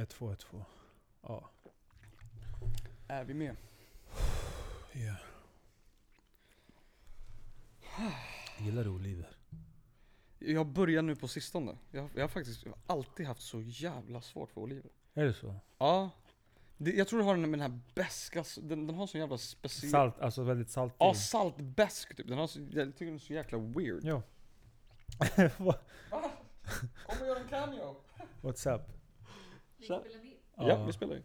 1, 0.00 0.08
2, 0.08 0.32
1, 0.32 0.38
2. 0.38 0.64
Ja. 1.22 1.50
Är 3.08 3.24
vi 3.24 3.34
med? 3.34 3.56
ja. 4.92 5.14
Gillar 8.58 8.84
du 8.84 8.90
oliver? 8.90 9.36
Jag 10.38 10.66
börjar 10.66 11.02
nu 11.02 11.16
på 11.16 11.28
sistone. 11.28 11.78
Jag, 11.90 12.10
jag 12.14 12.22
har 12.22 12.28
faktiskt 12.28 12.64
alltid 12.86 13.26
haft 13.26 13.42
så 13.42 13.60
jävla 13.60 14.20
svårt 14.20 14.50
för 14.50 14.60
oliver. 14.60 14.90
Är 15.14 15.24
det 15.24 15.34
så? 15.34 15.54
Ja. 15.78 16.10
Det, 16.76 16.90
jag 16.90 17.08
tror 17.08 17.18
det 17.18 17.24
har 17.24 17.34
den 17.34 17.50
med 17.50 17.60
den 17.60 17.72
här 17.72 17.80
beska, 17.94 18.44
den, 18.60 18.86
den 18.86 18.96
har 18.96 19.06
sån 19.06 19.20
jävla 19.20 19.38
speciell... 19.38 19.90
Salt, 19.90 20.18
alltså 20.18 20.42
väldigt 20.42 20.70
saltig. 20.70 20.96
Ja, 20.98 21.14
saltbesk 21.14 22.16
typ. 22.16 22.28
Den 22.28 22.38
har 22.38 22.46
så, 22.46 22.60
jag 22.60 22.92
tycker 22.92 23.06
den 23.06 23.14
är 23.14 23.18
så 23.18 23.32
jäkla 23.32 23.58
weird. 23.58 24.04
Ja. 24.04 24.22
Kom 27.06 27.20
och 27.20 27.26
gör 27.26 27.40
en 27.40 27.48
cameo! 27.48 27.96
What's 28.42 28.74
up? 28.74 28.99
Så. 29.86 30.00
spelar 30.00 30.24
med. 30.24 30.36
Ja, 30.56 30.84
vi 30.84 30.92
spelar 30.92 31.14
ju. 31.14 31.22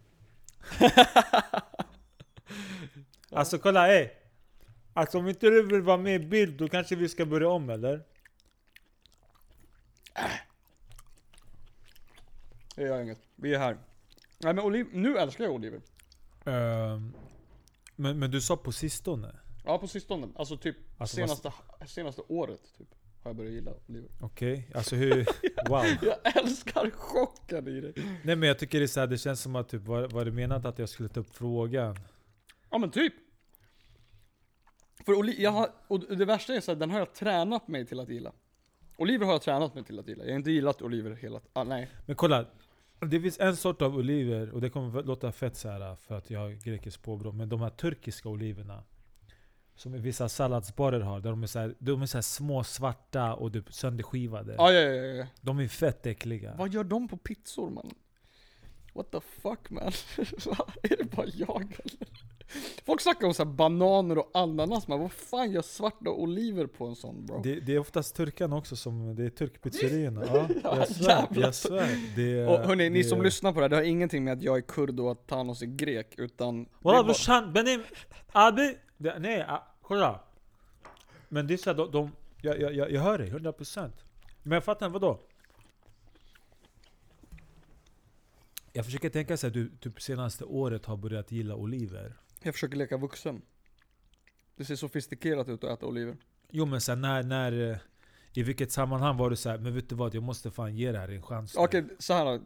Alltså 3.30 3.58
kolla, 3.58 3.88
ey! 3.92 4.08
Alltså 4.92 5.18
om 5.18 5.28
inte 5.28 5.46
du 5.50 5.62
vill 5.66 5.82
vara 5.82 5.96
med 5.96 6.14
i 6.14 6.26
bild, 6.26 6.58
då 6.58 6.68
kanske 6.68 6.96
vi 6.96 7.08
ska 7.08 7.26
börja 7.26 7.48
om 7.48 7.70
eller? 7.70 8.02
Det 12.74 12.82
gör 12.82 13.02
inget. 13.02 13.18
Vi 13.34 13.54
är 13.54 13.58
här. 13.58 13.78
Nej 14.38 14.54
men 14.54 14.64
oliv, 14.64 14.86
nu 14.92 15.18
älskar 15.18 15.44
jag 15.44 15.52
oliver. 15.52 15.80
Ehm, 16.44 17.12
men, 17.96 18.18
men 18.18 18.30
du 18.30 18.40
sa 18.40 18.56
på 18.56 18.72
sistone? 18.72 19.36
Ja 19.64 19.78
på 19.78 19.88
sistone. 19.88 20.28
Alltså 20.36 20.56
typ 20.56 20.76
Alltså, 20.98 21.16
senaste, 21.16 21.52
senaste 21.86 22.22
året 22.28 22.60
typ. 22.78 22.88
Har 23.26 23.30
jag 23.30 23.36
börjat 23.36 23.52
gilla 23.52 23.72
oliver. 23.88 24.08
Okej, 24.20 24.70
alltså 24.74 24.96
hur... 24.96 25.26
Wow. 25.68 25.84
Jag 26.02 26.36
älskar 26.36 26.90
chocken 26.90 27.68
i 27.68 27.80
det. 27.80 27.92
Nej 28.24 28.36
men 28.36 28.42
jag 28.42 28.58
tycker 28.58 28.78
det 28.78 28.84
är 28.84 28.86
så 28.86 29.00
här, 29.00 29.06
det 29.06 29.18
känns 29.18 29.40
som 29.40 29.56
att 29.56 29.68
typ, 29.68 29.82
var, 29.82 30.08
var 30.08 30.24
det 30.24 30.30
menat 30.30 30.64
att 30.64 30.78
jag 30.78 30.88
skulle 30.88 31.08
ta 31.08 31.20
upp 31.20 31.34
frågan? 31.34 31.96
Ja 32.70 32.78
men 32.78 32.90
typ. 32.90 33.14
För 35.06 35.12
oli- 35.12 35.34
jag 35.38 35.50
har, 35.50 35.70
och 35.88 36.16
det 36.16 36.24
värsta 36.24 36.54
är 36.54 36.60
så 36.60 36.72
här, 36.72 36.78
den 36.78 36.90
har 36.90 36.98
jag 36.98 37.14
tränat 37.14 37.68
mig 37.68 37.86
till 37.86 38.00
att 38.00 38.08
gilla. 38.08 38.32
Oliver 38.96 39.26
har 39.26 39.32
jag 39.32 39.42
tränat 39.42 39.74
mig 39.74 39.84
till 39.84 39.98
att 39.98 40.08
gilla. 40.08 40.24
Jag 40.24 40.30
har 40.32 40.36
inte 40.38 40.50
gillat 40.50 40.82
oliver 40.82 41.10
hela... 41.10 41.40
Ah, 41.52 41.64
nej. 41.64 41.88
Men 42.06 42.16
kolla, 42.16 42.46
det 43.00 43.20
finns 43.20 43.40
en 43.40 43.56
sort 43.56 43.82
av 43.82 43.96
oliver, 43.96 44.50
och 44.50 44.60
det 44.60 44.70
kommer 44.70 45.02
låta 45.02 45.32
fett 45.32 45.56
så 45.56 45.68
här 45.68 45.94
för 45.94 46.14
att 46.18 46.30
jag 46.30 46.40
har 46.40 46.50
grekiskt 46.50 47.02
påbrå, 47.02 47.32
men 47.32 47.48
de 47.48 47.60
här 47.60 47.70
turkiska 47.70 48.28
oliverna 48.28 48.82
som 49.76 49.92
vissa 50.02 50.28
salladsbarer 50.28 51.00
har, 51.00 51.20
där 51.20 51.30
de 51.30 51.42
är, 51.42 51.46
så 51.46 51.58
här, 51.58 51.74
de 51.78 52.02
är 52.02 52.06
så 52.06 52.22
små 52.22 52.64
svarta 52.64 53.34
och 53.34 53.52
typ 53.52 53.72
sönderskivade. 53.72 54.54
Ah, 54.58 54.70
ja, 54.70 54.80
ja, 54.80 55.04
ja. 55.04 55.26
De 55.40 55.58
är 55.58 55.68
fett 55.68 56.06
äckliga. 56.06 56.54
Vad 56.58 56.72
gör 56.72 56.84
de 56.84 57.08
på 57.08 57.16
pizzor 57.16 57.70
man? 57.70 57.90
What 58.94 59.10
the 59.10 59.20
fuck 59.20 59.70
man? 59.70 59.82
är 60.82 60.96
det 60.96 61.16
bara 61.16 61.26
jag 61.26 61.62
eller? 61.62 62.08
Folk 62.86 63.00
snackar 63.00 63.26
om 63.26 63.34
så 63.34 63.44
bananer 63.44 64.18
och 64.18 64.30
ananas, 64.34 64.88
men 64.88 65.00
vad 65.00 65.12
fan 65.12 65.52
gör 65.52 65.62
svarta 65.62 66.10
oliver 66.10 66.66
på 66.66 66.86
en 66.86 66.96
sån 66.96 67.26
bro? 67.26 67.40
Det, 67.42 67.60
det 67.60 67.74
är 67.74 67.78
oftast 67.78 68.16
turkarna 68.16 68.56
också 68.56 68.76
som, 68.76 69.14
det 69.16 69.24
är 69.24 69.30
turkpizzerierna. 69.30 70.24
Ja, 70.26 70.48
Ja, 70.64 70.76
jag 70.78 70.88
svär, 70.88 71.26
jag 71.30 71.54
svär. 71.54 72.16
Det, 72.16 72.38
är- 72.38 72.48
och 72.48 72.58
hörni, 72.58 72.90
ni 72.90 72.98
det 73.02 73.08
som 73.08 73.20
är- 73.20 73.24
lyssnar 73.24 73.52
på 73.52 73.58
det 73.60 73.64
här, 73.64 73.68
det 73.68 73.76
har 73.76 73.82
ingenting 73.82 74.24
med 74.24 74.32
att 74.32 74.42
jag 74.42 74.56
är 74.56 74.60
kurd 74.60 75.00
och 75.00 75.12
att 75.12 75.26
Thanos 75.26 75.62
är 75.62 75.66
grek, 75.66 76.14
utan... 76.18 76.66
Walla 76.80 77.04
brorsan, 77.04 77.52
benim, 77.52 77.82
abi, 78.32 78.74
det- 78.96 79.18
nej, 79.18 79.44
ah, 79.48 79.74
kolla. 79.82 80.20
Men 81.28 81.46
det 81.46 81.54
är 81.54 81.58
såhär, 81.58 81.76
de, 81.76 81.90
de, 81.90 82.10
jag, 82.42 82.60
jag, 82.60 82.90
jag, 82.90 83.00
hör 83.02 83.18
dig, 83.18 83.30
100% 83.30 83.90
Men 84.42 84.52
jag 84.52 84.64
fattar, 84.64 84.88
vadå? 84.88 85.20
Jag 88.72 88.84
försöker 88.84 89.08
tänka 89.10 89.34
att 89.34 89.40
du 89.52 89.68
typ 89.80 90.02
senaste 90.02 90.44
året 90.44 90.86
har 90.86 90.96
börjat 90.96 91.32
gilla 91.32 91.54
oliver 91.54 92.16
Jag 92.42 92.54
försöker 92.54 92.76
leka 92.76 92.96
vuxen. 92.96 93.42
Det 94.56 94.64
ser 94.64 94.76
sofistikerat 94.76 95.48
ut 95.48 95.64
att 95.64 95.70
äta 95.78 95.86
oliver. 95.86 96.16
Jo 96.50 96.66
men 96.66 96.80
sen 96.80 97.00
när, 97.00 97.22
när 97.22 97.70
eh, 97.70 97.76
I 98.32 98.42
vilket 98.42 98.72
sammanhang 98.72 99.16
var 99.16 99.30
du 99.30 99.36
såhär, 99.36 99.58
men 99.58 99.74
vet 99.74 99.88
du 99.88 99.94
vad? 99.94 100.14
Jag 100.14 100.22
måste 100.22 100.50
fan 100.50 100.76
ge 100.76 100.92
det 100.92 100.98
här 100.98 101.08
en 101.08 101.22
chans 101.22 101.54
nu." 101.56 101.62
Okej, 101.62 101.84
så 101.98 102.14
här. 102.14 102.40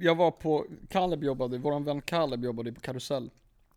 Jag 0.00 0.14
var 0.14 0.30
på, 0.30 0.66
Kaleb 0.88 1.24
jobbade, 1.24 1.58
våran 1.58 1.84
vän 1.84 2.02
Kaleb 2.02 2.44
jobbade 2.44 2.72
på 2.72 2.80
Karusell. 2.80 3.30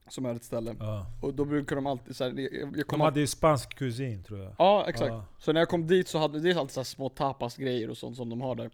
Som 0.07 0.25
är 0.25 0.35
ett 0.35 0.43
ställe. 0.43 0.75
ja. 0.79 1.05
Och 1.21 1.33
då 1.33 1.45
brukar 1.45 1.75
de 1.75 1.87
alltid 1.87 2.15
såhär, 2.15 2.39
jag, 2.39 2.77
jag 2.77 2.87
De 2.87 3.01
hade 3.01 3.19
ju 3.19 3.27
spansk 3.27 3.75
kusin 3.75 4.23
tror 4.23 4.39
jag 4.39 4.55
Ja, 4.57 4.85
exakt. 4.87 5.09
Ja. 5.11 5.25
Så 5.39 5.53
när 5.53 5.61
jag 5.61 5.69
kom 5.69 5.87
dit 5.87 6.07
så 6.07 6.17
hade, 6.17 6.39
det 6.39 6.51
är 6.51 6.59
alltid 6.59 6.73
så 6.73 6.79
här 6.79 6.85
små 6.85 7.09
tapasgrejer 7.09 7.89
och 7.89 7.97
sånt 7.97 8.17
som 8.17 8.29
de 8.29 8.41
har 8.41 8.55
där. 8.55 8.69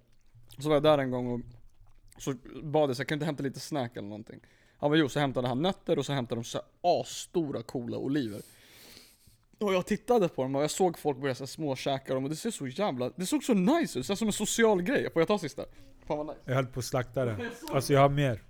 Så 0.59 0.69
var 0.69 0.75
jag 0.75 0.84
där 0.84 0.97
en 0.97 1.12
gång 1.12 1.28
och 1.34 1.42
så 2.18 2.34
bad 2.64 2.90
jag 2.90 2.96
så 2.96 3.02
jag 3.02 3.08
kan 3.08 3.16
inte 3.16 3.25
hämta 3.25 3.44
lite 3.44 3.59
snack 3.59 3.97
eller 3.97 4.08
någonting. 4.08 4.40
Han 4.78 4.90
bara 4.90 4.97
jo, 5.00 5.09
så 5.09 5.19
hämtade 5.19 5.47
han 5.47 5.62
nötter 5.62 6.00
och 6.00 6.06
så 6.06 6.14
hämtade 6.14 6.42
de 6.42 6.44
så 6.44 6.58
här 6.58 7.02
asstora 7.02 7.63
coola 7.63 7.98
oliver. 7.98 8.42
Och 9.59 9.74
jag 9.74 9.86
tittade 9.86 10.28
på 10.30 10.42
dem 10.44 10.56
och 10.56 10.63
jag 10.63 10.72
såg 10.72 11.00
folk 11.00 11.18
börja 11.18 11.36
så 11.36 11.48
småkäka 11.48 12.13
dem 12.13 12.24
och 12.24 12.30
det 12.30 12.36
ser 12.36 12.52
så 12.52 12.68
jävla, 12.68 13.12
det 13.16 13.25
såg 13.25 13.44
så 13.44 13.53
nice 13.53 14.00
ut, 14.00 14.06
så 14.06 14.16
som 14.16 14.28
en 14.28 14.34
social 14.34 14.81
grej. 14.81 15.12
Får 15.13 15.22
jag 15.22 15.28
ta 15.28 15.38
sista? 15.40 15.66
Fan 16.08 16.18
vad 16.18 16.28
nice. 16.28 16.40
Jag 16.46 16.56
höll 16.56 16.66
på 16.66 16.80
att 16.80 16.86
slakta 16.86 17.25
den 17.25 17.50
Alltså 17.72 17.94
jag 17.94 18.00
har 18.02 18.09
mer 18.09 18.42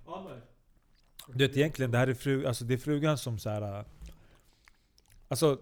Du 1.28 1.48
vet 1.48 1.58
egentligen, 1.58 1.92
det 1.92 1.98
här 1.98 2.08
är, 2.08 2.14
fru, 2.14 2.46
alltså, 2.46 2.66
det 2.66 2.74
är 2.74 2.78
frugan 2.78 3.18
som 3.18 3.40
så 3.40 3.50
här. 3.50 3.80
äh, 3.80 3.86
Alltså, 5.28 5.58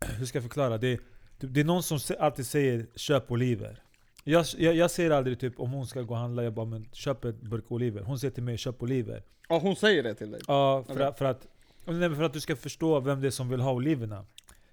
hur 0.18 0.26
ska 0.26 0.38
jag 0.38 0.42
förklara? 0.44 0.78
Det, 0.78 1.00
det, 1.38 1.60
är 1.60 1.64
någon 1.64 1.82
som 1.82 1.98
alltid 2.18 2.46
säger 2.46 2.86
'köp 2.94 3.30
oliver' 3.30 3.82
jag, 4.24 4.46
jag, 4.58 4.74
jag 4.74 4.90
säger 4.90 5.10
aldrig 5.10 5.40
typ 5.40 5.60
om 5.60 5.70
hon 5.70 5.86
ska 5.86 6.02
gå 6.02 6.14
och 6.14 6.20
handla, 6.20 6.42
jag 6.44 6.52
bara 6.52 6.66
men 6.66 6.88
'köp 6.92 7.24
ett 7.24 7.40
burk 7.40 7.64
oliver' 7.70 8.02
Hon 8.02 8.18
säger 8.18 8.32
till 8.34 8.42
mig 8.42 8.56
'köp 8.56 8.82
oliver' 8.82 9.22
Ja 9.48 9.58
hon 9.58 9.76
säger 9.76 10.02
det 10.02 10.14
till 10.14 10.30
dig. 10.30 10.40
Ja, 10.46 10.84
för, 10.86 10.92
Okej. 10.94 11.06
att, 11.06 11.18
för, 11.18 11.24
att, 11.24 11.46
nej, 11.84 12.14
för 12.14 12.22
att 12.22 12.32
du 12.32 12.40
ska 12.40 12.56
förstå 12.56 13.00
vem 13.00 13.20
det 13.20 13.26
är 13.26 13.30
som 13.30 13.48
vill 13.48 13.60
ha 13.60 13.72
oliverna 13.72 14.24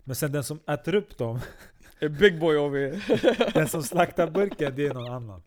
Men 0.03 0.15
sen 0.15 0.31
den 0.31 0.43
som 0.43 0.59
äter 0.67 0.95
upp 0.95 1.17
dem, 1.17 1.39
big 1.99 2.39
boy 2.39 2.57
over 2.57 3.03
den 3.53 3.67
som 3.67 3.83
slaktar 3.83 4.29
burken, 4.29 4.73
det 4.75 4.85
är 4.85 4.93
någon 4.93 5.11
annan 5.11 5.41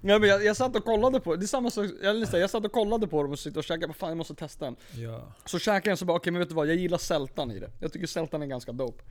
Nej 0.00 0.20
men 0.20 0.28
jag, 0.28 0.44
jag 0.44 0.56
satt 0.56 0.76
och 0.76 0.84
kollade 0.84 1.20
på, 1.20 1.36
det 1.36 1.44
är 1.44 1.46
samma 1.46 1.70
sak, 1.70 1.86
jag, 2.02 2.16
jag, 2.16 2.40
jag 2.40 2.50
satt 2.50 2.64
och 2.64 2.72
kollade 2.72 3.06
på 3.06 3.22
dem 3.22 3.32
och 3.32 3.38
sitter 3.38 3.58
och 3.58 3.64
käkade, 3.64 3.92
fan 3.92 4.08
jag 4.08 4.18
måste 4.18 4.34
testa 4.34 4.64
den. 4.64 4.76
Ja 4.96 5.32
Så 5.44 5.58
käkade 5.58 5.90
jag 5.90 5.98
så 5.98 6.04
bara, 6.04 6.16
okej 6.16 6.32
men 6.32 6.38
vet 6.40 6.48
du 6.48 6.54
vad, 6.54 6.66
jag 6.66 6.76
gillar 6.76 6.98
sältan 6.98 7.50
i 7.50 7.58
det. 7.58 7.70
Jag 7.80 7.92
tycker 7.92 8.06
sältan 8.06 8.42
är 8.42 8.46
ganska 8.46 8.72
dope. 8.72 9.02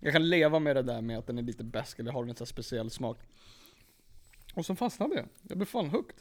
Jag 0.00 0.12
kan 0.12 0.28
leva 0.28 0.58
med 0.58 0.76
det 0.76 0.82
där 0.82 1.00
med 1.00 1.18
att 1.18 1.26
den 1.26 1.38
är 1.38 1.42
lite 1.42 1.64
besk 1.64 1.98
eller 1.98 2.12
har 2.12 2.22
en 2.22 2.34
här 2.38 2.44
speciell 2.44 2.90
smak. 2.90 3.18
Och 4.54 4.66
sen 4.66 4.76
fastnade 4.76 5.14
jag. 5.14 5.28
Jag 5.48 5.56
blev 5.58 5.66
fan 5.66 5.90
hooked. 5.90 6.16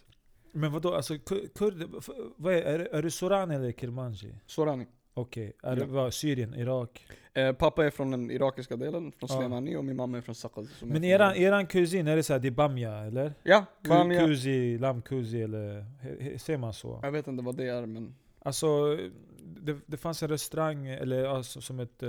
Men 0.51 0.71
vadå, 0.71 0.93
alltså 0.93 1.13
kur- 1.13 1.47
kurd, 1.55 1.89
vad 2.37 2.53
är, 2.53 2.61
är, 2.61 2.79
det- 2.79 2.89
är 2.91 3.01
du 3.01 3.11
Soran 3.11 3.51
eller 3.51 3.71
Kirmanji? 3.71 4.35
Sorani. 4.47 4.85
Okej, 5.13 5.53
det 5.61 5.75
Ja. 5.79 5.85
vad, 5.85 6.13
Syrien, 6.13 6.53
Irak? 6.53 7.05
Eh, 7.33 7.53
pappa 7.53 7.85
är 7.85 7.89
från 7.89 8.11
den 8.11 8.31
irakiska 8.31 8.75
delen, 8.75 9.11
från 9.11 9.29
Ja. 9.31 9.37
Slemani 9.39 9.75
och 9.75 9.85
min 9.85 9.95
mamma 9.95 10.17
är 10.17 10.21
från 10.21 10.35
Sakaz. 10.35 10.67
Men 10.81 11.03
eran, 11.03 11.35
eran 11.35 11.67
kusin, 11.67 12.07
är 12.07 12.15
det 12.15 12.23
såhär, 12.23 12.39
det 12.39 12.47
är 12.47 12.51
bamja 12.51 12.97
eller? 12.97 13.33
Ja, 13.43 13.65
Ku, 13.83 13.89
Bamia. 13.89 14.25
kuzi, 14.25 14.77
lammkuzi 14.77 15.41
eller, 15.41 15.85
säger 16.37 16.59
man 16.59 16.73
så? 16.73 16.99
Jag 17.03 17.11
vet 17.11 17.27
inte 17.27 17.43
vad 17.43 17.55
det 17.57 17.67
är 17.67 17.85
men... 17.85 18.15
Alltså, 18.39 18.97
det, 19.43 19.77
det 19.85 19.97
fanns 19.97 20.23
en 20.23 20.29
restaurang, 20.29 20.87
eller 20.87 21.23
alltså, 21.25 21.61
som 21.61 21.79
ett 21.79 22.03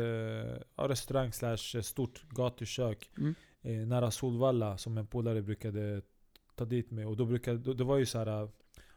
ja, 0.77 0.89
restaurang 0.89 1.33
slash 1.33 1.81
stort 1.83 2.25
gatukök 2.31 3.11
Mm. 3.19 3.35
eh, 3.63 3.87
nära 3.89 4.11
Solvalla 4.11 4.79
som 4.79 4.99
en 4.99 5.07
polare 5.07 5.43
brukade 5.43 6.03
ta 6.55 6.65
dit 6.65 6.91
med. 6.91 7.07
Och 7.07 7.17
då 7.17 7.25
brukade, 7.25 7.59
då, 7.59 7.73
det 7.73 7.85
var 7.85 7.97
ju 7.99 8.07
såhär 8.07 8.49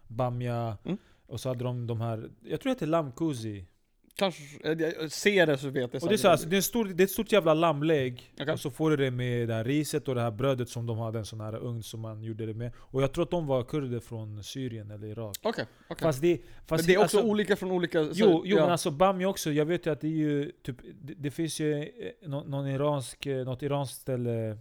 bamja, 0.08 0.78
Mm. 0.86 0.98
och 1.28 1.40
så 1.40 1.50
hade 1.50 1.64
de 1.64 1.88
de 1.88 2.02
här, 2.02 2.30
jag 2.42 2.62
tror 2.62 2.70
det 2.70 2.74
heter 2.76 2.88
lammkuzi. 2.88 3.66
Kanske, 4.18 4.42
eh, 4.64 4.72
jag 5.02 5.12
ser 5.12 5.48
det 5.48 5.58
så 5.58 5.70
vet 5.70 5.94
jag 5.94 6.04
Och 6.04 6.10
det 6.10 6.16
är, 6.16 6.18
så, 6.18 6.30
alltså, 6.30 6.50
det, 6.50 6.58
är 6.58 6.62
stor, 6.62 6.86
det 6.86 7.04
är 7.04 7.06
ett 7.06 7.12
stort 7.12 7.32
jävla 7.32 7.54
lammlägg, 7.54 8.34
Okej. 8.42 8.54
och 8.54 8.60
så 8.60 8.72
får 8.72 8.90
du 8.90 8.98
det 8.98 9.12
med 9.12 9.48
det 9.48 9.54
här 9.54 9.64
riset 9.64 10.08
och 10.08 10.16
det 10.16 10.22
här 10.22 10.32
brödet 10.32 10.70
som 10.70 10.86
de 10.86 10.98
hade 10.98 11.20
en 11.20 11.26
sån 11.26 11.42
här 11.42 11.56
ugn 11.56 11.84
som 11.84 12.00
man 12.00 12.24
gjorde 12.24 12.46
det 12.46 12.54
med. 12.54 12.72
Och 12.78 13.02
jag 13.04 13.12
tror 13.14 13.24
att 13.24 13.32
de 13.32 13.48
var 13.48 13.64
kurder 13.64 14.00
från 14.00 14.44
Syrien 14.44 14.92
eller 14.92 15.08
Irak. 15.08 15.38
Okej, 15.44 15.66
okej. 15.88 16.04
Fast 16.06 16.22
det, 16.22 16.38
Men 16.38 16.66
fast 16.68 16.88
det 16.88 16.94
är 16.94 16.98
också 16.98 17.18
alltså, 17.18 17.32
olika 17.32 17.56
från 17.56 17.72
olika... 17.72 18.04
så- 18.06 18.12
Jo, 18.14 18.42
jo 18.46 18.56
ja. 18.58 18.62
men 18.64 18.72
alltså 18.72 18.92
bamja 18.92 19.30
också, 19.30 19.52
jag 19.52 19.66
vet 19.66 19.86
ju 19.86 19.92
att 19.92 20.02
det 20.02 20.08
är 20.08 20.12
ju 20.12 20.52
typ, 20.64 20.78
det, 21.02 21.14
det 21.14 21.32
finns 21.32 21.60
ju 21.60 21.74
eh, 21.84 21.88
nå- 22.30 22.44
någon 22.44 22.68
iransk, 22.68 23.26
eh, 23.26 23.46
något 23.46 23.64
iranskt 23.64 24.02
ställe 24.02 24.58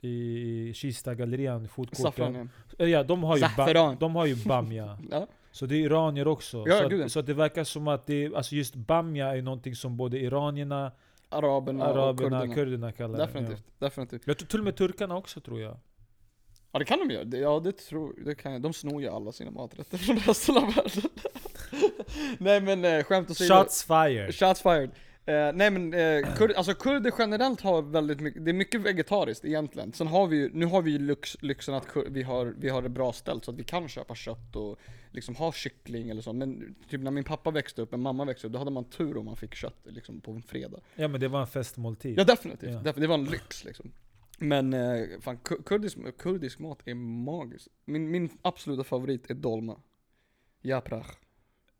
i 0.00 0.72
Kista-gallerian, 0.74 1.68
fotkorten. 1.68 2.02
Saffran 2.02 2.34
ja. 2.78 2.84
Eh, 2.84 2.90
Ja, 2.90 3.02
de 3.02 3.22
har 3.24 3.36
ju, 3.36 3.44
ba, 3.56 3.94
de 4.00 4.16
har 4.16 4.26
ju 4.26 4.34
bamja. 4.36 4.98
ja. 5.10 5.26
Så 5.50 5.66
det 5.66 5.74
är 5.74 5.80
iranier 5.80 6.28
också. 6.28 6.64
Ja, 6.66 6.78
så, 6.78 7.02
att, 7.04 7.12
så 7.12 7.18
att 7.18 7.26
det 7.26 7.34
verkar 7.34 7.64
som 7.64 7.88
att 7.88 8.06
det, 8.06 8.34
alltså 8.34 8.54
just 8.54 8.74
bamja 8.74 9.36
är 9.36 9.42
någonting 9.42 9.74
som 9.76 9.96
både 9.96 10.18
iranierna, 10.18 10.92
Araberna, 11.28 11.84
och 11.84 11.90
araberna, 11.96 12.40
kurderna. 12.40 12.54
kurderna 12.54 12.92
kallar 12.92 13.18
Definitivt, 13.18 13.64
det. 13.78 13.86
definitivt. 13.86 14.22
Ja. 14.24 14.30
Jag 14.30 14.38
tror 14.38 14.46
till 14.48 14.58
och 14.58 14.64
med 14.64 14.76
turkarna 14.76 15.16
också 15.16 15.40
tror 15.40 15.60
jag. 15.60 15.76
Ja 16.72 16.78
det 16.78 16.84
kan 16.84 16.98
de 17.08 17.14
göra, 17.14 17.24
ja 17.36 17.60
det 17.60 17.72
tror 17.72 18.14
det 18.24 18.34
kan 18.34 18.52
jag. 18.52 18.62
De 18.62 18.72
snor 18.72 19.02
ju 19.02 19.08
alla 19.08 19.32
sina 19.32 19.50
maträtter 19.50 19.98
från 19.98 20.16
resten 20.16 20.56
av 20.56 20.62
världen. 20.74 21.10
Nej 22.38 22.60
men 22.60 22.84
eh, 22.84 23.04
skämt 23.04 23.30
åsido. 23.30 23.54
Shots 23.54 23.84
fired! 23.84 24.34
Shots 24.34 24.62
fired. 24.62 24.90
Eh, 25.28 25.52
nej 25.54 25.70
men, 25.70 25.94
eh, 25.94 26.34
kur, 26.36 26.52
alltså 26.56 26.74
kurder 26.74 27.12
generellt 27.18 27.60
har 27.60 27.82
väldigt 27.82 28.20
mycket, 28.20 28.44
det 28.44 28.50
är 28.50 28.52
mycket 28.52 28.80
vegetariskt 28.80 29.44
egentligen. 29.44 29.92
Sen 29.92 30.06
har 30.06 30.26
vi 30.26 30.36
ju, 30.36 30.50
nu 30.52 30.66
har 30.66 30.82
vi 30.82 30.90
ju 30.90 30.98
lyx, 30.98 31.36
lyxen 31.42 31.74
att 31.74 31.86
vi, 32.08 32.22
har, 32.22 32.54
vi 32.58 32.68
har 32.68 32.82
det 32.82 32.88
bra 32.88 33.12
ställt 33.12 33.44
så 33.44 33.50
att 33.50 33.56
vi 33.58 33.64
kan 33.64 33.88
köpa 33.88 34.14
kött 34.14 34.56
och 34.56 34.78
liksom 35.10 35.34
ha 35.34 35.52
kyckling 35.52 36.10
eller 36.10 36.22
så. 36.22 36.32
Men 36.32 36.74
typ 36.88 37.00
när 37.00 37.10
min 37.10 37.24
pappa 37.24 37.50
växte 37.50 37.82
upp, 37.82 37.92
och 37.92 37.98
mamma 37.98 38.24
växte 38.24 38.46
upp, 38.46 38.52
då 38.52 38.58
hade 38.58 38.70
man 38.70 38.84
tur 38.84 39.16
om 39.16 39.24
man 39.24 39.36
fick 39.36 39.54
kött 39.54 39.78
liksom 39.84 40.20
på 40.20 40.30
en 40.32 40.42
fredag. 40.42 40.80
Ja 40.94 41.08
men 41.08 41.20
det 41.20 41.28
var 41.28 41.40
en 41.40 41.46
festmåltid. 41.46 42.18
Ja 42.18 42.24
definitivt, 42.24 42.70
Ja. 42.70 42.76
definitivt. 42.78 43.00
det 43.00 43.06
var 43.06 43.14
en 43.14 43.24
lyx 43.24 43.64
liksom. 43.64 43.92
Men 44.38 44.72
eh, 44.74 45.04
fan, 45.20 45.38
ku- 45.38 45.62
kurdisk, 45.62 45.98
kurdisk 46.18 46.58
mat 46.58 46.78
är 46.84 46.94
magisk. 46.94 47.68
Min, 47.84 48.10
min 48.10 48.28
absoluta 48.42 48.84
favorit 48.84 49.30
är 49.30 49.34
dolma. 49.34 49.80
Japrach. 50.62 51.06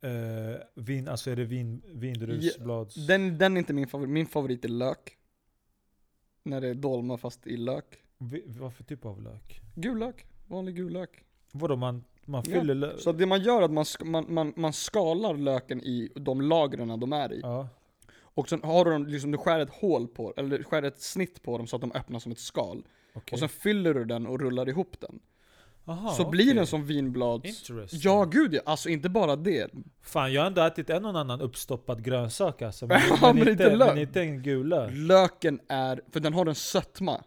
Eh, 0.01 0.61
vin, 0.75 1.09
alltså 1.09 1.31
är 1.31 1.37
det 1.37 1.45
vin, 1.45 1.83
vindrusblads... 1.87 2.95
Den, 3.07 3.39
den 3.39 3.57
är 3.57 3.59
inte 3.59 3.73
min 3.73 3.87
favorit, 3.87 4.11
min 4.11 4.27
favorit 4.27 4.65
är 4.65 4.69
lök. 4.69 5.17
När 6.43 6.61
det 6.61 6.69
är 6.69 6.75
dolma 6.75 7.17
fast 7.19 7.47
i 7.47 7.57
lök. 7.57 7.85
Vi, 8.19 8.45
vad 8.47 8.75
för 8.75 8.85
typ 8.85 9.05
av 9.05 9.23
lök? 9.23 9.61
Gul 9.75 9.99
lök, 9.99 10.27
vanlig 10.47 10.77
gul 10.77 10.93
lök. 10.93 11.25
Vadå 11.53 11.77
man, 11.77 12.05
man 12.25 12.45
Ja, 12.47 12.61
fyller 12.61 12.75
lök? 12.75 13.01
Så 13.01 13.13
det 13.13 13.27
man 13.27 13.43
gör 13.43 13.61
är 13.61 13.65
att 13.65 13.71
man, 13.71 13.85
man, 14.05 14.35
man, 14.35 14.53
man 14.57 14.73
skalar 14.73 15.35
löken 15.35 15.81
i 15.81 16.13
de 16.15 16.41
lagren 16.41 17.01
de 17.01 17.13
är 17.13 17.33
i. 17.33 17.41
Ja. 17.43 17.69
Och 18.39 18.49
sen 18.49 18.63
har 18.63 18.85
du 18.85 18.91
dem, 18.91 19.07
liksom, 19.07 19.31
du 19.31 19.39
skär 19.39 19.61
ett 19.61 19.71
hål 19.71 20.09
på, 20.09 20.35
eller 20.37 20.63
skär 20.63 20.83
ett 20.83 21.01
snitt 21.01 21.43
på 21.43 21.59
dem 21.59 21.67
så 21.67 21.77
att 21.77 21.83
de 21.83 21.93
öppnar 21.93 22.19
som 22.19 22.33
ett 22.33 22.39
skal. 22.39 22.83
okej. 23.15 23.33
Och 23.33 23.39
sen 23.39 23.49
fyller 23.49 23.95
du 23.95 24.05
den 24.05 24.27
och 24.27 24.41
rullar 24.41 24.69
ihop 24.69 25.01
den. 25.01 25.21
Aha, 25.89 26.13
så 26.15 26.23
okej. 26.23 26.31
blir 26.31 26.55
den 26.55 26.67
som 26.67 26.87
vinblads... 26.87 27.71
Ja 27.91 28.25
gud 28.25 28.55
ja, 28.55 28.61
alltså 28.65 28.89
inte 28.89 29.09
bara 29.09 29.37
det. 29.37 29.71
Fan 30.03 30.33
jag 30.33 30.43
har 30.43 30.47
ändå 30.47 30.63
ätit 30.63 30.91
en 30.91 31.05
och 31.05 31.21
annan 31.21 31.41
uppstoppad 31.41 32.05
grönsak 32.05 32.63
alltså. 32.63 32.89
Ja, 33.21 33.33
men 33.33 33.49
inte 33.49 33.77
lök. 33.77 33.89
men 33.89 33.99
inte 33.99 34.21
en 34.21 34.43
gul 34.43 34.69
lök. 34.69 34.91
Löken 34.95 35.61
är, 35.69 36.01
för 36.13 36.21
den 36.21 36.35
har 36.35 36.47
en 36.47 36.55
sötma. 36.55 37.25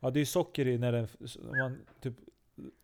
Ja 0.00 0.10
det 0.10 0.20
är 0.20 0.24
socker 0.24 0.66
i 0.66 0.78
när 0.78 0.92
den, 0.92 1.08
man 1.58 1.78
typ 2.02 2.14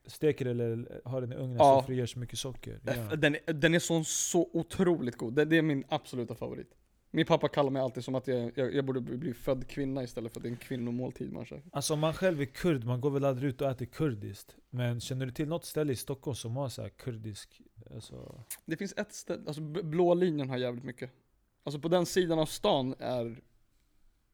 steker 0.07 0.47
eller 0.47 1.01
har 1.05 1.21
den 1.21 1.33
i 1.33 1.37
ugnen 1.37 1.57
Ja. 1.59 1.81
så 1.81 1.87
frigörs 1.87 2.17
mycket 2.17 2.39
socker. 2.39 2.81
Ja. 2.85 3.17
Den, 3.17 3.37
den 3.47 3.75
är 3.75 3.79
så, 3.79 4.05
så 4.05 4.51
otroligt 4.53 5.17
god. 5.17 5.35
Det, 5.35 5.45
det 5.45 5.59
är 5.59 5.63
min 5.63 5.85
absoluta 5.89 6.35
favorit. 6.35 6.71
Min 7.11 7.27
pappa 7.27 7.49
kallar 7.49 7.71
mig 7.71 7.83
alltid 7.83 8.05
som 8.05 8.15
att 8.15 8.27
jag, 8.27 8.53
jag, 8.55 8.75
jag 8.75 8.85
borde 8.85 9.01
bli 9.01 9.35
född 9.35 9.69
kvinna 9.69 10.03
istället 10.03 10.33
för 10.33 10.41
att 10.41 10.43
det 10.43 10.49
är 10.49 10.51
en 10.51 10.57
kvinnomåltid 10.57 11.33
man 11.33 11.45
käkar. 11.45 11.71
Alltså 11.73 11.95
om 11.95 12.01
man 12.01 12.15
själv 12.15 12.41
är 12.41 12.45
kurd, 12.45 12.85
man 12.85 13.01
går 13.01 13.11
väl 13.11 13.25
aldrig 13.25 13.49
ut 13.49 13.61
och 13.61 13.71
äter 13.71 13.87
kurdiskt. 13.87 14.57
Men 14.71 15.01
känner 15.01 15.27
du 15.27 15.33
till 15.33 15.49
något 15.49 15.65
ställe 15.65 15.93
i 15.93 15.97
Stockholm 15.97 16.35
som 16.35 16.57
har 16.57 16.69
så 16.69 16.83
här 16.83 16.89
kurdisk, 16.89 17.61
alltså, 17.95 18.45
Det 18.65 18.77
finns 18.77 18.95
ett 18.97 19.15
ställe, 19.15 19.43
alltså 19.47 19.61
blå 19.63 20.15
linjen 20.15 20.51
har 20.51 20.57
jävligt 20.57 20.85
mycket. 20.85 21.11
Alltså 21.63 21.81
på 21.81 21.89
den 21.89 22.07
sidan 22.07 22.39
av 22.39 22.47
stan 22.47 22.95
är 22.99 23.41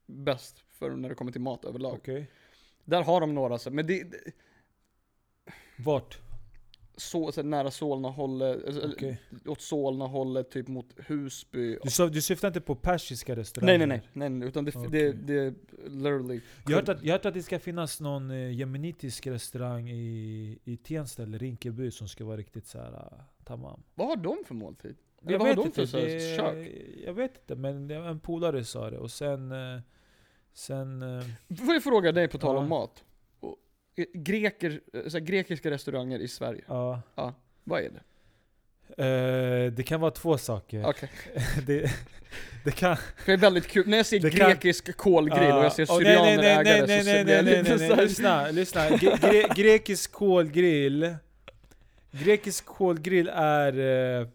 bäst 0.06 0.64
för 0.70 0.90
när 0.90 1.08
det 1.08 1.14
kommer 1.14 1.32
till 1.32 1.40
mat 1.40 1.64
överlag. 1.64 1.94
okej? 1.94 2.30
Där 2.84 3.02
har 3.02 3.20
de 3.20 3.34
några 3.34 3.58
så, 3.58 3.70
men 3.70 3.86
det, 3.86 4.02
det 4.02 4.32
Vart? 5.76 6.18
Så, 6.96 7.32
så 7.32 7.42
nära 7.42 7.70
Solna-hållet, 7.70 8.62
eller- 8.64 8.92
Okej. 8.94 9.20
åt 9.46 9.60
Solna-hållet, 9.60 10.50
typ 10.50 10.68
mot 10.68 10.86
Husby. 11.06 11.78
Du, 11.84 11.90
sa- 11.90 12.06
du 12.08 12.22
syftar 12.22 12.48
inte 12.48 12.60
på 12.60 12.74
persiska 12.74 13.36
restauranger? 13.36 13.78
Nej 13.78 13.86
nej 13.86 14.02
nej, 14.12 14.30
nej, 14.30 14.48
utan 14.48 14.64
det, 14.64 14.76
Okej. 14.76 14.88
det, 14.90 15.12
det 15.12 15.34
är 15.34 15.54
literally 15.88 16.40
Jag 16.66 16.70
har 16.72 16.76
hört 16.80 16.88
att, 16.88 17.02
jag 17.04 17.12
hört 17.12 17.26
att 17.26 17.34
det 17.34 17.42
ska 17.42 17.58
finnas 17.58 18.00
någon 18.00 18.30
eh, 18.30 18.52
jemenitisk 18.52 19.26
restaurang 19.26 19.88
i, 19.90 20.58
i 20.64 20.76
Tensta 20.76 21.22
eller 21.22 21.38
Rinkeby 21.38 21.90
som 21.90 22.08
ska 22.08 22.24
vara 22.24 22.36
riktigt 22.36 22.66
så 22.66 22.78
här 22.78 22.90
uh, 22.92 23.20
tamam. 23.44 23.82
Vad 23.94 24.08
har 24.08 24.16
de 24.16 24.36
för 24.46 24.54
måltid? 24.54 24.96
Eller 25.22 25.32
Jag 25.32 25.38
vad 25.38 25.48
har 25.48 25.54
vet 25.64 25.64
de 25.64 25.72
för 25.72 25.82
inte, 25.82 25.90
så 25.90 25.96
det- 25.96 26.36
kök? 26.36 26.72
Jag 27.06 27.14
vet 27.14 27.36
inte, 27.36 27.54
men 27.56 27.88
det 27.88 27.94
en 27.94 28.20
polare 28.20 28.64
sa 28.64 28.90
det. 28.90 28.98
Och 28.98 29.10
sen... 29.10 29.52
eh, 29.52 29.80
Sen... 30.56 31.02
eh, 31.02 31.24
Får 31.66 31.74
jag 31.74 31.82
fråga 31.82 32.12
dig 32.12 32.28
på 32.28 32.38
tal 32.38 32.56
om 32.56 32.62
Ja. 32.64 32.68
mat? 32.68 33.04
Greker, 34.14 34.80
eh, 34.94 35.02
så 35.08 35.18
här, 35.18 35.24
grekiska 35.24 35.70
restauranger 35.70 36.18
i 36.18 36.28
Sverige, 36.28 36.64
Ja. 36.68 37.02
vad 37.64 37.80
är 37.80 37.90
det? 37.90 38.00
Eh, 39.04 39.72
det 39.72 39.82
kan 39.82 40.00
vara 40.00 40.10
två 40.10 40.38
saker. 40.38 40.84
Okej. 40.86 41.10
det, 41.66 41.90
det 42.64 42.70
kan... 42.70 42.96
Det 43.26 43.32
är 43.32 43.36
väldigt 43.36 43.66
kul, 43.66 43.88
när 43.88 43.96
jag 43.96 44.06
ser 44.06 44.20
Det 44.20 44.30
kan- 44.30 44.50
grekisk 44.50 44.96
kolgrill 44.96 45.52
och 45.52 45.64
jag 45.64 45.72
ser 45.72 45.82
Ja, 45.88 45.98
syrianer 45.98 46.36
nej, 46.36 46.64
nej, 46.64 46.84
nej, 46.86 47.04
så 47.04 47.10
nej, 47.10 47.24
blir 47.24 47.34
nej, 47.34 47.44
nej, 47.44 47.58
lite 47.62 47.76
nej, 47.76 47.78
så 47.78 47.84
nej, 47.86 47.94
här- 47.96 48.02
lyssna, 48.02 48.50
lyssna. 48.50 48.88
Gre 48.90 49.16
gre 49.20 49.42
grekisk 49.62 50.12
kolgrill. 50.12 51.14
Grekisk 52.10 52.64
kolgrill 52.66 53.28
är... 53.34 53.78
eh, 54.20 54.26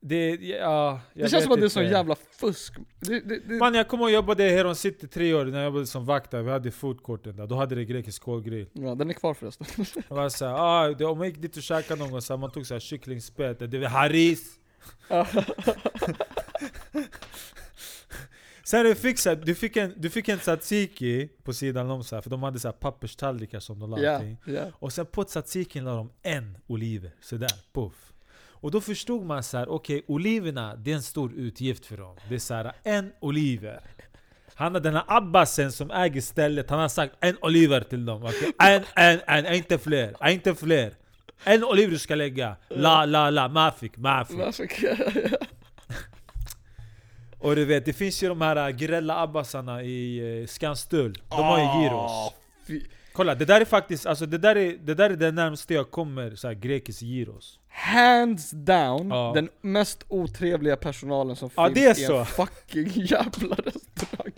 det, 0.00 0.30
ja, 0.34 1.00
jag 1.14 1.24
Det 1.24 1.30
känns 1.30 1.32
vet 1.32 1.42
som 1.42 1.52
att 1.52 1.60
det 1.60 1.66
är 1.66 1.68
sån 1.68 1.84
jävla 1.84 2.16
fusk. 2.30 2.74
Det, 3.00 3.20
det, 3.20 3.38
det, 3.48 3.54
Man 3.54 3.74
jag 3.74 3.88
kommer 3.88 4.04
ihåg 4.04 4.10
jag 4.10 4.14
jobbade 4.14 4.46
i 4.46 4.50
Heron 4.50 4.76
City 4.76 5.08
tre 5.08 5.34
år 5.34 5.44
när 5.44 5.58
jag 5.58 5.64
jobbade 5.64 5.86
som 5.86 6.04
vakt 6.04 6.30
där, 6.30 6.42
vi 6.42 6.50
hade 6.50 6.70
foodcourten 6.70 7.36
där, 7.36 7.46
då 7.46 7.54
hade 7.56 7.74
det 7.74 7.84
grekisk 7.84 8.22
kolgrill. 8.22 8.66
ja, 8.72 8.94
den 8.94 9.10
är 9.10 9.14
kvar 9.14 9.34
förresten. 9.34 9.66
Det 10.08 10.14
var 10.14 10.28
såhär, 10.28 10.54
ah, 10.54 10.88
det, 10.94 11.04
om 11.04 11.18
man 11.18 11.26
gick 11.26 11.38
dit 11.42 11.56
och 11.56 11.62
käkade 11.62 12.00
någon 12.00 12.10
gång 12.10 12.22
så 12.22 12.32
här, 12.32 12.38
man 12.38 12.50
tog 12.50 12.66
såhär 12.66 12.80
kycklingspett, 12.80 13.70
det 13.70 13.78
var 13.78 13.88
haris. 13.88 14.58
Sen 18.64 18.84
du 18.84 18.94
fick, 18.94 19.18
så 19.18 19.28
här, 19.28 19.36
du, 19.36 19.54
fick 19.54 19.76
en, 19.76 19.94
du 19.96 20.10
fick 20.10 20.28
en 20.28 20.38
tzatziki 20.38 21.28
på 21.42 21.52
sidan 21.52 21.90
om 21.90 22.04
så 22.04 22.14
här, 22.14 22.22
för 22.22 22.30
de 22.30 22.42
hade 22.42 22.60
så 22.60 22.68
här 22.68 22.72
papperstallrikar 22.72 23.60
som 23.60 23.78
de 23.78 23.90
la 23.90 24.00
Ja, 24.00 24.14
allting. 24.14 24.36
ja. 24.46 24.62
Och 24.74 24.92
sen 24.92 25.06
på 25.06 25.24
tzatzikin 25.24 25.84
la 25.84 25.94
de 25.94 26.10
en 26.22 26.58
oliver, 26.66 27.10
sådär, 27.20 27.50
puff. 27.72 28.07
Och 28.60 28.70
då 28.70 28.80
förstod 28.80 29.24
man 29.26 29.42
så 29.42 29.58
här, 29.58 29.68
okej 29.68 30.02
oliverna, 30.08 30.76
det 30.76 30.90
är 30.90 30.94
en 30.94 31.02
stor 31.02 31.32
utgift 31.32 31.86
för 31.86 31.96
dem. 31.96 32.16
Det 32.28 32.34
är 32.34 32.38
så 32.38 32.54
här, 32.54 32.72
en 32.84 33.12
oliver. 33.20 33.80
Han 34.54 34.74
har 34.74 34.80
den 34.80 34.94
här 34.94 35.04
abbasen 35.06 35.72
som 35.72 35.90
äger 35.90 36.20
stället, 36.20 36.70
han 36.70 36.80
har 36.80 36.88
sagt 36.88 37.14
en 37.20 37.36
oliver 37.40 37.80
till 37.80 38.06
dem. 38.06 38.22
okej? 38.24 38.52
En, 38.58 38.82
en, 38.96 39.20
en, 39.46 39.54
inte 39.54 39.78
fler, 39.78 40.28
inte 40.30 40.54
fler. 40.54 40.92
En 41.44 41.64
oliver 41.64 41.90
du 41.90 41.98
ska 41.98 42.14
lägga. 42.14 42.56
La, 42.68 43.04
la, 43.04 43.30
la, 43.30 43.48
mafik, 43.48 43.96
mafik. 43.96 44.36
Och 47.40 47.56
du 47.56 47.64
vet, 47.64 47.84
det 47.84 47.92
finns 47.92 48.22
ju 48.22 48.28
de 48.28 48.40
här 48.40 48.68
äh, 48.70 48.76
Girella 48.76 49.22
Abbasarna 49.22 49.82
i 49.82 50.18
eh, 50.40 50.46
Skanstull. 50.46 51.12
De 51.28 51.34
har 51.44 51.58
ju 51.58 51.82
gyros. 51.82 52.10
Ah, 52.10 52.34
fy- 52.66 52.84
Kolla, 53.12 53.34
det 53.34 53.44
där 53.44 53.60
är 53.60 53.64
faktiskt, 53.64 54.06
alltså 54.06 54.26
det 54.26 54.38
där 54.38 54.56
är 54.56 54.76
det, 54.80 54.94
där 54.94 55.10
är 55.10 55.16
det 55.16 55.30
närmaste 55.32 55.74
jag 55.74 55.90
kommer 55.90 56.34
så 56.34 56.46
här, 56.48 56.54
grekisk 56.54 57.02
gyros. 57.02 57.57
Hands 57.70 58.50
down, 58.50 59.08
Ja. 59.10 59.32
den 59.34 59.48
mest 59.60 60.04
otrevliga 60.08 60.76
personalen 60.76 61.36
som 61.36 61.50
Ja, 61.56 61.64
finns 61.66 61.74
det 61.78 61.84
är 61.86 61.90
i 61.90 61.94
så. 62.06 62.16
en 62.18 62.26
fucking 62.26 62.90
jävla 62.94 63.56
restaurang. 63.56 64.32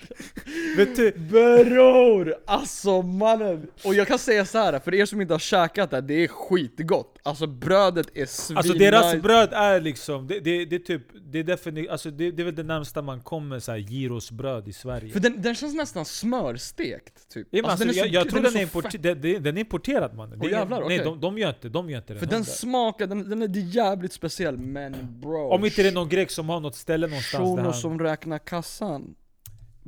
Vet 0.77 0.97
du? 0.97 1.13
Bror! 1.13 2.35
Alltså 2.47 3.03
mannen! 3.03 3.67
Och 3.85 3.95
jag 3.95 4.09
kan 4.09 4.19
säga 4.19 4.45
så 4.45 4.59
här 4.59 4.79
för 4.79 4.95
er 4.95 5.07
som 5.07 5.21
inte 5.21 5.35
har 5.35 5.39
käkat 5.39 5.91
det, 5.91 6.01
det 6.01 6.15
är 6.25 6.29
skitgott. 6.29 7.19
Alltså 7.23 7.47
brödet 7.47 8.07
är 8.15 8.27
svin 8.27 8.57
Alltså 8.57 8.73
deras 8.73 9.23
bröd 9.23 9.49
är 9.53 9.81
liksom, 9.81 10.27
det, 10.27 10.41
det, 10.41 10.65
det 10.65 10.77
är 10.77 10.81
typ, 10.81 11.03
det 11.33 11.39
är 11.39 11.45
definitivt, 11.45 11.91
alltså 11.91 12.11
det, 12.11 12.31
det 12.31 12.43
är 12.43 12.45
väl 12.45 12.55
det 12.55 12.63
närmsta 12.63 13.03
man 13.03 13.21
kommer 13.21 13.59
så 13.59 13.71
här 13.73 13.79
gyrosbröd 13.79 14.69
i 14.69 14.73
Sverige. 14.73 15.13
För 15.13 15.21
den, 15.21 15.43
den 15.43 15.55
känns 15.55 15.75
nästan 15.75 16.05
smörstekt 16.05 17.29
typ. 17.29 17.49
Ja, 17.51 17.63
men 17.63 17.71
alltså, 17.71 17.87
den 17.87 17.95
är 17.95 17.99
jag, 17.99 18.07
så- 18.07 18.15
jag 18.15 18.29
tror 18.29 18.41
den 18.41 18.47
är, 18.47 18.51
så 18.51 18.59
import, 18.59 18.93
fett. 18.93 19.03
den, 19.03 19.21
den 19.43 19.57
är 19.57 19.61
importerad 19.61 20.15
mannen. 20.17 20.39
Åh, 20.43 20.51
jävlar, 20.51 20.77
ingen- 20.77 20.89
Nej 20.89 20.99
de, 20.99 21.21
de 21.21 21.39
gör 21.39 21.49
inte, 21.49 21.69
de 21.69 21.91
gör 21.91 21.99
inte 21.99 22.13
den. 22.13 22.21
För 22.21 22.27
den 22.27 22.35
hundra. 22.35 22.51
smakar, 22.51 23.07
den, 23.07 23.31
den 23.31 23.43
är 23.43 23.49
jävligt 23.59 24.13
speciell 24.13 24.59
men 24.59 25.21
bro 25.21 25.51
Om 25.51 25.65
inte 25.65 25.83
det 25.83 25.89
är 25.89 25.93
någon 25.93 26.09
grek 26.09 26.31
som 26.31 26.49
har 26.49 26.61
något 26.61 26.77
ställe 26.77 27.07
någonstans 27.07 27.49
där 27.49 27.57
Shuno 27.57 27.63
han, 27.71 27.75
som 27.81 27.99
räknar 27.99 28.39
kassan 28.39 29.15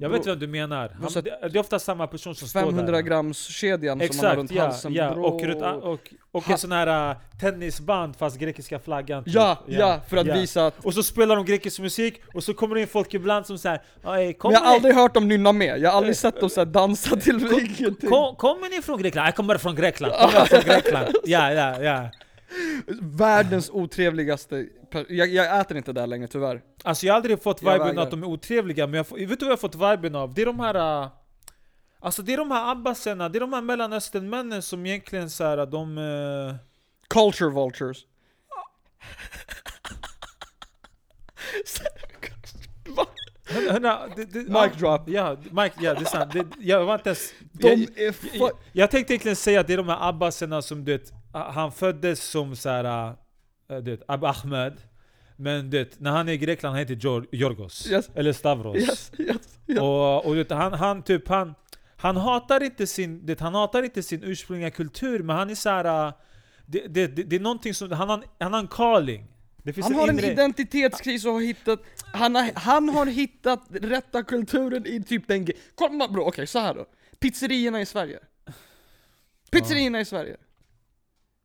Jag 0.03 0.09
vet 0.09 0.27
vad 0.27 0.39
du 0.39 0.47
menar. 0.47 0.97
Han, 1.01 1.13
det, 1.13 1.23
det 1.23 1.59
är 1.59 1.59
ofta 1.59 1.79
samma 1.79 2.07
person 2.07 2.35
som 2.35 2.49
står 2.49 2.61
500 2.61 2.93
där. 2.93 3.01
grams 3.01 3.39
kedjan 3.39 4.01
som 4.01 4.17
man 4.17 4.27
har 4.27 4.37
runt 4.37 4.51
ja, 4.51 4.63
halsen 4.63 4.95
ja. 4.95 5.15
bro. 5.15 5.25
Och, 5.25 5.43
runt, 5.43 5.63
och, 5.63 6.01
och 6.33 6.51
en 6.51 6.59
sån 6.59 6.73
här 6.73 7.11
uh, 7.11 7.17
tennisband 7.41 8.17
fast 8.17 8.39
grekiska 8.39 8.79
flaggan 8.79 9.25
typ. 9.25 9.35
Ja, 9.35 9.59
ja, 9.67 10.01
för 10.09 10.17
att 10.17 10.27
ja. 10.27 10.35
visa 10.35 10.67
att 10.67 10.85
Och 10.85 10.95
så 10.95 11.03
spelar 11.03 11.37
de 11.37 11.45
grekisk 11.45 11.81
musik, 11.81 12.21
och 12.35 12.45
så 12.45 12.55
kommer 12.55 12.75
det 12.75 12.81
in 12.81 12.87
folk 12.87 13.15
ibland 13.15 13.47
som 13.47 13.59
säger 13.59 13.83
jag 14.03 14.11
har 14.11 14.75
aldrig 14.75 14.95
hört 14.95 15.15
dem 15.15 15.29
nynna 15.29 15.53
med, 15.53 15.79
jag 15.79 15.91
har 15.91 15.97
aldrig 15.97 16.17
sett 16.17 16.41
dem 16.41 16.51
så 16.51 16.61
här 16.61 16.67
dansa 16.67 17.17
till 17.21 17.53
ingenting 17.53 18.11
kom, 18.11 18.37
kommer 18.37 18.77
ni 18.77 18.83
från 18.83 19.03
Grekland? 19.03 19.29
Jag 19.29 19.37
kommer 19.37 19.59
från 19.59 19.75
Grekland, 19.75 20.13
kommer 20.21 20.45
från 20.47 20.61
Grekland 20.61 21.17
Ja, 21.25 21.53
ja, 21.53 21.83
ja 21.83 22.11
Världens 23.01 23.71
otrevligaste, 23.71 24.67
jag, 25.09 25.29
jag 25.29 25.61
äter 25.61 25.77
inte 25.77 25.93
där 25.93 26.07
längre 26.07 26.29
tyvärr 26.29 26.63
Alltså 26.85 27.07
jag 27.07 27.13
har 27.13 27.17
aldrig 27.17 27.43
fått 27.43 27.63
viben 27.63 27.79
vägrar. 27.79 28.03
att 28.03 28.11
de 28.11 28.23
är 28.23 28.27
otrevliga, 28.27 28.87
men 28.87 28.95
jag, 28.97 29.07
får- 29.07 29.17
vet 29.17 29.29
du 29.29 29.35
vad 29.35 29.43
jag 29.43 29.51
har 29.51 29.57
fått 29.57 29.75
viben 29.75 30.15
av? 30.15 30.35
Det 30.35 30.43
är 30.43 30.47
de 30.47 30.61
här... 30.61 31.03
Uh, 31.03 31.09
alltså 32.01 32.23
det 32.23 32.33
är 32.33 32.37
de 32.37 32.51
här 32.51 32.73
abbaserna, 32.73 33.29
det 33.29 33.39
är 33.39 33.41
de 33.41 33.53
här 33.53 33.63
mellanösternmännen 33.63 34.63
som 34.63 34.87
egentligen 34.87 35.31
såhär, 35.31 35.67
de... 35.67 35.99
Uh, 35.99 36.55
Culture 37.09 37.51
vultures? 37.51 37.99
hörna, 43.47 44.01
det, 44.17 44.25
det, 44.25 44.39
Mic 44.39 44.79
drop. 44.79 45.01
Ja, 45.07 45.37
mic, 45.51 45.73
ja 45.81 45.95
det 45.95 46.01
är 46.01 46.05
sant. 46.05 46.33
Det, 46.33 46.47
jag 46.61 46.85
var 46.85 46.95
inte 46.95 47.09
ens... 47.09 47.33
De 47.53 47.69
jag, 47.69 47.79
är 47.81 48.15
jag, 48.33 48.51
jag 48.73 48.91
tänkte 48.91 49.13
egentligen 49.13 49.37
säga 49.37 49.61
att 49.61 49.67
det 49.67 49.73
är 49.73 49.77
de 49.77 49.89
här 49.89 50.09
abbaserna 50.09 50.63
som 50.63 50.85
du 50.85 50.93
vet, 50.93 51.13
han 51.33 51.73
föddes 51.73 52.25
som 52.25 52.57
såhär, 52.57 53.15
uh, 53.71 53.79
du 53.79 53.91
vet, 53.91 54.03
Ab 54.09 54.25
Ahmed 54.25 54.73
Men 55.37 55.71
det, 55.71 56.01
när 56.01 56.11
han 56.11 56.29
är 56.29 56.33
i 56.33 56.39
Grekland, 56.39 56.73
han 56.77 56.81
heter 56.81 56.95
Gior- 56.95 57.27
Yorgos. 57.33 57.91
Yes. 57.91 58.11
Eller 58.15 58.33
Stavros. 58.33 58.77
Yes, 58.77 59.13
yes, 59.19 59.37
yes. 59.67 59.81
Och, 59.81 60.27
och 60.27 60.37
vet, 60.37 60.49
du, 60.49 60.55
han, 60.55 60.73
han 60.73 61.03
typ, 61.03 61.29
han, 61.29 61.55
han 61.97 62.17
hatar 62.17 62.63
inte 62.63 62.87
sin, 62.87 63.27
det, 63.27 63.41
han 63.41 63.55
hatar 63.55 63.83
inte 63.83 64.03
sin 64.03 64.23
ursprungliga 64.23 64.71
kultur, 64.71 65.23
men 65.23 65.37
han 65.37 65.51
är 65.51 65.55
såhär... 65.55 66.13
Det, 66.67 66.87
det, 66.89 67.07
det, 67.07 67.23
det 67.23 67.37
är 67.37 67.41
någonting 67.41 67.75
som, 67.75 67.93
han 67.93 68.09
har, 68.09 68.25
han 68.41 68.53
har 68.53 68.61
en 68.61 68.69
calling. 68.69 69.29
Han 69.83 69.95
har 69.95 70.09
en 70.09 70.21
inre- 70.21 70.33
identitetskris 70.33 71.27
och 71.27 71.33
har 71.33 71.41
hittat, 71.41 71.81
han 72.13 72.35
har, 72.35 72.51
han 72.55 72.89
har 72.89 73.07
hittat 73.07 73.61
rätta 73.71 74.23
kulturen 74.23 74.87
i 74.87 75.03
typ 75.03 75.29
den 75.29 75.47
Kolla 75.75 76.09
bro, 76.09 76.23
okej 76.23 76.47
så 76.47 76.59
här 76.59 76.75
då. 76.75 76.87
Pizzerierna 77.21 77.81
i 77.81 77.87
Sverige. 77.87 78.19
Pizzerierna 79.51 80.01
i 80.01 80.05
Sverige. 80.05 80.37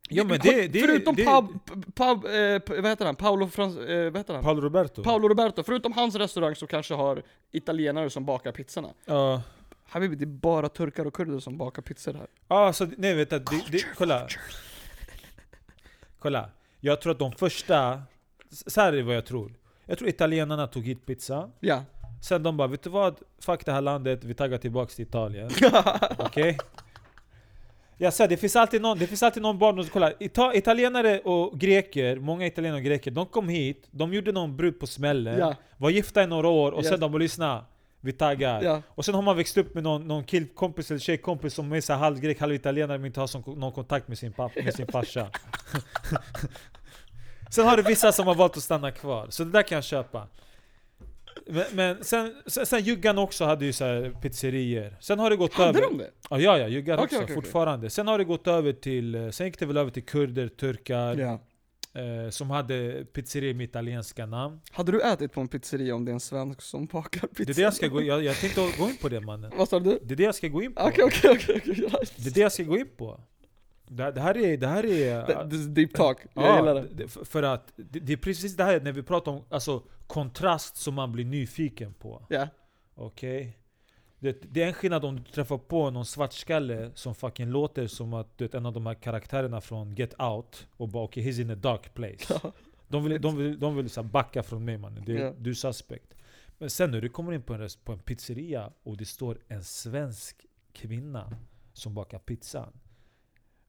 Jo 0.10 0.26
men 0.26 0.40
det, 0.40 0.68
det, 0.68 0.80
förutom 0.80 1.16
det, 1.16 1.26
Pab, 1.26 1.60
Pab, 1.96 2.26
eh, 2.26 2.62
vad 2.68 2.86
heter 2.86 3.06
han? 3.06 3.16
Paolo 3.16 3.48
Frans, 3.48 3.78
eh, 3.78 4.12
vad 4.12 4.18
heter 4.18 4.34
han? 4.34 4.44
Paolo 4.44 4.62
Roberto. 4.62 5.04
Paolo 5.04 5.28
Roberto, 5.28 5.64
förutom 5.64 5.94
hans 5.94 6.16
restaurang 6.16 6.56
som 6.56 6.68
kanske 6.68 6.94
har 6.94 7.24
italienare 7.52 8.10
som 8.10 8.26
bakar 8.26 8.52
pizzorna. 8.52 8.94
Ja. 9.06 9.42
Habibi, 9.90 10.16
det 10.16 10.24
är 10.24 10.28
bara 10.28 10.70
turkar 10.70 11.06
och 11.06 11.14
kurder 11.14 11.40
som 11.40 11.58
bakar 11.58 11.82
pizzor 11.82 12.14
här. 12.14 12.28
Ja, 12.48 12.74
så 12.74 12.88
nej 12.98 13.16
vet 13.16 13.30
du, 13.30 13.40
det, 13.40 13.64
det, 13.72 13.86
kolla. 13.98 14.28
Kolla. 16.20 16.50
Jag 16.80 17.02
tror 17.02 17.12
att 17.12 17.20
de 17.20 17.32
första, 17.32 18.02
så 18.50 18.82
här 18.82 18.94
är 18.94 19.02
vad 19.04 19.16
jag 19.16 19.26
tror. 19.26 19.54
Jag 19.86 19.98
tror 19.98 20.10
italienarna 20.10 20.68
tog 20.68 20.84
hit 20.86 21.06
pizza, 21.06 21.50
Ja. 21.60 21.84
sen 22.24 22.44
de 22.44 22.58
bara 22.58 22.68
vet 22.68 22.84
du 22.84 22.90
vad? 22.90 23.20
Fuck 23.42 23.66
det 23.66 23.72
här 23.72 23.82
landet, 23.82 24.24
vi 24.24 24.34
taggar 24.34 24.58
tillbaks 24.58 24.96
till 24.96 25.06
Italien. 25.06 25.50
Okej? 26.18 26.58
Jag 27.98 28.14
sa 28.14 28.28
det 28.28 28.38
finns 28.38 28.56
alltid 28.56 28.82
någon, 28.82 28.98
det 29.00 29.08
finns 29.08 29.24
alltid 29.24 29.44
någon 29.44 29.60
barn 29.60 29.84
som 29.84 29.90
kolla, 29.94 30.12
Ita 30.20 30.56
italienare 30.56 31.20
och 31.20 31.60
greker, 31.60 32.16
många 32.20 32.46
italienare 32.46 32.80
och 32.80 32.86
greker, 32.86 33.12
de 33.12 33.26
kom 33.26 33.50
hit, 33.50 33.88
de 33.92 34.14
gjorde 34.14 34.32
någon 34.32 34.58
brud 34.58 34.80
på 34.80 34.88
smällen, 34.88 35.40
Ja. 35.40 35.56
var 35.78 35.90
gifta 35.90 36.24
i 36.24 36.28
några 36.28 36.48
år 36.48 36.72
och 36.72 36.80
Yes. 36.82 36.90
sen 36.90 37.00
de 37.00 37.12
bara 37.12 37.18
lyssna, 37.18 37.66
vi 38.02 38.12
taggar. 38.12 38.62
Ja. 38.64 38.82
Och 38.90 39.06
sen 39.06 39.16
har 39.16 39.22
man 39.22 39.38
växt 39.38 39.58
upp 39.58 39.74
med 39.74 39.84
någon, 39.84 40.08
någon 40.08 40.24
killkompis 40.24 40.92
eller 40.92 41.00
tjejkompis 41.00 41.54
som 41.54 41.72
är 41.72 41.96
halvgrek, 41.96 42.40
halvitalienare 42.40 42.98
men 42.98 43.06
inte 43.06 43.20
har 43.20 43.28
som, 43.28 43.44
någon 43.48 43.72
kontakt 43.72 44.08
med 44.08 44.18
sin, 44.18 44.34
pappa, 44.34 44.62
med 44.64 44.74
sin 44.74 44.88
farsa. 44.88 45.32
sen 47.52 47.68
har 47.68 47.78
du 47.78 47.84
vissa 47.84 48.12
som 48.12 48.28
har 48.28 48.36
valt 48.36 48.58
att 48.58 48.64
stanna 48.64 48.92
kvar, 48.92 49.28
så 49.30 49.44
det 49.44 49.52
där 49.52 49.64
kan 49.64 49.76
jag 49.76 49.84
köpa. 49.84 50.28
Men, 51.46 51.66
men 51.74 52.04
sen, 52.04 52.34
sen, 52.46 52.66
sen 52.66 52.84
Juggan 52.84 53.18
också 53.18 53.46
hade 53.46 53.66
ju 53.66 53.74
så 53.74 54.12
pizzerier. 54.22 54.98
Sen 55.00 55.20
har 55.20 55.30
det 55.30 55.36
gått 55.36 55.54
Hade 55.54 55.70
över... 55.70 55.82
de 55.82 55.98
det? 55.98 56.10
Ja, 56.30 56.40
ja, 56.40 56.58
ja 56.58 56.68
Juggan 56.68 57.00
Okej, 57.00 57.06
också, 57.06 57.24
okej. 57.24 57.36
fortfarande. 57.36 57.90
Sen 57.90 58.08
har 58.08 58.18
det 58.18 58.24
gått 58.24 58.48
över 58.48 58.74
till... 58.74 59.16
eh, 59.16 59.30
Sen 59.30 59.46
gick 59.48 59.60
det 59.60 59.66
väl 59.66 59.78
över 59.78 59.92
till 59.92 60.06
kurder, 60.06 60.48
turkar, 60.48 61.16
Ja. 61.16 61.40
Eh, 61.94 62.30
som 62.30 62.50
hade 62.50 63.06
pizzerier 63.06 63.54
med 63.54 63.64
italienska 63.64 64.26
namn. 64.26 64.62
Hade 64.72 64.92
du 64.92 65.02
ätit 65.02 65.34
på 65.34 65.42
en 65.42 65.48
pizzeria 65.48 65.96
om 65.96 66.06
det 66.06 66.12
är 66.12 66.14
en 66.14 66.20
svensk 66.20 66.62
som 66.62 66.86
bakar 66.86 67.28
pizza? 67.28 67.44
Det 67.46 67.52
är 67.52 67.56
det 67.56 67.62
jag 67.62 67.74
ska 67.74 67.88
gå 67.88 68.02
jag, 68.02 68.24
jag 68.24 68.36
tänkte 68.36 68.62
gå 68.78 68.90
in 68.90 68.98
på 69.02 69.10
det 69.10 69.22
mannen. 69.22 69.52
Vad 69.58 69.70
sa 69.70 69.80
du? 69.80 70.00
Det 70.04 70.14
är 70.14 70.16
det 70.16 70.24
jag 70.24 70.36
ska 70.36 70.48
gå 70.48 70.64
in 70.64 70.74
på. 70.74 70.82
Okej, 70.82 71.04
okej, 71.04 71.32
okej. 71.36 71.62
Det 72.18 72.30
är 72.30 72.34
det 72.34 72.40
jag 72.40 72.52
ska 72.52 72.64
gå 72.64 72.78
in 72.78 72.88
på. 72.98 73.22
Det, 73.88 74.12
det 74.12 74.22
här 74.22 74.38
är... 74.38 74.58
Det 74.58 74.68
här 74.68 74.86
är 74.86 75.28
det 75.28 75.34
är 75.56 75.68
Deep 75.68 75.94
talk, 75.94 76.18
jag 76.34 76.44
ja, 76.44 76.58
gillar 76.60 76.88
det. 76.92 77.08
för- 77.08 77.44
att 77.44 77.74
det, 77.76 78.00
det 78.00 78.14
är 78.14 78.18
precis 78.18 78.56
det 78.56 78.64
här 78.64 78.80
när 78.80 78.92
vi 78.92 79.04
pratar 79.04 79.32
om 79.32 79.44
alltså, 79.50 79.84
kontrast 80.08 80.78
som 80.78 80.94
man 80.94 81.12
blir 81.12 81.26
nyfiken 81.26 81.94
på. 81.94 82.26
Ja. 82.30 82.48
Okej? 82.96 83.58
Det, 84.20 84.54
det 84.54 84.64
är 84.64 84.68
en 84.68 84.74
skillnad 84.74 85.06
om 85.06 85.16
du 85.16 85.24
träffar 85.24 85.58
på 85.58 85.90
någon 85.92 86.06
svartskalle 86.06 86.92
som 86.96 87.16
fucking 87.16 87.48
låter 87.50 87.88
som 87.88 88.14
att 88.14 88.38
du 88.38 88.46
vet, 88.46 88.54
en 88.54 88.66
av 88.66 88.74
de 88.74 88.86
här 88.86 88.94
karaktärerna 88.94 89.62
från 89.62 89.96
Get 89.96 90.22
Out 90.22 90.68
och 90.78 90.90
bara 90.90 91.04
okej, 91.04 91.24
he's 91.24 91.42
in 91.42 91.50
a 91.52 91.56
dark 91.56 91.94
place. 91.94 92.42
De 92.88 93.04
vill, 93.04 93.22
de 93.22 93.38
vill, 93.38 93.60
de 93.60 93.76
vill 93.76 93.90
så 93.90 94.04
backa 94.04 94.44
från 94.44 94.66
mig 94.66 94.78
mannen, 94.78 95.04
det, 95.06 95.14
Ja. 95.14 95.34
du 95.38 95.50
är 95.50 95.54
suspect. 95.54 96.14
Men 96.58 96.70
sen 96.70 96.92
när 96.92 97.02
du 97.02 97.10
kommer 97.10 97.34
in 97.34 97.42
på 97.42 97.54
en, 97.54 97.70
på 97.84 97.92
en 97.94 98.00
pizzeria 98.00 98.72
och 98.84 98.98
det 98.98 99.06
står 99.06 99.38
en 99.48 99.64
svensk 99.64 100.46
kvinna 100.74 101.38
som 101.74 101.94
bakar 101.94 102.20
pizzan. 102.20 102.74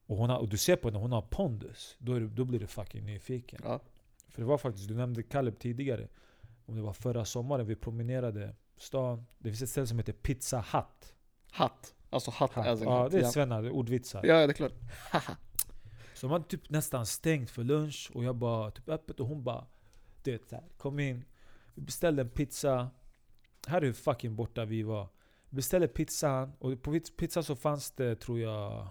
Och, 0.06 0.16
hon 0.16 0.30
har, 0.30 0.38
och 0.38 0.48
du 0.48 0.56
ser 0.58 0.76
på 0.76 0.88
henne, 0.88 0.98
hon 0.98 1.12
har 1.12 1.22
pondus. 1.22 1.96
Då, 1.98 2.12
är 2.12 2.20
då 2.20 2.44
blir 2.44 2.60
du 2.60 2.66
fucking 2.66 3.04
nyfiken. 3.04 3.60
Ja. 3.64 3.80
För 4.28 4.42
det 4.42 4.48
var 4.48 4.58
faktiskt, 4.58 4.88
du 4.88 4.94
nämnde 4.94 5.22
Kaleb 5.22 5.58
tidigare. 5.58 6.08
Om 6.66 6.76
det 6.76 6.82
var 6.82 6.92
förra 6.92 7.24
sommaren, 7.24 7.66
vi 7.66 7.76
promenerade 7.76 8.54
stan. 8.82 9.26
Det 9.38 9.48
finns 9.48 9.62
ett 9.62 9.70
ställe 9.70 9.86
som 9.86 9.98
heter 9.98 10.12
Pizza 10.12 10.58
Hut. 10.72 11.14
Hatt. 11.52 11.94
Alltså 12.10 12.30
hatt, 12.30 12.56
Hut. 12.56 12.66
as 12.66 12.80
Ja, 12.80 13.08
det 13.10 13.18
är 13.18 13.24
svennar, 13.24 13.70
ordvitsar. 13.70 14.24
ja, 14.26 14.46
det 14.46 14.52
är 14.52 14.54
klart. 14.54 14.72
Så 16.14 16.26
de 16.26 16.30
hade 16.32 16.44
typ 16.44 16.70
nästan 16.70 17.06
stängt 17.06 17.50
för 17.50 17.64
lunch 17.64 18.10
och 18.14 18.24
jag 18.24 18.36
bara 18.36 18.70
typ 18.70 18.88
öppet 18.88 19.20
och 19.20 19.26
hon 19.26 19.44
bara 19.44 19.66
Du 20.22 20.32
vet 20.32 20.48
såhär, 20.48 20.64
kom 20.76 20.98
in 21.00 21.24
Vi 21.74 21.82
beställde 21.82 22.22
en 22.22 22.28
pizza 22.30 22.90
Här 23.66 23.80
är 23.82 23.86
hur 23.86 23.92
fucking 23.92 24.36
borta 24.36 24.64
vi 24.64 24.82
var 24.82 25.08
Vi 25.48 25.56
beställde 25.56 25.88
pizzan 25.88 26.52
och 26.58 26.82
på 26.82 26.92
piz- 26.94 27.16
pizzan 27.16 27.44
så 27.44 27.56
fanns 27.56 27.90
det 27.90 28.16
tror 28.16 28.38
jag 28.40 28.88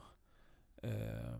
eh, 0.83 1.37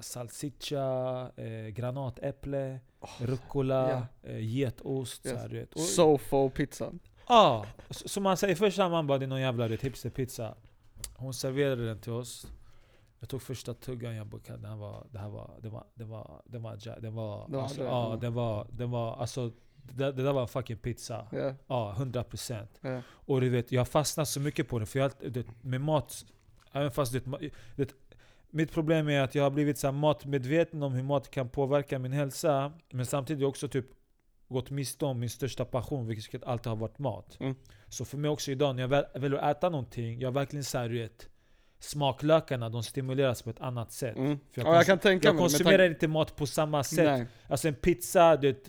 Salsiccia, 0.00 1.30
eh, 1.36 1.66
granatäpple, 1.68 2.80
rucola, 3.18 3.90
ja. 4.22 4.28
eh, 4.30 4.38
getost 4.38 5.26
Yes. 5.26 5.94
Sofo-pizzan. 5.94 6.98
Ja, 7.28 7.66
så 7.90 8.08
så 8.08 8.20
man 8.20 8.36
säger 8.36 8.54
först 8.54 8.78
man 8.78 9.06
bara 9.06 9.18
det 9.18 9.24
är 9.24 9.28
någon 9.28 9.40
jävla 9.40 9.68
vet, 9.68 9.82
hipsterpizza 9.82 10.54
Hon 11.16 11.34
serverade 11.34 11.86
den 11.86 11.98
till 12.00 12.12
oss. 12.12 12.46
Jag 13.20 13.28
tog 13.28 13.42
första 13.42 13.74
tuggan, 13.74 14.14
jag 14.14 14.26
bara 14.26 14.40
"Kan, 14.40 14.62
det 14.62 14.68
här 14.68 14.76
var, 14.76 15.06
det 15.12 15.18
här 15.18 15.28
var, 15.28 15.50
det 15.62 15.68
var, 15.68 15.84
det 15.94 16.04
var, 16.04 16.42
det 16.44 16.58
var, 16.58 16.98
det 17.00 17.10
var, 17.10 17.46
alltså, 17.62 17.80
det, 17.80 17.84
ja, 17.86 18.10
ja. 18.10 18.16
det 18.16 18.30
var, 18.30 18.66
det 18.70 18.86
var, 18.86 19.16
alltså 19.16 19.52
det, 19.82 20.12
det 20.12 20.22
där 20.22 20.32
var 20.32 20.42
en 20.42 20.48
fucking 20.48 20.76
pizza. 20.76 21.26
Ja, 21.32 21.54
Ja, 21.66 21.94
100% 21.98 22.66
ja. 22.80 23.02
Och 23.10 23.40
du 23.40 23.48
vet, 23.48 23.72
jag 23.72 23.80
har 23.80 23.84
fastnat 23.86 24.28
så 24.28 24.40
mycket 24.40 24.68
på 24.68 24.78
det 24.78 24.86
för 24.86 24.98
jag, 24.98 25.10
det, 25.20 25.46
med 25.62 25.80
mat 25.80 26.24
Även 26.72 26.90
fast 26.90 27.12
det, 27.12 27.24
det, 27.76 27.94
mitt 28.50 28.72
problem 28.72 29.08
är 29.08 29.20
att 29.20 29.34
jag 29.34 29.42
har 29.42 29.50
blivit 29.50 29.78
så 29.78 29.92
matmedveten 29.92 30.82
om 30.82 30.92
hur 30.92 31.02
mat 31.02 31.30
kan 31.30 31.48
påverka 31.48 31.98
min 31.98 32.12
hälsa 32.12 32.72
Men 32.90 33.06
samtidigt 33.06 33.44
också 33.44 33.68
typ 33.68 33.86
gått 34.48 34.70
miste 34.70 35.04
om 35.04 35.20
min 35.20 35.30
största 35.30 35.64
passion, 35.64 36.06
vilket 36.06 36.44
alltid 36.44 36.66
har 36.66 36.76
varit 36.76 36.98
mat. 36.98 37.36
Mm. 37.40 37.54
Så 37.88 38.04
för 38.04 38.18
mig 38.18 38.30
också 38.30 38.50
idag, 38.50 38.76
när 38.76 38.82
jag 38.82 38.88
väl, 39.20 39.34
att 39.38 39.56
äta 39.56 39.68
någonting, 39.68 40.20
jag 40.20 40.28
har 40.28 40.34
verkligen 40.34 40.64
såhär 40.64 40.88
du 40.88 40.98
vet 40.98 41.28
Smaklökarna, 41.80 42.68
de 42.68 42.82
stimuleras 42.82 43.42
på 43.42 43.50
ett 43.50 43.60
annat 43.60 43.92
sätt. 43.92 44.16
Mm. 44.16 44.38
För 44.52 44.62
Ja, 44.62 44.74
jag 44.74 44.86
kan 44.86 44.98
tänka 44.98 45.28
jag 45.28 45.34
med 45.34 45.40
konsumerar 45.40 45.90
inte 45.90 46.08
mat 46.08 46.36
på 46.36 46.46
samma 46.46 46.84
sätt. 46.84 47.04
Nej. 47.04 47.26
Alltså 47.48 47.68
en 47.68 47.74
pizza, 47.74 48.36
du 48.36 48.52
vet, 48.52 48.68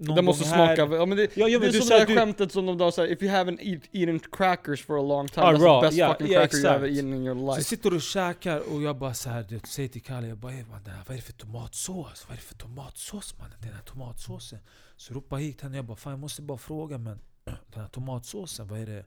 någon 0.00 0.16
Det 0.16 0.22
måste 0.22 0.44
här- 0.48 0.76
smaka, 0.76 0.94
ja, 0.96 1.06
men 1.06 1.16
det, 1.18 1.22
Ja, 1.36 1.48
ja, 1.48 1.58
det 1.58 1.58
men 1.58 1.68
är 1.68 1.72
du 1.72 1.78
som 1.80 1.88
det 1.88 1.94
att 1.94 2.00
där 2.00 2.14
du- 2.14 2.20
skämtet 2.20 2.52
som 2.52 2.66
de 2.66 2.78
då 2.78 2.92
säger 2.92 3.12
If 3.12 3.22
you 3.22 3.32
haven't 3.32 3.58
eat, 3.60 3.82
eaten 3.92 4.20
crackers 4.20 4.84
for 4.84 4.98
a 4.98 5.02
long 5.02 5.28
time 5.28 5.46
Ah, 5.46 5.52
That's 5.52 5.58
raw. 5.58 5.80
the 5.80 5.86
best 5.86 5.98
Ja, 5.98 6.08
fucking 6.12 6.26
ja, 6.32 6.40
cracker 6.40 6.56
you 6.56 6.64
exakt. 6.64 6.76
ever 6.76 6.88
eaten 6.88 7.14
in 7.14 7.26
your 7.26 7.34
Så 7.34 7.46
life 7.46 7.58
jag 7.58 7.64
sitter 7.66 7.94
och 7.94 8.02
käkar 8.02 8.72
och 8.74 8.82
jag 8.82 8.96
bara 8.98 9.14
så 9.14 9.30
här, 9.30 9.42
du 9.48 9.60
säger 9.68 9.88
till 9.88 10.02
Kalle, 10.02 10.28
jag 10.28 10.38
bara 10.38 10.52
"Ey, 10.52 10.64
man, 10.70 10.82
det 10.84 10.90
vad 11.06 11.10
är 11.16 11.20
det 11.20 11.22
för 11.26 11.32
tomatsås? 11.32 12.24
Vad 12.28 12.32
är 12.32 12.36
det 12.36 12.42
för 12.46 12.54
tomatsås 12.54 13.38
mannen? 13.38 13.56
Den 13.60 13.72
här 13.72 13.82
tomatsåsen. 13.82 14.58
Så 14.96 15.14
ropar 15.14 15.36
hit 15.38 15.60
henne, 15.60 15.76
jag 15.76 15.84
bara 15.84 15.96
fan 15.96 16.10
jag 16.12 16.20
måste 16.20 16.42
bara 16.42 16.58
fråga 16.58 16.98
men 16.98 17.20
den 17.44 17.82
här 17.82 17.88
tomatsåsen, 17.88 18.68
vad 18.68 18.78
är 18.80 18.86
det? 18.86 19.04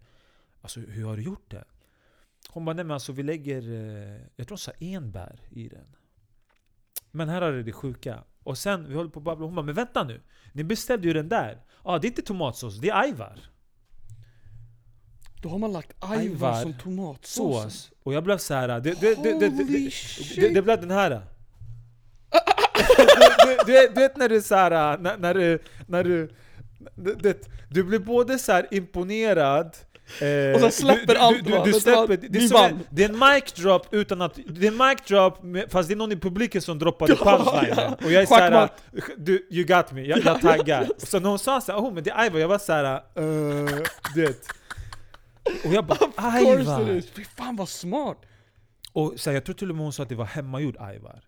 Alltså 0.62 0.80
hur 0.80 1.06
har 1.06 1.18
du 1.18 1.24
gjort 1.24 1.52
det? 1.52 1.64
Hon 2.50 2.66
bara 2.66 2.76
nej 2.76 2.86
men 2.86 2.94
alltså 2.94 3.12
vi 3.12 3.24
lägger, 3.24 3.62
eh, 3.62 4.22
jag 4.36 4.48
tror 4.48 4.50
hon 4.50 4.58
sa 4.58 4.72
enbär 4.80 5.40
i 5.50 5.68
den. 5.70 5.96
Men 7.12 7.30
här 7.30 7.42
är 7.42 7.52
det 7.52 7.64
det 7.64 7.72
sjuka. 7.72 8.24
Och 8.44 8.58
sen, 8.58 8.88
vi 8.88 8.96
håller 8.96 9.10
på 9.10 9.20
att 9.20 9.24
babbla, 9.26 9.46
hon 9.46 9.56
bara 9.56 9.66
men 9.66 9.76
vänta 9.76 10.04
nu. 10.04 10.22
Ni 10.54 10.64
beställde 10.64 11.08
ju 11.08 11.14
den 11.14 11.30
där. 11.30 11.64
Ja 11.84 11.92
ah, 11.92 12.00
det 12.00 12.08
är 12.08 12.10
inte 12.10 12.22
tomatsås, 12.22 12.78
det 12.78 12.90
är 12.90 13.00
ajvar. 13.00 13.40
Då 15.42 15.50
har 15.50 15.58
man 15.58 15.74
lagt 15.74 15.92
ajvar 16.00 16.20
Ajvar. 16.20 16.62
som 16.62 16.74
tomatsås 16.74 17.64
Sås. 17.64 17.92
Och 18.04 18.14
jag 18.14 18.24
blev 18.24 18.38
så 18.38 18.54
här. 18.54 18.68
Det, 18.68 18.80
det, 18.80 19.00
det, 19.02 19.16
det, 19.16 19.40
det, 19.40 19.50
Holy 19.50 19.86
det, 19.86 19.92
shit. 19.92 20.36
det, 20.36 20.50
det 20.50 20.62
blev 20.62 20.82
den 20.82 20.92
här. 20.92 21.10
du, 23.46 23.58
du, 23.66 23.88
du, 23.88 24.02
vet 24.02 24.18
när 24.18 24.30
du 24.30 24.42
så 24.42 24.56
här, 24.56 24.98
när, 24.98 25.18
när 25.18 25.34
du, 25.34 25.60
när 25.88 26.04
du, 26.04 26.30
du, 26.96 27.40
du 27.70 27.84
blir 27.84 28.00
både 28.00 28.40
så 28.40 28.52
här 28.52 28.68
imponerad 28.72 29.78
eh, 30.22 30.54
Och 30.54 30.62
sen 30.62 30.72
släpper 30.72 31.14
du, 31.14 31.20
allt, 31.20 31.46
du, 31.46 31.52
du, 31.52 31.64
du 31.64 31.74
släpper, 31.74 32.18
det, 32.18 32.38
är 32.38 32.48
som 32.48 32.80
det 32.90 33.04
är 33.04 33.10
en 33.10 33.20
mic 33.20 33.54
drop 33.54 33.88
utan 33.92 34.22
att, 34.22 34.40
det 34.48 34.68
är 34.68 34.72
en 34.72 34.78
mic 34.78 35.02
drop 35.08 35.38
fast 35.72 35.90
det 35.90 35.94
är 35.94 35.96
någon 35.96 36.12
i 36.12 36.16
publiken 36.16 36.62
som 36.62 36.80
droppade 36.80 37.14
Ja, 37.26 37.38
punchlinen 37.38 37.78
ja. 37.78 38.06
Och 38.06 38.12
jag 38.12 38.22
är 38.22 38.26
såhär, 38.26 38.70
du, 39.18 39.48
you 39.52 39.64
got 39.66 39.92
me, 39.92 40.02
jag, 40.02 40.20
jag 40.26 40.42
taggar 40.42 40.88
Så 40.98 41.20
när 41.20 41.30
hon 41.30 41.40
sa 41.40 41.62
såhär, 41.62 41.80
oh 41.80 41.94
men 41.94 42.04
det 42.04 42.12
är 42.12 42.26
Ivar, 42.26 42.40
jag 42.40 42.48
var 42.48 42.60
såhär, 42.60 42.96
uh, 43.20 43.84
du 44.16 44.22
vet 44.22 44.46
Och 45.66 45.74
jag 45.74 45.86
bara, 45.86 46.06
Of 46.06 46.16
course 46.16 46.62
Ivar! 46.62 46.98
it 46.98 47.04
is! 47.06 47.12
Fy 47.12 47.24
fan 47.26 47.56
vad 47.56 47.70
smart! 47.70 48.18
Och 48.94 49.14
så 49.16 49.30
här, 49.30 49.36
jag 49.36 49.46
tror 49.46 49.56
till 49.56 49.70
och 49.70 49.76
med 49.76 49.84
hon 49.84 49.94
sa 49.94 50.04
att 50.04 50.10
det 50.10 50.16
var 50.16 50.26
hemmagjord 50.26 50.76
ajvar. 50.80 51.24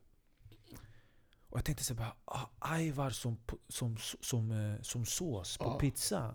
Och 1.50 1.58
jag 1.58 1.66
tänkte 1.66 1.84
så 1.84 1.94
här, 1.94 2.00
bara, 2.00 2.14
ah, 2.26 2.50
ajvar 2.60 3.10
som, 3.10 3.38
som, 3.70 3.98
som, 3.98 4.18
som, 4.22 4.52
eh, 4.52 4.82
som 4.82 5.06
sås 5.06 5.58
på 5.58 5.64
Ja. 5.66 5.80
pizzan. 5.80 6.34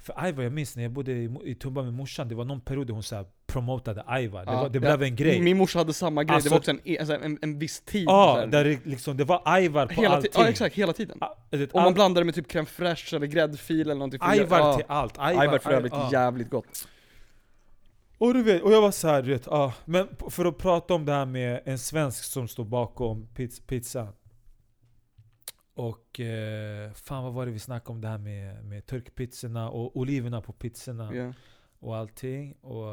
För 0.00 0.14
Aivar, 0.16 0.42
jag 0.42 0.52
minns 0.52 0.76
när 0.76 0.82
jag 0.82 0.92
bodde 0.92 1.12
i, 1.12 1.30
i 1.44 1.54
Tumba 1.54 1.82
med 1.82 1.92
morsan, 1.94 2.28
det 2.28 2.34
var 2.34 2.44
någon 2.44 2.60
period 2.60 2.86
där 2.86 2.94
hon 2.94 3.02
så 3.02 3.16
här 3.16 3.26
promotade 3.46 4.02
Aivar. 4.06 4.44
Det, 4.46 4.52
Ja, 4.52 4.62
var, 4.62 4.68
det 4.68 4.80
blev 4.80 5.02
en 5.02 5.16
grej. 5.16 5.40
Min 5.40 5.56
morsa 5.58 5.78
hade 5.78 5.92
samma 5.92 6.24
grej, 6.24 6.28
det 6.28 6.34
Alltså- 6.34 6.50
var 6.50 6.58
också 6.58 6.70
en, 6.70 6.80
e- 6.84 6.96
alltså 6.98 7.14
en, 7.14 7.38
en 7.42 7.58
viss 7.58 7.80
tid. 7.80 8.04
så 8.04 8.10
Ja, 8.10 8.36
här. 8.36 8.46
där 8.46 8.64
det, 8.64 8.86
liksom, 8.86 9.16
det 9.16 9.24
var 9.24 9.42
Aivar 9.44 9.86
på 9.86 9.92
hela 9.94 10.14
ti- 10.14 10.16
allting. 10.16 10.30
ja 10.34 10.48
exakt, 10.48 10.74
hela 10.74 10.92
tiden. 10.92 11.18
Ah, 11.20 11.34
det- 11.50 11.72
Om 11.74 11.82
man 11.82 11.94
blandade 11.94 12.24
med 12.24 12.34
typ 12.34 12.46
crème 12.52 12.64
fraîche 12.66 13.16
eller 13.16 13.26
gräddfil 13.26 13.80
eller 13.80 13.94
någonting. 13.94 14.20
Aivar 14.22 14.58
ja. 14.58 14.74
till 14.76 14.84
allt. 14.88 15.18
Aivar 15.18 15.58
för 15.58 15.70
övrigt 15.70 15.92
ja. 15.92 16.08
jävligt 16.12 16.50
gott. 16.50 16.88
Och 18.18 18.34
du 18.34 18.42
vet, 18.42 18.62
och 18.62 18.72
jag 18.72 18.80
var 18.82 18.90
såhär 18.90 19.22
du 19.22 19.30
vet, 19.30 19.46
ja. 19.46 19.72
Men 19.84 20.08
för 20.30 20.44
att 20.44 20.58
prata 20.58 20.94
om 20.94 21.04
det 21.04 21.12
här 21.12 21.26
med 21.26 21.60
en 21.64 21.78
svensk 21.78 22.24
som 22.24 22.48
står 22.48 22.64
bakom 22.64 23.26
piz, 23.34 23.60
pizzan. 23.60 24.08
Och 25.78 26.20
eh, 26.20 26.92
fan 26.92 27.24
vad 27.24 27.32
var 27.32 27.46
det 27.46 27.52
vi 27.52 27.58
snackade 27.58 27.92
om 27.92 28.00
det 28.00 28.08
här 28.08 28.18
med, 28.18 28.64
med 28.64 28.86
turkpizzorna 28.86 29.70
och 29.70 29.96
oliverna 29.96 30.40
på 30.40 30.52
pizzorna 30.52 31.14
Ja. 31.14 31.32
och 31.80 31.96
allting. 31.96 32.52
Och... 32.52 32.84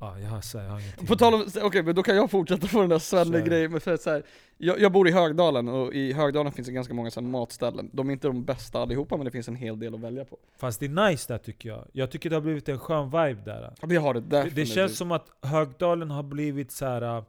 Ja, 0.00 0.18
jag 0.18 0.28
har, 0.28 0.40
så 0.40 0.58
här, 0.58 0.64
jag 0.64 0.72
har 0.72 0.80
ingenting. 0.80 1.06
På 1.06 1.16
tal 1.16 1.34
om, 1.34 1.46
okej 1.62 1.82
men 1.82 1.94
då 1.94 2.02
kan 2.02 2.16
jag 2.16 2.30
fortsätta 2.30 2.66
på 2.66 2.80
den 2.80 2.88
där. 2.88 2.98
Svenne-grejen, 2.98 3.70
men 3.70 3.80
för 3.80 3.94
att 3.94 4.00
så 4.00 4.10
här, 4.10 4.22
jag, 4.58 4.80
jag 4.80 4.92
bor 4.92 5.08
i 5.08 5.12
Högdalen 5.12 5.68
och 5.68 5.94
i 5.94 6.12
Högdalen 6.12 6.52
finns 6.52 6.66
det 6.68 6.74
ganska 6.74 6.94
många 6.94 7.10
så 7.10 7.20
matställen. 7.20 7.90
De 7.92 8.08
är 8.08 8.12
inte 8.12 8.26
de 8.26 8.44
bästa 8.44 8.80
allihopa 8.82 9.16
men 9.16 9.24
det 9.24 9.30
finns 9.30 9.48
en 9.48 9.56
hel 9.56 9.78
del 9.78 9.94
att 9.94 10.00
välja 10.00 10.24
på. 10.24 10.38
Fast 10.56 10.80
det 10.80 10.86
är 10.86 11.08
nice 11.10 11.32
där 11.32 11.38
tycker 11.38 11.68
jag. 11.68 11.88
Jag 11.92 12.10
tycker 12.10 12.30
det 12.30 12.36
har 12.36 12.40
blivit 12.40 12.68
en 12.68 12.78
skön 12.78 13.04
vibe 13.04 13.42
där. 13.44 13.74
Det 13.80 13.96
har 13.96 14.14
Det, 14.14 14.20
definitivt. 14.20 14.54
det 14.56 14.66
känns 14.66 14.96
som 14.96 15.12
att 15.12 15.30
Högdalen 15.42 16.10
har 16.10 16.22
blivit 16.22 16.72
så 16.72 16.84
här. 16.86 17.24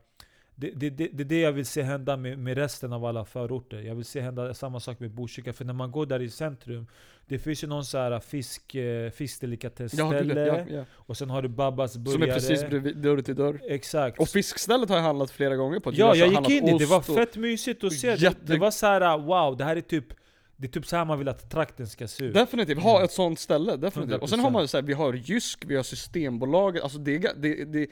Det, 0.55 0.71
det, 0.75 0.89
det, 0.89 1.09
det 1.13 1.23
är 1.23 1.25
det 1.25 1.39
jag 1.39 1.51
vill 1.51 1.65
se 1.65 1.81
hända 1.81 2.17
med, 2.17 2.39
med 2.39 2.57
resten 2.57 2.93
av 2.93 3.05
alla 3.05 3.25
förorter. 3.25 3.81
Jag 3.81 3.95
vill 3.95 4.05
se 4.05 4.21
hända 4.21 4.53
samma 4.53 4.79
sak 4.79 4.99
med 4.99 5.11
Botkyrka. 5.11 5.53
För 5.53 5.65
när 5.65 5.73
man 5.73 5.91
går 5.91 6.05
där 6.05 6.21
i 6.21 6.29
centrum, 6.29 6.87
det 7.27 7.39
finns 7.39 7.63
ju 7.63 7.67
någon 7.67 7.85
så 7.85 7.97
här 7.97 8.19
fisk, 8.19 8.75
eh, 8.75 8.81
ja, 8.83 9.11
fiskdelikatessställe. 9.11 10.45
ja, 10.45 10.65
ja. 10.69 10.85
Och 10.91 11.17
sen 11.17 11.29
har 11.29 11.41
du 11.41 11.47
Babbas 11.47 11.97
burgare. 11.97 12.13
Som 12.13 12.23
är 12.23 12.33
precis 12.33 12.69
bredvid, 12.69 12.97
dörr 12.97 13.21
till 13.21 13.35
dörr. 13.35 13.61
Exakt. 13.67 14.19
Och 14.19 14.29
fiskstället 14.29 14.89
har 14.89 14.95
jag 14.95 15.03
handlat 15.03 15.31
flera 15.31 15.55
gånger 15.55 15.79
på. 15.79 15.91
ja, 15.93 16.15
jag 16.15 16.27
gick 16.27 16.49
in 16.49 16.65
dit, 16.65 16.79
det 16.79 16.85
var 16.85 17.01
fett 17.01 17.35
mysigt 17.35 17.83
att 17.83 17.93
se. 17.93 18.09
Det, 18.09 18.21
Jätte- 18.21 18.37
det 18.45 18.57
var 18.57 18.71
så 18.71 18.85
här: 18.85 19.17
wow, 19.17 19.57
det 19.57 19.63
här 19.63 19.75
är 19.75 19.81
typ 19.81 20.05
det 20.57 20.67
är 20.67 20.71
typ 20.71 20.85
så 20.85 20.95
här 20.95 21.05
man 21.05 21.19
vill 21.19 21.27
att 21.27 21.49
trakten 21.49 21.87
ska 21.87 22.07
se 22.07 22.25
ut. 22.25 22.33
Definitivt, 22.33 22.79
ha 22.79 23.03
ett 23.03 23.11
sånt 23.11 23.39
ställe, 23.39 23.75
definitivt. 23.75 24.21
Och 24.21 24.29
sen 24.29 24.39
har 24.39 24.49
100%. 24.49 24.53
man 24.53 24.67
så 24.67 24.77
här, 24.77 24.81
vi 24.81 24.93
har 24.93 25.13
Jysk, 25.13 25.63
vi 25.67 25.75
har 25.75 25.83
Systembolaget, 25.83 26.83
alltså 26.83 26.97
det 26.97 27.17
det, 27.17 27.65
det 27.65 27.87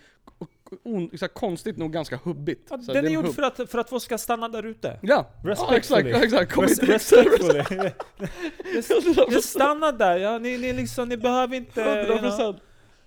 on, 0.84 1.10
så 1.10 1.18
här, 1.22 1.28
konstigt 1.28 1.78
nog 1.78 1.94
ganska 1.94 2.16
hubbigt. 2.24 2.68
Ja, 2.70 2.78
Så 2.78 2.94
den 2.94 3.06
är 3.06 3.10
gjord 3.10 3.26
hubb. 3.26 3.36
för 3.36 3.42
att, 3.42 3.70
för 3.72 3.78
att 3.78 3.90
folk 3.90 4.04
ska 4.04 4.18
stanna 4.18 4.50
där 4.50 4.66
ute. 4.66 5.00
Ja, 5.02 5.30
ja 5.44 5.76
exakt. 5.76 6.52
Kom 6.52 6.64
Res- 6.64 6.84
respectfully. 6.84 7.92
Just 9.32 9.50
stanna 9.50 9.92
där, 9.92 10.18
ja, 10.18 10.38
ni, 10.38 10.58
ni, 10.58 10.74
liksom, 10.74 11.10
ni 11.10 11.18
behöver 11.18 11.56
inte... 11.56 11.82
you 11.82 12.20
know. 12.20 12.32
100% 12.32 12.60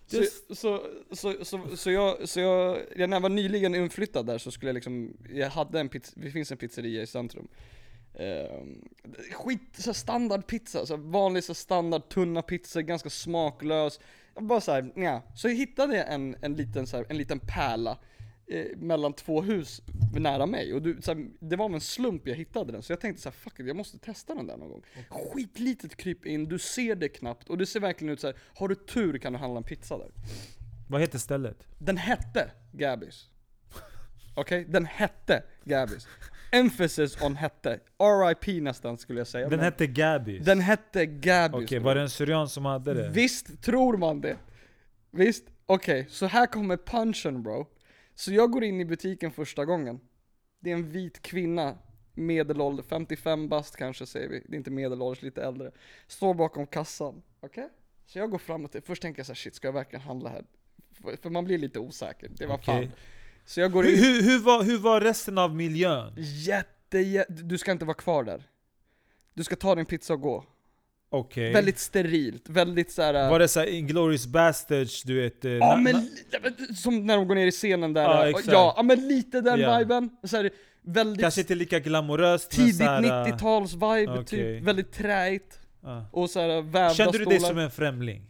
så, 0.06 0.24
så, 0.54 0.80
så, 1.12 1.44
så, 1.44 1.76
så, 1.76 1.90
jag, 1.90 2.28
så 2.28 2.40
jag, 2.40 2.78
jag, 2.96 3.10
när 3.10 3.16
jag 3.16 3.22
var 3.22 3.28
nyligen 3.28 3.74
inflyttad 3.74 4.26
där 4.26 4.38
så 4.38 4.50
skulle 4.50 4.68
jag 4.68 4.74
liksom, 4.74 5.16
jag 5.28 5.50
hade 5.50 5.80
en 5.80 5.88
pizza, 5.88 6.12
det 6.16 6.30
finns 6.30 6.52
en 6.52 6.58
pizzeria 6.58 7.02
i 7.02 7.06
centrum. 7.06 7.48
Ehm, 8.14 8.88
skit, 9.32 9.60
så 9.78 9.88
här 9.88 9.92
standard 9.92 10.46
pizza, 10.46 10.86
så 10.86 10.96
vanlig 10.96 11.44
så 11.44 11.54
standard 11.54 12.08
tunna 12.08 12.42
pizza, 12.42 12.82
ganska 12.82 13.10
smaklös. 13.10 14.00
Jag 14.34 14.44
bara 14.44 14.60
så 14.60 14.72
här, 14.72 14.92
nja. 14.94 15.22
Så 15.34 15.48
jag 15.48 15.54
hittade 15.54 16.02
en, 16.02 16.36
en, 16.40 16.54
liten, 16.54 16.86
så 16.86 16.96
här, 16.96 17.06
en 17.08 17.16
liten 17.16 17.40
pärla 17.40 17.98
eh, 18.46 18.76
mellan 18.76 19.12
två 19.12 19.42
hus 19.42 19.82
nära 20.14 20.46
mig. 20.46 20.74
Och 20.74 20.82
du, 20.82 21.02
så 21.02 21.14
här, 21.14 21.26
det 21.40 21.56
var 21.56 21.64
av 21.64 21.74
en 21.74 21.80
slump 21.80 22.28
jag 22.28 22.34
hittade 22.34 22.72
den, 22.72 22.82
så 22.82 22.92
jag 22.92 23.00
tänkte 23.00 23.22
så 23.22 23.28
här, 23.28 23.34
fuck 23.34 23.60
it, 23.60 23.66
jag 23.66 23.76
måste 23.76 23.98
testa 23.98 24.34
den 24.34 24.46
där 24.46 24.56
någon 24.56 24.68
gång. 24.68 24.82
Skitlitet 25.08 25.96
kryp 25.96 26.26
in, 26.26 26.44
du 26.44 26.58
ser 26.58 26.94
det 26.94 27.08
knappt, 27.08 27.48
och 27.48 27.58
det 27.58 27.66
ser 27.66 27.80
verkligen 27.80 28.12
ut 28.12 28.20
så 28.20 28.26
här. 28.26 28.36
har 28.54 28.68
du 28.68 28.74
tur 28.74 29.18
kan 29.18 29.32
du 29.32 29.38
handla 29.38 29.58
en 29.58 29.64
pizza 29.64 29.98
där. 29.98 30.10
Vad 30.88 31.00
heter 31.00 31.18
stället? 31.18 31.66
Den 31.78 31.96
hette 31.96 32.50
Gabbys. 32.72 33.28
Okej? 34.34 34.64
Den 34.68 34.86
hette 34.86 35.42
Gabbys. 35.64 36.06
Emphasis 36.54 37.22
on 37.22 37.36
hette. 37.36 37.80
RIP 37.98 38.62
nästan 38.62 38.98
skulle 38.98 39.20
jag 39.20 39.26
säga. 39.26 39.48
Den 39.48 39.58
men 39.58 39.64
hette 39.64 39.86
Gabby. 39.86 40.38
den 40.38 40.60
hette 40.60 41.06
Gabbys. 41.06 41.64
Okej, 41.64 41.78
var 41.78 41.94
det 41.94 42.00
en 42.00 42.10
syrian 42.10 42.48
som 42.48 42.64
hade 42.64 42.94
det? 42.94 43.08
Visst 43.08 43.62
tror 43.62 43.96
man 43.96 44.20
det. 44.20 44.36
Visst? 45.10 45.44
Okej, 45.66 46.06
så 46.08 46.26
här 46.26 46.46
kommer 46.46 46.76
punchen 46.76 47.42
bro. 47.42 47.66
Så 48.14 48.32
jag 48.32 48.50
går 48.50 48.64
in 48.64 48.80
i 48.80 48.84
butiken 48.84 49.32
första 49.32 49.64
gången. 49.64 50.00
Det 50.60 50.70
är 50.70 50.74
en 50.74 50.90
vit 50.90 51.22
kvinna, 51.22 51.78
medelålder, 52.14 52.82
55 52.82 53.48
bast 53.48 53.76
kanske 53.76 54.06
säger 54.06 54.28
vi. 54.28 54.42
Det 54.48 54.54
är 54.54 54.56
inte 54.56 54.70
medelålders, 54.70 55.22
lite 55.22 55.42
äldre. 55.42 55.70
Står 56.06 56.34
bakom 56.34 56.66
kassan. 56.66 57.22
Okej? 57.40 57.68
Så 58.06 58.18
jag 58.18 58.30
går 58.30 58.38
fram 58.38 58.68
till, 58.68 58.82
först 58.82 59.02
tänker 59.02 59.18
jag 59.18 59.26
så 59.26 59.32
här, 59.32 59.36
shit 59.36 59.54
ska 59.54 59.68
jag 59.68 59.72
verkligen 59.72 60.02
handla 60.02 60.30
här? 60.30 60.44
För, 60.92 61.16
för 61.16 61.30
man 61.30 61.44
blir 61.44 61.58
lite 61.58 61.78
osäker, 61.78 62.30
det 62.38 62.46
var 62.46 62.54
Okej. 62.54 62.64
fan. 62.86 62.92
Så 63.46 63.60
jag 63.60 63.72
går 63.72 63.82
Hur, 63.84 63.92
in, 63.92 63.98
hur, 64.04 64.22
hur, 64.22 64.38
var, 64.38 64.62
hur 64.62 64.78
var 64.78 65.00
resten 65.00 65.38
av 65.38 65.54
miljön? 65.56 66.12
jätte, 66.16 66.98
jätte, 66.98 67.32
du 67.32 67.58
ska 67.58 67.72
inte 67.72 67.84
vara 67.84 67.94
kvar 67.96 68.24
där. 68.24 68.42
Du 69.34 69.44
ska 69.44 69.56
ta 69.56 69.74
din 69.74 69.86
pizza 69.86 70.12
och 70.12 70.20
gå. 70.20 70.44
Okej. 71.10 71.52
Väldigt 71.52 71.78
sterilt, 71.78 72.48
väldigt 72.48 72.90
såhär... 72.92 73.30
Var 73.30 73.38
det 73.38 73.48
såhär 73.48 73.66
Inglourious 73.66 74.26
Bastards, 74.26 75.02
du 75.02 75.20
vet? 75.22 75.44
eh, 75.44 75.50
Ja 75.52 75.76
men, 75.76 76.08
som 76.76 77.06
när 77.06 77.16
de 77.16 77.28
går 77.28 77.34
ner 77.34 77.46
i 77.46 77.50
scenen 77.50 77.92
där, 77.92 78.02
Ja, 78.02 78.40
ja, 78.46 78.74
ja, 78.76 78.82
men 78.82 79.08
lite 79.08 79.40
den 79.40 79.60
Ja. 79.60 79.78
viben. 79.78 80.10
Så 80.22 80.36
här, 80.36 80.50
väldigt 80.82 81.20
Kanske 81.22 81.40
inte 81.40 81.54
lika 81.54 81.78
glamoröst 81.78 82.50
tidigt 82.50 82.76
så 82.76 82.82
här, 82.82 83.02
eh, 83.04 83.08
90-tals-vibe, 83.34 84.12
okej. 84.12 84.24
typ, 84.26 84.62
väldigt 84.62 84.92
träigt. 84.92 85.58
ja. 85.82 86.06
Och 86.12 86.30
så 86.30 86.40
här, 86.40 86.62
vävda 86.62 86.94
Kände 86.94 87.18
du 87.18 87.24
dig 87.24 87.40
som 87.40 87.58
en 87.58 87.70
främling? 87.70 88.22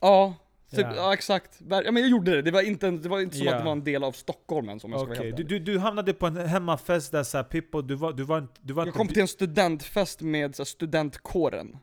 Ja, 0.00 0.34
typ, 0.70 0.80
Ja. 0.80 0.92
ja. 0.96 1.14
exakt. 1.14 1.60
Ja 1.70 1.90
men 1.92 1.96
jag 1.96 2.08
gjorde 2.10 2.30
det, 2.36 2.42
det 2.42 2.50
var 2.50 2.62
inte, 2.62 2.90
det 2.90 3.08
var 3.08 3.20
inte 3.20 3.36
som 3.36 3.46
Ja. 3.46 3.52
att 3.52 3.58
det 3.58 3.64
var 3.64 3.72
en 3.72 3.84
del 3.84 4.04
av 4.04 4.12
Stockholm 4.12 4.68
ens 4.68 4.84
om 4.84 4.92
jag 4.92 5.00
ska 5.00 5.08
vara 5.08 5.18
helt 5.24 5.36
du, 5.36 5.42
du, 5.42 5.58
du 5.58 5.78
hamnade 5.78 6.12
på 6.12 6.26
en 6.26 6.36
hemmafest 6.36 7.12
där 7.12 7.22
såhär 7.22 7.44
Pippo, 7.44 7.82
du 7.82 7.94
var, 7.94 8.12
du 8.12 8.22
var, 8.22 8.38
inte- 8.38 8.60
du 8.60 8.72
var 8.72 8.82
Jag 8.82 8.88
inte... 8.88 8.98
kom 8.98 9.08
till 9.08 9.22
en 9.22 9.28
studentfest 9.28 10.20
med 10.20 10.56
så 10.56 10.62
här, 10.62 10.64
studentkåren. 10.66 11.76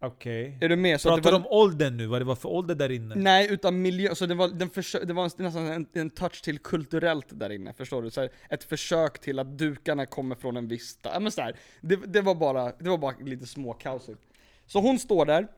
Okej. 0.00 0.58
Är 0.60 0.68
du 0.68 0.76
med? 0.76 1.00
Så 1.00 1.08
Pratar 1.08 1.22
var, 1.22 1.30
du 1.30 1.36
om 1.36 1.46
åldern 1.46 1.96
nu? 1.96 2.06
Vad 2.06 2.20
det 2.20 2.24
var 2.24 2.34
för 2.36 2.48
ålder 2.48 2.74
där 2.74 2.90
inne? 2.90 3.14
Nej, 3.14 3.48
utan 3.52 3.82
miljö, 3.82 4.14
så 4.14 4.26
det 4.26 4.34
var, 4.34 4.48
den 4.48 4.70
försö- 4.70 5.04
det 5.04 5.12
var 5.12 5.24
en, 5.24 5.30
nästan 5.36 5.66
en, 5.66 5.86
en 5.92 6.10
touch 6.10 6.42
till 6.42 6.58
kulturellt 6.58 7.26
där 7.30 7.50
inne, 7.50 7.72
förstår 7.72 8.02
du? 8.02 8.10
Så 8.10 8.20
här, 8.20 8.30
ett 8.50 8.64
försök 8.64 9.18
till 9.18 9.38
att 9.38 9.58
dukarna 9.58 10.06
kommer 10.06 10.34
från 10.36 10.56
en 10.56 10.68
viss 10.68 10.98
ja 11.02 11.20
men 11.20 11.32
så 11.32 11.40
här, 11.40 11.56
det, 11.80 11.96
det 11.96 12.20
var 12.20 12.34
bara, 12.34 12.72
det 12.78 12.90
var 12.90 12.98
bara 12.98 13.14
lite 13.20 13.46
småkaosigt. 13.46 14.20
Så 14.66 14.80
hon 14.80 14.98
står 14.98 15.26
där, 15.26 15.48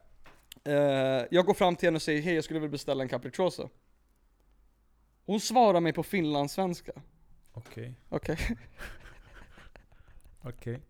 eh, 0.64 0.74
jag 1.30 1.46
går 1.46 1.54
fram 1.54 1.76
till 1.76 1.86
henne 1.86 1.96
och 1.96 2.02
säger 2.02 2.22
hej 2.22 2.34
jag 2.34 2.44
skulle 2.44 2.60
vilja 2.60 2.70
beställa 2.72 3.02
en 3.02 3.08
capricciosa. 3.08 3.68
Hon 5.26 5.40
svarar 5.40 5.80
mig 5.80 5.92
på 5.92 6.02
finlandssvenska. 6.02 6.92
Okej, 7.52 7.94
Okej? 8.08 8.38
okej. 10.42 10.80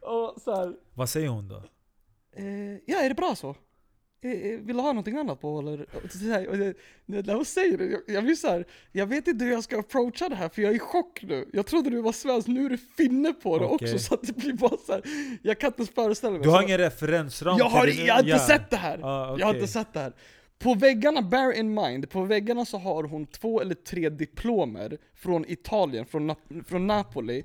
och 0.00 0.40
så 0.40 0.54
här, 0.56 0.76
Vad 0.94 1.08
säger 1.08 1.28
hon 1.28 1.48
då? 1.48 1.62
Eh, 2.32 2.76
ja, 2.86 2.98
är 2.98 3.08
det 3.08 3.14
bra 3.14 3.34
så? 3.36 3.54
Eh, 4.20 4.30
eh, 4.30 4.58
vill 4.60 4.76
du 4.76 4.82
ha 4.82 4.88
någonting 4.88 5.16
annat 5.16 5.40
på 5.40 5.58
eller? 5.58 5.86
När 7.06 7.34
hon 7.34 7.44
säger 7.44 7.78
det, 7.78 7.84
jag, 7.86 8.00
jag 8.06 8.24
blir 8.24 8.34
så 8.34 8.48
här, 8.48 8.64
jag 8.92 9.06
vet 9.06 9.28
inte 9.28 9.44
hur 9.44 9.52
jag 9.52 9.64
ska 9.64 9.78
approacha 9.78 10.28
det 10.28 10.34
här 10.36 10.48
för 10.48 10.62
jag 10.62 10.70
är 10.70 10.76
i 10.76 10.78
chock 10.78 11.22
nu. 11.22 11.48
Jag 11.52 11.66
trodde 11.66 11.90
du 11.90 12.00
var 12.02 12.12
svensk, 12.12 12.48
nu 12.48 12.64
är 12.64 12.70
du 12.70 12.78
finne 12.96 13.32
på 13.32 13.58
det 13.58 13.64
Okej. 13.64 13.74
också 13.94 13.98
så 13.98 14.14
att 14.14 14.22
det 14.22 14.36
blir 14.36 14.52
bara 14.52 14.76
så 14.86 14.92
här. 14.92 15.02
jag 15.42 15.58
kan 15.58 15.68
inte 15.68 15.80
ens 15.80 15.90
föreställa 15.94 16.32
mig. 16.32 16.42
Du 16.42 16.48
har 16.48 16.58
Så- 16.58 16.64
ingen 16.66 16.78
referensram 16.78 17.58
jag 17.58 17.64
har, 17.64 17.86
jag 17.86 18.14
har 18.14 18.22
inte 18.22 18.38
sett 18.38 18.70
det 18.70 18.76
här! 18.76 19.00
Ah, 19.02 19.36
Jag 19.38 19.46
har 19.46 19.54
inte 19.54 19.66
sett 19.68 19.92
det 19.92 20.00
här. 20.00 20.12
På 20.58 20.74
väggarna, 20.74 21.22
bear 21.22 21.52
in 21.52 21.74
mind, 21.74 22.10
på 22.10 22.22
väggarna 22.24 22.64
så 22.64 22.78
har 22.78 23.04
hon 23.04 23.26
två 23.26 23.60
eller 23.60 23.74
tre 23.74 24.08
diplomer 24.08 24.98
från 25.18 25.44
Italien, 25.48 26.06
från, 26.06 26.30
Nap- 26.30 26.64
från 26.64 26.86
Napoli. 26.86 27.42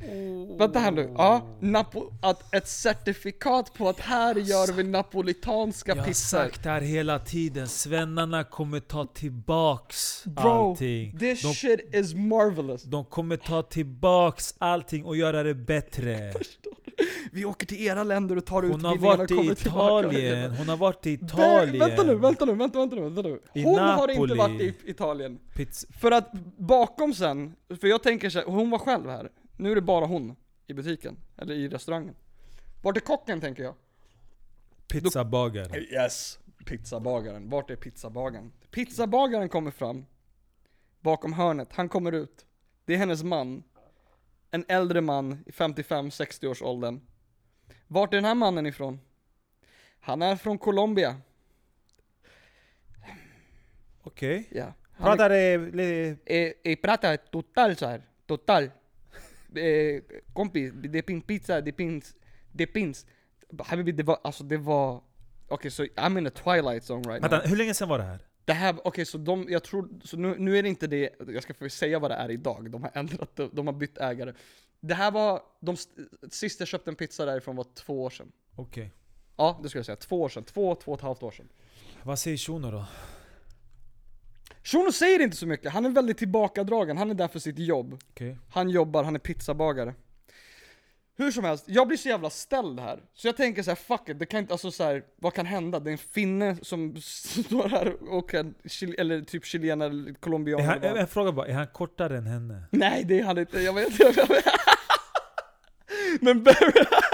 Vänta 0.60 0.80
här 0.80 0.92
nu, 0.92 1.14
ja, 1.18 1.42
Napo- 1.60 2.14
att 2.22 2.54
ett 2.56 2.68
certifikat 2.68 3.74
på 3.74 3.90
att 3.90 4.00
här 4.00 4.36
gör 4.36 4.74
vi 4.74 4.84
napolitanska 4.84 5.92
Jag 5.92 5.96
har 5.96 6.04
pizzor. 6.06 6.38
sagt 6.38 6.64
det 6.64 6.70
här 6.70 6.82
hela 6.82 7.20
tiden, 7.20 7.68
svennarna 7.68 8.44
kommer 8.44 8.80
ta 8.80 9.06
tillbaks 9.06 10.24
Bro, 10.26 10.50
allting. 10.50 11.18
this 11.20 11.42
De, 11.42 11.54
shit 11.54 11.96
is 11.96 12.14
marvelous. 12.14 12.84
de 12.84 13.06
kommer 13.06 13.38
ta 13.38 13.62
tillbaks 13.62 14.56
allting 14.58 15.06
och 15.06 15.18
göra 15.18 15.44
det 15.44 15.54
bättre. 15.56 16.34
Vi 17.32 17.46
åker 17.46 17.66
till 17.68 17.82
era 17.88 18.04
länder 18.04 18.36
och 18.38 18.46
tar 18.46 18.64
ut 18.64 18.72
Hon 18.72 18.82
varit 19.02 19.32
och 19.32 19.38
kommer 19.38 19.52
i 19.52 19.56
tillbaka. 19.56 20.08
Italien, 20.08 20.52
hon 20.52 20.70
har 20.70 20.78
varit 20.78 21.06
i 21.06 21.18
Vä- 21.18 21.26
Italien. 21.26 21.80
Vänta 21.80 22.04
nu, 22.04 22.16
vänta 22.16 22.46
nu, 22.46 22.54
vänta, 22.54 22.80
vänta 22.80 22.96
nu, 22.96 23.02
vänta 23.02 23.22
nu. 23.22 23.40
Hon 23.64 23.80
har 23.80 24.08
inte 24.12 24.36
varit 24.36 24.62
i 24.62 24.74
Italien. 24.86 25.40
Pizza. 25.56 25.88
För 26.00 26.12
att 26.12 26.32
bakom 26.58 27.14
sen, 27.14 27.56
för 27.76 27.88
jag 27.88 28.04
tänker 28.04 28.30
så 28.30 28.40
här, 28.40 28.46
hon 28.46 28.70
var 28.70 28.80
själv 28.80 29.10
här. 29.10 29.32
Nu 29.58 29.72
är 29.72 29.76
det 29.76 29.82
bara 29.82 30.06
hon 30.06 30.36
i 30.68 30.74
butiken, 30.74 31.18
eller 31.38 31.54
i 31.54 31.68
restaurangen. 31.68 32.16
Vart 32.82 32.98
är 32.98 33.02
kocken 33.02 33.42
tänker 33.42 33.64
jag? 33.64 33.76
Pizzabagare. 34.88 35.80
Yes, 35.80 36.40
pizzabagaren. 36.66 37.50
Vart 37.50 37.70
är 37.70 37.76
pizzabagaren? 37.76 38.52
Pizzabagaren 38.72 39.50
kommer 39.50 39.72
fram, 39.72 40.06
bakom 41.00 41.34
hörnet, 41.34 41.74
han 41.74 41.90
kommer 41.90 42.12
ut. 42.12 42.46
Det 42.86 42.94
är 42.94 42.98
hennes 42.98 43.24
man. 43.24 43.64
En 44.52 44.66
äldre 44.68 45.02
man 45.02 45.44
i 45.46 45.52
55-60 45.52 46.48
års 46.48 46.62
åldern. 46.62 47.02
Vart 47.88 48.14
är 48.14 48.18
den 48.18 48.26
här 48.26 48.36
mannen 48.36 48.66
ifrån? 48.66 49.00
Han 50.00 50.22
är 50.22 50.36
från 50.36 50.58
Colombia. 50.58 51.16
Okej. 54.04 54.48
Ja. 54.52 54.74
Det 55.04 55.58
lite... 55.58 56.18
Eh, 56.26 56.52
eh, 56.64 56.76
prata 56.76 57.18
total 57.18 57.76
så 57.76 57.86
här. 57.86 58.02
Total. 58.28 58.64
Eh, 59.56 60.02
kompis, 60.34 60.72
det 60.74 61.06
finns 61.06 61.24
pizza, 61.26 61.62
det 61.62 61.74
finns, 61.74 62.16
det 62.52 62.68
finns. 62.68 63.06
Habibi, 63.60 63.92
det 63.92 64.04
var, 64.04 64.20
alltså 64.24 64.44
det 64.44 64.58
var, 64.58 65.02
okej 65.48 65.72
så 65.72 65.84
I'm 65.84 66.18
in 66.18 66.28
a 66.28 66.30
twilight 66.30 66.84
zone 66.90 67.10
right 67.10 67.24
Vänta, 67.24 67.38
now. 67.38 67.46
hur 67.46 67.56
länge 67.56 67.74
sedan 67.74 67.90
var 67.90 67.98
det 67.98 68.04
här? 68.04 68.20
Det 68.46 68.54
här, 68.54 68.76
okej 68.84 69.06
så 69.06 69.18
de, 69.18 69.46
jag 69.50 69.64
tror, 69.64 69.90
så 70.04 70.18
nu, 70.18 70.36
nu 70.38 70.58
är 70.58 70.64
det 70.64 70.70
inte 70.70 70.88
det, 70.88 71.10
jag 71.28 71.44
ska 71.44 71.54
få 71.54 71.70
säga 71.70 72.00
vad 72.00 72.12
det 72.12 72.16
är 72.16 72.32
idag, 72.32 72.72
de 72.72 72.84
har 72.84 72.92
ändrat, 72.94 73.36
de, 73.36 73.50
de 73.54 73.68
har 73.68 73.74
bytt 73.74 73.98
ägare. 73.98 74.34
Det 74.80 74.94
här 74.94 75.12
var, 75.12 75.42
de, 75.60 75.78
sist 76.32 76.60
jag 76.60 76.68
köpte 76.68 76.92
en 76.92 76.96
pizza 76.96 77.26
därifrån 77.26 77.56
var 77.56 77.66
två 77.76 78.04
år 78.04 78.10
sedan. 78.10 78.32
Okej. 78.56 78.92
Ja, 79.38 79.60
det 79.64 79.70
skulle 79.70 79.80
jag 79.80 79.86
säga. 79.86 79.96
Två 79.96 80.22
år 80.22 80.30
sedan. 80.30 80.44
Två, 80.44 80.76
två 80.76 80.92
och 80.92 80.98
ett 80.98 81.04
halvt 81.04 81.24
år 81.24 81.32
sedan. 81.32 81.50
Vad 82.04 82.20
säger 82.20 82.38
Shuno 82.38 82.72
då? 82.72 82.86
Shuno 84.64 84.92
säger 84.92 85.20
inte 85.20 85.38
så 85.38 85.48
mycket, 85.48 85.72
han 85.74 85.86
är 85.86 85.90
väldigt 85.90 86.18
tillbakadragen, 86.18 86.98
han 86.98 87.10
är 87.10 87.14
där 87.16 87.28
för 87.28 87.40
sitt 87.40 87.60
jobb. 87.60 88.00
Okej. 88.10 88.38
Han 88.52 88.70
jobbar, 88.70 89.04
han 89.04 89.16
är 89.16 89.20
pizzabagare. 89.20 89.94
Hur 91.18 91.32
som 91.32 91.44
helst, 91.44 91.66
jag 91.68 91.88
blir 91.88 91.98
så 91.98 92.10
jävla 92.10 92.30
ställd 92.30 92.80
här. 92.80 93.00
Så 93.14 93.28
jag 93.28 93.38
tänker 93.38 93.64
så 93.64 93.72
här: 93.72 93.76
fuck 93.76 94.10
it, 94.10 94.20
det 94.20 94.26
kan 94.26 94.40
inte, 94.40 94.54
alltså 94.54 94.72
så 94.72 94.84
här, 94.84 95.04
vad 95.16 95.34
kan 95.34 95.46
hända? 95.46 95.80
Det 95.80 95.90
är 95.90 95.92
en 95.92 95.98
finne 95.98 96.58
som 96.62 96.96
står 97.02 97.70
här 97.70 98.14
och 98.14 98.32
chil- 98.66 98.96
eller 98.98 99.22
typ 99.22 99.46
chilenare, 99.46 99.90
eller 99.90 100.14
colombian. 100.14 100.62
Han, 100.62 100.78
eller 100.78 100.90
vad. 100.92 101.00
en 101.02 101.08
fråga 101.08 101.32
bara, 101.32 101.48
är 101.48 101.54
han 101.54 101.68
kortare 101.68 102.18
än 102.18 102.28
henne? 102.28 102.64
Nej 102.72 103.04
det 103.04 103.20
är 103.20 103.24
han 103.24 103.38
inte, 103.38 103.60
jag 103.60 103.74
vet, 103.74 104.00
jag 104.00 104.14
vet. 104.28 104.46
Men 106.22 106.44
bear, 106.44 106.74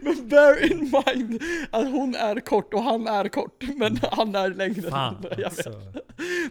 men 0.00 0.28
bear 0.28 0.72
in 0.72 0.78
mind 0.78 1.42
att 1.70 1.90
hon 1.90 2.14
är 2.14 2.40
kort 2.40 2.74
och 2.74 2.82
han 2.82 3.06
är 3.06 3.28
kort, 3.28 3.64
men 3.76 3.98
han 4.12 4.34
är 4.34 4.48
längre. 4.50 4.90
Fan 4.90 5.24
alltså. 5.44 5.70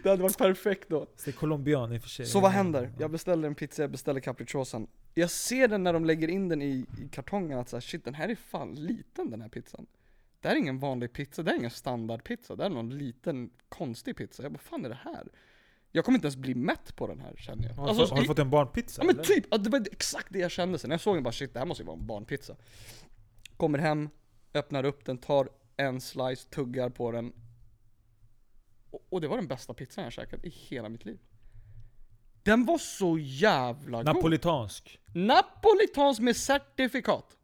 Det 0.02 0.10
hade 0.10 0.22
varit 0.22 0.38
perfekt 0.38 0.88
då. 0.88 1.06
Det 1.24 1.30
är 1.30 1.32
colombian 1.32 1.92
i 1.92 1.98
och 1.98 2.02
för 2.02 2.08
sig. 2.08 2.26
Så 2.26 2.40
vad 2.40 2.50
händer? 2.50 2.92
Jag 2.98 3.10
beställer 3.10 3.48
en 3.48 3.54
pizza, 3.54 3.82
jag 3.82 3.90
beställer 3.90 4.20
capricciosan. 4.20 4.86
Jag 5.14 5.30
ser 5.30 5.68
den 5.68 5.82
när 5.84 5.92
de 5.92 6.04
lägger 6.04 6.28
in 6.28 6.48
den 6.48 6.62
i, 6.62 6.86
i 7.04 7.08
kartongen 7.12 7.58
att 7.58 7.68
så 7.68 7.76
här, 7.76 7.80
shit 7.80 8.04
den 8.04 8.14
här 8.14 8.28
är 8.28 8.34
fan 8.34 8.74
liten 8.74 9.30
den 9.30 9.40
här 9.40 9.48
pizzan. 9.48 9.86
Det 10.40 10.48
här 10.48 10.54
är 10.54 10.58
ingen 10.58 10.78
vanlig 10.78 11.12
pizza, 11.12 11.42
det 11.42 11.50
här 11.50 11.54
är 11.56 11.58
ingen 11.58 11.70
standardpizza, 11.70 12.56
det 12.56 12.62
här 12.62 12.70
är 12.70 12.74
någon 12.74 12.98
liten 12.98 13.50
konstig 13.68 14.16
pizza. 14.16 14.42
Jag 14.42 14.52
bara, 14.52 14.58
fan 14.58 14.84
är 14.84 14.88
det 14.88 14.98
här? 15.04 15.28
Jag 15.92 16.04
kommer 16.04 16.18
inte 16.18 16.26
ens 16.26 16.36
bli 16.36 16.54
mätt 16.54 16.96
på 16.96 17.06
den 17.06 17.20
här 17.20 17.34
känner 17.36 17.68
jag. 17.68 17.74
Har, 17.74 17.88
Alltså, 17.88 18.14
har 18.14 18.20
du 18.20 18.26
fått 18.26 18.38
en 18.38 18.50
barnpizza 18.50 19.02
Ja 19.02 19.06
men 19.06 19.14
eller? 19.14 19.24
typ, 19.24 19.64
det 19.64 19.70
var 19.70 19.86
exakt 19.92 20.26
det 20.30 20.38
jag 20.38 20.50
kände 20.50 20.78
sen. 20.78 20.88
När 20.88 20.94
jag 20.94 21.00
såg 21.00 21.16
den 21.16 21.22
bara 21.22 21.32
shit, 21.32 21.52
det 21.52 21.58
här 21.58 21.66
måste 21.66 21.82
ju 21.82 21.86
vara 21.86 21.98
en 21.98 22.06
barnpizza. 22.06 22.56
Kommer 23.60 23.78
hem, 23.78 24.08
öppnar 24.54 24.84
upp 24.84 25.04
den, 25.04 25.18
tar 25.18 25.48
en 25.76 26.00
slice, 26.00 26.48
tuggar 26.50 26.88
på 26.90 27.12
den. 27.12 27.32
Och, 28.90 29.06
och 29.10 29.20
det 29.20 29.28
var 29.28 29.36
den 29.36 29.48
bästa 29.48 29.74
pizzan 29.74 30.04
jag 30.04 30.12
käkat 30.12 30.44
i 30.44 30.48
hela 30.48 30.88
mitt 30.88 31.04
liv. 31.04 31.18
Den 32.42 32.64
var 32.64 32.78
så 32.78 33.18
jävla 33.18 33.98
god. 34.02 34.14
Napolitansk. 34.14 34.98
Napolitans 35.14 36.20
med 36.20 36.36
certifikat. 36.36 37.36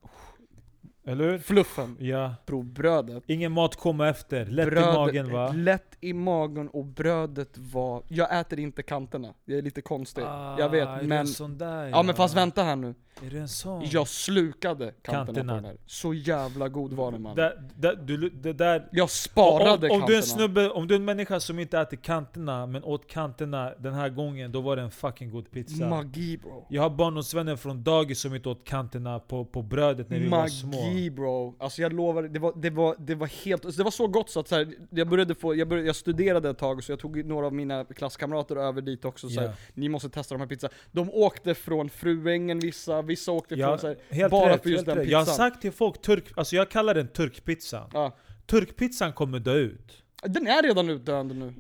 Eller 1.05 1.25
hur? 1.31 1.39
Fluffen. 1.39 1.97
Ja. 2.01 2.35
Bro, 2.47 2.63
brödet. 2.63 3.25
Ingen 3.27 3.53
mat 3.53 3.77
komma 3.77 4.09
efter. 4.09 4.47
Lätt 4.47 4.67
brödet, 4.67 4.89
i 4.89 4.97
magen 4.97 5.33
va? 5.33 5.53
Lätt 5.53 5.97
i 6.01 6.13
magen 6.13 6.69
och 6.69 6.85
brödet 6.85 7.59
var, 7.59 8.03
jag 8.09 8.41
äter 8.41 8.59
inte 8.59 8.83
kanterna. 8.83 9.35
Det 9.45 9.59
är 9.59 9.63
lite 9.63 9.83
konstigt. 9.83 10.25
jag 10.25 10.61
Ah, 10.61 10.69
vet, 10.69 10.89
är 10.89 11.01
du 11.01 11.07
men 11.07 11.27
där, 11.59 11.89
Ja 11.89 12.03
men 12.03 12.15
fast 12.15 12.37
vänta 12.37 12.63
här 12.63 12.77
nu. 12.77 12.95
Är 13.23 13.31
du 13.31 13.39
en 13.39 13.49
sån? 13.49 13.83
Jag 13.91 14.09
slukade 14.09 14.93
kanterna, 15.03 15.27
Kanterna. 15.27 15.53
på 15.53 15.57
den 15.57 15.65
här. 15.65 15.77
Så 15.87 16.15
jävla 16.15 16.69
god 16.69 16.93
var 16.93 17.13
den 17.13 17.23
man. 17.23 17.37
Där, 17.37 17.63
där, 17.77 17.97
du, 17.97 18.31
det 18.31 18.53
där... 18.53 18.89
Jag 18.93 19.11
sparade 19.11 19.89
om, 19.89 19.95
om, 19.95 20.01
kanterna. 20.01 20.07
du 20.07 20.13
är 20.13 20.17
en 20.17 20.23
snubbe, 20.23 20.71
om 20.71 20.89
du 20.89 20.95
är 20.95 20.99
en 20.99 21.05
människa 21.05 21.41
som 21.41 21.59
inte 21.59 21.79
äter 21.79 21.97
kanterna, 21.97 22.67
men 22.67 22.85
åt 22.85 23.09
kanterna 23.09 23.73
den 23.79 23.95
här 23.95 24.09
gången, 24.09 24.53
då 24.53 24.61
var 24.61 24.77
det 24.77 24.83
en 24.83 24.91
fucking 24.91 25.31
god 25.31 25.51
pizza. 25.51 25.89
Magi 25.89 26.39
bro. 26.39 26.67
jag 26.71 26.83
har 26.83 26.91
barndomsvänner 26.91 27.57
från 27.57 27.83
dagis 27.83 28.21
som 28.21 28.35
inte 28.35 28.49
åt 28.49 28.65
kanterna 28.65 29.19
på, 29.19 29.45
på 29.45 29.63
brödet 29.63 30.11
när 30.11 30.19
vi 30.19 30.29
var 30.29 30.49
små. 30.49 30.85
Magi 30.85 31.11
bro. 31.11 31.57
Alltså 31.59 31.83
jag 31.83 31.93
lovar, 31.93 32.23
det 32.23 32.39
var, 32.39 32.53
det 32.57 32.71
var, 32.71 32.97
det 32.99 33.15
var 33.15 33.27
helt, 33.27 33.65
alltså 33.65 33.79
det 33.79 33.85
var 33.85 33.91
så 33.91 34.07
gott 34.07 34.31
så 34.31 34.41
att 34.41 34.49
så 34.49 34.55
här, 34.55 34.73
jag 34.91 35.09
började 35.09 35.35
få, 35.35 35.55
jag, 35.55 35.69
började, 35.69 35.87
jag 35.87 35.97
studerade 35.97 36.51
ett 36.51 36.59
tag 36.59 36.85
så 36.85 36.93
jag 36.93 36.99
tog 36.99 37.25
några 37.25 37.47
av 37.47 37.55
mina 37.55 37.85
klasskamrater 37.85 38.57
över 38.57 38.81
dit 38.83 39.05
också 39.05 39.29
så 39.29 39.41
här, 39.41 39.53
ni 39.75 39.89
måste 39.89 40.09
testa 40.09 40.35
de 40.35 40.41
här 40.41 40.49
pizzorna. 40.49 40.75
De 40.93 41.11
åkte 41.11 41.55
från 41.55 41.91
Fruängen 41.91 42.59
vissa, 42.59 43.03
vissa 43.07 43.33
åkte 43.33 43.55
Ja, 43.55 43.79
från 43.79 43.95
här, 44.11 44.29
bara 44.29 44.53
rätt, 44.53 44.63
för 44.63 44.71
just 44.71 44.87
den 44.87 44.97
rätt. 44.99 45.09
Jag 45.09 45.19
har 45.19 45.25
pizzan. 45.25 45.37
sagt 45.37 45.61
till 45.63 45.73
folk, 45.73 46.03
turk, 46.03 46.25
alltså 46.37 46.57
jag 46.57 46.69
kallar 46.71 46.95
den 46.95 47.09
turkpizza. 47.09 47.91
Ja. 47.93 48.17
Turkpizzan 48.47 49.13
kommer 49.13 49.39
dö 49.39 49.55
ut. 49.55 50.03
Den 50.23 50.47
är 50.47 50.63
redan 50.63 50.89
utdöende 50.91 51.35
nu. 51.35 51.55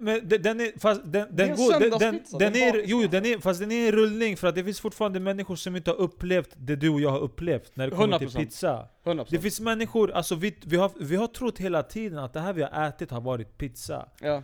Men 0.00 0.28
den 0.28 0.60
är, 0.60 0.78
fast 0.80 1.00
den, 1.04 1.22
är 1.22 1.26
den 1.32 1.50
en 1.50 1.56
går, 1.56 1.72
den, 1.72 1.80
den, 1.80 1.90
söndagspizza, 2.00 2.38
den 2.38 2.52
det 2.52 2.62
är 2.62 2.68
är, 2.68 2.72
bara- 2.72 2.82
jo 2.86 3.06
den 3.10 3.26
är, 3.26 3.38
fast 3.38 3.60
den 3.60 3.72
är 3.72 3.88
i 3.88 3.92
rullning 3.92 4.36
för 4.36 4.48
att 4.48 4.54
det 4.54 4.64
finns 4.64 4.80
fortfarande 4.80 5.20
människor 5.20 5.56
som 5.56 5.76
inte 5.76 5.90
har 5.90 5.96
upplevt 5.96 6.50
det 6.56 6.76
du 6.76 6.88
och 6.88 7.00
jag 7.00 7.10
har 7.10 7.18
upplevt 7.20 7.76
när 7.76 7.90
det 7.90 7.96
kommer 7.96 8.18
till 8.18 8.28
100%. 8.28 8.36
pizza. 8.38 8.88
100%. 9.04 9.26
Det 9.30 9.38
finns 9.38 9.60
människor, 9.60 10.10
alltså 10.10 10.34
vi, 10.34 10.56
vi, 10.64 10.76
har, 10.76 10.90
vi 11.00 11.16
har 11.16 11.26
trott 11.26 11.58
hela 11.58 11.82
tiden 11.82 12.18
att 12.18 12.32
det 12.32 12.40
här 12.40 12.52
vi 12.52 12.62
har 12.62 12.88
ätit 12.88 13.10
har 13.10 13.20
varit 13.20 13.58
pizza. 13.58 14.08
Ja. 14.20 14.42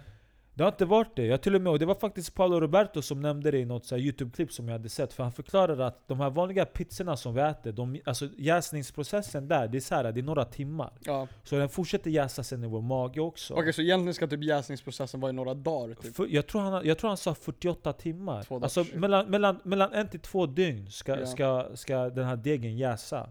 Det 0.56 0.62
har 0.62 0.70
inte 0.70 0.84
varit 0.84 1.16
det. 1.16 1.26
Jag 1.26 1.42
till 1.42 1.54
och 1.54 1.60
med, 1.60 1.70
och 1.72 1.78
det 1.78 1.86
var 1.86 1.94
faktiskt 1.94 2.34
Paolo 2.34 2.60
Roberto 2.60 3.02
som 3.02 3.20
nämnde 3.20 3.50
det 3.50 3.58
i 3.58 3.64
något 3.64 3.92
YouTube-klipp 3.92 4.52
som 4.52 4.68
jag 4.68 4.72
hade 4.72 4.88
sett. 4.88 5.12
För 5.12 5.22
han 5.22 5.32
förklarade 5.32 5.86
att 5.86 6.08
de 6.08 6.20
här 6.20 6.30
vanliga 6.30 6.64
pizzorna 6.64 7.16
som 7.16 7.34
vi 7.34 7.40
äter, 7.40 7.72
de, 7.72 8.00
alltså 8.04 8.28
jäsningsprocessen 8.38 9.48
där, 9.48 9.68
det 9.68 9.78
är, 9.78 9.80
så 9.80 9.94
här, 9.94 10.12
det 10.12 10.20
är 10.20 10.22
några 10.22 10.44
timmar. 10.44 10.92
ja. 11.04 11.28
Så 11.44 11.56
den 11.56 11.68
fortsätter 11.68 12.10
jäsa 12.10 12.42
sen 12.42 12.64
i 12.64 12.66
vår 12.66 12.80
mage 12.82 13.20
också. 13.20 13.54
Okej 13.54 13.72
så 13.72 13.82
egentligen 13.82 14.14
ska 14.14 14.26
typ 14.26 14.44
jäsningsprocessen 14.44 15.20
vara 15.20 15.30
i 15.30 15.32
några 15.32 15.54
dagar 15.54 15.94
typ. 15.94 16.16
För, 16.16 16.26
jag, 16.30 16.46
tror 16.46 16.60
han, 16.60 16.86
jag 16.86 16.98
tror 16.98 17.08
han 17.08 17.16
sa 17.16 17.34
48 17.34 17.92
timmar. 17.92 18.42
Två 18.42 18.54
dagar, 18.54 18.64
Alltså 18.64 18.84
mellan, 18.94 19.30
mellan, 19.30 19.60
mellan 19.64 19.92
en 19.92 20.08
till 20.08 20.20
två 20.20 20.46
dygn 20.46 20.90
ska, 20.90 21.18
Ja. 21.18 21.26
ska, 21.26 21.66
ska 21.74 22.10
den 22.10 22.24
här 22.24 22.36
degen 22.36 22.76
jäsa. 22.76 23.30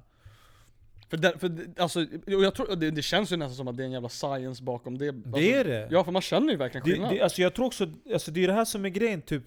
För, 1.13 1.17
den, 1.17 1.39
för 1.39 1.49
det- 1.49 1.80
alltså, 1.82 1.99
och 2.26 2.43
jag 2.43 2.56
tror, 2.56 2.76
det, 2.76 2.91
det 2.91 3.02
känns 3.02 3.32
ju 3.32 3.38
nästan 3.38 3.56
som 3.56 3.67
att 3.67 3.78
det 3.78 3.84
är 3.84 3.86
en 3.86 3.91
jävla 3.91 4.10
science 4.10 4.63
bakom 4.63 4.97
det. 4.97 5.10
Alltså, 5.10 5.32
Det 5.32 5.54
är 5.54 5.63
det. 5.63 5.88
Ja 5.91 6.04
för 6.04 6.12
man 6.12 6.21
känner 6.21 6.52
ju 6.52 6.58
verkligen 6.58 6.86
Det, 6.86 6.91
skillnad. 6.91 7.12
det, 7.12 7.21
alltså 7.21 7.41
jag 7.41 7.54
tror 7.54 7.65
också, 7.65 7.88
alltså 8.13 8.32
det 8.32 8.43
är 8.43 8.47
det 8.47 8.54
här 8.54 8.65
som 8.65 8.86
är 8.86 8.89
grejen 8.89 9.21
typ 9.21 9.43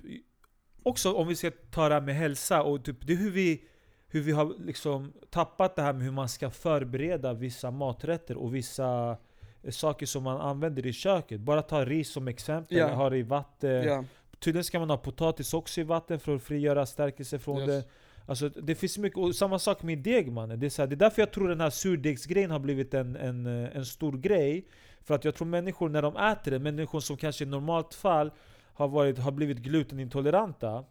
Också 0.83 1.13
om 1.13 1.29
vi 1.29 1.37
ska 1.37 1.51
ta 1.71 1.89
det 1.89 1.95
här 1.95 2.01
med 2.01 2.15
hälsa 2.15 2.63
och 2.63 2.85
typ, 2.85 2.97
det 3.07 3.13
är 3.13 3.17
hur 3.17 3.31
vi 3.31 3.65
Hur 4.09 4.21
vi 4.21 4.33
har 4.33 4.55
liksom 4.67 5.13
tappat 5.31 5.77
det 5.77 5.83
här 5.83 5.93
med 5.93 6.03
hur 6.03 6.13
man 6.13 6.29
ska 6.29 6.51
förbereda 6.51 7.33
vissa 7.33 7.71
maträtter 7.71 8.37
och 8.37 8.55
vissa 8.55 9.17
eh, 9.63 9.71
Saker 9.71 10.07
som 10.07 10.23
man 10.23 10.41
använder 10.41 10.87
i 10.87 10.93
köket. 10.93 11.41
Bara 11.41 11.63
ta 11.63 11.85
ris 11.85 12.13
som 12.13 12.29
exempel, 12.29 12.77
Ja. 12.77 12.89
ha 12.95 13.11
det 13.11 13.19
i 13.19 13.23
vatten 13.23 13.85
ja. 13.85 14.05
Tydligen 14.39 14.65
ska 14.65 14.79
man 14.79 14.91
ha 14.91 14.97
potatis 14.97 15.55
också 15.55 15.81
i 15.81 15.85
vatten 15.85 16.21
för 16.21 16.37
att 16.37 16.43
frigöra 16.43 16.87
stärkelse 16.87 17.39
från 17.39 17.59
Yes. 17.59 17.67
det 17.67 17.85
Alltså 18.27 18.49
det 18.49 18.75
finns 18.75 18.99
mycket, 18.99 19.19
och 19.19 19.35
samma 19.35 19.59
sak 19.59 19.83
med 19.83 19.99
deg 19.99 20.33
mannen. 20.33 20.61
Det 20.61 20.67
är, 20.67 20.71
så 20.71 20.83
här, 20.83 20.87
det 20.87 20.95
är 20.95 20.97
därför 20.97 21.23
jag 21.23 21.33
tror 21.33 21.49
den 21.49 21.61
här 21.61 21.71
surdegsgrejen 21.71 22.51
har 22.51 22.59
blivit 22.59 22.95
en, 22.95 23.17
en, 23.17 23.47
eh, 23.65 23.77
en 23.77 23.85
stor 23.87 24.13
grej. 24.19 24.67
För 25.05 25.15
att 25.15 25.25
jag 25.25 25.35
tror 25.35 25.47
människor 25.49 25.89
när 25.89 26.03
de 26.03 26.17
äter 26.17 26.51
det, 26.51 26.59
människor 26.59 27.01
som 27.01 27.17
kanske 27.17 27.45
i 27.45 27.47
normalt 27.47 27.95
fall 27.95 28.31
har, 28.75 28.89
varit, 28.89 29.19
har 29.19 29.33
blivit 29.33 29.59
glutenintoleranta 29.59 30.85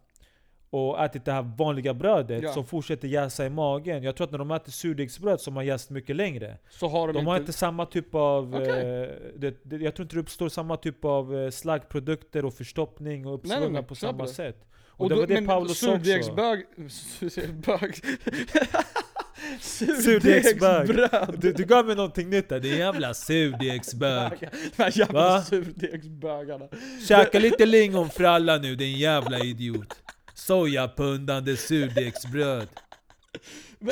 och 0.70 1.04
ätit 1.04 1.24
det 1.24 1.32
här 1.32 1.42
vanliga 1.58 1.94
brödet 1.94 2.42
Ja. 2.42 2.52
som 2.52 2.64
fortsätter 2.64 3.08
jäsa 3.08 3.46
i 3.46 3.50
magen. 3.50 4.02
Jag 4.02 4.16
tror 4.16 4.24
att 4.26 4.30
när 4.30 4.38
de 4.38 4.50
äter 4.50 4.72
surdegsbröd 4.72 5.40
som 5.40 5.56
har 5.56 5.62
jäst 5.62 5.90
mycket 5.90 6.16
längre, 6.16 6.58
Så 6.70 6.88
har 6.88 7.06
de, 7.06 7.12
de 7.12 7.18
inte... 7.18 7.30
har 7.30 7.38
inte 7.40 7.52
samma 7.52 7.86
typ 7.86 8.14
av... 8.14 8.54
Okej. 8.54 8.68
Eh, 9.02 9.08
det, 9.36 9.56
det, 9.62 9.76
jag 9.76 9.94
tror 9.94 10.04
inte 10.04 10.16
det 10.16 10.20
uppstår 10.20 10.48
samma 10.48 10.76
typ 10.76 11.04
av 11.04 11.36
eh, 11.38 11.50
slaggprodukter 11.50 12.44
och 12.44 12.54
förstoppning 12.54 13.26
och 13.26 13.34
uppsvunga 13.34 13.82
på 13.82 13.94
samma 13.94 14.22
det. 14.24 14.28
sätt. 14.30 14.66
Och, 14.96 15.04
och 15.04 15.08
det 15.08 15.14
då, 15.14 15.20
var 15.20 15.26
det 15.26 15.40
men 15.40 15.56
också. 15.56 15.74
surdegsbög... 15.74 16.66
Bög... 17.54 17.94
Surdegsbröd. 19.60 21.38
Du, 21.40 21.52
du 21.52 21.64
gav 21.64 21.86
mig 21.86 21.96
någonting 21.96 22.30
nytt 22.30 22.48
där, 22.48 22.60
det 22.60 22.70
är 22.70 22.78
jävla 22.78 23.14
surdegsbög. 23.14 24.32
De 24.76 24.82
här 24.82 24.98
jävla 24.98 25.42
surdegsbögarna. 25.42 26.68
Käka 27.08 27.38
lite 27.38 27.66
lingonfralla 27.66 28.58
nu 28.58 28.76
din 28.76 28.98
jävla 28.98 29.38
idiot. 29.38 29.94
Sojapundande 30.34 31.56
surdegsbröd. 31.56 32.68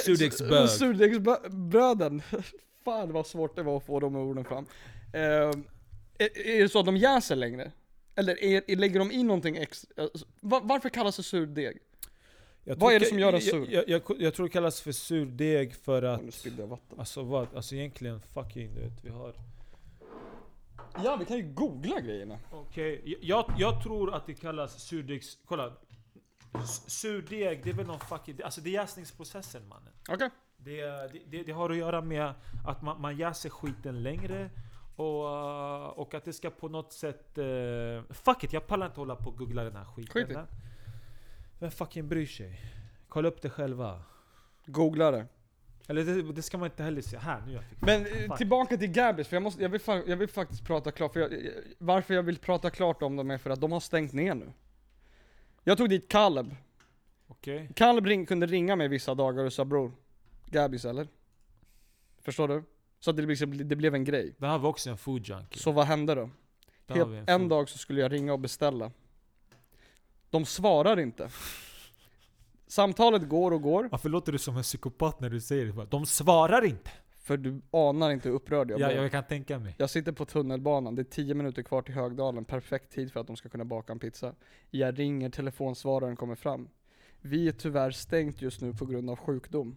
Surdegsbög. 0.05 0.69
Surdegsbröden. 0.69 2.23
Fan 2.85 3.13
vad 3.13 3.27
svårt 3.27 3.57
det 3.57 3.63
var 3.63 3.77
att 3.77 3.87
få 3.87 4.01
de 4.01 4.17
orden 4.17 4.45
fram. 4.45 4.67
Eh, 5.13 5.21
är, 6.19 6.39
är 6.39 6.63
det 6.63 6.69
så 6.69 6.79
att 6.79 6.87
de 6.87 6.97
jäser 6.97 7.37
längre? 7.37 7.73
Eller 8.15 8.43
är, 8.45 8.77
lägger 8.77 8.99
de 8.99 9.11
i 9.11 9.23
någonting 9.23 9.57
extra? 9.57 10.03
Alltså, 10.03 10.27
var, 10.41 10.61
varför 10.61 10.89
kallas 10.89 11.17
det 11.17 11.23
surdeg? 11.23 11.79
Jag 12.65 12.77
Vad 12.77 12.95
är 12.95 13.01
det 13.01 13.07
som 13.07 13.19
gör 13.19 13.33
den 13.33 13.41
jag- 13.41 13.51
sur? 13.51 13.71
Jag, 13.73 13.89
jag, 13.89 14.03
jag 14.19 14.35
tror 14.35 14.47
det 14.47 14.53
kallas 14.53 14.81
för 14.81 14.93
surdeg 14.93 15.75
för 15.75 16.03
Nu 16.03 16.09
att... 16.29 16.35
spillde 16.35 16.63
jag 16.63 16.69
vatten. 16.69 16.99
Alltså 17.01 17.23
vad? 17.23 17.55
Alltså 17.57 17.75
egentligen 17.75 18.21
fucking 18.21 18.75
du 18.75 18.81
vet, 18.81 19.05
vi 19.05 19.11
har... 19.11 19.35
Ja, 21.05 21.17
vi 21.17 21.25
kan 21.25 21.37
ju 21.37 21.43
googla 21.43 22.01
grejerna. 22.01 22.39
Okej, 22.51 23.19
jag, 23.23 23.53
jag 23.59 23.83
tror 23.83 24.15
att 24.15 24.27
det 24.27 24.35
kallas 24.35 24.85
surdegs... 24.85 25.39
Kolla. 25.45 25.73
Surdeg, 26.87 27.61
det 27.65 27.71
är 27.71 27.75
väl 27.75 27.87
någon 27.87 28.01
fucking... 28.01 28.39
Alltså 28.45 28.61
det 28.61 28.71
är 28.71 28.73
jäsningsprocessen 28.73 29.69
mannen. 29.69 29.93
Okej. 30.09 30.31
Det, 30.57 30.81
det, 30.83 31.21
det, 31.27 31.43
det 31.43 31.53
har 31.53 31.71
att 31.71 31.77
göra 31.77 32.01
med 32.01 32.35
att 32.67 32.83
man, 32.83 33.01
man 33.01 33.17
jäser 33.17 33.51
skiten 33.51 34.03
längre. 34.03 34.51
Och, 34.97 35.25
uh, 35.25 35.87
och 35.87 36.15
att 36.15 36.25
det 36.25 36.33
ska 36.33 36.51
på 36.51 36.69
något 36.69 36.93
sätt... 36.93 37.39
Uh, 37.39 38.03
fuck 38.11 38.45
it, 38.45 38.53
jag 38.53 38.67
pallar 38.67 38.87
inte 38.87 39.01
hålla 39.01 39.17
på 39.17 39.31
och 39.31 39.39
googla 39.39 39.65
den 39.65 39.77
här 39.77 39.85
skiten. 39.85 40.27
Skit. 40.27 40.39
Vem 41.59 41.71
fucking 41.71 42.09
bryr 42.09 42.27
sig? 42.27 42.61
Kolla 43.09 43.29
upp 43.29 43.43
det 43.43 43.51
själva. 43.51 44.03
Googla 44.67 45.11
det. 45.11 45.27
Eller 45.89 46.05
det, 46.05 46.33
det 46.33 46.43
ska 46.43 46.59
man 46.59 46.71
inte 46.71 46.83
heller 46.83 47.03
säga. 47.03 47.21
Här, 47.21 47.43
nu 47.47 47.53
jag 47.53 47.65
fick 47.65 47.81
Men 47.81 48.07
eh, 48.07 48.13
Fuck. 48.13 48.39
tillbaka 48.39 48.77
till 48.77 48.89
Gabbis, 48.89 49.29
för 49.29 49.37
jag, 49.37 49.43
måste, 49.43 49.63
jag, 49.63 49.69
vill, 49.69 49.81
jag 49.87 50.17
vill 50.17 50.29
faktiskt 50.29 50.65
prata 50.65 50.91
klart, 50.91 51.13
för 51.13 51.21
jag, 51.21 51.31
varför 51.79 52.15
jag 52.15 52.23
vill 52.23 52.39
prata 52.39 52.71
klart 52.71 53.03
om 53.03 53.17
dem 53.17 53.31
är 53.31 53.39
för 53.39 53.51
att 53.51 53.61
de 53.61 53.73
har 53.73 53.81
stängt 53.81 54.13
ner 54.13 54.35
nu. 54.35 54.53
Jag 55.65 55.79
tog 55.79 55.89
dit 55.89 56.09
Caleb. 56.09 56.57
Okej. 57.27 57.71
Caleb 57.77 58.07
ring, 58.07 58.27
kunde 58.27 58.47
ringa 58.47 58.77
mig 58.77 58.89
vissa 58.89 59.15
dagar 59.15 59.45
och 59.45 59.53
sa 59.53 59.65
bror, 59.65 59.93
Gabbis 60.47 60.85
eller? 60.85 61.09
Förstår 62.23 62.49
du? 62.49 62.63
Så 63.05 63.11
att 63.11 63.17
det, 63.17 63.23
liksom, 63.23 63.69
det 63.69 63.77
blev 63.77 63.95
en 63.95 64.05
grej. 64.05 64.35
Det 64.39 64.47
här 64.47 64.59
var 64.59 64.71
också 64.71 64.91
en 64.91 64.97
food 64.97 65.29
junkie. 65.29 65.59
Så 65.63 65.73
vad 65.73 65.87
hände 65.87 66.15
då? 66.15 66.31
Där 66.87 66.95
Helt, 66.95 67.29
en 67.29 67.41
food- 67.41 67.49
dag 67.49 67.69
så 67.69 67.79
skulle 67.79 68.01
jag 68.01 68.13
ringa 68.13 68.33
och 68.33 68.41
beställa. 68.41 68.91
De 70.31 70.45
svarar 70.45 71.01
inte. 71.01 71.29
Samtalet 72.67 73.29
går 73.29 73.51
och 73.51 73.63
går, 73.63 73.89
Varför 73.91 74.09
låter 74.09 74.33
du 74.33 74.39
som 74.39 74.57
en 74.57 74.63
psykopat 74.63 75.21
när 75.21 75.31
du 75.31 75.41
säger 75.41 75.67
det? 75.67 75.87
De 75.91 76.07
svarar 76.07 76.65
inte! 76.65 76.91
för 77.19 77.37
du 77.37 77.61
anar 77.71 78.11
inte 78.11 78.29
hur 78.29 78.37
upprörd 78.37 78.71
jag 78.71 78.81
Ja, 78.81 78.87
blev. 78.89 79.03
jag 79.03 79.11
kan 79.13 79.25
tänka 79.25 79.59
mig. 79.59 79.75
Jag 79.79 79.91
sitter 79.91 80.13
på 80.13 80.25
tunnelbanan, 80.25 80.95
det 80.95 81.03
är 81.03 81.05
10 81.05 81.35
minuter 81.35 81.63
kvar 81.63 81.83
till 81.83 81.95
Högdalen, 81.95 82.45
perfekt 82.45 82.93
tid 82.93 83.13
för 83.13 83.21
att 83.21 83.27
de 83.27 83.37
ska 83.37 83.49
kunna 83.49 83.65
baka 83.65 83.93
en 83.93 83.99
pizza. 83.99 84.35
Jag 84.71 84.99
ringer, 84.99 85.31
telefonsvararen 85.31 86.17
kommer 86.17 86.35
fram. 86.35 86.69
Vi 87.21 87.49
är 87.49 87.53
tyvärr 87.53 87.91
stängt 87.91 88.43
just 88.43 88.61
nu 88.61 88.73
på 88.75 88.87
grund 88.87 89.11
av 89.11 89.17
sjukdom. 89.17 89.77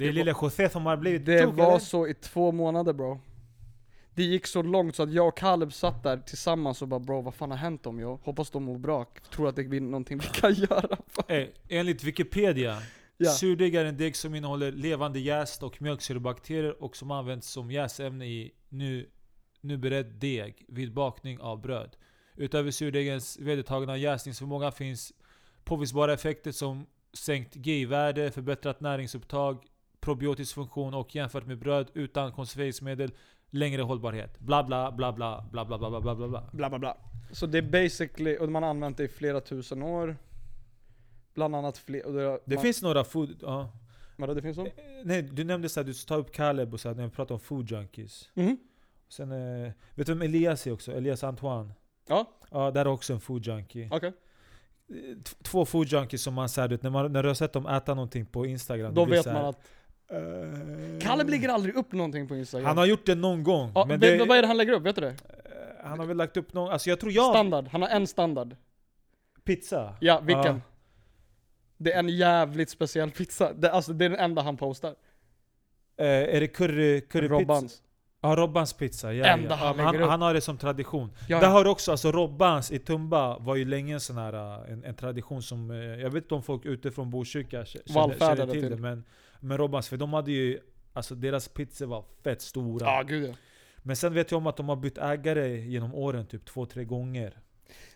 Det 0.00 0.04
är 0.04 0.12
Det 0.12 0.18
lilla 0.18 0.34
José 0.42 0.68
som 0.68 0.86
har 0.86 0.96
blivit 0.96 1.26
Det 1.26 1.42
tog, 1.44 1.54
var 1.54 1.68
eller? 1.68 1.78
så 1.78 2.06
i 2.06 2.14
två 2.14 2.52
månader 2.52 2.92
bro. 2.92 3.20
Det 4.14 4.22
gick 4.22 4.46
så 4.46 4.62
långt 4.62 4.96
så 4.96 5.02
att 5.02 5.12
jag 5.12 5.28
och 5.28 5.36
Caleb 5.38 5.72
satt 5.72 6.02
där 6.02 6.16
tillsammans 6.16 6.82
och 6.82 6.88
bara 6.88 7.00
bro 7.00 7.20
vad 7.20 7.34
fan 7.34 7.50
har 7.50 7.58
hänt 7.58 7.82
dem 7.82 7.98
jag? 8.00 8.16
Hoppas 8.22 8.50
de 8.50 8.62
mår 8.62 8.78
bra, 8.78 9.06
tror 9.34 9.48
att 9.48 9.56
det 9.56 9.64
blir 9.64 9.80
någonting 9.80 10.18
vi 10.18 10.26
kan 10.40 10.54
göra. 10.70 10.96
Eh, 11.28 11.48
enligt 11.68 12.04
Wikipedia, 12.04 12.82
Ja. 13.16 13.30
surdeg 13.30 13.74
är 13.74 13.84
en 13.84 13.96
deg 13.96 14.16
som 14.16 14.34
innehåller 14.34 14.72
levande 14.72 15.20
jäst 15.20 15.62
och 15.62 15.82
mjölksyrabakterier 15.82 16.82
och 16.82 16.96
som 16.96 17.10
används 17.10 17.48
som 17.50 17.70
jäsämne 17.70 18.26
i 18.26 18.52
nu, 18.68 19.08
nu 19.60 19.76
beredd 19.76 20.06
deg 20.06 20.64
vid 20.68 20.92
bakning 20.92 21.40
av 21.40 21.60
bröd. 21.60 21.96
Utöver 22.36 22.70
surdegens 22.70 23.38
vedertagna 23.38 23.96
jäsningsförmåga 23.96 24.70
finns 24.70 25.12
påvisbara 25.64 26.12
effekter 26.12 26.52
som 26.52 26.86
sänkt 27.12 27.56
GI-värde, 27.56 28.30
förbättrat 28.30 28.80
näringsupptag, 28.80 29.64
probiotisk 30.00 30.54
funktion 30.54 30.94
och 30.94 31.14
jämfört 31.14 31.46
med 31.46 31.58
bröd 31.58 31.90
utan 31.94 32.32
konserveringsmedel 32.32 33.12
längre 33.50 33.82
hållbarhet. 33.82 34.38
Bla 34.40 34.64
bla 34.64 34.92
bla 34.92 35.12
bla 35.12 35.44
bla 35.50 35.64
bla 35.64 35.78
bla 35.78 35.90
bla 35.90 36.00
bla 36.00 36.14
bla 36.14 36.28
bla. 36.28 36.44
Bla 36.52 36.68
bla 36.68 36.78
bla. 36.78 36.96
Så 37.32 37.46
det 37.46 37.58
är 37.58 37.62
basically, 37.62 38.36
och 38.36 38.48
man 38.48 38.62
har 38.62 38.70
använt 38.70 38.96
det 38.96 39.04
i 39.04 39.08
flera 39.08 39.40
tusen 39.40 39.82
år. 39.82 40.16
Bland 41.34 41.56
annat 41.56 41.78
fler, 41.78 42.12
det, 42.12 42.40
Det 42.44 42.54
man, 42.54 42.62
finns 42.62 42.82
några 42.82 43.04
food... 43.04 43.36
Ja. 43.42 43.72
Vadå 44.16 44.34
det 44.34 44.42
finns 44.42 44.56
så? 44.56 44.66
Eh, 44.66 44.72
Nej, 45.04 45.22
du 45.22 45.44
nämnde 45.44 45.68
såhär, 45.68 45.84
du 45.84 45.92
tar 45.94 46.18
upp 46.18 46.32
Caleb 46.32 46.74
och 46.74 46.80
så 46.80 46.88
här, 46.88 46.94
när 46.96 47.04
vi 47.04 47.10
pratar 47.10 47.34
om 47.34 47.40
food 47.40 47.70
junkies. 47.70 48.28
Mhm. 48.34 48.56
Sen, 49.08 49.32
eh, 49.32 49.70
vet 49.94 50.06
du 50.06 50.12
vem 50.14 50.22
Elias 50.22 50.66
är 50.66 50.72
också? 50.72 50.92
Elias 50.92 51.24
Antoine. 51.24 51.72
Ja, 52.08 52.30
Ja, 52.50 52.70
där 52.70 52.80
är 52.80 52.88
också 52.88 53.12
en 53.12 53.20
food 53.20 53.46
junkie. 53.46 53.88
Eh, 53.92 54.08
t- 55.22 55.36
Två 55.42 55.64
food 55.64 55.86
junkies 55.86 56.22
som 56.22 56.34
man 56.34 56.48
vet, 56.56 56.82
när, 56.82 56.90
man, 56.90 57.12
när 57.12 57.22
du 57.22 57.28
har 57.28 57.34
sett 57.34 57.52
dem 57.52 57.66
äta 57.66 57.94
någonting 57.94 58.26
på 58.26 58.46
Instagram. 58.46 58.94
Då 58.94 59.04
vet 59.04 59.24
så 59.24 59.32
man 59.32 59.44
att 59.44 59.60
eh, 60.10 61.00
Caleb 61.00 61.28
lägger 61.28 61.48
aldrig 61.48 61.74
upp 61.76 61.92
någonting 61.92 62.28
på 62.28 62.36
Instagram. 62.36 62.66
Han 62.66 62.78
har 62.78 62.86
gjort 62.86 63.06
det 63.06 63.14
någon 63.14 63.42
gång. 63.42 63.72
ja, 63.74 63.84
men 63.84 64.00
det, 64.00 64.24
vad 64.24 64.38
är 64.38 64.42
det 64.42 64.48
han 64.48 64.56
lägger 64.56 64.72
upp? 64.72 64.82
Vet 64.82 64.96
du 64.96 65.00
det? 65.00 65.08
eh, 65.08 65.14
han 65.84 65.98
har 65.98 66.06
väl 66.06 66.16
lagt 66.16 66.36
upp 66.36 66.52
någon, 66.52 66.70
alltså 66.72 66.90
jag 66.90 67.00
tror 67.00 67.12
jag... 67.12 67.34
Standard, 67.34 67.68
han 67.68 67.82
har 67.82 67.88
en 67.88 68.06
standard. 68.06 68.56
Pizza. 69.44 69.94
Ja, 70.00 70.20
vilken? 70.20 70.44
Ja. 70.44 70.60
Det 71.76 71.92
är 71.92 71.98
en 71.98 72.08
jävligt 72.08 72.70
speciell 72.70 73.10
pizza. 73.10 73.52
Det, 73.52 73.72
alltså 73.72 73.92
det 73.92 74.04
är 74.04 74.08
den 74.08 74.18
enda 74.18 74.42
han 74.42 74.56
postar. 74.56 74.94
Eh, 75.96 76.06
är 76.06 76.40
det 76.40 76.48
curry, 76.48 77.00
currypizza? 77.00 77.40
Robbans. 77.40 77.82
Ja, 78.22 78.36
Robbans 78.36 78.72
pizza. 78.72 79.12
Ja, 79.12 79.26
Enda 79.26 79.48
ja. 79.50 79.56
han 79.56 79.78
Ja, 79.78 79.84
han, 79.84 80.10
han 80.10 80.22
har 80.22 80.34
det 80.34 80.40
som 80.40 80.58
tradition. 80.58 81.10
Ja, 81.28 81.40
Där 81.40 81.48
har 81.48 81.64
du 81.64 81.70
också, 81.70 81.90
alltså 81.90 82.12
Robbans 82.12 82.70
i 82.70 82.78
Tumba 82.78 83.38
var 83.38 83.56
ju 83.56 83.64
länge 83.64 83.94
en 83.94 84.00
sån 84.00 84.16
här, 84.16 84.32
äh, 84.32 84.72
en, 84.72 84.84
en 84.84 84.94
tradition 84.94 85.42
som, 85.42 85.70
eh, 85.70 85.76
jag 85.76 86.10
vet 86.10 86.24
inte 86.24 86.34
om 86.34 86.42
folk 86.42 86.64
utifrån 86.64 87.10
Botkyrka 87.10 87.64
känner, 87.64 88.18
känner 88.18 88.36
till 88.46 88.60
till. 88.60 88.70
det, 88.70 88.76
men, 88.76 89.04
men 89.40 89.58
Robbans, 89.58 89.88
för 89.88 89.96
de 89.96 90.12
hade 90.12 90.32
ju, 90.32 90.60
alltså 90.92 91.14
deras 91.14 91.48
pizzor 91.48 91.86
var 91.86 92.04
fett 92.24 92.42
stora. 92.42 92.86
Ja, 92.86 93.02
gud 93.02 93.30
ja. 93.30 93.34
Men 93.82 93.96
sen 93.96 94.14
vet 94.14 94.30
jag 94.30 94.38
om 94.38 94.46
att 94.46 94.56
de 94.56 94.68
har 94.68 94.76
bytt 94.76 94.98
ägare 94.98 95.60
genom 95.60 95.94
åren, 95.94 96.26
typ 96.26 96.44
två, 96.44 96.66
tre 96.66 96.84
gånger. 96.84 97.40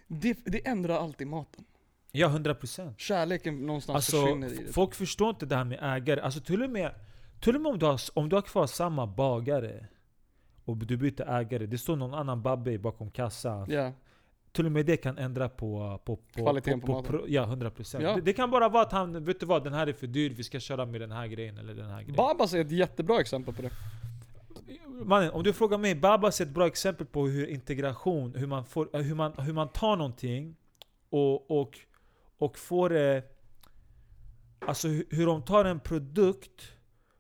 Det, 0.07 0.39
det 0.45 0.67
ändrar 0.67 0.95
alltid 0.99 1.27
maten. 1.27 1.65
Ja, 2.13 2.29
100%. 2.29 2.95
Kärleken 2.97 3.67
någonstans 3.67 3.97
Alltså, 3.97 4.21
försvinner 4.21 4.53
i 4.53 4.57
det. 4.67 4.73
folk 4.73 4.95
förstår 4.95 5.31
inte 5.31 5.47
det 5.47 5.57
här 5.57 5.65
med 5.65 5.79
ägare. 5.83 6.21
Alltså 6.21 6.41
till 6.41 6.63
och 6.63 6.71
med, 6.71 6.95
till 7.41 7.55
och 7.57 7.61
med 7.63 7.73
om, 7.73 7.79
du 7.79 7.87
har, 7.87 8.01
om 8.15 8.29
du 8.29 8.37
har 8.37 8.43
kvar 8.43 8.67
samma 8.67 9.07
bagare 9.07 9.87
och 10.65 10.77
du 10.77 10.97
byter 10.97 11.29
ägare, 11.29 11.67
det 11.67 11.79
står 11.79 11.97
någon 11.97 12.15
annan 12.15 12.43
babbe 12.43 12.79
bakom 12.79 13.11
kassan. 13.11 13.71
Ja. 13.71 13.93
Till 14.55 14.67
och 14.67 14.73
med 14.73 14.87
det 14.87 14.97
kan 14.97 15.19
ändra 15.19 15.49
på, 15.49 16.01
på, 16.05 16.17
på 16.17 16.23
Kvaliteten 16.35 16.81
på 16.81 16.93
maten. 16.93 17.11
pro- 17.13 17.25
Ja, 17.29 17.45
100%. 17.47 18.03
Ja. 18.03 18.15
Det, 18.15 18.21
det 18.21 18.33
kan 18.33 18.51
bara 18.51 18.69
vara 18.69 18.83
att 18.83 18.93
han, 18.93 19.25
vet 19.25 19.41
du 19.41 19.47
vad, 19.47 19.65
den 19.65 19.73
här 19.73 19.87
är 19.87 19.93
för 19.93 20.07
dyr, 20.07 20.31
vi 20.31 20.43
ska 20.45 20.61
köra 20.61 20.87
med 20.87 21.01
den 21.01 21.11
här 21.13 21.27
grejen 21.27 21.59
eller 21.59 21.75
den 21.75 21.91
här 21.91 22.01
grejen. 22.01 22.17
Babas 22.17 22.55
är 22.55 22.61
ett 22.61 22.71
jättebra 22.71 23.21
exempel 23.21 23.55
på 23.55 23.63
det. 23.63 23.71
Mannen, 25.05 25.31
om 25.31 25.43
du 25.43 25.53
frågar 25.53 25.79
mig, 25.79 25.95
Babas 25.95 26.41
är 26.41 26.45
ett 26.45 26.51
bra 26.51 26.67
exempel 26.67 27.07
på 27.07 27.27
hur 27.27 27.47
integration, 27.47 28.35
hur 28.35 28.47
man, 28.47 28.65
får, 28.65 28.89
hur 29.03 29.15
man, 29.15 29.33
hur 29.39 29.53
man 29.53 29.69
tar 29.69 29.97
någonting 29.97 30.57
och, 31.11 31.51
och, 31.61 31.79
och 32.39 32.59
får 32.59 32.91
det... 32.91 33.23
Alltså 34.59 34.89
hur, 34.89 35.07
hur 35.11 35.27
de 35.27 35.43
tar 35.43 35.65
en 35.65 35.81
produkt, 35.81 36.73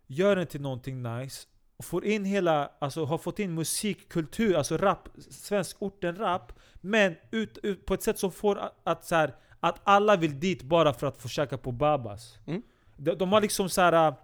gör 0.07 0.37
den 0.37 0.47
till 0.47 0.61
någonting 0.61 1.03
nice, 1.03 1.47
och 1.77 1.85
får 1.85 2.05
in 2.05 2.25
hela, 2.25 2.71
alltså 2.79 3.05
har 3.05 3.19
fått 3.19 3.39
in 3.39 3.55
musik, 3.55 4.09
kultur, 4.09 4.55
alltså 4.57 4.77
rap, 4.77 5.09
svensk 5.31 5.77
orten-rap, 5.83 6.53
men 6.81 7.17
ut, 7.31 7.59
ut 7.63 7.87
på 7.87 7.95
ett 7.95 8.03
sätt 8.03 8.19
som 8.19 8.33
får 8.33 8.59
att, 8.59 8.73
att, 8.85 9.05
så 9.05 9.15
här, 9.15 9.35
att 9.61 9.81
alla 9.85 10.17
vill 10.17 10.41
dit 10.41 10.63
bara 10.63 10.93
för 10.93 11.07
att 11.07 11.23
få 11.23 11.29
käka 11.29 11.59
på 11.59 11.73
Babas. 11.73 12.39
Mm. 12.47 12.63
De, 12.97 13.15
de 13.15 13.33
har 13.33 13.41
liksom 13.41 13.69
så 13.69 13.81
här. 13.81 13.93
Ja, 13.93 14.17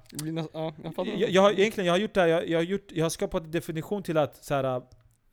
jag. 0.52 1.06
Jag, 1.06 1.30
jag, 1.30 1.42
har, 1.42 1.50
egentligen, 1.50 1.86
jag 1.86 1.92
har 1.92 1.98
gjort 1.98 2.14
det 2.14 2.20
här, 2.20 2.28
jag, 2.28 2.48
jag, 2.48 2.58
har, 2.58 2.62
gjort, 2.64 2.92
jag 2.92 3.04
har 3.04 3.10
skapat 3.10 3.44
en 3.44 3.50
definition 3.50 4.02
till 4.02 4.16
att 4.18 4.44
så 4.44 4.54
här, 4.54 4.82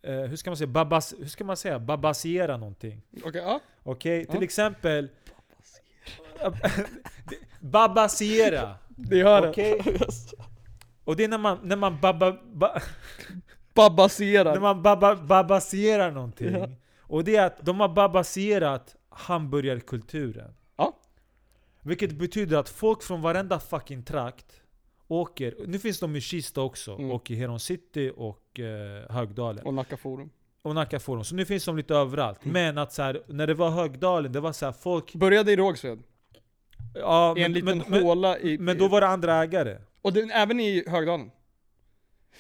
eh, 0.02 0.14
hur 0.16 0.36
ska 0.36 0.50
man 0.50 0.58
säga, 0.58 0.68
babas, 0.68 1.16
hur 1.20 1.26
ska 1.26 1.44
man 1.44 1.58
säga, 1.58 1.80
babasiera 1.80 2.58
någonting. 2.58 3.02
Okej, 3.24 3.42
ja. 3.42 3.60
Okej, 3.84 4.26
till 4.26 4.36
Ja. 4.36 4.44
exempel... 4.44 5.10
babasiera. 7.60 8.76
Det 8.96 9.24
hör 9.24 9.54
det. 9.56 9.82
Och 11.08 11.16
det 11.16 11.24
är 11.24 11.28
när 11.28 11.38
man, 11.38 11.58
när 11.64 11.76
man 11.76 11.98
baba, 12.02 12.38
ba, 12.54 12.68
när 12.74 12.82
Babaserar. 13.76 14.60
man 14.60 14.82
baba, 14.82 15.16
babasierar 15.16 16.12
någonting. 16.12 16.52
Ja. 16.54 16.70
Och 17.00 17.24
det 17.24 17.36
är 17.36 17.46
att 17.46 17.66
de 17.66 17.80
har 17.80 17.90
babasierat 17.90 18.96
hamburgarkulturen. 19.10 20.54
Ja. 20.78 20.98
Vilket 21.82 22.12
betyder 22.12 22.58
att 22.58 22.70
folk 22.70 23.04
från 23.04 23.22
varenda 23.22 23.60
fucking 23.60 24.04
trakt 24.04 24.62
åker, 25.08 25.56
nu 25.68 25.80
finns 25.80 26.00
de 26.00 26.16
i 26.16 26.22
Kista 26.22 26.62
också, 26.62 26.92
Mm. 26.96 27.12
och 27.12 27.32
i 27.32 27.36
Heron 27.36 27.60
City 27.60 28.12
och 28.16 28.60
eh, 28.60 29.12
Högdalen. 29.12 29.66
Och 29.66 29.74
Nacka 29.74 29.98
Forum. 29.98 30.30
Och 30.62 30.76
Nacka 30.76 31.00
Forum. 31.00 31.24
Så 31.24 31.36
nu 31.36 31.46
finns 31.46 31.66
de 31.66 31.78
lite 31.78 31.96
överallt. 31.96 32.46
Mm. 32.46 32.54
Men 32.54 32.78
att 32.78 32.94
så 32.94 33.02
här, 33.02 33.22
när 33.28 33.48
det 33.48 33.54
var 33.54 33.70
Högdalen, 33.70 34.32
det 34.32 34.40
var 34.40 34.52
så 34.52 34.66
här 34.66 34.72
folk... 34.74 35.14
Började 35.14 35.52
i 35.52 35.56
Rågsved. 35.56 36.00
Ja, 36.94 37.38
I 37.38 37.44
en 37.44 37.54
liten 37.54 37.84
men, 37.88 38.04
håla 38.04 38.40
i... 38.40 38.58
men 38.58 38.78
då 38.78 38.88
var 38.88 39.02
det 39.02 39.08
andra 39.08 39.36
ägare. 39.44 39.78
Och 40.08 40.14
det, 40.14 40.22
även 40.34 40.60
i 40.60 40.84
Högdalen. 40.88 41.32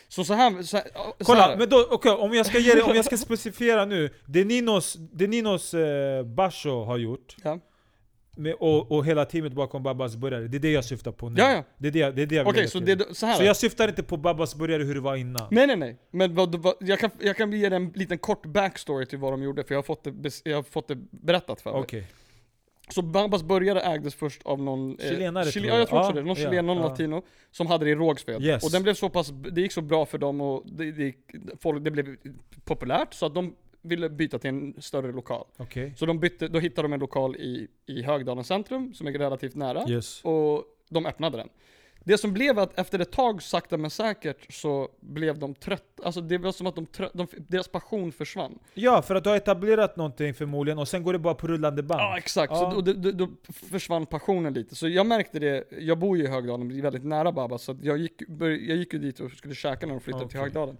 Så 0.07 0.23
så 0.23 0.33
här, 0.33 0.63
så 0.63 0.77
här, 0.77 0.85
så 0.93 1.25
Kolla, 1.25 1.41
här. 1.41 1.57
men 1.57 1.69
då, 1.69 1.87
okej, 1.91 2.11
om 2.11 2.33
jag 2.33 2.45
ska 2.45 2.59
ge 2.59 2.81
om 2.81 2.95
jag 2.95 3.05
ska 3.05 3.17
specificera 3.27 3.85
nu. 3.85 4.09
Det 4.25 4.45
Ninos, 4.45 4.93
det 5.13 5.27
Ninos 5.27 5.73
eh, 5.73 6.23
Basho 6.23 6.83
har 6.83 6.97
gjort, 6.97 7.35
Ja. 7.43 7.59
med, 8.37 8.53
och, 8.53 8.91
och 8.91 9.05
hela 9.05 9.25
teamet 9.25 9.53
bakom 9.53 9.83
Babas 9.83 10.15
burgare, 10.15 10.47
det 10.47 10.57
är 10.57 10.59
det 10.59 10.71
jag 10.71 10.85
syftar 10.85 11.11
på 11.11 11.29
nu. 11.29 11.41
Ja, 11.41 11.51
ja. 11.51 11.63
Det 11.77 11.87
är 11.87 11.91
det, 11.91 12.11
det, 12.11 12.21
är 12.21 12.25
det 12.25 12.35
jag 12.35 12.45
vill 12.45 12.55
lägga 12.55 12.67
så 12.67 12.79
det, 12.79 13.15
så. 13.15 13.33
Så 13.33 13.43
jag 13.43 13.57
syftar 13.57 13.87
inte 13.87 14.03
på 14.03 14.17
Babas 14.17 14.55
burgare 14.55 14.83
hur 14.83 14.95
det 14.95 15.01
var 15.01 15.15
innan. 15.15 15.47
Nej 15.51 15.67
nej 15.67 15.77
nej, 15.77 15.97
men 16.11 16.35
vad, 16.35 16.55
vad, 16.55 16.73
jag, 16.79 16.99
kan, 16.99 17.09
jag 17.19 17.37
kan 17.37 17.51
ge 17.51 17.69
dig 17.69 17.75
en 17.75 17.91
liten 17.95 18.17
kort 18.17 18.45
backstory 18.45 19.05
till 19.05 19.19
vad 19.19 19.33
de 19.33 19.43
gjorde, 19.43 19.63
för 19.63 19.73
jag 19.73 19.77
har 19.77 19.83
fått 19.83 20.03
det, 20.03 20.41
jag 20.43 20.55
har 20.55 20.63
fått 20.63 20.87
det 20.87 20.95
berättat 21.11 21.61
för 21.61 21.71
mig. 21.71 21.81
Så 22.89 23.01
Babas 23.01 23.43
burgare 23.43 23.81
ägdes 23.81 24.15
först 24.15 24.41
av 24.45 24.61
någon... 24.61 24.97
Chilenare, 24.97 25.45
Chile- 25.45 25.51
tror 25.51 25.65
Ja 25.65 25.73
jag. 25.73 25.81
jag 25.81 25.87
tror 25.89 25.99
också 25.99 26.11
det, 26.13 26.23
någon 26.23 26.35
chilen, 26.35 26.65
någon 26.65 26.77
ja. 26.77 26.87
latino, 26.87 27.21
som 27.51 27.67
hade 27.67 27.85
det 27.85 27.91
i 27.91 27.95
Rågsved. 27.95 28.41
Yes. 28.43 28.63
Och 28.63 28.71
den 28.71 28.83
blev 28.83 28.93
så 28.93 29.09
pass, 29.09 29.31
det 29.51 29.61
gick 29.61 29.71
så 29.71 29.81
bra 29.81 30.05
för 30.05 30.17
dem 30.17 30.41
och 30.41 30.63
det, 30.65 30.91
det, 30.91 31.13
folk, 31.59 31.83
det 31.83 31.91
blev 31.91 32.15
populärt 32.65 33.13
så 33.13 33.25
att 33.25 33.35
de 33.35 33.55
ville 33.81 34.09
byta 34.09 34.39
till 34.39 34.49
en 34.49 34.73
större 34.81 35.11
lokal. 35.11 35.45
Okej. 35.57 35.93
Så 35.97 36.05
de 36.05 36.19
bytte, 36.19 36.47
då 36.47 36.59
hittade 36.59 36.87
de 36.87 36.93
en 36.93 36.99
lokal 36.99 37.35
i, 37.35 37.67
i 37.85 38.01
Högdalen 38.03 38.43
centrum, 38.43 38.93
som 38.93 39.07
är 39.07 39.11
relativt 39.11 39.55
nära. 39.55 39.89
Yes. 39.89 40.21
Och 40.23 40.63
de 40.89 41.05
öppnade 41.05 41.37
den. 41.37 41.49
Det 42.03 42.17
som 42.17 42.33
blev 42.33 42.59
att 42.59 42.79
efter 42.79 42.99
ett 42.99 43.11
tag, 43.11 43.43
sakta 43.43 43.77
men 43.77 43.89
säkert, 43.89 44.53
så 44.53 44.89
blev 44.99 45.39
de 45.39 45.55
trötta. 45.55 46.03
Alltså 46.03 46.21
det 46.21 46.37
var 46.37 46.51
som 46.51 46.67
att 46.67 46.75
de, 46.75 46.85
trö- 46.85 47.11
de 47.13 47.27
deras 47.37 47.67
passion 47.67 48.11
försvann. 48.11 48.59
Ja, 48.73 49.01
för 49.01 49.15
att 49.15 49.23
du 49.23 49.29
har 49.29 49.37
etablerat 49.37 49.97
någonting 49.97 50.33
förmodligen 50.33 50.79
och 50.79 50.87
sen 50.87 51.03
går 51.03 51.13
det 51.13 51.19
bara 51.19 51.33
på 51.33 51.47
rullande 51.47 51.83
band. 51.83 52.01
Ja 52.01 52.17
exakt, 52.17 52.51
Ja. 52.51 52.71
Så 52.71 52.81
då, 52.81 52.93
då, 52.93 53.11
då 53.11 53.27
försvann 53.69 54.05
passionen 54.05 54.53
lite. 54.53 54.75
Så 54.75 54.87
jag 54.87 55.05
märkte 55.07 55.39
det, 55.39 55.63
jag 55.79 55.99
bor 55.99 56.17
ju 56.17 56.23
i 56.23 56.27
Högdalen, 56.27 56.81
väldigt 56.81 57.03
nära 57.05 57.31
Babas, 57.31 57.63
så 57.63 57.77
jag, 57.81 57.97
gick, 57.97 58.27
bör, 58.27 58.49
jag 58.49 58.77
gick 58.77 58.93
ju 58.93 58.99
dit 58.99 59.19
och 59.19 59.31
skulle 59.31 59.55
käka 59.55 59.85
när 59.85 59.93
de 59.93 60.01
flyttade 60.01 60.27
till 60.27 60.37
Okej. 60.37 60.41
Högdalen. 60.41 60.77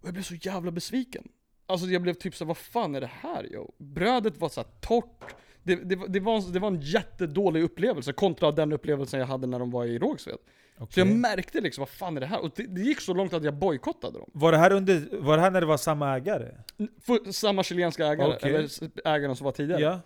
Och 0.00 0.06
jag 0.08 0.14
blev 0.14 0.22
så 0.22 0.34
jävla 0.34 0.70
besviken. 0.70 1.28
Alltså 1.66 1.86
jag 1.86 2.02
blev 2.02 2.14
typ 2.14 2.36
så 2.36 2.44
vad 2.44 2.56
fan 2.56 2.94
är 2.94 3.00
det 3.00 3.10
här 3.20 3.52
yo? 3.52 3.72
Brödet 3.78 4.38
var 4.38 4.48
så 4.48 4.62
torrt. 4.62 5.34
Det, 5.64 5.74
det, 5.76 5.96
var- 5.96 6.08
det, 6.08 6.20
var, 6.20 6.52
det 6.52 6.58
var 6.58 6.68
en 6.68 6.80
jättedålig 6.80 7.62
upplevelse 7.62 8.12
kontra 8.12 8.52
den 8.52 8.72
upplevelsen 8.72 9.20
jag 9.20 9.26
hade 9.26 9.46
när 9.46 9.58
de 9.58 9.70
var 9.70 9.84
i 9.84 9.98
Rågsved. 9.98 10.38
Så 10.78 10.84
Okej. 10.84 11.04
jag 11.06 11.16
märkte 11.16 11.60
liksom, 11.60 11.82
vad 11.82 11.88
fan 11.88 12.16
är 12.16 12.20
det 12.20 12.26
här? 12.26 12.40
Och 12.42 12.50
det, 12.56 12.62
det 12.66 12.80
gick 12.80 13.00
så 13.00 13.14
långt 13.14 13.32
att 13.32 13.44
jag 13.44 13.54
bojkottade 13.54 14.18
dem. 14.18 14.30
Var 14.34 14.52
det, 14.52 14.58
här 14.58 14.72
under, 14.72 15.08
var 15.20 15.36
det 15.36 15.42
här 15.42 15.50
när 15.50 15.60
det 15.60 15.66
var 15.66 15.76
samma 15.76 16.16
ägare? 16.16 16.54
För 17.00 17.32
samma 17.32 17.62
chilenska 17.62 18.06
ägare, 18.06 18.34
Okej. 18.36 18.54
eller 18.54 18.70
ägaren 19.04 19.36
som 19.36 19.44
var 19.44 19.52
tidigare. 19.52 19.80
Ja. 19.82 20.00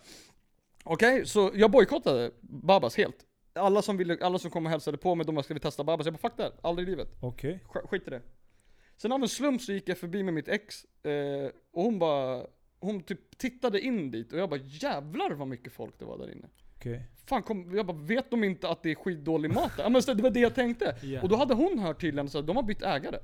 Okej, 0.84 1.26
så 1.26 1.50
jag 1.54 1.70
bojkottade 1.70 2.30
Babas 2.40 2.96
helt. 2.96 3.16
Alla 3.54 3.82
som, 3.82 3.96
ville, 3.96 4.18
alla 4.20 4.38
som 4.38 4.50
kom 4.50 4.64
och 4.66 4.70
hälsade 4.72 4.96
på 4.98 5.14
mig, 5.14 5.26
de 5.26 5.34
bara 5.34 5.42
ska 5.42 5.54
vi 5.54 5.60
testa 5.60 5.84
Babas? 5.84 6.06
Jag 6.06 6.14
bara 6.14 6.18
fuck 6.30 6.36
det, 6.36 6.52
aldrig 6.62 6.88
i 6.88 6.90
livet. 6.90 7.08
Okej. 7.20 7.60
Sk- 7.68 7.86
Skit 7.88 8.06
i 8.06 8.10
det. 8.10 8.20
Sen 8.96 9.12
av 9.12 9.22
en 9.22 9.28
slump 9.28 9.62
så 9.62 9.72
gick 9.72 9.88
jag 9.88 9.98
förbi 9.98 10.22
med 10.22 10.34
mitt 10.34 10.48
ex, 10.48 10.84
eh, 11.04 11.50
och 11.72 11.82
hon 11.82 11.98
bara, 11.98 12.42
hon 12.80 13.02
typ 13.02 13.38
tittade 13.38 13.80
in 13.80 14.10
dit 14.10 14.32
och 14.32 14.38
jag 14.38 14.50
bara 14.50 14.60
jävlar 14.64 15.30
vad 15.30 15.48
mycket 15.48 15.72
folk 15.72 15.98
det 15.98 16.04
var 16.04 16.18
där 16.18 16.32
inne. 16.32 16.46
Okej. 16.76 17.02
Fan 17.26 17.42
kom, 17.42 17.74
jag 17.76 17.86
bara 17.86 17.96
vet 17.96 18.30
de 18.30 18.44
inte 18.44 18.68
att 18.68 18.82
det 18.82 18.90
är 18.90 18.94
skitdålig 18.94 19.54
mat 19.54 19.76
där? 19.76 19.82
Ja 19.84 19.88
men 19.88 20.02
så 20.02 20.14
det 20.14 20.22
var 20.22 20.30
det 20.30 20.40
jag 20.40 20.54
tänkte. 20.54 20.96
Ja. 21.02 21.22
Och 21.22 21.28
då 21.28 21.36
hade 21.36 21.54
hon 21.54 21.78
hört 21.78 22.00
tydligen 22.00 22.28
så 22.28 22.38
att 22.38 22.46
de 22.46 22.56
har 22.56 22.62
bytt 22.62 22.82
ägare. 22.82 23.18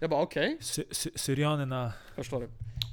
Jag 0.00 0.10
bara 0.10 0.22
okej, 0.22 0.56
Sy- 0.60 0.84
sy- 0.90 1.10
Syrianerna. 1.14 1.92
förstår 2.14 2.40
du. 2.40 2.48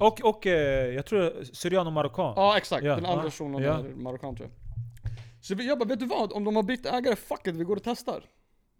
Och, 0.06 0.20
och 0.24 0.46
eh, 0.46 0.94
jag 0.94 1.06
tror 1.06 1.44
syrian 1.52 1.86
och 1.86 1.92
marockan. 1.92 2.32
Ja 2.36 2.56
exakt, 2.56 2.84
Ja, 2.84 2.96
den 2.96 3.06
andra 3.06 3.30
shunon 3.30 3.62
ja. 3.62 3.78
är 3.78 3.82
marockan 3.94 4.36
tror 4.36 4.48
jag. 4.48 4.58
Så 5.44 5.54
jag 5.62 5.78
bara, 5.78 5.88
vet 5.88 5.98
du 6.00 6.06
vad? 6.06 6.32
Om 6.32 6.44
de 6.44 6.56
har 6.56 6.62
bytt 6.62 6.86
ägare, 6.86 7.16
fuck 7.16 7.46
it, 7.46 7.54
vi 7.54 7.64
går 7.64 7.76
och 7.76 7.82
testar. 7.84 8.24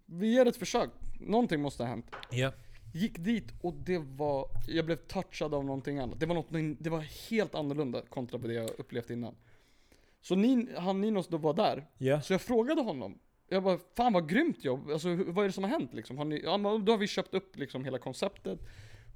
Vi 0.05 0.27
ger 0.33 0.45
ett 0.45 0.57
försök. 0.57 0.89
Någonting 1.19 1.61
måste 1.61 1.83
ha 1.83 1.89
hänt. 1.89 2.05
Ja. 2.31 2.51
Gick 2.95 3.17
dit 3.19 3.53
och 3.61 3.73
det 3.73 3.97
var, 3.97 4.47
jag 4.67 4.85
blev 4.85 4.95
touchad 4.95 5.53
av 5.53 5.65
någonting 5.65 5.99
annat. 5.99 6.19
Det 6.19 6.25
var, 6.25 6.35
något, 6.35 6.79
det 6.83 6.89
var 6.89 6.99
helt 7.29 7.55
annorlunda 7.55 8.01
kontra 8.01 8.39
på 8.39 8.47
det 8.47 8.53
jag 8.53 8.69
upplevt 8.77 9.09
innan. 9.09 9.35
Så 10.21 10.35
Nin, 10.35 10.69
han 10.77 11.01
Ninos 11.01 11.27
då 11.27 11.37
var 11.37 11.53
där, 11.53 11.85
Ja. 11.97 12.21
så 12.21 12.33
jag 12.33 12.41
frågade 12.41 12.81
honom. 12.81 13.19
Jag 13.49 13.63
bara, 13.63 13.79
fan 13.97 14.13
vad 14.13 14.29
grymt 14.29 14.63
jobb. 14.63 14.89
Alltså 14.91 15.15
vad 15.15 15.43
är 15.45 15.47
det 15.47 15.53
som 15.53 15.63
har 15.63 15.71
hänt 15.71 15.93
liksom? 15.93 16.17
Har 16.17 16.25
ni, 16.25 16.41
ja, 16.43 16.57
då 16.57 16.91
har 16.91 16.97
vi 16.97 17.07
köpt 17.07 17.33
upp 17.33 17.57
liksom 17.57 17.85
hela 17.85 17.97
konceptet. 17.97 18.59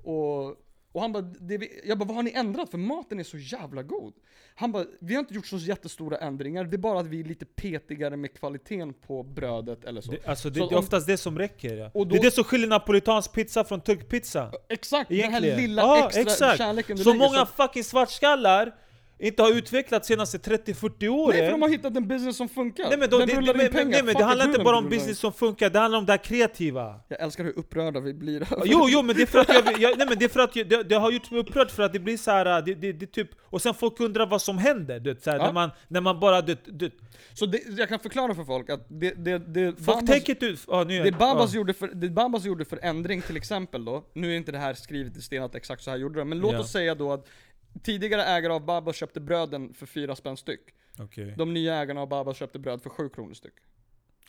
Och, 0.03 0.55
och 0.91 1.01
han 1.01 1.11
bara, 1.11 1.33
vi, 1.39 1.81
jag 1.85 1.97
bara, 1.97 2.05
vad 2.05 2.15
har 2.15 2.23
ni 2.23 2.31
ändrat? 2.31 2.69
För 2.71 2.77
maten 2.77 3.19
är 3.19 3.23
så 3.23 3.37
jävla 3.37 3.83
god. 3.83 4.13
Han 4.55 4.71
bara, 4.71 4.85
vi 4.99 5.13
har 5.15 5.19
inte 5.19 5.33
gjort 5.33 5.45
så 5.47 5.57
jättestora 5.57 6.17
ändringar. 6.17 6.63
Det 6.63 6.75
är 6.75 6.77
bara 6.77 6.99
att 6.99 7.07
vi 7.07 7.19
är 7.19 7.23
lite 7.23 7.45
petigare 7.45 8.17
med 8.17 8.33
kvaliteten 8.33 8.93
på 8.93 9.23
brödet 9.23 9.85
eller 9.85 10.01
så. 10.01 10.11
Det, 10.11 10.27
alltså 10.27 10.49
det, 10.49 10.59
Så 10.59 10.65
det 10.67 10.73
är 10.73 10.77
om- 10.77 10.83
oftast 10.83 11.07
det 11.07 11.17
som 11.17 11.37
räcker. 11.37 11.75
Ja. 11.77 11.91
Då- 11.93 12.03
det 12.05 12.17
är 12.17 12.21
det 12.21 12.31
som 12.31 12.43
skiljer 12.43 12.67
napolitansk 12.67 13.33
pizza 13.33 13.63
från 13.63 13.81
turkpizza. 13.81 14.51
Exakt, 14.69 15.09
den 15.09 15.17
Egentligen. 15.17 15.55
här 15.55 15.61
lilla 15.61 15.81
Ja, 15.81 16.05
extra 16.05 16.21
exakt. 16.21 16.57
kärleken 16.57 16.97
du 16.97 17.03
Så 17.03 17.09
lägger 17.13 17.25
många 17.25 17.45
fucking 17.45 17.83
svartskallar 17.83 18.75
inte 19.19 19.43
har 19.43 19.51
utvecklat 19.57 20.05
senaste 20.05 20.37
30-40 20.37 21.07
åren. 21.07 21.37
Nej 21.37 21.45
för 21.45 21.51
de 21.51 21.61
har 21.61 21.69
hittat 21.69 21.97
en 21.97 22.07
business 22.07 22.37
som 22.37 22.49
funkar. 22.49 22.89
Nej 22.89 22.97
men, 22.97 23.09
då, 23.09 23.17
den 23.17 23.27
det, 23.27 23.35
rullar 23.35 23.53
det, 23.53 23.65
in 23.65 23.71
pengar. 23.71 23.85
nej, 23.91 24.03
men 24.03 24.15
det 24.15 24.23
handlar 24.23 24.45
inte 24.45 24.59
bara 24.63 24.77
om 24.77 24.89
business 24.89 25.19
som 25.19 25.33
funkar, 25.33 25.69
det 25.69 25.79
handlar 25.79 25.99
om 25.99 26.05
det 26.05 26.11
här 26.13 26.17
kreativa. 26.17 26.99
Jag 27.07 27.21
älskar 27.21 27.43
hur 27.43 27.59
upprörda 27.59 27.99
vi 27.99 28.13
blir. 28.13 28.47
Jo, 28.65 28.85
jo 28.89 29.01
men 29.01 29.15
det 29.15 29.21
är 29.21 29.25
för 29.25 29.39
att 29.39 29.49
jag, 29.49 29.79
jag, 29.79 29.97
nej, 29.97 30.07
men 30.09 30.19
det, 30.19 30.25
är 30.25 30.29
för 30.29 30.39
att 30.39 30.55
jag, 30.55 30.69
det, 30.69 30.83
det 30.83 30.95
har 30.95 31.11
gjort 31.11 31.31
mig 31.31 31.39
upprörd 31.39 31.71
för 31.71 31.83
att 31.83 31.93
det 31.93 31.99
blir 31.99 32.17
så 32.17 32.31
här, 32.31 32.61
det, 32.61 32.73
det, 32.75 32.91
det 32.93 33.05
typ, 33.07 33.29
och 33.41 33.61
sen 33.61 33.73
folk 33.73 33.99
undrar 33.99 34.25
vad 34.27 34.41
som 34.41 34.57
händer, 34.57 34.99
du 34.99 35.13
vet, 35.13 35.23
så 35.23 35.29
här, 35.31 35.37
Ja. 35.37 35.45
när, 35.45 35.53
man, 35.53 35.69
när 35.87 36.01
man 36.01 36.19
bara... 36.19 36.41
Du, 36.41 36.57
du, 36.65 36.91
Så 37.33 37.45
det, 37.45 37.61
jag 37.77 37.89
kan 37.89 37.99
förklara 37.99 38.35
för 38.35 38.43
folk 38.43 38.69
att 38.69 38.85
det, 38.89 39.11
det, 39.11 39.37
det 39.37 39.73
folk 39.85 39.97
Bambas- 40.01 40.07
tänker 40.07 40.43
ut... 40.45 40.59
Ah, 40.67 40.83
nu, 40.83 41.03
Det 41.03 41.11
Babas, 41.11 41.53
ah. 41.53 41.55
gjorde 41.57 41.73
för, 41.73 41.87
det 41.87 42.09
Babas 42.09 42.45
gjorde 42.45 42.65
för 42.65 42.79
ändring 42.81 43.21
till 43.21 43.37
exempel 43.37 43.85
då, 43.85 44.03
nu 44.13 44.31
är 44.33 44.37
inte 44.37 44.51
det 44.51 44.57
här 44.57 44.73
skrivet 44.73 45.17
i 45.17 45.21
sten 45.21 45.43
att 45.43 45.55
exakt 45.55 45.83
så 45.83 45.89
här 45.91 45.97
gjorde 45.97 46.19
de, 46.19 46.29
men 46.29 46.39
låt 46.39 46.53
Ja. 46.53 46.59
oss 46.59 46.71
säga 46.71 46.95
då 46.95 47.13
att 47.13 47.27
tidigare 47.83 48.23
ägare 48.23 48.53
av 48.53 48.65
Babas 48.65 48.95
köpte 48.95 49.19
bröden 49.19 49.73
för 49.73 49.85
fyra 49.85 50.15
spänn 50.15 50.37
styck. 50.37 50.61
Okej. 50.99 51.33
De 51.37 51.53
nya 51.53 51.75
ägarna 51.75 52.01
av 52.01 52.09
Babas 52.09 52.37
köpte 52.37 52.59
bröd 52.59 52.81
för 52.81 52.89
sju 52.89 53.09
kronor 53.09 53.33
styck. 53.33 53.53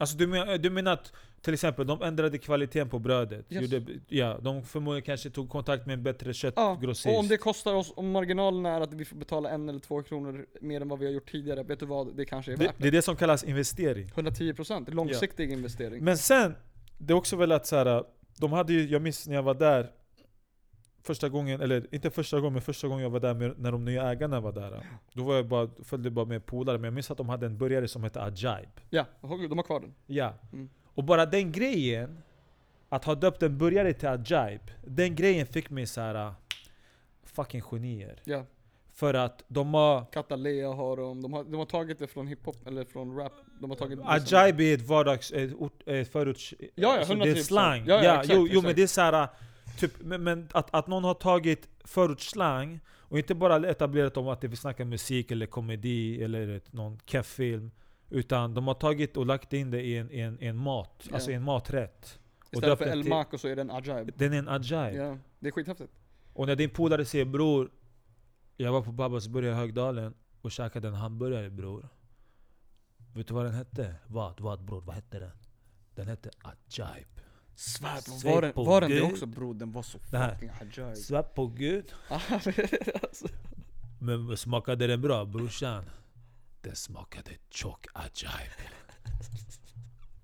Alltså 0.00 0.16
du, 0.16 0.26
men, 0.26 0.62
du 0.62 0.70
menar 0.70 0.92
att 0.92 1.12
till 1.40 1.54
exempel 1.54 1.86
de 1.86 2.02
ändrade 2.02 2.38
kvaliteten 2.38 2.88
på 2.88 2.98
brödet? 2.98 3.52
Yes. 3.52 3.72
Gjorde, 3.72 3.92
ja, 4.08 4.38
de 4.42 4.64
förmodligen 4.64 5.02
kanske 5.02 5.30
tog 5.30 5.50
kontakt 5.50 5.86
med 5.86 5.94
en 5.94 6.02
bättre 6.02 6.28
Ja, 6.28 6.32
köttgrossist? 6.32 7.06
och 7.06 7.18
om 7.18 7.28
det 7.28 7.36
kostar 7.36 7.74
oss, 7.74 7.92
om 7.96 8.10
marginalen 8.10 8.66
är 8.66 8.80
att 8.80 8.94
vi 8.94 9.04
får 9.04 9.16
betala 9.16 9.50
en 9.50 9.68
eller 9.68 9.78
två 9.78 10.02
kronor 10.02 10.46
mer 10.60 10.80
än 10.80 10.88
vad 10.88 10.98
vi 10.98 11.06
har 11.06 11.12
gjort 11.12 11.30
tidigare, 11.30 11.62
vet 11.62 11.80
du 11.80 11.86
vad? 11.86 12.16
Det 12.16 12.24
kanske 12.24 12.52
är 12.52 12.56
det, 12.56 12.64
värt 12.64 12.74
det 12.78 12.88
är 12.88 12.92
det 12.92 13.02
som 13.02 13.16
kallas 13.16 13.44
investering. 13.44 14.06
110% 14.06 14.90
långsiktig 14.94 15.52
investering. 15.52 16.04
Men 16.04 16.18
sen, 16.18 16.54
det 16.98 17.12
är 17.12 17.16
också 17.16 17.36
väl 17.36 17.52
att 17.52 17.66
så 17.66 17.76
här, 17.76 18.04
de 18.38 18.52
hade 18.52 18.72
ju, 18.72 18.88
jag 18.88 19.02
minns 19.02 19.28
när 19.28 19.34
jag 19.34 19.42
var 19.42 19.54
där 19.54 19.90
Första 21.02 21.28
gången, 21.28 21.60
eller 21.60 21.94
inte 21.94 22.10
första 22.10 22.36
gången 22.40 22.52
men 22.52 22.62
första 22.62 22.88
gången 22.88 23.02
jag 23.02 23.10
var 23.10 23.20
där 23.20 23.34
med, 23.34 23.58
när 23.58 23.72
de 23.72 23.84
nya 23.84 24.10
ägarna 24.10 24.40
var 24.40 24.52
där 24.52 24.86
Då 25.12 25.24
var 25.24 25.34
jag 25.36 25.46
bara, 25.48 25.68
följde 25.84 26.10
bara 26.10 26.24
med 26.24 26.46
polare, 26.46 26.78
men 26.78 26.84
jag 26.84 26.94
minns 26.94 27.10
att 27.10 27.18
de 27.18 27.28
hade 27.28 27.46
en 27.46 27.58
burgare 27.58 27.88
som 27.88 28.02
hette 28.04 28.22
Ajaib 28.22 28.68
Ja, 28.90 29.04
de 29.20 29.28
har 29.58 29.62
kvar 29.62 29.80
den. 29.80 29.94
Ja, 30.06 30.34
Mm. 30.52 30.68
och 30.94 31.04
bara 31.04 31.26
den 31.26 31.52
grejen 31.52 32.18
Att 32.88 33.04
ha 33.04 33.14
döpt 33.14 33.42
en 33.42 33.58
burgare 33.58 33.92
till 33.92 34.08
Ajaib 34.08 34.60
Den 34.86 35.14
grejen 35.14 35.46
fick 35.46 35.70
mig 35.70 35.86
så 35.86 36.00
här 36.00 36.32
Fucking 37.24 37.62
genier 37.62 38.20
Ja. 38.24 38.44
För 38.92 39.14
att 39.14 39.44
de 39.48 39.74
har 39.74 40.04
Catalea 40.04 40.68
har 40.72 40.96
de, 40.96 41.22
de 41.22 41.32
har, 41.32 41.44
de 41.44 41.54
har 41.54 41.64
tagit 41.64 41.98
det 41.98 42.06
från 42.06 42.26
hiphop, 42.26 42.66
eller 42.66 42.84
från 42.84 43.16
rap. 43.16 43.32
De 43.60 43.70
har 43.70 43.76
tagit 43.76 43.98
Ajaib 44.04 44.60
är 44.60 44.74
ett 44.74 44.88
vardags, 44.88 45.32
ett, 45.32 45.50
ett 45.86 46.12
förorts... 46.12 46.54
ja, 46.74 46.98
alltså 46.98 47.14
det 47.14 47.30
är 47.30 47.34
110%. 47.34 47.42
slang. 47.42 47.84
Ja, 47.86 47.94
Ja, 47.94 48.04
ja, 48.04 48.20
exakt, 48.20 48.36
jo, 48.38 48.46
jo 48.50 48.60
men 48.62 48.70
exakt. 48.70 48.76
det 48.76 48.82
är 48.82 48.86
såhär, 48.86 49.28
typ, 49.80 49.92
men, 50.00 50.22
men 50.24 50.48
att, 50.52 50.74
att 50.74 50.86
någon 50.86 51.04
har 51.04 51.14
tagit 51.14 51.68
förortsslang 51.84 52.80
och 52.88 53.18
inte 53.18 53.34
bara 53.34 53.68
etablerat 53.68 54.16
om 54.16 54.28
att 54.28 54.40
det 54.40 54.48
vi 54.48 54.56
snackar 54.56 54.84
musik 54.84 55.30
eller 55.30 55.46
komedi 55.46 56.22
eller 56.22 56.48
ett, 56.48 56.72
någon 56.72 56.98
keff 57.06 57.26
film 57.26 57.70
Utan 58.10 58.54
de 58.54 58.66
har 58.66 58.74
tagit 58.74 59.16
och 59.16 59.26
lagt 59.26 59.52
in 59.52 59.70
det 59.70 59.82
i 59.82 59.96
en, 59.96 60.10
i 60.10 60.20
en, 60.20 60.42
i 60.42 60.46
en 60.46 60.56
mat, 60.56 61.06
Ja. 61.08 61.14
alltså 61.14 61.30
en 61.30 61.42
maträtt 61.42 62.18
Istället 62.50 62.78
för 62.78 62.84
den 62.84 62.98
El 62.98 63.08
Maco 63.08 63.38
så 63.38 63.48
är 63.48 63.56
det 63.56 63.62
en 63.62 63.70
Ajaib. 63.70 64.12
Den 64.16 64.32
är 64.32 64.38
en 64.38 64.48
Ajaib 64.48 64.96
Ja, 64.96 65.16
det 65.38 65.48
är 65.48 65.52
skithäftigt. 65.52 65.92
Och 66.32 66.46
när 66.46 66.56
din 66.56 66.70
polare 66.70 67.04
säger 67.04 67.24
bror 67.24 67.70
Jag 68.56 68.72
var 68.72 68.82
på 68.82 68.92
Babas 68.92 69.28
burgare 69.28 69.52
i 69.54 69.56
Högdalen 69.56 70.14
och 70.40 70.52
käkade 70.52 70.88
en 70.88 70.94
hamburgare 70.94 71.50
bror 71.50 71.88
Vet 73.14 73.28
du 73.28 73.34
vad 73.34 73.44
den 73.44 73.54
hette? 73.54 73.94
Vad? 74.06 74.40
Vad 74.40 74.64
bror? 74.64 74.80
Vad 74.80 74.94
hette 74.94 75.18
den? 75.18 75.30
Den 75.94 76.08
hette 76.08 76.30
Ajaib 76.42 77.20
Svär 77.60 78.00
Svär 78.00 78.32
var 78.34 78.42
den, 78.42 78.52
på 78.52 78.64
var 78.64 78.80
den 78.80 78.90
det 78.90 79.02
också 79.02 79.26
bror? 79.26 79.54
Den 79.54 79.72
var 79.72 79.82
så 79.82 79.98
fucking 79.98 80.50
Ajaib. 80.60 80.96
Svär 80.96 81.22
på 81.22 81.46
gud 81.46 81.92
Alltså, 82.08 83.28
Men 83.98 84.36
smakade 84.36 84.86
den 84.86 85.00
bra 85.00 85.24
brorsan? 85.24 85.84
Den 86.60 86.76
smakade 86.76 87.30
tjock 87.50 87.86
ajaib 87.92 88.50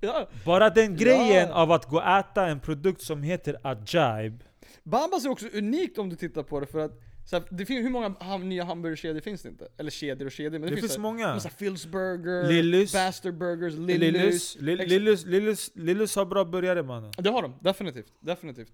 ja. 0.01 0.29
Bara 0.45 0.71
den 0.71 0.97
grejen 0.97 1.49
Ja. 1.49 1.55
av 1.55 1.73
att 1.73 1.87
gå 1.87 1.97
och 1.97 2.07
äta 2.09 2.47
en 2.47 2.61
produkt 2.61 3.03
som 3.03 3.23
heter 3.23 3.57
ajaib 3.63 4.45
Bambas 4.83 5.25
är 5.25 5.29
också 5.29 5.47
unikt 5.53 5.99
om 5.99 6.09
du 6.09 6.17
tittar 6.17 6.43
på 6.43 6.61
det 6.61 6.67
för 6.67 6.79
att 6.79 7.01
så 7.27 7.37
här, 7.37 7.45
det 7.51 7.67
finns, 7.67 7.85
hur 7.85 7.91
många 7.91 8.39
nya 8.39 8.65
hamburgerkedjor 8.65 9.21
finns 9.21 9.43
det 9.43 9.49
inte? 9.49 9.69
Eller 9.77 9.91
kedjor 9.91 10.27
och 10.27 10.33
kedjor, 10.33 10.51
men 10.59 10.61
det, 10.61 10.75
Det 10.75 10.81
finns 10.81 10.93
så 10.93 10.99
här- 10.99 11.03
många. 11.03 11.41
så 11.41 11.49
här 11.49 11.57
Phil's 11.57 11.89
Burger, 11.91 12.49
Lillys. 12.49 12.93
Bastard 12.93 13.35
Burgers, 13.35 13.75
Lillys. 13.75 14.13
Lillus 14.13 14.57
Lill- 14.61 14.81
Ex- 14.81 14.91
Lillus 14.91 15.25
Lillus 15.27 15.71
Lillus 15.75 16.17
har 16.17 16.25
bra 16.25 16.45
burgare 16.45 16.83
mannen 16.83 17.13
Det 17.19 17.31
har 17.31 17.43
de, 17.43 17.55
definitivt. 17.61 18.13
Definitivt. 18.21 18.73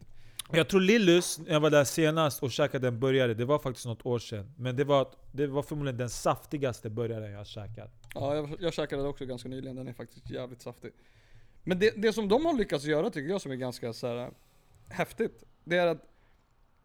Jag 0.55 0.69
tror 0.69 0.81
Lillus, 0.81 1.39
när 1.39 1.53
jag 1.53 1.61
var 1.61 1.71
där 1.71 1.85
senast 1.85 2.43
och 2.43 2.51
käkade 2.53 2.89
en 2.89 3.01
burgare, 3.01 3.35
det 3.35 3.45
var 3.45 3.59
faktiskt 3.59 3.87
något 3.87 4.07
år 4.07 4.19
sedan 4.19 4.53
Men 4.59 4.77
det 4.77 4.85
var, 4.85 5.09
det 5.33 5.47
var 5.47 5.63
förmodligen 5.63 5.99
den 5.99 6.11
saftigaste 6.11 6.91
burgaren 6.91 7.31
jag 7.31 7.39
har 7.39 7.45
käkat 7.45 7.91
Ja, 8.15 8.35
jag, 8.35 8.57
jag 8.61 8.73
käkade 8.73 9.03
det 9.03 9.09
också 9.09 9.27
ganska 9.27 9.49
nyligen, 9.49 9.77
den 9.77 9.89
är 9.89 9.93
faktiskt 9.93 10.31
jävligt 10.31 10.63
saftig. 10.63 10.91
Men 11.65 11.79
det, 11.79 11.93
det 11.97 12.13
som 12.13 12.29
de 12.29 12.47
har 12.47 12.53
lyckats 12.55 12.85
göra 12.85 13.11
tycker 13.11 13.31
jag 13.31 13.41
som 13.41 13.53
är 13.53 13.57
ganska 13.57 13.93
så 13.93 14.07
här, 14.07 14.31
häftigt, 14.89 15.45
det 15.65 15.77
är 15.77 15.87
att 15.87 16.09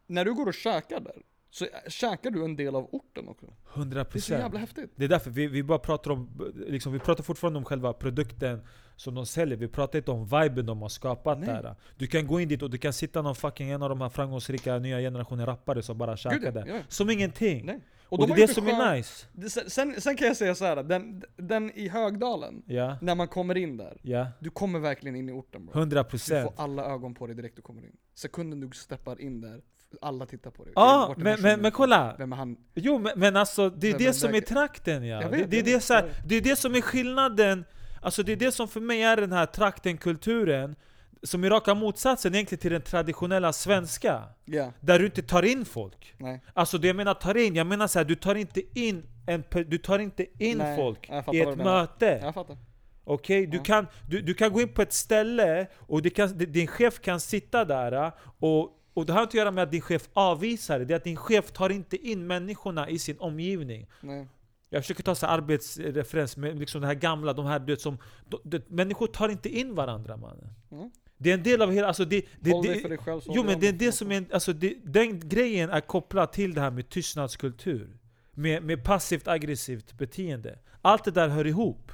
när 0.07 0.26
du 0.26 0.34
går 0.34 0.47
och 0.47 0.53
käkar 0.53 0.99
där, 0.99 1.22
så 1.58 1.66
ä- 1.66 1.89
käkar 1.89 2.32
du 2.32 2.45
en 2.45 2.55
del 2.55 2.76
av 2.76 2.88
orten 2.91 3.28
också. 3.28 3.45
100% 3.74 4.14
Det 4.14 4.20
är 4.20 4.22
så 4.22 4.34
jävla 4.34 4.60
häftigt. 4.60 4.91
Det 4.95 5.05
är 5.05 5.10
därför 5.10 5.32
vi, 5.32 5.47
vi 5.47 5.64
bara 5.64 5.80
pratar 5.80 6.12
om, 6.12 6.30
liksom, 6.68 6.93
vi 6.93 6.99
pratar 6.99 7.24
fortfarande 7.24 7.60
om 7.60 7.66
själva 7.66 7.93
produkten 7.93 8.62
som 8.95 9.16
de 9.16 9.26
säljer, 9.26 9.58
vi 9.58 9.68
pratar 9.68 9.99
inte 9.99 10.12
om 10.12 10.26
viben 10.26 10.66
de 10.66 10.82
har 10.82 10.89
skapat 10.89 11.39
Nej. 11.39 11.47
där 11.47 11.76
Du 11.97 12.08
kan 12.08 12.28
gå 12.28 12.39
in 12.39 12.47
dit 12.47 12.62
och 12.62 12.70
du 12.70 12.78
kan 12.78 12.93
sitta 12.93 13.22
någon 13.22 13.36
fucking 13.36 13.70
en 13.70 13.84
av 13.84 13.89
de 13.89 14.01
här 14.01 14.10
framgångsrika 14.10 14.80
nya 14.80 14.99
generationen 14.99 15.45
rappare 15.45 15.82
som 15.82 15.97
bara 15.97 16.18
käkar 16.18 16.39
ja, 16.43 16.51
där 16.51 16.66
ja. 16.68 16.80
Som 16.88 17.10
ingenting! 17.10 17.66
Nej. 17.66 17.80
Och, 18.10 18.18
de 18.18 18.28
det 18.28 18.34
är 18.43 18.47
det 18.47 18.53
som 18.53 18.68
är 18.68 18.95
nice. 18.95 19.28
Det- 19.34 19.49
Sen, 19.49 20.01
sen, 20.01 20.16
kan 20.18 20.28
jag 20.28 20.38
säga 20.38 20.55
så 20.55 20.66
här, 20.66 20.84
den, 20.84 21.24
den 21.36 21.72
i 21.72 21.88
Högdalen, 21.89 22.64
Ja, 22.66 22.97
när 23.01 23.16
man 23.16 23.28
kommer 23.28 23.58
in 23.58 23.78
där, 23.78 23.97
ja. 24.01 24.28
du 24.39 24.49
kommer 24.49 24.80
verkligen 24.80 25.16
in 25.16 25.30
i 25.30 25.32
orten 25.32 25.66
bro. 25.66 25.82
100% 25.84 26.12
Du 26.12 26.18
får 26.43 26.53
alla 26.64 26.86
ögon 26.86 27.14
på 27.16 27.28
dig 27.28 27.36
direkt 27.36 27.55
du 27.55 27.62
kommer 27.62 27.82
in. 27.86 27.95
Sekunden 28.14 28.60
du 28.60 28.70
steppar 28.78 29.22
in 29.22 29.41
där, 29.41 29.62
alla 30.01 30.25
tittar 30.25 30.51
på 30.51 30.63
dig. 30.63 30.73
Ja, 30.75 31.15
är 31.17 31.21
men, 31.23 31.41
men, 31.41 31.59
men 31.61 31.71
kolla. 31.71 32.15
Vem 32.17 32.33
är 32.33 32.38
han? 32.38 32.57
Jo 32.75 32.99
men, 32.99 33.11
men 33.15 33.35
alltså 33.35 33.69
det 33.69 33.88
är 33.88 33.91
Men- 33.91 33.97
det 33.99 34.05
men 34.05 34.13
som 34.13 34.31
det- 34.31 34.38
är 34.38 34.41
trakten 34.41 35.03
ja. 35.07 35.19
Det, 35.19 35.27
vet, 35.38 35.51
det, 35.51 35.59
är 35.59 35.63
det, 35.63 35.79
så 35.79 35.93
här, 35.93 36.11
det 36.25 36.35
är 36.35 36.41
det 36.41 36.55
som 36.55 36.75
är 36.75 36.81
skillnaden, 36.81 37.65
alltså 38.01 38.23
det 38.23 38.31
är 38.31 38.35
det 38.35 38.51
som 38.51 38.67
för 38.67 38.79
mig 38.79 39.01
är 39.03 39.17
den 39.17 39.31
här 39.31 39.45
traktenkulturen, 39.45 40.75
som 41.23 41.43
är 41.43 41.49
raka 41.49 41.73
motsatsen 41.73 42.35
egentligen 42.35 42.59
till 42.61 42.71
den 42.71 42.81
traditionella 42.81 43.53
svenska. 43.53 44.23
Ja, 44.45 44.71
Där 44.79 44.99
du 44.99 45.05
inte 45.05 45.21
tar 45.23 45.43
in 45.43 45.65
folk. 45.65 46.15
nej. 46.17 46.41
Alltså 46.53 46.77
det 46.77 46.88
jag 46.88 46.95
menar 46.95 47.13
tar 47.13 47.38
in, 47.38 47.55
jag 47.55 47.67
menar 47.67 47.88
så 47.88 47.99
här, 47.99 48.05
du 48.05 48.15
tar 48.15 48.35
inte 48.35 48.61
in, 48.79 49.03
en, 49.27 49.43
du 49.67 49.77
tar 49.77 49.99
inte 49.99 50.25
in 50.43 50.57
Nej, 50.57 50.75
folk 50.75 51.09
i 51.33 51.39
ett 51.41 51.57
möte. 51.57 52.19
Jag 52.23 52.33
fattar. 52.33 52.57
Okej? 53.03 53.47
Du, 53.47 53.57
Ja. 53.57 53.63
kan, 53.63 53.88
du, 54.09 54.21
du 54.21 54.33
kan 54.33 54.53
gå 54.53 54.61
in 54.61 54.73
på 54.73 54.81
ett 54.81 54.93
ställe 54.93 55.67
och 55.79 56.01
det 56.01 56.09
kan, 56.09 56.38
din 56.38 56.67
chef 56.67 56.99
kan 57.01 57.19
sitta 57.19 57.65
där 57.65 58.11
och, 58.39 58.69
och 58.97 59.05
det 59.05 59.13
har 59.13 59.21
inte 59.21 59.29
att 59.29 59.33
göra 59.33 59.51
med 59.51 59.63
att 59.63 59.71
din 59.71 59.81
chef 59.81 60.09
avvisar 60.13 60.79
det, 60.79 60.85
det 60.85 60.93
är 60.93 60.95
att 60.95 61.03
din 61.03 61.15
chef 61.15 61.51
tar 61.51 61.69
inte 61.69 61.97
in 62.07 62.27
människorna 62.27 62.89
i 62.89 62.99
sin 62.99 63.19
omgivning. 63.19 63.87
Nej. 64.01 64.27
Jag 64.69 64.83
försöker 64.83 65.03
ta 65.03 65.15
så 65.15 65.25
arbetsreferens 65.25 66.37
med 66.37 66.59
liksom 66.59 66.81
det 66.81 66.87
här 66.87 66.93
gamla, 66.93 67.33
de 67.33 67.45
här 67.45 67.59
du 67.59 67.65
vet, 67.73 67.81
som... 67.81 67.97
det- 68.43 68.69
Människor 68.69 69.07
tar 69.07 69.29
inte 69.29 69.49
in 69.49 69.75
varandra 69.75 70.17
mannen. 70.17 70.49
Mm. 70.71 70.91
Det 71.17 71.29
är 71.29 71.33
en 71.33 71.43
del 71.43 71.61
av 71.61 71.71
hela... 71.71 71.87
Alltså 71.87 72.05
det, 72.05 72.25
det, 72.39 72.51
Håll 72.51 72.65
dig 72.65 72.81
för 72.81 72.89
det, 72.89 72.95
dig 72.95 73.03
själv 73.03 73.21
jo 73.25 73.43
men 73.43 73.59
det 73.59 73.67
är 73.67 73.73
det 73.73 73.91
som 73.91 74.11
är... 74.11 74.25
Alltså 74.33 74.53
det, 74.53 74.73
den 74.83 75.29
grejen 75.29 75.69
är 75.69 75.81
kopplad 75.81 76.31
till 76.31 76.53
det 76.53 76.61
här 76.61 76.71
med 76.71 76.89
tystnadskultur. 76.89 77.97
Med, 78.31 78.63
med 78.63 78.83
passivt 78.83 79.27
aggressivt 79.27 79.93
beteende. 79.93 80.59
Allt 80.81 81.03
det 81.03 81.11
där 81.11 81.27
hör 81.27 81.47
ihop. 81.47 81.91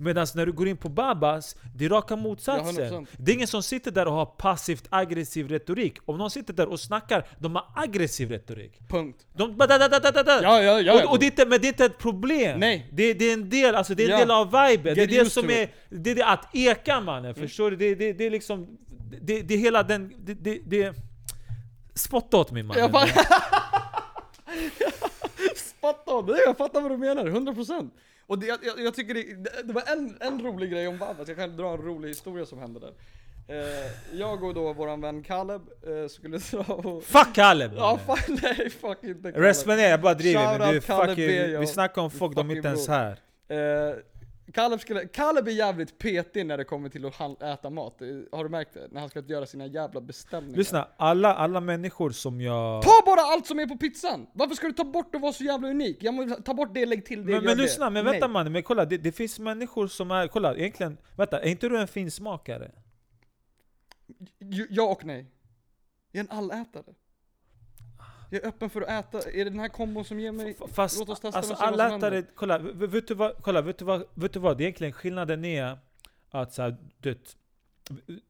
Medan 0.00 0.26
när 0.34 0.46
du 0.46 0.52
går 0.52 0.68
in 0.68 0.76
på 0.76 0.88
Babas, 0.88 1.56
det 1.74 1.84
är 1.84 1.88
raka 1.88 2.16
motsatsen. 2.16 2.84
100%. 2.84 3.06
det 3.16 3.32
är 3.32 3.34
ingen 3.34 3.48
som 3.48 3.62
sitter 3.62 3.90
där 3.90 4.06
och 4.06 4.12
har 4.12 4.26
passivt 4.26 4.86
aggressiv 4.90 5.48
retorik. 5.48 5.98
Om 6.04 6.18
någon 6.18 6.30
sitter 6.30 6.52
där 6.52 6.68
och 6.68 6.80
snackar, 6.80 7.26
de 7.38 7.54
har 7.54 7.64
aggressiv 7.76 8.30
retorik. 8.30 8.78
Punkt. 8.88 9.26
De 9.36 9.56
bara 9.56 9.78
da, 9.78 9.88
da, 9.88 9.98
da, 9.98 10.22
da. 10.22 10.42
Ja, 10.42 10.62
ja, 10.62 10.80
ja. 10.80 11.04
Och, 11.04 11.10
och 11.10 11.18
det 11.18 11.24
är 11.24 11.30
inte, 11.30 11.46
men 11.46 11.60
det 11.60 11.66
är 11.66 11.68
inte 11.68 11.84
ett 11.84 11.98
problem. 11.98 12.60
Nej. 12.60 12.88
Det, 12.92 13.14
det 13.14 13.24
är 13.24 13.32
en 13.32 13.50
del, 13.50 13.74
alltså 13.74 13.94
det 13.94 14.02
är 14.02 14.08
en 14.08 14.10
Ja. 14.10 14.18
del 14.18 14.30
av 14.30 14.46
viben. 14.46 14.94
Det 14.94 15.02
är 15.02 15.06
det 15.06 15.30
som 15.30 15.50
är, 15.50 15.70
det 15.88 16.10
är 16.10 16.14
det 16.14 16.26
att 16.26 16.56
eka 16.56 17.00
mannen, 17.00 17.34
förstår 17.34 17.70
du? 17.70 17.76
Det, 17.76 17.94
det, 17.94 18.12
det 18.12 18.24
är 18.24 18.30
liksom, 18.30 18.78
det, 19.20 19.42
det 19.42 19.54
är 19.54 19.58
hela 19.58 19.82
den, 19.82 20.14
det, 20.18 20.34
det, 20.34 20.60
det 20.66 20.94
Spotta 21.94 22.36
åt 22.36 22.50
mig 22.50 22.62
mannen. 22.62 22.92
Bara... 22.92 23.06
Fattar, 25.80 26.22
det, 26.26 26.42
jag 26.46 26.56
fattar 26.56 26.80
vad 26.80 26.90
du 26.90 26.96
menar, 26.96 27.24
100% 27.24 27.90
Och 28.28 28.38
det, 28.38 28.46
jag, 28.46 28.58
jag 28.78 28.94
tycker 28.94 29.14
det, 29.14 29.22
det- 29.64 29.72
var 29.72 29.82
en, 29.92 30.16
en 30.20 30.42
rolig 30.42 30.70
grej 30.72 30.88
om 30.88 30.98
Babas, 30.98 31.28
jag 31.28 31.36
kan 31.36 31.56
dra 31.56 31.72
en 31.72 31.78
rolig 31.82 32.08
historia 32.08 32.46
som 32.46 32.58
hände 32.58 32.80
där. 32.80 32.92
Eh, 33.50 33.90
Jag 34.12 34.44
och 34.44 34.54
då 34.54 34.72
våran 34.72 35.00
vän 35.00 35.22
Caleb 35.22 35.62
eh, 35.86 36.08
skulle 36.08 36.38
dra 36.50 36.74
och... 36.74 37.02
Fuck 37.04 37.34
Caleb 37.34 37.72
Ja 37.76 37.98
fan 38.06 38.18
nej, 38.42 38.70
fuck 38.70 38.98
inte 39.04 39.22
Caleb. 39.32 39.36
Responera, 39.36 39.88
jag 39.88 40.00
bara 40.00 40.14
driver 40.14 40.58
men 40.58 40.74
du 40.74 40.80
fucking, 40.80 41.14
Bejo. 41.16 41.60
vi 41.60 41.66
snackar 41.66 42.02
om 42.02 42.10
folk, 42.10 42.36
de 42.36 42.50
är 42.50 42.56
inte 42.56 42.68
ens 42.68 42.88
här. 42.88 43.18
Eh, 43.48 43.94
Caleb, 44.52 44.80
skulle, 44.80 45.08
Caleb 45.08 45.48
är 45.48 45.52
jävligt 45.52 45.98
petig 45.98 46.46
när 46.46 46.58
det 46.58 46.64
kommer 46.64 46.88
till 46.88 47.06
att 47.06 47.42
äta 47.42 47.70
mat, 47.70 48.00
har 48.32 48.44
du 48.44 48.50
märkt 48.50 48.74
det? 48.74 48.88
När 48.90 49.00
han 49.00 49.08
ska 49.10 49.20
göra 49.20 49.46
sina 49.46 49.66
jävla 49.66 50.00
beställningar 50.00 50.56
Lyssna, 50.56 50.88
alla, 50.96 51.34
alla 51.34 51.60
människor 51.60 52.10
som 52.10 52.40
jag... 52.40 52.82
Ta 52.82 53.02
bara 53.06 53.20
allt 53.20 53.46
som 53.46 53.58
är 53.58 53.66
på 53.66 53.76
pizzan! 53.76 54.26
Varför 54.32 54.54
ska 54.54 54.66
du 54.66 54.72
ta 54.72 54.84
bort 54.84 55.14
och 55.14 55.20
vara 55.20 55.32
så 55.32 55.44
jävla 55.44 55.68
unik? 55.68 55.96
Jag 56.00 56.14
må, 56.14 56.26
ta 56.26 56.54
bort 56.54 56.74
det, 56.74 56.86
lägg 56.86 57.06
till 57.06 57.26
det, 57.26 57.32
Men, 57.32 57.44
men 57.44 57.56
det. 57.56 57.62
lyssna, 57.62 57.90
men 57.90 58.04
vänta 58.04 58.28
mannen, 58.28 58.52
men 58.52 58.62
kolla, 58.62 58.84
det, 58.84 58.98
det 58.98 59.12
finns 59.12 59.38
människor 59.38 59.86
som 59.86 60.10
är, 60.10 60.26
kolla 60.28 60.56
egentligen, 60.56 60.98
vänta, 61.16 61.40
är 61.40 61.50
inte 61.50 61.68
du 61.68 61.78
en 61.78 61.88
finsmakare? 61.88 62.70
Ja 64.70 64.82
och 64.82 65.04
nej. 65.04 65.26
Jag 66.12 66.26
är 66.26 66.30
en 66.30 66.38
allätare. 66.38 66.94
Jag 68.30 68.42
är 68.42 68.48
öppen 68.48 68.70
för 68.70 68.82
att 68.82 68.88
äta, 68.88 69.30
är 69.30 69.44
det 69.44 69.50
den 69.50 69.60
här 69.60 69.68
kombon 69.68 70.04
som 70.04 70.20
ger 70.20 70.32
mig... 70.32 70.56
Fast 70.72 70.98
Låt 70.98 71.08
oss 71.08 71.20
testa 71.20 71.38
alltså 71.38 71.54
se 71.54 71.60
vad 71.60 71.74
som 71.74 71.80
allätare, 71.80 72.14
händer. 72.14 72.32
kolla, 72.34 72.58
vet 72.58 73.08
du 73.08 73.14
vad, 73.14 73.32
kolla, 73.42 73.62
vet 73.62 73.78
du 73.78 73.84
vad, 73.84 74.04
vet 74.14 74.32
du 74.32 74.38
vad? 74.38 74.60
Egentligen 74.60 74.92
skillnaden 74.92 75.44
är 75.44 75.78
att 76.30 76.52
så 76.52 76.62
här, 76.62 76.76
du 76.98 77.18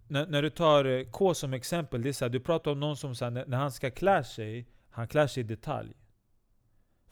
när, 0.08 0.26
när 0.26 0.42
du 0.42 0.50
tar 0.50 0.84
eh, 0.84 1.04
K 1.04 1.34
som 1.34 1.52
exempel, 1.52 2.02
det 2.02 2.08
är 2.08 2.12
så 2.12 2.24
här, 2.24 2.30
du 2.30 2.40
pratar 2.40 2.70
om 2.70 2.80
någon 2.80 2.96
som 2.96 3.14
så 3.14 3.24
här, 3.24 3.30
när, 3.30 3.46
när 3.46 3.56
han 3.56 3.72
ska 3.72 3.90
klä 3.90 4.24
sig, 4.24 4.66
han 4.90 5.08
klär 5.08 5.26
sig 5.26 5.40
i 5.40 5.44
detalj. 5.44 5.94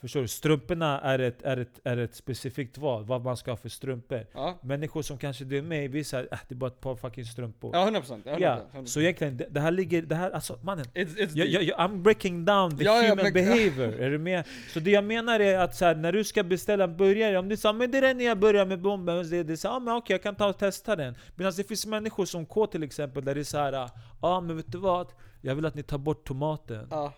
Förstår 0.00 0.20
du? 0.20 0.28
Strumporna 0.28 1.00
är 1.00 1.18
ett, 1.18 1.42
är, 1.42 1.56
ett, 1.56 1.80
är 1.84 1.96
ett 1.96 2.14
specifikt 2.14 2.78
val, 2.78 3.04
vad 3.04 3.24
man 3.24 3.36
ska 3.36 3.50
ha 3.50 3.56
för 3.56 3.68
strumpor. 3.68 4.26
Ja, 4.34 4.58
Människor 4.62 5.02
som 5.02 5.18
kanske 5.18 5.44
det 5.44 5.58
är 5.58 5.62
mig, 5.62 5.88
vi 5.88 6.04
säger 6.04 6.28
äh, 6.32 6.38
det 6.48 6.54
är 6.54 6.56
bara 6.56 6.66
ett 6.70 6.80
par 6.80 6.96
fucking 6.96 7.24
strumpor. 7.24 7.70
ja 7.74 7.90
100%. 7.90 8.22
100%, 8.24 8.36
Ja, 8.38 8.60
100%. 8.74 8.86
så 8.86 9.00
egentligen, 9.00 9.36
det, 9.36 9.46
det 9.50 9.60
här 9.60 9.70
ligger, 9.70 10.02
det 10.02 10.14
här, 10.14 10.30
alltså 10.30 10.58
mannen. 10.62 10.84
It's, 10.94 11.16
it's 11.16 11.30
Jag, 11.34 11.46
jag, 11.48 11.62
jag, 11.62 11.78
I'm 11.78 12.02
breaking 12.02 12.44
down 12.44 12.76
the 12.78 12.84
Ja, 12.84 13.02
ja, 13.02 13.10
human 13.10 13.24
men- 13.24 13.32
behavior, 13.32 14.00
är 14.00 14.10
du 14.10 14.18
med? 14.18 14.44
Så 14.72 14.80
det 14.80 14.90
jag 14.90 15.04
menar 15.04 15.40
är 15.40 15.58
att 15.58 15.74
så 15.76 15.84
här, 15.84 15.94
när 15.94 16.12
du 16.12 16.24
ska 16.24 16.42
beställa 16.42 16.84
en 16.84 16.96
burgare, 16.96 17.38
om 17.38 17.48
du 17.48 17.56
säger 17.56 17.72
men 17.72 17.90
det 17.90 17.98
är 17.98 18.02
den 18.02 18.20
jag 18.20 18.38
börjar 18.38 18.66
med 18.66 18.80
bomben, 18.80 19.18
och 19.18 19.24
det, 19.26 19.42
det 19.42 19.56
så, 19.56 19.68
ah, 19.68 19.78
men 19.80 19.94
okej 19.94 20.14
jag 20.14 20.22
kan 20.22 20.34
ta 20.36 20.46
och 20.48 20.58
testa 20.58 20.96
den. 20.96 21.14
Medan 21.36 21.52
det 21.56 21.64
finns 21.68 21.86
människor 21.86 22.24
som 22.24 22.46
K 22.46 22.66
till 22.66 22.82
exempel, 22.82 23.24
där 23.24 23.34
det 23.34 23.40
är 23.40 23.44
så 23.44 23.58
här, 23.58 23.72
ja 23.72 23.90
ah, 24.20 24.40
men 24.40 24.56
vet 24.56 24.72
du 24.72 24.78
vad? 24.78 25.06
Jag 25.40 25.54
vill 25.54 25.66
att 25.66 25.74
ni 25.74 25.82
tar 25.82 25.98
bort 25.98 26.24
tomaten 26.26 26.86
Ja, 26.90 27.12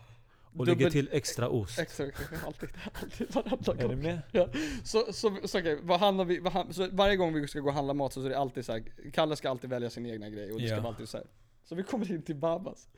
och 0.59 0.67
dubbel- 0.67 0.79
lägger 0.79 0.91
till 0.91 1.09
extra 1.13 1.49
ost. 1.49 1.79
Exakt, 1.79 2.19
alltid, 2.47 2.69
alltid, 3.03 3.35
varenda 3.35 3.73
Är 3.73 3.77
du 3.77 3.89
gång. 3.89 4.03
med? 4.03 4.21
Ja. 4.33 4.49
Så, 4.85 5.13
så, 5.13 5.37
så, 5.45 5.59
okej, 5.59 5.79
vad 5.83 6.01
handlar 6.01 6.25
vi, 6.25 6.39
vad, 6.39 6.75
så 6.75 6.89
varje 6.93 7.17
gång 7.17 7.35
vi 7.35 7.49
ska 7.49 7.61
gå 7.61 7.69
och 7.69 7.75
handla 7.75 7.95
mat 7.95 8.13
så 8.13 8.23
är 8.25 8.29
det 8.29 8.39
alltid 8.39 8.65
så 8.65 8.73
här, 8.73 8.83
Kalle 9.13 9.37
ska 9.37 9.51
alltid 9.51 9.71
välja 9.71 9.91
sin 9.91 10.07
egna 10.07 10.29
grej 10.31 10.53
och 10.53 10.61
det 10.61 10.67
ska 10.67 10.77
Ja. 10.77 10.81
vara 10.83 10.89
alltid 10.93 11.09
så 11.09 11.17
här. 11.17 11.27
Så 11.65 11.75
vi 11.75 11.83
kommer 11.83 12.13
in 12.13 12.23
till 12.23 12.37
Babas. 12.37 12.89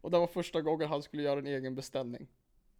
Och 0.00 0.10
det 0.10 0.18
var 0.18 0.26
första 0.26 0.60
gången 0.62 0.88
han 0.88 1.02
skulle 1.02 1.22
göra 1.22 1.38
en 1.38 1.46
egen 1.46 1.74
beställning. 1.74 2.26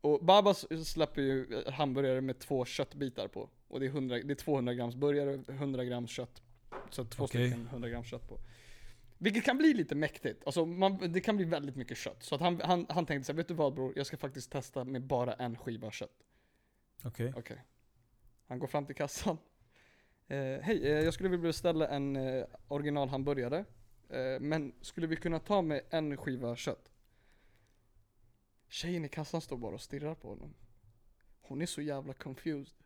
Och 0.01 0.24
Babas 0.24 0.66
släpper 0.89 1.22
ju 1.22 1.62
hamburgare 1.72 2.20
med 2.20 2.39
två 2.39 2.64
köttbitar 2.64 3.29
på. 3.29 3.49
Och 3.68 3.81
det 3.81 3.87
är, 3.87 3.91
100, 3.91 4.16
det 4.24 4.33
är 4.33 4.35
200 4.35 4.74
grams 4.74 4.95
burgare, 4.95 5.43
100 5.49 5.85
grams 5.85 6.11
kött. 6.11 6.43
Så 6.91 7.05
två 7.05 7.24
Okej. 7.24 7.49
stycken 7.51 7.66
100 7.66 7.89
grams 7.89 8.07
kött 8.11 8.29
på. 8.29 8.39
Vilket 9.19 9.45
kan 9.45 9.59
bli 9.59 9.75
lite 9.75 9.95
mäktigt. 9.95 10.43
Alltså 10.47 10.67
man, 10.67 11.12
det 11.12 11.21
kan 11.21 11.37
bli 11.37 11.45
väldigt 11.45 11.77
mycket 11.77 11.99
kött. 11.99 12.23
Så 12.23 12.35
att 12.35 12.41
han, 12.41 12.61
han, 12.61 12.87
han 12.89 13.07
tänkte 13.07 13.27
så 13.27 13.33
här, 13.33 13.37
vet 13.37 13.49
du 13.49 13.55
vad 13.55 13.75
bror? 13.75 13.93
Jag 13.97 14.07
ska 14.07 14.17
faktiskt 14.17 14.51
testa 14.51 14.85
med 14.85 15.03
bara 15.03 15.33
en 15.33 15.57
skiva 15.57 15.91
kött. 15.91 16.25
Okej. 17.05 17.33
Okej. 17.37 17.64
Han 18.47 18.59
går 18.59 18.67
fram 18.67 18.87
till 18.87 18.95
kassan. 18.95 19.39
Eh, 20.29 20.61
Hej, 20.62 20.83
eh, 20.83 21.05
jag 21.05 21.14
skulle 21.14 21.29
vilja 21.29 21.43
beställa 21.43 21.89
en 21.89 22.17
eh, 22.17 22.45
original 22.69 23.09
hamburgare. 23.09 23.64
Eh, 24.09 24.41
men 24.41 24.73
skulle 24.81 25.07
vi 25.07 25.17
kunna 25.17 25.39
ta 25.39 25.62
med 25.62 25.81
en 25.91 26.17
skiva 26.17 26.57
kött? 26.57 26.89
Tjejen 28.69 29.05
i 29.05 29.09
kassan 29.09 29.41
står 29.41 29.57
bara 29.57 29.75
och 29.75 29.81
stirrar 29.81 30.14
på 30.14 30.29
honom. 30.29 30.55
Hon 31.41 31.62
är 31.62 31.67
så 31.67 31.83
jävla 31.83 32.12
confused. 32.12 32.86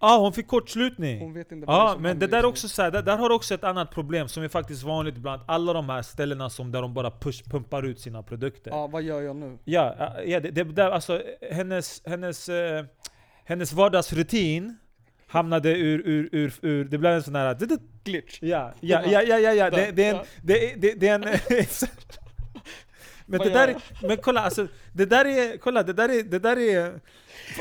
Ah, 0.00 0.18
hon 0.18 0.32
fick 0.32 0.46
kortslutning! 0.46 1.20
Hon 1.20 1.32
vet 1.32 1.52
inte 1.52 1.66
vad 1.66 1.86
det 1.86 1.92
som 1.92 2.02
men 2.02 2.18
det 2.18 2.26
där 2.26 2.38
är 2.38 2.42
just 2.42 2.48
också 2.48 2.68
så 2.68 2.82
här, 2.82 2.90
där, 2.90 3.02
där 3.02 3.16
har 3.16 3.30
också 3.30 3.54
ett 3.54 3.64
annat 3.64 3.90
problem 3.90 4.28
som 4.28 4.42
är 4.42 4.48
faktiskt 4.48 4.82
vanligt 4.82 5.16
bland 5.16 5.42
alla 5.46 5.72
de 5.72 5.88
här 5.88 6.02
ställena 6.02 6.50
som 6.50 6.72
där 6.72 6.82
de 6.82 6.94
bara 6.94 7.10
push, 7.10 7.44
pumpar 7.50 7.82
ut 7.82 8.00
sina 8.00 8.22
produkter. 8.22 8.70
nu. 8.70 8.76
Ja, 8.76 8.86
vad 8.86 9.02
gör 9.02 9.20
jag 9.20 9.36
nu? 9.36 9.58
Ja, 9.64 10.14
ja, 10.26 10.40
det, 10.40 10.50
det 10.50 10.64
där, 10.64 10.90
alltså 10.90 11.22
hennes, 11.50 12.02
hennes, 12.06 12.48
eh, 12.48 12.84
hennes 13.44 13.72
vardagsrutin 13.72 14.76
hamnade 15.26 15.70
ur, 15.70 16.02
ur, 16.04 16.28
ur, 16.32 16.52
ur, 16.62 16.84
det 16.84 16.98
blev 16.98 17.12
en 17.12 17.22
sån 17.22 17.34
här... 17.34 17.56
Glitch. 18.04 18.38
Ja, 18.42 18.72
ja, 18.80 19.02
ja, 19.06 19.22
ja, 19.22 19.38
ja, 19.38 19.52
ja. 19.52 19.70
Det, 19.70 19.92
det 19.92 20.04
är 20.04 20.14
en... 20.14 20.24
Det, 20.42 20.74
det, 20.76 20.94
det 20.94 21.08
är 21.08 21.14
en 21.14 21.24
men 23.28 23.40
det 23.40 23.50
där 23.50 23.68
är, 23.68 23.76
men 24.02 24.16
kolla 24.16 24.40
alltså, 24.40 24.66
det 24.92 25.04
där 25.04 25.24
är, 25.24 25.56
kolla 25.56 25.82
det 25.82 25.92
där 25.92 26.08
är, 26.08 26.22
det 26.22 26.38
där 26.38 26.58
är 26.58 27.00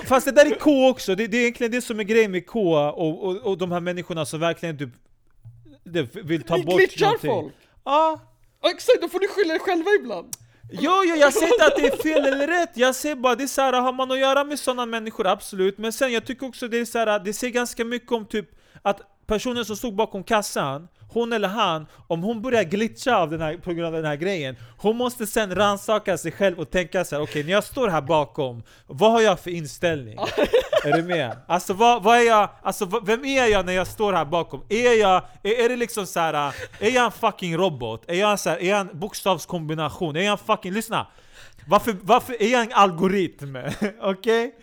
Fast 0.06 0.26
det 0.26 0.32
där 0.32 0.46
är 0.46 0.56
K 0.56 0.88
också, 0.90 1.16
det, 1.16 1.28
det 1.28 1.38
är 1.38 1.42
egentligen 1.42 1.72
det 1.72 1.82
som 1.82 2.00
är 2.00 2.04
grejen 2.04 2.32
med 2.32 2.48
K 2.48 2.78
och, 2.78 3.24
och, 3.28 3.36
och 3.38 3.58
de 3.58 3.72
här 3.72 3.80
människorna 3.80 4.26
som 4.26 4.40
verkligen 4.40 4.78
typ 4.78 4.90
det 5.84 6.16
vill 6.16 6.44
ta 6.44 6.58
Ni 6.58 6.64
bort 6.64 7.00
någonting. 7.00 7.32
folk! 7.32 7.54
Ja, 7.86 8.20
exakt, 8.66 9.02
då 9.02 9.10
får 9.10 9.20
ni 9.20 9.28
skylla 9.28 9.54
er 9.54 9.60
själva 9.60 9.90
ibland. 10.00 10.36
Jo, 10.72 10.92
jo, 11.06 11.16
jag 11.16 11.34
säger 11.34 11.54
inte 11.54 11.66
att 11.66 11.76
det 11.76 11.88
är 11.88 11.98
fel 11.98 12.26
eller 12.26 12.48
rätt, 12.48 12.72
jag 12.74 12.96
säger 12.96 13.16
bara 13.16 13.36
det 13.36 13.44
är 13.44 13.48
så 13.48 13.62
här, 13.62 13.74
har 13.74 13.94
man 13.94 14.12
att 14.12 14.20
göra 14.20 14.44
med 14.44 14.60
sådana 14.60 14.86
människor, 14.86 15.28
absolut. 15.28 15.78
Men 15.78 15.94
sen 15.94 16.14
jag 16.14 16.26
tycker 16.26 16.48
också 16.48 16.68
det 16.68 16.78
är 16.78 16.86
så 16.86 17.00
här, 17.00 17.20
det 17.20 17.34
säger 17.34 17.54
ganska 17.54 17.86
mycket 17.86 18.12
om 18.12 18.26
typ 18.26 18.50
att 18.82 19.02
personen 19.28 19.66
som 19.66 19.76
stod 19.76 19.96
bakom 19.96 20.24
kassan, 20.24 20.88
hon 21.10 21.34
eller 21.34 21.48
han, 21.48 21.88
om 22.08 22.24
hon 22.24 22.42
börjar 22.42 22.64
glitcha 22.64 23.18
av 23.18 23.30
den 23.30 23.42
här, 23.42 23.58
på 23.58 23.74
grund 23.74 23.88
av 23.88 23.94
den 23.94 24.06
här 24.06 24.16
grejen, 24.16 24.56
hon 24.78 24.98
måste 24.98 25.28
sen 25.28 25.56
rannsaka 25.56 26.18
sig 26.18 26.32
själv 26.32 26.60
och 26.60 26.72
tänka 26.72 27.06
så 27.06 27.16
här: 27.16 27.24
okej 27.24 27.44
när 27.44 27.52
jag 27.52 27.64
står 27.64 27.88
här 27.88 28.02
bakom, 28.02 28.64
vad 28.88 29.12
har 29.12 29.22
jag 29.22 29.40
för 29.40 29.52
inställning? 29.52 30.18
är 30.84 30.98
du 30.98 31.04
med? 31.04 31.38
Alltså 31.48 31.74
vad, 31.74 32.04
vad 32.04 32.18
är 32.18 32.22
jag, 32.22 32.50
alltså 32.62 33.02
vem 33.06 33.26
är 33.26 33.46
jag 33.46 33.66
när 33.66 33.74
jag 33.74 33.88
står 33.88 34.14
här 34.14 34.26
bakom? 34.26 34.64
Är 34.70 35.00
jag, 35.00 35.24
är, 35.44 35.66
är 35.66 35.70
det 35.70 35.76
liksom 35.76 36.08
så 36.08 36.20
här, 36.20 36.54
är 36.80 36.90
jag 36.90 37.06
en 37.06 37.12
fucking 37.12 37.58
robot? 37.58 38.04
Är 38.08 38.16
jag, 38.16 38.40
så 38.40 38.50
här, 38.50 38.58
är 38.58 38.70
jag 38.70 38.80
en 38.80 38.90
bokstavskombination? 38.94 40.16
Är 40.16 40.22
jag 40.22 40.32
en 40.32 40.38
fucking, 40.38 40.74
lyssna! 40.74 41.08
Varför, 41.68 41.96
varför 42.02 42.42
är 42.42 42.48
jag 42.48 42.62
en 42.62 42.74
algoritm? 42.74 43.58
Okej? 44.02 44.56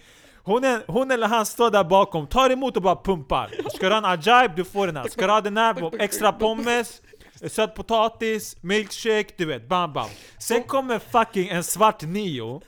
Hon, 0.46 0.64
är, 0.64 0.82
hon 0.86 1.10
eller 1.10 1.26
han 1.26 1.46
står 1.46 1.70
där 1.70 1.84
bakom, 1.84 2.26
tar 2.26 2.50
emot 2.50 2.76
och 2.76 2.82
bara 2.82 2.96
pumpar. 2.96 3.50
Ska 3.74 3.86
du 3.88 3.94
ha 3.94 3.98
en 3.98 4.04
ajaib, 4.04 4.50
du 4.56 4.64
får 4.64 4.86
den 4.86 4.96
här. 4.96 5.08
Ska 5.08 5.26
du 5.26 5.32
ha 5.32 5.40
den 5.40 5.56
här, 5.56 6.02
extra 6.02 6.32
pommes, 6.32 7.02
söt 7.48 7.74
potatis, 7.74 8.56
milkshake, 8.60 9.28
du 9.36 9.44
vet, 9.44 9.68
bam 9.68 9.92
bam. 9.92 10.08
Sen 10.38 10.62
kommer 10.62 10.98
fucking 10.98 11.48
en 11.48 11.64
svart 11.64 12.02
Nio 12.02 12.60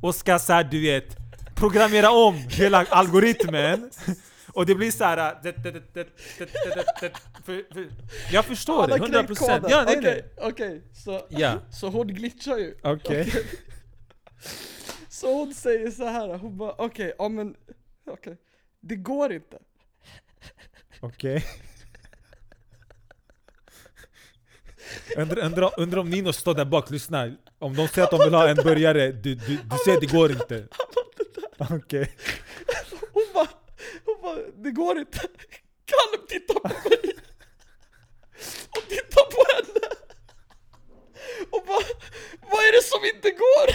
och 0.00 0.14
ska 0.14 0.38
såhär 0.38 0.64
du 0.64 0.82
vet, 0.82 1.16
programmera 1.54 2.10
om 2.10 2.34
hela 2.34 2.86
algoritmen. 2.90 3.90
Och 4.52 4.66
det 4.66 4.74
blir 4.74 4.90
såhär... 4.90 5.36
Jag 8.32 8.44
förstår 8.44 8.86
det, 8.86 8.94
100% 8.94 9.26
procent. 9.26 9.66
Ja. 9.68 9.82
Okej, 9.88 10.24
okay, 10.42 10.80
så, 10.92 11.20
ja. 11.28 11.52
så 11.70 11.88
hon 11.88 12.06
glitchar 12.06 12.56
ju. 12.56 12.74
Okej. 12.82 13.20
Okay. 13.20 13.42
Så 15.18 15.34
hon 15.34 15.54
säger 15.54 15.90
så 15.90 16.04
här, 16.04 16.38
hon 16.38 16.56
bara 16.56 16.72
okej, 16.72 16.86
okay, 16.86 17.12
ja 17.18 17.28
men, 17.28 17.56
okej. 18.06 18.12
Okay. 18.12 18.36
Det 18.80 18.96
går 18.96 19.32
inte. 19.32 19.58
Okej. 21.00 21.36
Okay. 21.36 21.42
Undrar 25.22 25.44
undra, 25.44 25.70
undra 25.76 26.00
om 26.00 26.10
Nino 26.10 26.32
står 26.32 26.54
där 26.54 26.64
bak, 26.64 26.90
lyssna. 26.90 27.36
Om 27.58 27.76
de 27.76 27.88
säger 27.88 28.04
att 28.04 28.10
de 28.10 28.24
vill 28.24 28.34
ha 28.34 28.48
en 28.48 28.56
burgare, 28.56 29.12
du, 29.12 29.34
du, 29.34 29.56
du 29.56 29.76
säger 29.84 30.00
det 30.00 30.12
går 30.12 30.30
inte. 30.30 30.68
Okej. 31.58 31.76
Okay. 31.76 32.06
Hon 33.12 33.24
bara, 33.34 33.48
hon 34.04 34.22
bara, 34.22 34.38
det 34.56 34.70
går 34.70 34.98
inte. 34.98 35.18
Kalle 35.84 36.26
tittar 36.28 36.54
på 36.54 36.68
mig. 36.68 37.14
Och 38.76 38.88
tittar 38.88 39.24
på 39.30 39.44
henne. 39.54 39.88
Och 41.50 41.64
bara, 41.66 41.84
vad 42.50 42.60
är 42.60 42.72
det 42.72 42.82
som 42.82 43.04
inte 43.14 43.30
går? 43.30 43.68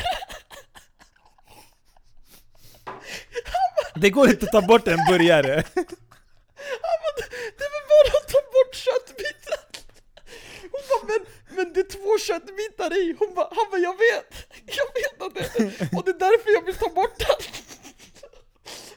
Det 3.95 4.09
går 4.09 4.29
inte 4.29 4.45
att 4.45 4.51
ta 4.51 4.61
bort 4.61 4.87
en 4.87 4.99
burgare. 5.09 5.63
Han 6.87 6.97
bara, 7.03 7.15
det 7.57 7.67
väl 7.73 7.85
bara 7.93 8.17
att 8.19 8.27
ta 8.35 8.41
bort 8.55 8.75
köttbiten. 8.87 9.63
Hon 10.73 10.81
bara, 10.89 11.03
men, 11.11 11.21
men 11.55 11.73
det 11.73 11.79
är 11.79 11.89
två 11.97 12.11
köttbitar 12.27 12.91
i. 13.01 13.15
Hon 13.19 13.33
bara, 13.35 13.49
han 13.57 13.65
bara, 13.71 13.81
jag 13.89 13.97
vet. 14.07 14.31
Jag 14.79 14.89
vet 14.99 15.17
att 15.25 15.33
det 15.35 15.45
är 15.59 15.97
Och 15.97 16.03
det 16.05 16.11
är 16.11 16.19
därför 16.27 16.49
jag 16.57 16.65
vill 16.65 16.75
ta 16.75 16.89
bort 16.89 17.19
den. 17.19 17.39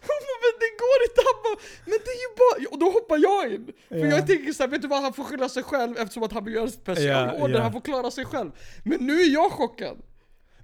Hon 0.08 0.20
bara, 0.28 0.38
men 0.44 0.54
det 0.62 0.70
går 0.84 0.98
inte. 1.06 1.20
Han 1.28 1.38
bara, 1.44 1.58
men 1.90 1.98
det 2.04 2.12
är 2.16 2.20
ju 2.26 2.30
bara... 2.42 2.56
Och 2.72 2.78
då 2.78 2.86
hoppar 2.90 3.18
jag 3.28 3.52
in. 3.52 3.72
För 3.88 3.96
yeah. 3.96 4.10
jag 4.10 4.26
tänker 4.26 4.52
såhär, 4.52 4.70
vet 4.70 4.82
du 4.82 4.88
vad? 4.88 5.02
Han 5.02 5.12
får 5.12 5.24
skylla 5.24 5.48
sig 5.48 5.62
själv 5.62 5.98
eftersom 5.98 6.22
att 6.22 6.32
han 6.32 6.44
vill 6.44 6.54
göra 6.54 6.68
specialorder. 6.68 7.38
Yeah, 7.38 7.50
yeah. 7.50 7.62
Han 7.62 7.72
får 7.72 7.80
klara 7.80 8.10
sig 8.10 8.24
själv. 8.24 8.50
Men 8.84 8.98
nu 9.06 9.20
är 9.20 9.26
jag 9.26 9.52
chockad. 9.52 9.96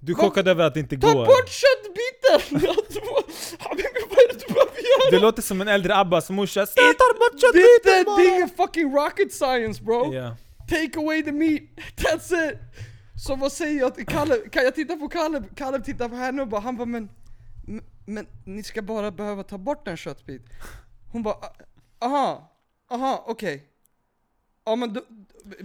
Du 0.05 0.13
är 0.13 0.17
chockad 0.17 0.49
över 0.49 0.65
att 0.65 0.75
det 0.75 0.81
inte 0.81 0.97
går? 0.97 1.09
Ta 1.09 1.15
bort 1.15 1.49
köttbiten! 1.49 2.61
vad 3.61 3.79
är 3.79 4.33
det 4.33 4.47
du 4.47 4.55
behöver 4.55 4.77
göra? 4.77 5.11
Det 5.11 5.19
låter 5.19 5.43
som 5.43 5.61
en 5.61 5.69
äldre 5.69 5.97
Abbas 5.97 6.31
morsa, 6.31 6.67
ta 6.67 7.19
bort 7.19 7.41
köttbiten 7.41 8.05
bara! 8.05 8.17
Det 8.17 8.37
är 8.37 8.57
fucking 8.57 8.95
rocket 8.95 9.33
science 9.33 9.83
bro! 9.83 10.15
Yeah. 10.15 10.35
Take 10.69 10.99
away 10.99 11.23
the 11.23 11.33
meat, 11.33 11.63
that's 11.97 12.51
it! 12.51 12.59
Så 13.27 13.37
vad 13.37 13.53
säger 13.53 13.81
jag 13.81 14.09
Kalle, 14.09 14.37
kan 14.37 14.65
jag 14.65 14.75
titta 14.75 14.97
på 14.97 15.09
Kalle? 15.09 15.43
Kalle 15.57 15.81
tittar 15.81 16.09
på 16.09 16.15
henne 16.15 16.43
och 16.43 16.49
bara, 16.49 16.61
han 16.61 16.77
bara 16.77 16.87
men, 16.87 17.09
men 18.07 18.27
ni 18.45 18.63
ska 18.63 18.83
bara 18.83 19.11
behöva 19.11 19.43
ta 19.43 19.59
bort 19.59 19.89
en 19.89 19.97
köttbit. 19.97 20.43
Hon 21.13 21.23
bara, 21.23 21.37
aha, 22.01 22.53
aha, 22.91 23.25
okej. 23.27 23.55
Okay. 23.55 23.67
Ja 24.65 24.77
men 24.77 24.93
då, 24.93 25.01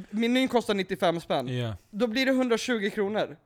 menyn 0.09 0.47
kostar 0.47 0.73
95 0.73 1.21
spänn. 1.21 1.49
Yeah. 1.49 1.75
Då 1.91 2.07
blir 2.07 2.25
det 2.25 2.31
120 2.31 2.89
kronor. 2.93 3.37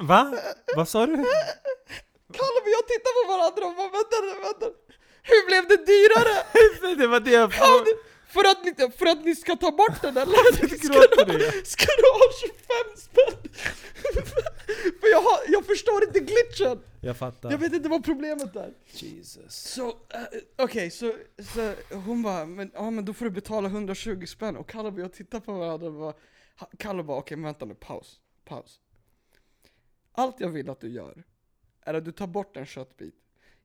Va? 0.00 0.34
Vad 0.76 0.88
sa 0.88 1.06
du? 1.06 1.12
Kalle 2.32 2.58
och 2.62 2.70
jag 2.76 2.84
tittar 2.88 3.12
på 3.18 3.22
varandra 3.32 3.66
och 3.66 3.76
bara 3.76 3.90
vänta, 3.98 4.16
vänta. 4.46 4.66
Hur 5.22 5.46
blev 5.46 5.68
det 5.68 5.86
dyrare? 5.86 6.96
det 7.00 7.06
var 7.06 7.20
det 7.20 7.30
jag 7.30 7.52
för 8.36 8.44
att, 8.44 8.64
ni, 8.64 8.90
för 8.98 9.06
att 9.06 9.24
ni 9.24 9.36
ska 9.36 9.56
ta 9.56 9.70
bort 9.70 10.02
den 10.02 10.16
eller? 10.16 10.52
Ska 10.52 11.24
du, 11.24 11.62
ska 11.64 11.86
du 11.96 12.08
ha 12.12 12.26
25 12.40 12.56
spänn? 12.96 13.52
för 15.00 15.08
jag, 15.08 15.20
har, 15.20 15.38
jag 15.48 15.66
förstår 15.66 16.04
inte 16.04 16.20
glitchen! 16.20 16.82
Jag 17.00 17.16
fattar. 17.16 17.50
Jag 17.50 17.58
vet 17.58 17.72
inte 17.72 17.88
vad 17.88 18.04
problemet 18.04 18.56
är. 18.56 18.74
Jesus. 18.86 19.54
Så, 19.54 19.86
uh, 19.86 19.92
okej, 20.56 20.64
okay, 20.64 20.90
så, 20.90 21.12
så 21.54 21.72
hon 21.94 22.22
bara, 22.22 22.46
men, 22.46 22.70
ja, 22.74 22.90
men 22.90 23.04
då 23.04 23.12
får 23.12 23.24
du 23.24 23.30
betala 23.30 23.68
120 23.68 24.26
spänn. 24.26 24.56
Och 24.56 24.68
Kalle 24.68 24.88
och 24.88 25.00
jag 25.00 25.12
tittar 25.12 25.40
på 25.40 25.52
varandra 25.52 25.86
och 25.86 25.92
bara, 25.92 26.14
Kalle 26.78 27.02
bara, 27.02 27.18
okej 27.18 27.34
okay, 27.34 27.44
vänta 27.44 27.64
nu, 27.64 27.74
paus, 27.74 28.20
paus. 28.44 28.80
Allt 30.18 30.40
jag 30.40 30.48
vill 30.48 30.70
att 30.70 30.80
du 30.80 30.88
gör 30.88 31.24
är 31.80 31.94
att 31.94 32.04
du 32.04 32.12
tar 32.12 32.26
bort 32.26 32.56
en 32.56 32.66
köttbit. 32.66 33.14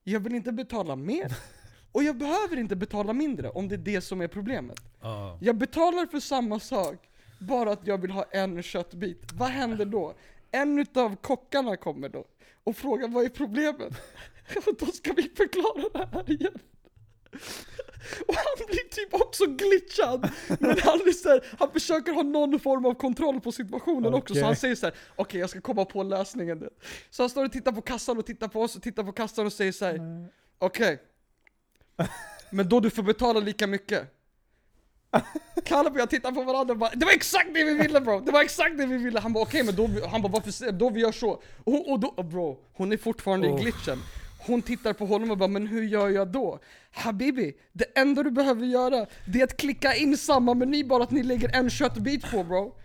Jag 0.03 0.19
vill 0.19 0.35
inte 0.35 0.51
betala 0.51 0.95
mer, 0.95 1.37
och 1.91 2.03
jag 2.03 2.17
behöver 2.17 2.57
inte 2.57 2.75
betala 2.75 3.13
mindre 3.13 3.49
om 3.49 3.67
det 3.67 3.75
är 3.75 3.77
det 3.77 4.01
som 4.01 4.21
är 4.21 4.27
problemet. 4.27 4.79
Uh. 5.03 5.37
Jag 5.41 5.57
betalar 5.57 6.05
för 6.05 6.19
samma 6.19 6.59
sak, 6.59 7.09
bara 7.39 7.71
att 7.71 7.87
jag 7.87 7.97
vill 7.97 8.11
ha 8.11 8.23
en 8.31 8.63
köttbit. 8.63 9.31
Vad 9.33 9.49
händer 9.49 9.85
då? 9.85 10.13
En 10.51 10.79
utav 10.79 11.15
kockarna 11.15 11.77
kommer 11.77 12.09
då 12.09 12.25
och 12.63 12.75
frågar 12.75 13.07
vad 13.07 13.25
är 13.25 13.29
problemet? 13.29 13.93
Och 14.67 14.75
då 14.79 14.85
ska 14.85 15.13
vi 15.13 15.23
förklara 15.23 15.89
det 15.93 16.17
här 16.17 16.31
igen. 16.31 16.59
Och 18.27 18.35
han 18.35 18.67
blir 18.67 18.89
typ 18.89 19.13
också 19.13 19.45
glitchad. 19.45 20.31
Men 20.47 20.69
han, 20.69 20.99
är 20.99 21.29
här, 21.29 21.45
han 21.59 21.71
försöker 21.71 22.11
ha 22.11 22.23
någon 22.23 22.59
form 22.59 22.85
av 22.85 22.93
kontroll 22.93 23.41
på 23.41 23.51
situationen 23.51 24.05
okay. 24.05 24.19
också. 24.19 24.35
Så 24.35 24.45
han 24.45 24.55
säger 24.55 24.75
så 24.75 24.85
här: 24.85 24.93
okej 24.93 25.23
okay, 25.23 25.39
jag 25.39 25.49
ska 25.49 25.61
komma 25.61 25.85
på 25.85 26.03
lösningen. 26.03 26.69
Så 27.09 27.23
han 27.23 27.29
står 27.29 27.45
och 27.45 27.51
tittar 27.51 27.71
på 27.71 27.81
kassan 27.81 28.17
och 28.17 28.25
tittar 28.25 28.47
på 28.47 28.61
oss 28.61 28.75
och 28.75 28.81
tittar 28.81 29.03
på 29.03 29.11
kassan 29.11 29.45
och 29.45 29.53
säger 29.53 29.71
så 29.71 29.85
här: 29.85 30.27
okej. 30.59 30.93
Okay. 30.93 32.07
Men 32.49 32.69
då 32.69 32.79
du 32.79 32.89
får 32.89 33.03
betala 33.03 33.39
lika 33.39 33.67
mycket. 33.67 34.17
Kalle 35.65 35.89
och 35.89 35.99
jag 35.99 36.09
tittar 36.09 36.31
på 36.31 36.43
varandra 36.43 36.71
och 36.71 36.77
bara 36.77 36.89
Det 36.93 37.05
var 37.05 37.13
exakt 37.13 37.53
det 37.53 37.63
vi 37.63 37.73
ville 37.73 38.01
bro! 38.01 38.19
Det 38.19 38.31
var 38.31 38.41
exakt 38.41 38.77
det 38.77 38.85
vi 38.85 38.97
ville! 38.97 39.19
Han 39.19 39.33
bara 39.33 39.43
okej 39.43 39.63
men 39.63 39.75
då, 39.75 39.89
han 40.07 40.21
bara 40.21 40.31
varför, 40.31 40.71
då 40.71 40.89
vi 40.89 41.01
gör 41.01 41.11
så? 41.11 41.41
Och, 41.63 41.91
och 41.91 41.99
då, 41.99 42.23
bro, 42.23 42.59
hon 42.73 42.91
är 42.91 42.97
fortfarande 42.97 43.47
oh. 43.47 43.59
i 43.59 43.63
glitchen. 43.63 43.99
Hon 44.45 44.61
tittar 44.61 44.93
på 44.93 45.05
honom 45.05 45.31
och 45.31 45.37
bara, 45.37 45.49
men 45.49 45.67
hur 45.67 45.83
gör 45.83 46.09
jag 46.09 46.27
då? 46.27 46.59
Habibi, 46.91 47.53
det 47.73 47.85
enda 47.99 48.23
du 48.23 48.31
behöver 48.31 48.65
göra, 48.65 49.05
det 49.25 49.39
är 49.39 49.43
att 49.43 49.57
klicka 49.57 49.95
in 49.95 50.17
samma 50.17 50.53
meny, 50.53 50.83
bara 50.83 51.03
att 51.03 51.11
ni 51.11 51.23
lägger 51.23 51.55
en 51.55 51.69
köttbit 51.69 52.31
på 52.31 52.43
bro. 52.43 52.75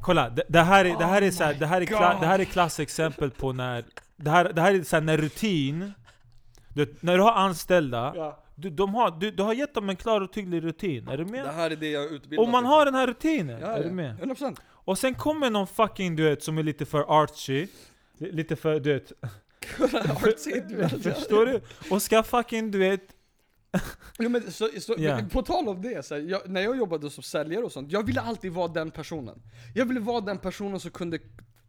Kolla, 0.00 0.30
det, 0.30 0.42
det 0.48 0.60
här 0.60 0.84
är, 0.84 0.98
det 0.98 1.04
här 1.04 1.22
är, 1.22 1.30
oh 1.30 1.32
så 1.32 1.44
här, 1.44 1.54
det 1.54 1.66
här 1.66 1.80
är, 1.80 1.84
kla, 1.84 2.18
det 2.20 2.26
här 2.26 2.38
är 2.38 2.44
klassexempel 2.44 3.30
på 3.30 3.52
när, 3.52 3.84
det 4.16 4.30
här, 4.30 4.52
det 4.52 4.60
här 4.60 4.74
är 4.74 4.82
så 4.82 4.96
här, 4.96 5.00
när 5.00 5.16
rutin, 5.16 5.92
du, 6.74 6.94
när 7.00 7.16
du 7.16 7.22
har 7.22 7.32
anställda, 7.32 8.12
ja. 8.16 8.44
du, 8.54 8.70
de 8.70 8.94
har, 8.94 9.10
du, 9.20 9.30
du 9.30 9.42
har 9.42 9.54
gett 9.54 9.74
dem 9.74 9.88
en 9.88 9.96
klar 9.96 10.20
och 10.20 10.32
tydlig 10.32 10.64
rutin, 10.64 11.08
är 11.08 11.18
du 11.18 11.24
med? 11.24 11.44
Det 11.44 11.52
här 11.52 11.70
är 11.70 11.76
det 11.76 11.90
jag 11.90 12.04
utbildar 12.04 12.44
Och 12.44 12.48
man 12.48 12.64
har 12.64 12.84
den 12.84 12.94
här 12.94 13.06
rutinen, 13.06 13.60
ja, 13.60 13.66
är 13.66 13.84
du 13.84 13.90
med? 13.90 14.18
100% 14.20 14.56
Och 14.68 14.98
sen 14.98 15.14
kommer 15.14 15.50
någon 15.50 15.66
fucking 15.66 16.16
du 16.16 16.22
vet, 16.22 16.42
som 16.42 16.58
är 16.58 16.62
lite 16.62 16.86
för 16.86 17.22
artsy, 17.22 17.66
lite 18.18 18.56
för 18.56 18.80
du 18.80 18.92
vet 18.92 19.12
Förstår 21.02 21.46
du? 21.46 21.60
Och 21.90 22.02
ska 22.02 22.22
fucking 22.22 22.70
du 22.70 22.78
vet 22.78 23.16
jo, 24.18 24.28
men, 24.28 24.52
så, 24.52 24.68
så, 24.80 24.98
yeah. 24.98 25.28
På 25.28 25.42
tal 25.42 25.68
om 25.68 25.82
det, 25.82 26.06
så 26.06 26.14
här, 26.14 26.22
jag, 26.22 26.50
när 26.50 26.60
jag 26.60 26.76
jobbade 26.76 27.10
som 27.10 27.22
säljare 27.22 27.64
och 27.64 27.72
sånt, 27.72 27.92
jag 27.92 28.06
ville 28.06 28.20
alltid 28.20 28.52
vara 28.52 28.68
den 28.68 28.90
personen. 28.90 29.42
Jag 29.74 29.86
ville 29.86 30.00
vara 30.00 30.20
den 30.20 30.38
personen 30.38 30.80
som 30.80 30.90
kunde 30.90 31.18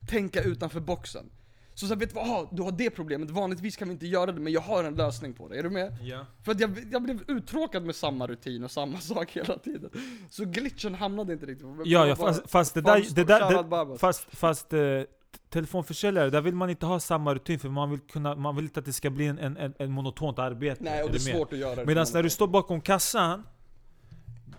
tänka 0.09 0.43
utanför 0.43 0.79
boxen. 0.79 1.29
Så, 1.73 1.87
så 1.87 1.95
vet 1.95 2.09
du 2.09 2.15
vad, 2.15 2.29
ah, 2.29 2.49
du 2.51 2.61
har 2.61 2.71
det 2.71 2.89
problemet, 2.89 3.29
vanligtvis 3.29 3.77
kan 3.77 3.87
vi 3.87 3.91
inte 3.91 4.07
göra 4.07 4.31
det 4.31 4.39
men 4.39 4.53
jag 4.53 4.61
har 4.61 4.83
en 4.83 4.95
lösning 4.95 5.33
på 5.33 5.47
det, 5.47 5.59
är 5.59 5.63
du 5.63 5.69
med? 5.69 5.97
Yeah. 6.03 6.25
För 6.43 6.51
att 6.51 6.59
jag, 6.59 6.77
jag 6.91 7.01
blev 7.01 7.23
uttråkad 7.27 7.85
med 7.85 7.95
samma 7.95 8.27
rutin 8.27 8.63
och 8.63 8.71
samma 8.71 8.99
sak 8.99 9.31
hela 9.31 9.57
tiden. 9.57 9.89
Så 10.29 10.45
glitchen 10.45 10.95
hamnade 10.95 11.33
inte 11.33 11.45
riktigt 11.45 11.67
Ja, 11.85 12.07
ja 12.07 12.15
fast, 12.15 12.51
fast 12.51 12.73
det 12.73 12.81
där, 12.81 13.15
det 13.15 13.23
där, 13.23 13.85
det, 13.91 13.97
fast, 13.97 14.27
fast 14.35 14.73
uh, 14.73 15.01
telefonförsäljare, 15.49 16.29
där 16.29 16.41
vill 16.41 16.55
man 16.55 16.69
inte 16.69 16.85
ha 16.85 16.99
samma 16.99 17.35
rutin 17.35 17.59
för 17.59 17.69
man 17.69 17.89
vill, 17.91 17.99
kunna, 17.99 18.35
man 18.35 18.55
vill 18.55 18.65
inte 18.65 18.79
att 18.79 18.85
det 18.85 18.93
ska 18.93 19.09
bli 19.09 19.27
en, 19.27 19.39
en, 19.39 19.73
en 19.79 19.91
monotont 19.91 20.39
arbete. 20.39 20.83
Nej, 20.83 21.03
och 21.03 21.11
det 21.11 21.15
är 21.15 21.19
svårt 21.19 21.53
att 21.53 21.59
göra 21.59 21.85
Medan 21.85 22.05
när 22.13 22.23
du 22.23 22.29
står 22.29 22.47
bakom 22.47 22.81
kassan, 22.81 23.43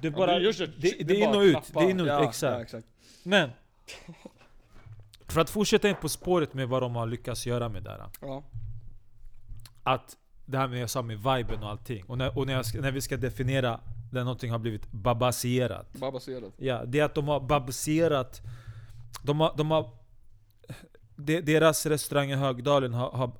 det 0.00 0.08
är 0.08 0.12
bara... 0.12 0.40
Ja, 0.40 0.52
det, 0.58 0.66
det, 0.66 0.90
det, 0.98 1.04
det 1.04 1.22
är 1.22 1.28
in 1.28 1.34
och 1.34 1.40
ut, 1.40 1.72
det 1.74 1.80
är 1.80 1.90
in 1.90 2.00
och 2.00 2.04
ut, 2.04 2.08
ja, 2.08 2.28
exakt. 2.28 2.52
Ja, 2.54 2.62
exakt. 2.62 2.86
Men, 3.22 3.50
för 5.28 5.40
att 5.40 5.50
fortsätta 5.50 5.88
in 5.88 5.96
på 6.00 6.08
spåret 6.08 6.54
med 6.54 6.68
vad 6.68 6.82
de 6.82 6.96
har 6.96 7.06
lyckats 7.06 7.46
göra 7.46 7.68
med 7.68 7.82
det 7.82 7.90
här. 7.90 8.10
Ja. 8.20 8.42
Att 9.82 10.16
det 10.46 10.58
här 10.58 10.68
med 10.68 10.80
jag 10.80 10.90
sa 10.90 11.02
med 11.02 11.16
viben 11.16 11.62
och 11.62 11.70
allting. 11.70 12.04
Och 12.04 12.18
när, 12.18 12.38
och 12.38 12.46
när, 12.46 12.52
jag, 12.52 12.64
när 12.82 12.92
vi 12.92 13.00
ska 13.00 13.16
definiera 13.16 13.80
när 14.12 14.24
någonting 14.24 14.50
har 14.50 14.58
blivit 14.58 14.92
babaserat. 14.92 15.92
Babaserat? 15.92 16.52
Ja, 16.56 16.84
det 16.84 17.00
är 17.00 17.04
att 17.04 17.14
de 17.14 17.28
har 17.28 17.40
babaserat 17.40 18.42
de 19.22 19.40
har, 19.40 19.54
de 19.56 19.70
har 19.70 19.90
deras 21.18 21.86
restaurang 21.86 22.30
i 22.30 22.34
Högdalen 22.34 22.94
har, 22.94 23.10
har, 23.10 23.32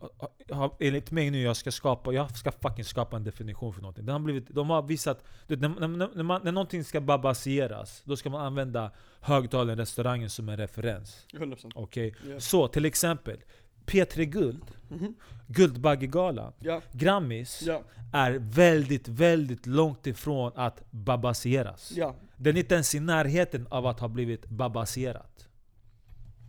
har, 0.50 0.74
enligt 0.80 1.10
mig 1.10 1.30
nu, 1.30 1.42
jag 1.42 1.56
ska 1.56 1.70
skapa, 1.70 2.12
jag 2.12 2.36
ska 2.36 2.52
fucking 2.52 2.84
skapa 2.84 3.16
en 3.16 3.24
definition 3.24 3.72
för 3.72 3.80
någonting. 3.80 4.06
Den 4.06 4.12
har 4.12 4.20
blivit, 4.20 4.48
de 4.48 4.70
har 4.70 4.82
visat, 4.82 5.24
när, 5.46 5.56
när, 5.56 6.14
när, 6.14 6.22
man, 6.22 6.40
när 6.44 6.52
någonting 6.52 6.84
ska 6.84 7.00
babaseras, 7.00 8.02
då 8.04 8.16
ska 8.16 8.30
man 8.30 8.46
använda 8.46 8.90
Högdalen 9.20 9.76
restaurangen 9.76 10.30
som 10.30 10.48
en 10.48 10.56
referens. 10.56 11.26
100% 11.32 11.72
Okej? 11.74 12.08
Okay? 12.08 12.32
Yes. 12.32 12.48
Så 12.48 12.68
till 12.68 12.84
exempel, 12.84 13.38
P3 13.86 14.24
Guld, 14.24 14.64
Mhm. 14.90 15.14
Guldbaggegalan, 15.46 16.52
Ja, 16.58 16.80
Grammis 16.92 17.62
ja, 17.66 17.82
är 18.12 18.32
väldigt, 18.38 19.08
väldigt 19.08 19.66
långt 19.66 20.06
ifrån 20.06 20.52
att 20.54 20.90
babasieras. 20.90 21.92
Den 22.36 22.56
är 22.56 22.60
inte 22.60 22.74
ens 22.74 22.94
i 22.94 23.00
närheten 23.00 23.66
av 23.70 23.86
att 23.86 24.00
ha 24.00 24.08
blivit 24.08 24.46
babasierat. 24.48 25.48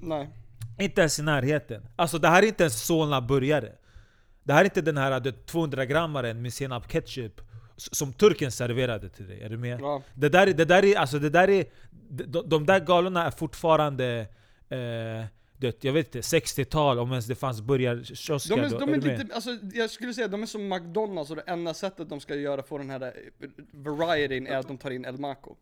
Nej. 0.02 0.30
Inte 0.80 1.02
ens 1.02 1.20
i 1.20 1.24
närheten. 1.24 1.82
Alltså 1.96 2.18
det 2.18 2.28
här 2.28 2.44
är 2.44 2.48
inte 2.48 2.64
ens 2.64 2.86
Solna 2.86 3.22
burgare. 3.22 3.72
Det 4.44 4.54
här 4.54 4.62
är 4.62 4.66
inte 4.66 4.82
den 4.82 4.98
här 4.98 5.20
du 5.20 5.32
vet, 5.32 5.46
200 5.46 5.86
grammaren 5.86 6.42
med 6.42 6.54
senap 6.54 6.88
ketchup 6.92 7.42
som 7.78 8.14
turken 8.14 8.52
serverade 8.52 9.10
till 9.10 9.28
dig. 9.28 9.42
Är 9.42 9.50
du 9.50 9.58
med? 9.58 9.80
Ja. 9.82 10.02
Det 10.14 10.30
där, 10.30 10.48
är- 10.48 10.54
det 10.54 10.66
där 10.66 10.86
är, 10.86 10.96
alltså 10.98 11.20
det 11.20 11.30
där 11.30 11.50
är, 11.50 11.66
de, 12.10 12.50
de 12.50 12.66
där 12.66 12.80
galorna 12.80 13.26
är 13.26 13.32
fortfarande, 13.32 14.20
eh, 14.70 15.26
det, 15.58 15.84
jag 15.84 15.94
vet 15.94 16.16
inte, 16.16 16.20
60-tal 16.38 17.00
om 17.00 17.12
ens 17.12 17.26
det 17.26 17.36
fanns 17.36 17.62
burgarkiosker. 17.62 18.56
De 18.56 18.62
är, 18.62 18.70
då- 18.70 18.78
de 18.80 18.94
är 18.94 18.98
lite, 19.18 19.36
alltså, 19.36 19.50
jag 19.74 19.90
skulle 19.90 20.14
säga 20.14 20.28
de 20.28 20.42
är 20.42 20.46
som 20.48 20.70
McDonalds 20.70 21.30
och 21.30 21.36
det 21.36 21.44
enda 21.48 21.74
sättet 21.74 22.10
de 22.10 22.20
ska 22.20 22.36
göra 22.36 22.64
få 22.64 22.78
den 22.78 22.90
här 22.90 23.02
eh, 23.02 23.12
varietyn 23.72 24.48
är 24.48 24.58
att 24.58 24.68
de 24.68 24.78
tar 24.78 24.92
in 24.92 25.06
El 25.06 25.18
Maco. 25.20 25.56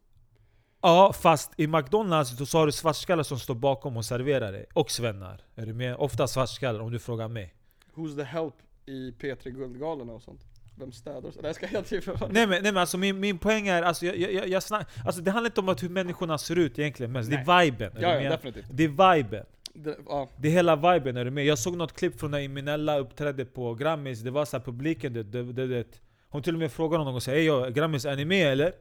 Ja, 0.81 1.13
fast 1.13 1.51
i 1.57 1.67
McDonalds 1.67 2.37
då 2.37 2.45
så 2.45 2.57
har 2.57 2.65
du 2.65 2.71
svartskallar 2.71 3.23
som 3.23 3.39
står 3.39 3.55
bakom 3.55 3.97
och 3.97 4.05
serverar 4.05 4.51
dig. 4.51 4.65
Och 4.73 4.91
svennar. 4.91 5.41
Är 5.55 5.65
du 5.65 5.73
med? 5.73 5.95
Ofta 5.95 6.27
svartskallar 6.27 6.79
om 6.79 6.91
du 6.91 6.99
frågar 6.99 7.27
mig. 7.27 7.53
Who's 7.95 8.15
the 8.15 8.23
help 8.23 8.53
i 8.85 9.11
P3 9.11 9.49
Guldgalorna 9.49 10.13
och 10.13 10.21
sånt. 10.21 10.41
Vem 10.79 10.91
städar? 10.91 11.21
Nej 11.21 11.31
jag 11.43 11.55
ska 11.55 11.67
helt 11.67 11.89
typ 11.89 12.05
Nej 12.19 12.47
men, 12.47 12.49
nej, 12.49 12.61
men 12.61 12.77
alltså 12.77 12.97
min, 12.97 13.19
min 13.19 13.37
poäng 13.37 13.67
är, 13.67 13.83
alltså, 13.83 14.05
jag, 14.05 14.33
jag, 14.33 14.47
jag 14.47 14.63
snack, 14.63 14.87
alltså 15.05 15.21
det 15.21 15.31
handlar 15.31 15.49
inte 15.49 15.61
om 15.61 15.69
att 15.69 15.83
hur 15.83 15.89
människorna 15.89 16.37
ser 16.37 16.55
ut 16.55 16.79
egentligen 16.79 17.11
mest, 17.11 17.29
det 17.29 17.35
är 17.35 17.63
viben. 17.63 17.97
är 17.97 18.01
Ja, 18.01 18.21
ja 18.21 18.29
definitivt. 18.29 18.65
Det 18.69 18.83
är 18.83 19.15
viben. 19.15 19.45
Det, 19.73 19.97
ja. 20.07 20.29
Det 20.37 20.47
är 20.47 20.51
hela 20.51 20.75
viben, 20.75 21.17
är 21.17 21.25
du 21.25 21.31
med? 21.31 21.45
Jag 21.45 21.59
såg 21.59 21.77
något 21.77 21.93
klipp 21.93 22.19
från 22.19 22.31
när 22.31 22.39
Iminella 22.39 22.97
uppträdde 22.97 23.45
på 23.45 23.73
Grammis, 23.73 24.19
det 24.19 24.31
var 24.31 24.45
så 24.45 24.57
här 24.57 24.63
publiken, 24.63 25.13
det, 25.13 25.23
det, 25.23 25.67
det, 25.67 26.01
hon 26.29 26.43
till 26.43 26.53
och 26.53 26.59
med 26.59 26.71
frågade 26.71 27.01
honom 27.01 27.15
och 27.15 27.23
sa 27.23 27.31
Ey 27.31 27.71
Grammis, 27.71 28.05
är 28.05 28.15
ni 28.15 28.25
med 28.25 28.51
eller? 28.51 28.73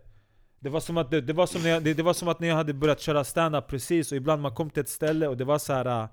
Det 0.66 0.70
var 0.70 0.80
som 0.80 0.96
att, 0.96 1.10
det, 1.10 1.20
det, 1.20 1.32
var 1.32 1.46
som 1.46 1.62
när 1.62 1.70
jag, 1.70 1.82
det, 1.84 1.94
det 1.94 2.02
var 2.02 2.12
som 2.12 2.28
att 2.28 2.40
när 2.40 2.48
jag 2.48 2.56
hade 2.56 2.72
börjat 2.74 3.00
köra 3.00 3.24
stand-up 3.24 3.66
precis, 3.68 4.12
och 4.12 4.16
ibland 4.16 4.42
man 4.42 4.54
kom 4.54 4.70
till 4.70 4.80
ett 4.80 4.88
ställe 4.88 5.28
och 5.28 5.36
det 5.36 5.44
var 5.44 5.58
så 5.58 5.72
här. 5.72 5.86
äh, 6.02 6.08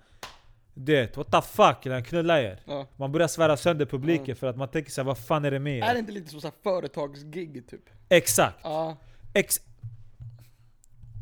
Det, 0.74 1.18
what 1.18 1.32
the 1.32 1.42
fuck, 1.42 1.86
eller 1.86 2.02
knulla 2.02 2.42
er. 2.42 2.60
ja. 2.66 2.88
Man 2.98 3.12
börjar 3.12 3.28
svära 3.28 3.58
sönder 3.58 3.86
publiken 3.86 4.26
Ja. 4.28 4.36
för 4.36 4.48
att 4.48 4.58
man 4.58 4.68
tänker 4.68 4.92
såhär, 4.92 5.06
vad 5.06 5.18
fan 5.18 5.46
är 5.46 5.52
det 5.52 5.60
med 5.60 5.84
Är 5.84 5.88
det 5.88 5.94
er? 5.94 6.00
inte 6.00 6.12
lite 6.12 6.30
som 6.30 6.42
så 6.42 6.48
här 6.48 6.56
företagsgig 6.64 7.68
typ? 7.70 7.82
Exakt! 8.10 8.60
Ja. 8.64 8.98
Ex 9.34 9.60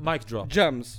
Mic 0.01 0.25
drop. 0.25 0.55
Gems. 0.55 0.95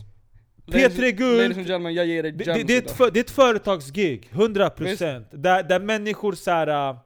P3 0.66 1.10
Guld. 1.10 1.56
Det, 1.56 2.30
det, 2.30 2.62
det, 2.62 2.74
är 2.74 2.78
ett 2.78 2.90
för, 2.90 3.10
det 3.10 3.18
är 3.18 3.24
ett 3.24 3.30
företagsgig, 3.30 4.30
100% 4.32 5.24
där, 5.32 5.62
där 5.62 5.80
människor 5.80 6.32
såhär... 6.32 6.96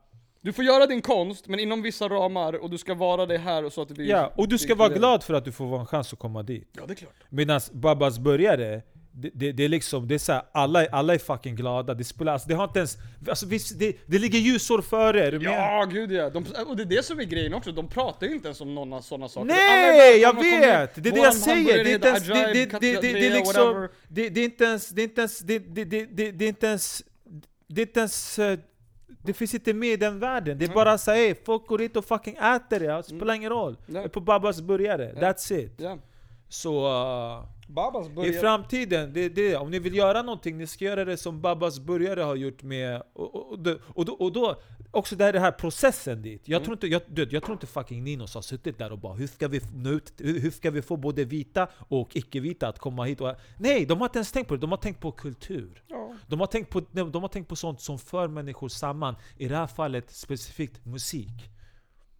Du 0.47 0.53
får 0.53 0.65
göra 0.65 0.87
din 0.87 1.03
konst, 1.03 1.49
men 1.49 1.61
inom 1.61 1.83
vissa 1.83 2.09
ramar, 2.09 2.53
och 2.53 2.71
du 2.71 2.79
ska 2.79 2.95
vara 2.95 3.27
det 3.27 3.39
här 3.39 3.65
och 3.65 3.73
så 3.73 3.83
att 3.83 3.89
det 3.89 3.95
blir... 3.95 4.07
Ja, 4.07 4.33
och 4.37 4.49
du 4.49 4.59
ska 4.59 4.75
vara 4.75 4.89
glad 4.89 5.23
för 5.23 5.35
att 5.35 5.45
du 5.45 5.53
får 5.53 5.79
en 5.81 5.87
chans 5.87 6.13
att 6.13 6.19
komma 6.19 6.43
dit. 6.43 6.69
Ja, 6.73 6.83
det 6.87 6.93
är 6.93 6.95
klart. 6.95 7.15
Medan 7.29 7.61
Babas 7.73 8.19
började, 8.19 8.83
det, 9.13 9.31
det, 9.35 9.53
det 9.53 9.65
är 9.65 9.69
liksom, 9.69 10.09
det 10.09 10.15
är 10.15 10.19
så 10.19 10.33
här, 10.33 10.43
alla, 10.53 10.87
alla 10.87 11.15
är 11.15 11.19
fucking 11.19 11.57
glada, 11.57 11.95
det 11.95 12.05
spelar, 12.05 12.33
alltså, 12.33 12.49
det 12.49 12.55
har 12.55 12.65
inte 12.65 12.79
ens, 12.79 12.97
alltså, 13.29 13.47
visst, 13.47 13.79
det, 13.79 13.97
det 14.07 14.19
ligger 14.19 14.39
ljusår 14.39 14.83
före, 14.83 15.27
är 15.27 15.33
du 15.33 15.39
med? 15.39 15.47
Ja, 15.53 15.85
gud 15.85 16.13
ja. 16.13 16.31
De, 16.31 16.45
och 16.67 16.77
det 16.77 16.83
är 16.83 16.87
det 16.87 17.05
som 17.05 17.21
är 17.21 17.25
grejen 17.25 17.55
också, 17.55 17.73
de 17.73 17.89
pratar 17.89 18.27
ju 18.27 18.35
inte 18.35 18.49
ens 18.49 18.61
om 18.61 18.75
några 18.75 19.03
sådana 19.03 19.29
saker. 19.29 19.47
Nej, 19.47 20.19
jag 20.21 20.35
bara, 20.35 20.43
"De 20.45 20.51
kommer- 20.51 20.67
vet! 20.81 20.95
Det 21.03 21.09
är 21.09 21.13
det 21.15 21.21
jag 21.21 21.35
säger! 21.35 21.85
Det 21.85 21.91
är 21.91 21.95
inte 21.95 22.09
ens, 22.09 22.27
det, 22.27 22.33
är 22.35 23.31
liksom, 23.31 23.89
det, 24.09 24.39
inte 24.39 24.65
ens, 24.65 24.89
det 24.89 25.03
är 25.03 25.05
inte 25.05 25.21
ens, 25.21 25.39
det 25.39 25.55
är 25.55 26.49
inte 26.49 26.67
ens, 26.67 27.03
det 27.69 27.81
är 27.83 27.87
inte 27.87 28.01
ens, 28.01 28.39
eh, 28.39 28.59
det 29.27 29.33
finns 29.33 29.55
inte 29.55 29.75
med 29.75 29.89
i 29.89 29.97
den 29.97 30.19
världen. 30.19 30.59
Det 30.59 30.65
är 30.65 30.67
Mm. 30.67 30.75
bara 30.75 30.99
såhär, 30.99 31.37
folk 31.45 31.67
går 31.67 31.79
dit 31.79 31.97
och 31.97 32.05
fucking 32.05 32.37
äter 32.37 32.81
det, 32.81 32.87
det 32.87 33.03
spelar 33.03 33.35
ingen 33.35 33.51
roll. 33.51 33.77
Det 33.87 33.99
är 33.99 34.09
på 34.09 34.21
Babas 34.21 34.61
burgare, 34.61 35.13
that's 35.13 35.53
it. 35.53 35.81
Så... 36.49 36.87
eh, 36.87 37.45
Babas 37.67 38.07
I 38.07 38.11
börjar... 38.11 38.41
framtiden, 38.41 39.13
det, 39.13 39.29
det, 39.29 39.57
om 39.57 39.71
ni 39.71 39.79
vill 39.79 39.95
göra 39.95 40.23
någonting, 40.23 40.59
ni 40.59 40.67
ska 40.67 40.85
göra 40.85 41.05
det 41.05 41.17
som 41.17 41.41
Babas 41.41 41.79
burgare 41.81 42.21
har 42.21 42.37
gjort 42.37 42.63
med... 42.63 43.03
Och, 43.13 43.35
och, 43.53 43.53
och, 43.67 43.79
och, 43.95 44.05
då, 44.05 44.13
och 44.13 44.33
då, 44.33 44.57
också 44.91 45.17
det 45.17 45.25
här, 45.25 45.33
det 45.33 45.41
här 45.41 45.53
processen 45.53 46.23
dit. 46.23 46.43
Jag, 46.49 46.57
Mm. 46.57 46.65
tror 46.65 46.75
inte, 46.77 46.87
jag, 46.87 47.01
vet, 47.07 47.33
jag 47.33 47.43
tror 47.43 47.53
inte 47.53 47.67
fucking 47.67 48.05
Ninos 48.05 48.35
har 48.35 48.43
suttit 48.43 48.79
där 48.79 48.93
och 48.93 48.99
bara 48.99 49.15
hur 49.15 49.27
ska 49.27 49.49
vi, 49.49 49.61
nå 49.75 49.91
ut, 49.91 50.13
hur 50.19 50.41
hur 50.41 50.51
ska 50.51 50.71
vi 50.71 50.83
få 50.83 50.97
både 50.97 51.25
vita 51.25 51.69
och 51.89 52.17
icke-vita 52.17 52.69
att 52.69 52.79
komma 52.79 53.05
hit? 53.05 53.21
Och, 53.21 53.35
nej, 53.59 53.87
de 53.87 53.99
har 54.01 54.07
inte 54.07 54.19
ens 54.19 54.33
tänkt 54.33 54.49
på 54.49 54.55
det. 54.55 54.61
De 54.61 54.71
har 54.71 54.79
tänkt 54.79 55.01
på 55.01 55.13
kultur. 55.13 55.83
Ja. 55.89 56.15
De 56.27 56.41
har, 56.41 56.47
tänkt 56.47 56.71
på, 56.71 56.81
de 56.81 57.23
har 57.23 57.29
tänkt 57.29 57.49
på 57.49 57.57
sånt 57.57 57.81
som 57.81 57.99
för 57.99 58.29
människor 58.29 58.69
samman. 58.69 59.17
I 59.39 59.49
det 59.49 59.57
här 59.57 59.67
fallet 59.67 60.11
specifikt 60.11 60.85
musik. 60.87 61.51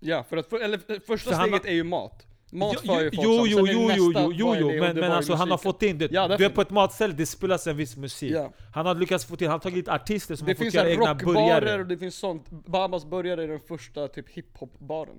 ja, 0.01 0.23
för 0.29 0.37
att, 0.37 0.47
för, 0.47 0.61
eller 0.61 1.01
första 1.01 1.31
För 1.31 1.37
han 1.37 1.47
steget 1.49 1.63
har- 1.63 1.71
är 1.71 1.75
ju 1.75 1.85
mat. 1.85 2.27
Mat 2.51 2.77
jo, 2.83 2.93
för 2.93 3.03
ju 3.03 3.11
jo, 3.13 3.39
folk 3.39 3.51
jo, 3.51 3.67
jo, 3.67 3.91
jo, 3.97 4.13
jo, 4.15 4.33
jo, 4.33 4.33
jo, 4.35 4.55
det? 4.55 4.65
Och 4.65 4.81
men, 4.81 4.95
det 4.95 5.01
men 5.01 5.13
alltså 5.13 5.35
han 5.35 5.51
har 5.51 5.59
fått 5.59 5.83
in 5.83 5.99
det. 5.99 6.13
Ja, 6.13 6.37
du 6.37 6.45
är 6.45 6.51
på 6.51 6.61
ett 6.61 6.71
matställe, 6.71 7.15
det 7.15 7.27
spelas 7.27 7.67
en 7.67 7.77
viss 7.77 7.97
musik. 7.97 8.33
Ja. 8.33 8.53
Han 8.75 8.87
har 8.87 8.95
lyckats 8.95 9.25
få 9.25 9.37
till, 9.37 9.47
han 9.47 9.53
har 9.53 9.59
tagit 9.59 9.89
artister 9.89 10.37
som 10.37 10.47
Det 10.47 10.51
har 10.51 10.55
fått 10.55 10.63
finns 10.63 10.75
göra 10.75 10.91
egna 10.91 11.15
burgare. 11.15 11.81
och 11.81 11.87
det 11.87 11.99
finns 11.99 12.19
sånt. 12.19 12.51
Babas 12.51 13.05
började 13.05 13.43
är 13.43 13.49
den 13.49 13.61
första 13.61 14.09
typ 14.09 14.29
hiphop-baren. 14.29 15.17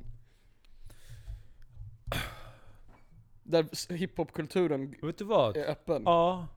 Där 3.43 3.93
hiphop-kulturen 3.93 4.95
är 5.01 5.69
öppen. 5.69 6.01
Ja. 6.05 6.47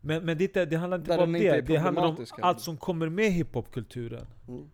Men, 0.00 0.24
men 0.24 0.38
det, 0.38 0.64
det 0.64 0.76
handlar 0.76 0.98
inte 0.98 1.08
bara 1.08 1.22
om 1.22 1.32
det, 1.32 1.60
det 1.60 1.76
handlar 1.76 2.06
om 2.06 2.26
allt 2.42 2.60
som 2.60 2.76
kommer 2.76 3.08
med 3.08 3.32
hiphopkulturen. 3.32 4.26
Mm. 4.48 4.70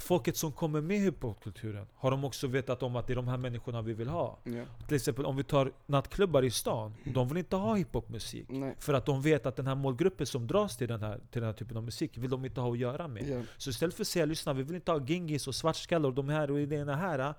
Folket 0.00 0.36
som 0.36 0.52
kommer 0.52 0.80
med 0.80 0.98
hiphopkulturen, 0.98 1.86
har 1.94 2.10
de 2.10 2.24
också 2.24 2.46
vetat 2.46 2.82
om 2.82 2.96
att 2.96 3.06
det 3.06 3.12
är 3.12 3.16
de 3.16 3.28
här 3.28 3.36
människorna 3.36 3.82
vi 3.82 3.92
vill 3.92 4.08
ha? 4.08 4.38
Ja. 4.44 4.64
Till 4.86 4.96
exempel 4.96 5.26
om 5.26 5.36
vi 5.36 5.44
tar 5.44 5.72
nattklubbar 5.86 6.42
i 6.42 6.50
stan, 6.50 6.94
de 7.04 7.28
vill 7.28 7.38
inte 7.38 7.56
ha 7.56 7.74
hiphopmusik. 7.74 8.46
Nej. 8.48 8.74
För 8.78 8.94
att 8.94 9.06
de 9.06 9.22
vet 9.22 9.46
att 9.46 9.56
den 9.56 9.66
här 9.66 9.74
målgruppen 9.74 10.26
som 10.26 10.46
dras 10.46 10.76
till 10.76 10.88
den 10.88 11.02
här, 11.02 11.18
till 11.30 11.40
den 11.40 11.44
här 11.44 11.52
typen 11.52 11.76
av 11.76 11.82
musik 11.82 12.18
vill 12.18 12.30
de 12.30 12.44
inte 12.44 12.60
ha 12.60 12.72
att 12.72 12.78
göra 12.78 13.08
med. 13.08 13.28
Ja. 13.28 13.42
Så 13.56 13.70
istället 13.70 13.94
för 13.94 14.02
att 14.02 14.08
säga 14.08 14.24
lyssna, 14.24 14.52
vi 14.52 14.62
vill 14.62 14.74
inte 14.74 14.92
ha 14.92 15.00
gingis 15.06 15.48
och 15.48 15.54
svartskallar 15.54 16.08
och 16.08 16.14
de 16.14 16.28
här 16.28 16.50
och 16.50 16.60
idéerna 16.60 16.96
här. 16.96 17.34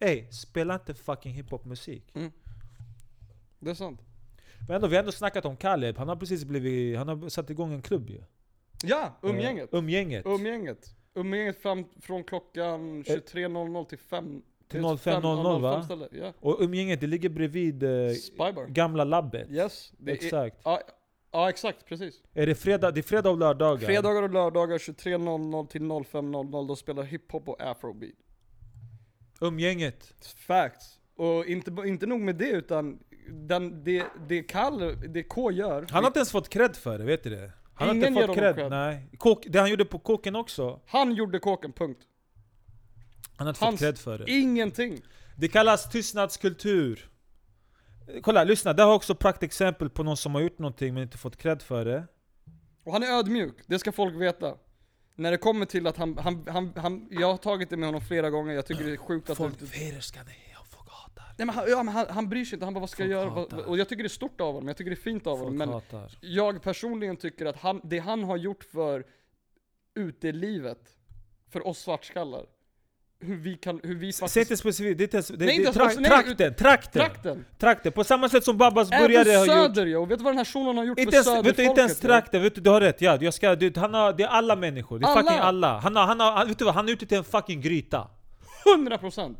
Ey, 0.00 0.30
spela 0.30 0.74
inte 0.74 0.94
fucking 0.94 1.32
hiphopmusik. 1.32 2.12
Det 3.58 3.70
är 3.70 3.74
sant. 3.74 4.00
Men 4.66 4.76
ändå, 4.76 4.88
vi 4.88 4.96
har 4.96 5.00
ändå 5.00 5.12
snackat 5.12 5.44
om 5.44 5.56
Kaleb, 5.56 5.98
han 5.98 6.08
har 6.08 6.16
precis 6.16 6.44
blivit, 6.44 6.98
han 6.98 7.08
har 7.08 7.28
satt 7.28 7.50
igång 7.50 7.72
en 7.72 7.82
klubb 7.82 8.10
ju. 8.10 8.22
Ja, 8.82 9.18
umgänget. 9.22 9.72
Eh, 9.72 9.78
umgänget. 9.78 10.26
Umgänget. 10.26 10.95
Umgänget 11.16 11.62
fram 11.62 11.84
från 12.00 12.24
klockan 12.24 13.02
23.00 13.02 13.84
till 13.84 13.98
5... 13.98 14.42
Till 14.68 14.80
05.00 14.80 15.60
va? 15.60 15.82
Ställe. 15.82 16.08
Ja. 16.12 16.32
Och 16.40 16.56
umgänget, 16.60 17.00
det 17.00 17.06
ligger 17.06 17.28
bredvid 17.28 17.82
eh, 17.82 18.10
Spybar. 18.12 18.66
gamla 18.66 19.04
labbet. 19.04 19.50
Yes. 19.50 19.92
Det 19.98 20.10
är, 20.10 20.14
Exakt. 20.14 20.56
ja, 20.64 20.80
ja, 21.32 21.48
exakt. 21.48 21.86
Precis. 21.86 22.22
Är 22.34 22.46
det 22.46 22.54
fredag, 22.54 22.90
det 22.90 23.00
är 23.00 23.02
fredag 23.02 23.30
och 23.30 23.38
lördagar? 23.38 23.86
Fredagar 23.86 24.22
och 24.22 24.32
lördagar 24.32 24.78
23.00 24.78 25.66
till 25.66 25.82
05.00 25.82 26.68
då 26.68 26.76
spelar 26.76 27.02
hiphop 27.02 27.48
och 27.48 27.60
afrobeat. 27.60 28.14
Umgänget. 29.40 30.14
Facts. 30.36 30.98
Och 31.16 31.46
inte, 31.46 31.70
inte 31.84 32.06
nog 32.06 32.20
med 32.20 32.36
det 32.36 32.50
utan 32.50 32.98
den, 33.28 33.84
det, 33.84 34.04
det 34.28 34.42
Kalle, 34.42 34.92
det 34.92 35.22
K 35.22 35.50
gör. 35.50 35.86
Han 35.90 36.04
har 36.04 36.10
inte 36.10 36.18
ens 36.18 36.32
fått 36.32 36.48
cred 36.48 36.76
för 36.76 36.98
det, 36.98 37.04
vet 37.04 37.22
du 37.24 37.30
det? 37.30 37.52
Han 37.78 37.88
har 37.88 37.94
Ingen 37.94 38.08
inte 38.08 38.20
ger 38.20 38.26
fått 38.26 38.36
honom 38.36 38.54
cred, 38.54 38.54
cred. 38.54 38.70
nej. 38.70 39.10
Kåk, 39.18 39.46
det 39.48 39.58
han 39.58 39.70
gjorde 39.70 39.84
på 39.84 39.98
kåken 39.98 40.36
också, 40.36 40.80
han 40.86 41.14
gjorde 41.14 41.38
kåken, 41.38 41.72
punkt. 41.72 42.00
han 43.36 43.46
har 43.46 43.52
inte 43.54 43.64
Hans- 43.64 43.70
fått 43.72 43.80
cred 43.80 43.98
för 43.98 44.18
det. 44.18 44.30
Ingenting. 44.30 45.00
Det 45.36 45.48
kallas 45.48 45.90
tystnadskultur. 45.90 47.10
Eh, 48.08 48.20
Kolla, 48.22 48.44
lyssna. 48.44 48.72
Det 48.72 48.82
har 48.82 48.94
också 48.94 49.14
praktexempel 49.14 49.90
på 49.90 50.02
någon 50.02 50.16
som 50.16 50.34
har 50.34 50.42
gjort 50.42 50.58
någonting 50.58 50.94
men 50.94 51.02
inte 51.02 51.18
fått 51.18 51.36
cred 51.36 51.62
för 51.62 51.84
det. 51.84 52.06
Och 52.84 52.92
han 52.92 53.02
är 53.02 53.06
ödmjuk, 53.18 53.54
det 53.66 53.78
ska 53.78 53.92
folk 53.92 54.14
veta. 54.20 54.54
När 55.14 55.30
det 55.30 55.36
kommer 55.38 55.66
till 55.66 55.86
att 55.86 55.96
han, 55.96 56.18
han, 56.18 56.46
han, 56.48 56.72
han 56.76 57.08
jag 57.10 57.30
har 57.30 57.36
tagit 57.36 57.70
det 57.70 57.76
med 57.76 57.88
honom 57.88 58.00
flera 58.00 58.30
gånger, 58.30 58.52
jag 58.54 58.66
tycker 58.66 58.84
det 58.84 58.92
är 58.92 58.96
sjukt 58.96 59.30
att... 59.30 59.36
Folk 59.36 59.54
och 59.54 59.58
folk 59.60 59.72
hatar. 60.16 60.55
Nej 61.38 61.46
men, 61.46 61.54
han, 61.54 61.64
ja, 61.70 61.82
men 61.82 61.94
han, 61.94 62.06
han 62.10 62.28
bryr 62.28 62.44
sig 62.44 62.56
inte, 62.56 62.64
han 62.66 62.74
bara 62.74 62.80
vad 62.80 62.90
ska 62.90 63.02
jag 63.02 63.10
göra? 63.10 63.24
Vad- 63.30 63.34
hatar. 63.52 63.68
Och 63.68 63.78
jag 63.78 63.88
tycker 63.88 64.02
det 64.02 64.06
är 64.06 64.08
stort 64.08 64.40
av 64.40 64.46
honom, 64.54 64.68
jag 64.68 64.76
tycker 64.76 64.90
det 64.90 64.94
är 64.94 65.02
fint 65.02 65.26
av 65.26 65.38
honom. 65.38 65.46
Folk 65.52 65.58
Men 65.58 65.68
hatar. 65.68 66.18
jag 66.20 66.62
personligen 66.62 67.16
tycker 67.16 67.46
att 67.46 67.56
han, 67.56 67.80
det 67.84 67.98
han 67.98 68.24
har 68.24 68.36
gjort 68.36 68.64
för 68.64 69.04
utelivet, 69.94 70.78
för 71.52 71.66
oss 71.66 71.78
svartskallar, 71.78 72.44
hur 73.20 73.36
vi 73.36 73.54
kan, 73.56 73.80
hur 73.82 73.94
vi 73.94 74.12
Säg 74.12 74.20
faktiskt... 74.20 74.36
inte 74.50 74.56
specifikt, 74.56 74.98
det 74.98 75.02
är 75.02 75.06
inte 75.06 75.16
ens, 75.16 75.28
det, 75.28 75.36
Nej, 75.38 75.46
det, 75.46 75.52
inte 75.54 75.78
är 75.78 75.82
ens- 75.82 75.96
tra- 75.96 76.00
nej, 76.00 76.10
trakten, 76.10 76.54
trakten, 76.54 77.02
Trakten! 77.02 77.44
trakten! 77.58 77.92
På 77.92 78.04
samma 78.04 78.28
sätt 78.28 78.44
som 78.44 78.58
burgare 78.58 79.20
Även 79.20 79.36
har 79.36 79.46
gjort. 79.46 79.76
söder 79.76 79.96
och 79.96 80.10
vet 80.10 80.18
du 80.18 80.24
vad 80.24 80.32
den 80.32 80.38
här 80.38 80.44
shunon 80.44 80.76
har 80.76 80.84
gjort 80.84 80.98
Inte 80.98 81.22
för 81.22 81.30
ens, 81.32 81.46
vet 81.46 81.56
du, 81.56 81.64
inte 81.64 81.80
ens 81.80 81.92
söderfolket? 81.98 82.02
trakten, 82.24 82.42
vet 82.42 82.54
du, 82.54 82.60
du 82.60 82.70
har 82.70 82.80
rätt. 82.80 83.00
Ja, 83.00 83.18
jag 83.20 83.34
ska, 83.34 83.54
du, 83.56 83.72
han 83.76 83.94
har, 83.94 84.12
det 84.12 84.22
är 84.22 84.28
alla 84.28 84.56
människor. 84.56 84.98
Det 84.98 85.06
är 85.06 85.08
Alla! 85.10 85.22
fucking 85.22 85.38
alla. 85.38 85.78
Han 85.78 85.96
har, 85.96 86.06
han 86.06 86.20
har, 86.20 86.32
han, 86.32 86.48
vet 86.48 86.58
du 86.58 86.64
vad, 86.64 86.74
han 86.74 86.88
är 86.88 86.92
ute 86.92 87.06
till 87.06 87.18
en 87.18 87.24
fucking 87.24 87.60
gryta. 87.60 88.08
100%! 88.76 89.36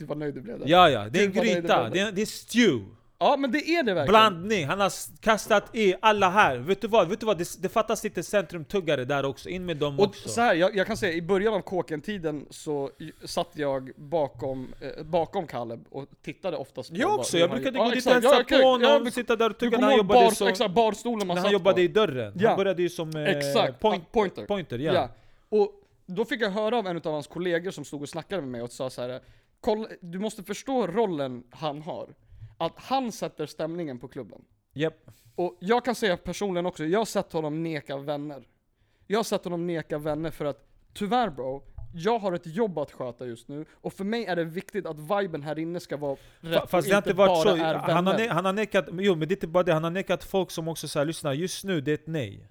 Du 0.00 0.06
var 0.06 0.16
nöjd 0.16 0.34
du 0.34 0.40
blev 0.40 0.58
där. 0.58 0.68
Ja 0.68 0.90
ja, 0.90 1.08
det 1.08 1.18
är 1.20 1.24
en 1.24 1.32
Gud, 1.32 1.36
vad 1.36 1.44
nöjd 1.44 1.56
jag 1.56 1.62
gryta. 1.62 1.90
blev. 1.90 1.92
Det 1.92 2.00
är, 2.10 2.12
det 2.12 2.22
är 2.22 2.26
stew. 2.26 2.84
Ja 3.22 3.36
men 3.36 3.52
det 3.52 3.58
är 3.58 3.82
det 3.82 3.94
verkligen. 3.94 4.06
Blandning, 4.08 4.66
han 4.66 4.80
har 4.80 4.86
s- 4.86 5.10
kastat 5.20 5.64
i 5.76 5.94
alla 6.02 6.30
här. 6.30 6.56
Vet 6.56 6.80
du 6.80 6.88
vad? 6.88 7.08
Vet 7.08 7.20
du 7.20 7.26
vad? 7.26 7.38
Det, 7.38 7.62
det 7.62 7.68
fattas 7.68 8.04
lite 8.04 8.22
centrumtuggare 8.22 9.04
där 9.04 9.24
också, 9.24 9.48
in 9.48 9.66
med 9.66 9.76
dem 9.76 9.98
Och 10.00 10.06
också. 10.06 10.28
så 10.28 10.40
här, 10.40 10.54
jag, 10.54 10.76
jag 10.76 10.86
kan 10.86 10.96
säga 10.96 11.12
i 11.12 11.22
början 11.22 11.54
av 11.54 11.60
kåken-tiden 11.60 12.46
så 12.50 12.90
j- 12.98 13.12
satt 13.24 13.48
jag 13.52 13.90
bakom, 13.96 14.72
eh, 14.80 15.04
bakom 15.04 15.46
Kaleb 15.46 15.84
och 15.90 16.06
tittade 16.24 16.56
oftast 16.56 16.90
på 16.90 16.96
Jag 16.96 17.08
vad- 17.08 17.18
också, 17.20 17.36
hur 17.36 17.40
jag 17.44 17.48
han 17.48 17.56
brukade 17.56 17.78
gjorde. 17.78 17.88
gå 17.90 17.94
dit 17.94 18.06
exakt. 18.06 18.24
och 18.26 18.32
hälsa 18.32 18.58
på 18.62 18.68
honom, 18.68 19.10
sitta 19.10 19.36
där 19.36 19.46
och 19.50 19.52
Du 19.52 19.58
tugga 19.58 19.70
kommer 19.70 19.80
när 19.80 19.86
han 19.86 19.92
ihåg 19.92 19.98
jobbade 20.06 20.24
bar, 20.26 20.30
som... 20.30 20.48
exakt, 20.48 20.74
barstolen 20.74 21.26
man 21.26 21.34
När 21.34 21.34
satt 21.34 21.44
han 21.44 21.52
jobbade 21.52 21.74
på. 21.74 21.80
i 21.80 21.88
dörren. 21.88 22.32
Ja. 22.38 22.48
Han 22.48 22.56
började 22.56 22.82
ju 22.82 22.88
som 22.88 23.16
eh, 23.16 23.22
Exakt, 23.24 23.80
point, 23.80 24.12
pointer. 24.12 24.44
pointer 24.46 24.78
ja. 24.78 24.92
Ja. 24.94 25.08
Och 25.48 25.72
då 26.06 26.24
fick 26.24 26.42
jag 26.42 26.50
höra 26.50 26.78
av 26.78 26.86
en 26.86 26.96
av 26.96 27.12
hans 27.12 27.26
kollegor 27.26 27.70
som 27.70 27.84
stod 27.84 28.02
och 28.02 28.08
snackade 28.08 28.42
med 28.42 28.50
mig 28.50 28.62
och 28.62 28.72
sa 28.72 28.90
så 28.90 29.02
här. 29.02 29.20
Kolla, 29.60 29.88
du 30.00 30.18
måste 30.18 30.42
förstå 30.42 30.86
rollen 30.86 31.44
han 31.50 31.82
har. 31.82 32.14
Att 32.58 32.72
han 32.76 33.12
sätter 33.12 33.46
stämningen 33.46 33.98
på 33.98 34.08
klubben. 34.08 34.44
Japp. 34.74 35.10
Och 35.34 35.56
jag 35.60 35.84
kan 35.84 35.94
säga 35.94 36.16
personligen 36.16 36.66
också, 36.66 36.84
jag 36.84 36.98
har 37.00 37.04
sett 37.04 37.32
honom 37.32 37.62
neka 37.62 37.96
vänner. 37.96 38.48
Jag 39.06 39.18
har 39.18 39.24
sett 39.24 39.44
honom 39.44 39.66
neka 39.66 39.98
vänner 39.98 40.30
för 40.30 40.44
att, 40.44 40.68
tyvärr 40.94 41.30
bro, 41.30 41.62
jag 41.94 42.18
har 42.18 42.32
ett 42.32 42.46
jobb 42.46 42.78
att 42.78 42.92
sköta 42.92 43.26
just 43.26 43.48
nu, 43.48 43.64
och 43.72 43.92
för 43.92 44.04
mig 44.04 44.24
är 44.24 44.36
det 44.36 44.44
viktigt 44.44 44.86
att 44.86 44.96
viben 44.98 45.42
här 45.42 45.58
inne 45.58 45.80
ska 45.80 45.96
vara 45.96 46.16
rätt 46.40 46.62
Fa- 46.62 46.66
Fast 46.66 46.88
det 46.88 46.94
har 46.94 46.98
inte 47.02 47.12
varit 47.12 47.42
så. 47.42 47.56
Han 47.56 48.06
har, 48.06 48.28
han 48.28 48.44
har 48.44 48.52
nekat, 48.52 48.88
jo 48.92 49.14
men 49.14 49.28
det 49.28 49.32
är 49.32 49.36
inte 49.36 49.46
bara 49.46 49.62
det, 49.62 49.72
han 49.72 49.84
har 49.84 49.90
nekat 49.90 50.24
folk 50.24 50.50
som 50.50 50.68
också 50.68 50.88
säger 50.88 51.06
lyssna, 51.06 51.34
just 51.34 51.64
nu 51.64 51.80
det 51.80 51.90
är 51.90 51.94
ett 51.94 52.06
nej. 52.06 52.46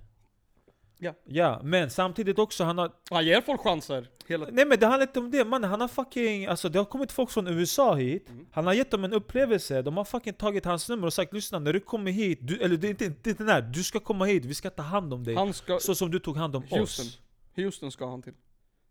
Ja. 1.01 1.13
Ja, 1.25 1.61
men 1.63 1.89
samtidigt 1.89 2.39
också 2.39 2.63
han 2.63 2.77
har... 2.77 2.91
Han 3.09 3.25
ger 3.25 3.41
folk 3.41 3.61
chanser. 3.61 4.09
Hela 4.27 4.47
Nej 4.51 4.65
men 4.65 4.79
det 4.79 4.85
handlar 4.85 5.07
inte 5.07 5.19
om 5.19 5.31
det, 5.31 5.45
man, 5.45 5.63
han 5.63 5.81
har 5.81 5.87
fucking... 5.87 6.45
Alltså 6.45 6.69
det 6.69 6.79
har 6.79 6.85
kommit 6.85 7.11
folk 7.11 7.29
från 7.31 7.47
USA 7.47 7.95
hit, 7.95 8.29
Mm. 8.29 8.45
han 8.51 8.65
har 8.65 8.73
gett 8.73 8.91
dem 8.91 9.03
en 9.03 9.13
upplevelse, 9.13 9.81
de 9.81 9.97
har 9.97 10.03
fucking 10.05 10.33
tagit 10.33 10.65
hans 10.65 10.89
nummer 10.89 11.07
och 11.07 11.13
sagt 11.13 11.33
lyssna 11.33 11.59
när 11.59 11.73
du 11.73 11.79
kommer 11.79 12.11
hit, 12.11 12.39
du, 12.41 12.57
eller 12.61 12.77
det 12.77 12.87
är 12.87 12.89
inte, 12.89 13.05
är 13.05 13.29
inte 13.29 13.43
när, 13.43 13.61
du 13.61 13.83
ska 13.83 13.99
komma 13.99 14.25
hit, 14.25 14.45
vi 14.45 14.53
ska 14.53 14.69
ta 14.69 14.83
hand 14.83 15.13
om 15.13 15.23
dig. 15.23 15.35
Han 15.35 15.53
ska, 15.53 15.79
Så 15.79 15.95
som 15.95 16.11
du 16.11 16.19
tog 16.19 16.37
hand 16.37 16.55
om 16.55 16.61
Houston. 16.63 16.83
oss. 16.83 17.19
Houston 17.55 17.91
ska 17.91 18.09
han 18.09 18.21
till. 18.21 18.33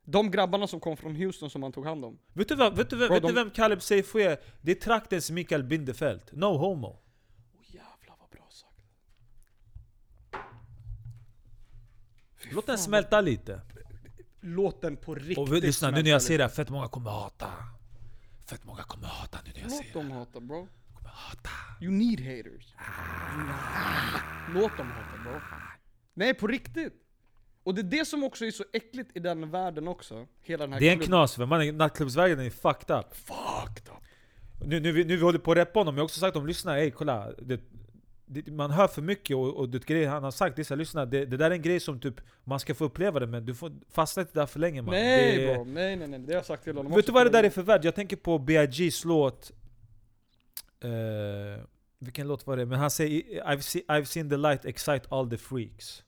De 0.04 0.30
grabbarna 0.30 0.66
som 0.66 0.80
kom 0.80 0.96
från 0.96 1.16
Houston 1.16 1.50
som 1.50 1.62
han 1.62 1.72
tog 1.72 1.86
hand 1.86 2.04
om. 2.04 2.18
Vet 2.32 2.48
du, 2.48 2.54
vad, 2.54 2.76
vet, 2.76 2.90
du, 2.90 2.96
vem- 2.96 3.06
Bro, 3.08 3.14
vet 3.14 3.22
de- 3.22 3.32
vem 3.34 3.50
Caleb 3.50 3.82
Seifu 3.82 4.20
är? 4.20 4.38
Det 4.60 4.70
är 4.70 4.74
traktens 4.74 5.30
Mikael 5.30 5.62
Bindefeld. 5.64 6.20
No 6.32 6.44
homo. 6.56 6.98
Åh 7.58 7.62
jävlar 7.66 8.16
vad 8.20 8.30
bra 8.30 8.46
sagt. 8.50 8.72
Låt 12.52 12.66
den 12.66 12.78
smälta 12.78 13.20
lite. 13.20 13.60
Låt 14.40 14.82
den 14.82 14.96
på 14.96 15.14
riktigt 15.14 15.38
Och 15.38 15.48
lyssna, 15.48 15.90
nu 15.90 16.02
när 16.02 16.10
jag 16.10 16.22
säger 16.22 16.38
det, 16.38 16.44
här, 16.44 16.50
fett 16.50 16.70
många 16.70 16.88
kommer 16.88 17.10
hata. 17.10 17.46
Fett 18.50 18.64
många 18.64 18.82
kommer 18.82 19.06
hata 19.06 19.38
nu 19.44 19.50
när 19.54 19.60
jag 19.60 19.70
Låt 19.70 19.78
säger 19.78 19.92
det. 19.92 19.98
dem 19.98 20.10
hata 20.10 20.40
bro. 20.40 20.68
Kommer 20.94 21.10
hata. 21.10 21.50
You 21.80 21.92
need 21.92 22.20
haters. 22.20 22.74
Låt 24.54 24.76
dem 24.76 24.86
hata 24.90 25.22
bro. 25.22 25.40
Nej 26.14 26.34
på 26.34 26.46
riktigt. 26.46 26.92
Och 27.62 27.74
det 27.74 27.80
är 27.80 27.98
det 27.98 28.04
som 28.04 28.24
också 28.24 28.44
är 28.44 28.50
så 28.50 28.64
äckligt 28.72 29.10
i 29.14 29.20
den 29.20 29.50
världen 29.50 29.88
också. 29.88 30.26
Hela 30.42 30.64
den 30.64 30.72
här 30.72 30.80
Det 30.80 30.88
är 30.88 30.92
en 30.92 30.98
knas, 31.00 31.34
för 31.34 31.46
man, 31.46 31.76
nattklubbsvärlden 31.76 32.40
är 32.46 32.50
fucked 32.50 32.96
up. 32.96 33.16
Fucked 33.16 33.88
up. 33.88 34.02
Nu, 34.66 34.80
nu, 34.80 34.92
vi- 34.92 35.04
nu 35.04 35.16
vi 35.16 35.22
håller 35.22 35.38
på 35.38 35.52
att 35.52 35.58
reppa 35.58 35.80
honom, 35.80 35.94
jag 35.94 36.00
har 36.00 36.04
också 36.04 36.20
sagt 36.20 36.36
om 36.36 36.46
lyssna, 36.46 36.78
ey 36.78 36.90
kolla. 36.90 37.32
Det, 37.42 37.60
det, 38.28 38.50
man 38.50 38.70
hör 38.70 38.88
för 38.88 39.02
mycket 39.02 39.36
och, 39.36 39.56
och 39.56 39.68
det 39.68 39.84
grejer 39.86 40.08
han 40.08 40.24
har 40.24 40.30
sagt, 40.30 40.56
det 40.56 40.62
är 40.62 40.64
så 40.64 40.74
här, 40.74 40.78
lyssna, 40.78 41.06
det, 41.06 41.24
det 41.24 41.36
där 41.36 41.50
är 41.50 41.54
en 41.54 41.62
grej 41.62 41.80
som 41.80 42.00
typ 42.00 42.20
man 42.44 42.60
ska 42.60 42.74
få 42.74 42.84
uppleva 42.84 43.20
det 43.20 43.26
men 43.26 43.46
du 43.46 43.54
får 43.54 43.72
fastna 43.90 44.22
inte 44.22 44.38
där 44.40 44.46
för 44.46 44.60
länge 44.60 44.82
man. 44.82 44.94
Nej 44.94 45.36
det, 45.36 45.54
bro, 45.54 45.64
nej 45.64 45.96
nej 45.96 46.08
nej. 46.08 46.20
Det 46.20 46.32
har 46.32 46.38
jag 46.38 46.46
sagt 46.46 46.64
till 46.64 46.76
honom 46.76 46.94
Vet 46.94 47.06
du 47.06 47.12
vad 47.12 47.26
det 47.26 47.30
där 47.30 47.44
är 47.44 47.50
för 47.50 47.62
värld? 47.62 47.84
Jag 47.84 47.94
tänker 47.94 48.16
på 48.16 48.38
B.I.G.'s 48.38 49.04
låt 49.04 49.52
eh, 50.80 50.90
Vilken 51.98 52.28
låt 52.28 52.46
var 52.46 52.56
det? 52.56 52.66
Men 52.66 52.78
han 52.78 52.90
säger 52.90 53.22
I've, 53.44 53.60
see, 53.60 53.82
I've 53.88 54.04
seen 54.04 54.30
the 54.30 54.36
light 54.36 54.64
excite 54.64 55.02
all 55.08 55.30
the 55.30 55.38
freaks 55.38 56.02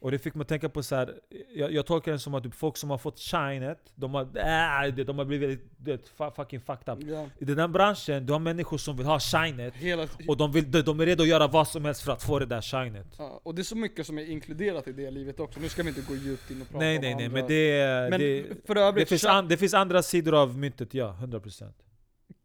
Och 0.00 0.10
det 0.10 0.18
fick 0.18 0.34
mig 0.34 0.42
att 0.42 0.48
tänka 0.48 0.68
på 0.68 0.82
så 0.82 0.94
här. 0.96 1.14
Jag, 1.54 1.72
jag 1.72 1.86
tolkar 1.86 2.12
det 2.12 2.18
som 2.18 2.34
att 2.34 2.44
typ 2.44 2.54
folk 2.54 2.76
som 2.76 2.90
har 2.90 2.98
fått 2.98 3.18
shinet 3.18 3.92
De 3.94 4.14
har, 4.14 4.22
äh, 4.22 4.94
de 4.94 5.18
har 5.18 5.24
blivit 5.24 5.60
det, 5.76 6.12
fucking 6.36 6.60
fucked 6.60 6.94
up 6.94 6.98
Ja, 7.08 7.28
I 7.38 7.44
den 7.44 7.58
här 7.58 7.68
branschen, 7.68 8.26
du 8.26 8.32
har 8.32 8.40
människor 8.40 8.78
som 8.78 8.96
vill 8.96 9.06
ha 9.06 9.20
shinet 9.20 9.74
hela... 9.74 10.06
Och 10.28 10.36
de, 10.36 10.52
vill, 10.52 10.70
de, 10.70 10.82
de 10.82 11.00
är 11.00 11.06
redo 11.06 11.22
att 11.22 11.28
göra 11.28 11.46
vad 11.46 11.68
som 11.68 11.84
helst 11.84 12.02
för 12.02 12.12
att 12.12 12.22
få 12.22 12.38
det 12.38 12.46
där 12.46 12.60
shinet 12.62 13.06
Ja, 13.18 13.40
och 13.42 13.54
det 13.54 13.62
är 13.62 13.64
så 13.64 13.76
mycket 13.76 14.06
som 14.06 14.18
är 14.18 14.30
inkluderat 14.30 14.88
i 14.88 14.92
det 14.92 15.10
livet 15.10 15.40
också. 15.40 15.60
Nu 15.60 15.68
ska 15.68 15.82
vi 15.82 15.88
inte 15.88 16.02
gå 16.02 16.14
djupt 16.14 16.50
in 16.50 16.62
och 16.62 16.68
prata 16.68 16.84
Nej 16.84 16.96
om 16.96 17.02
nej 17.02 17.14
nej, 17.14 17.26
andra. 17.26 17.38
men 17.40 17.48
det, 17.48 18.10
Men 18.10 18.20
det, 18.20 18.66
för 18.66 18.74
det, 18.74 18.80
övrigt, 18.80 19.08
finns 19.08 19.24
Cha- 19.24 19.30
an, 19.30 19.48
det 19.48 19.56
finns 19.56 19.74
andra 19.74 20.02
sidor 20.02 20.34
av 20.42 20.58
myntet, 20.58 20.94
ja, 20.94 21.16
100% 21.20 21.72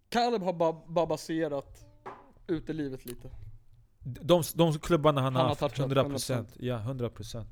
Caleb 0.10 0.44
har 0.44 0.54
bara, 0.54 0.74
bara 0.88 1.06
baserat 1.06 1.86
utelivet 2.48 3.06
lite. 3.06 3.30
De, 4.08 4.44
de 4.56 4.74
klubbarna 4.80 5.22
han, 5.22 5.36
Han 5.36 5.42
har 5.42 5.50
haft, 5.50 5.60
touchat, 5.60 5.88
100%, 5.92 6.46
ja 6.60 6.78
100% 6.88 7.46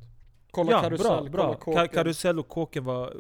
Kolla 0.52 0.72
Ja, 0.72 0.82
karusell, 0.82 1.08
bra, 1.08 1.18
kolla 1.18 1.30
bra. 1.30 1.56
kåken. 1.56 1.88
Ka 1.88 1.88
karusell 1.94 2.40
och 2.40 2.48
kåken 2.48 2.84
var 2.84 3.14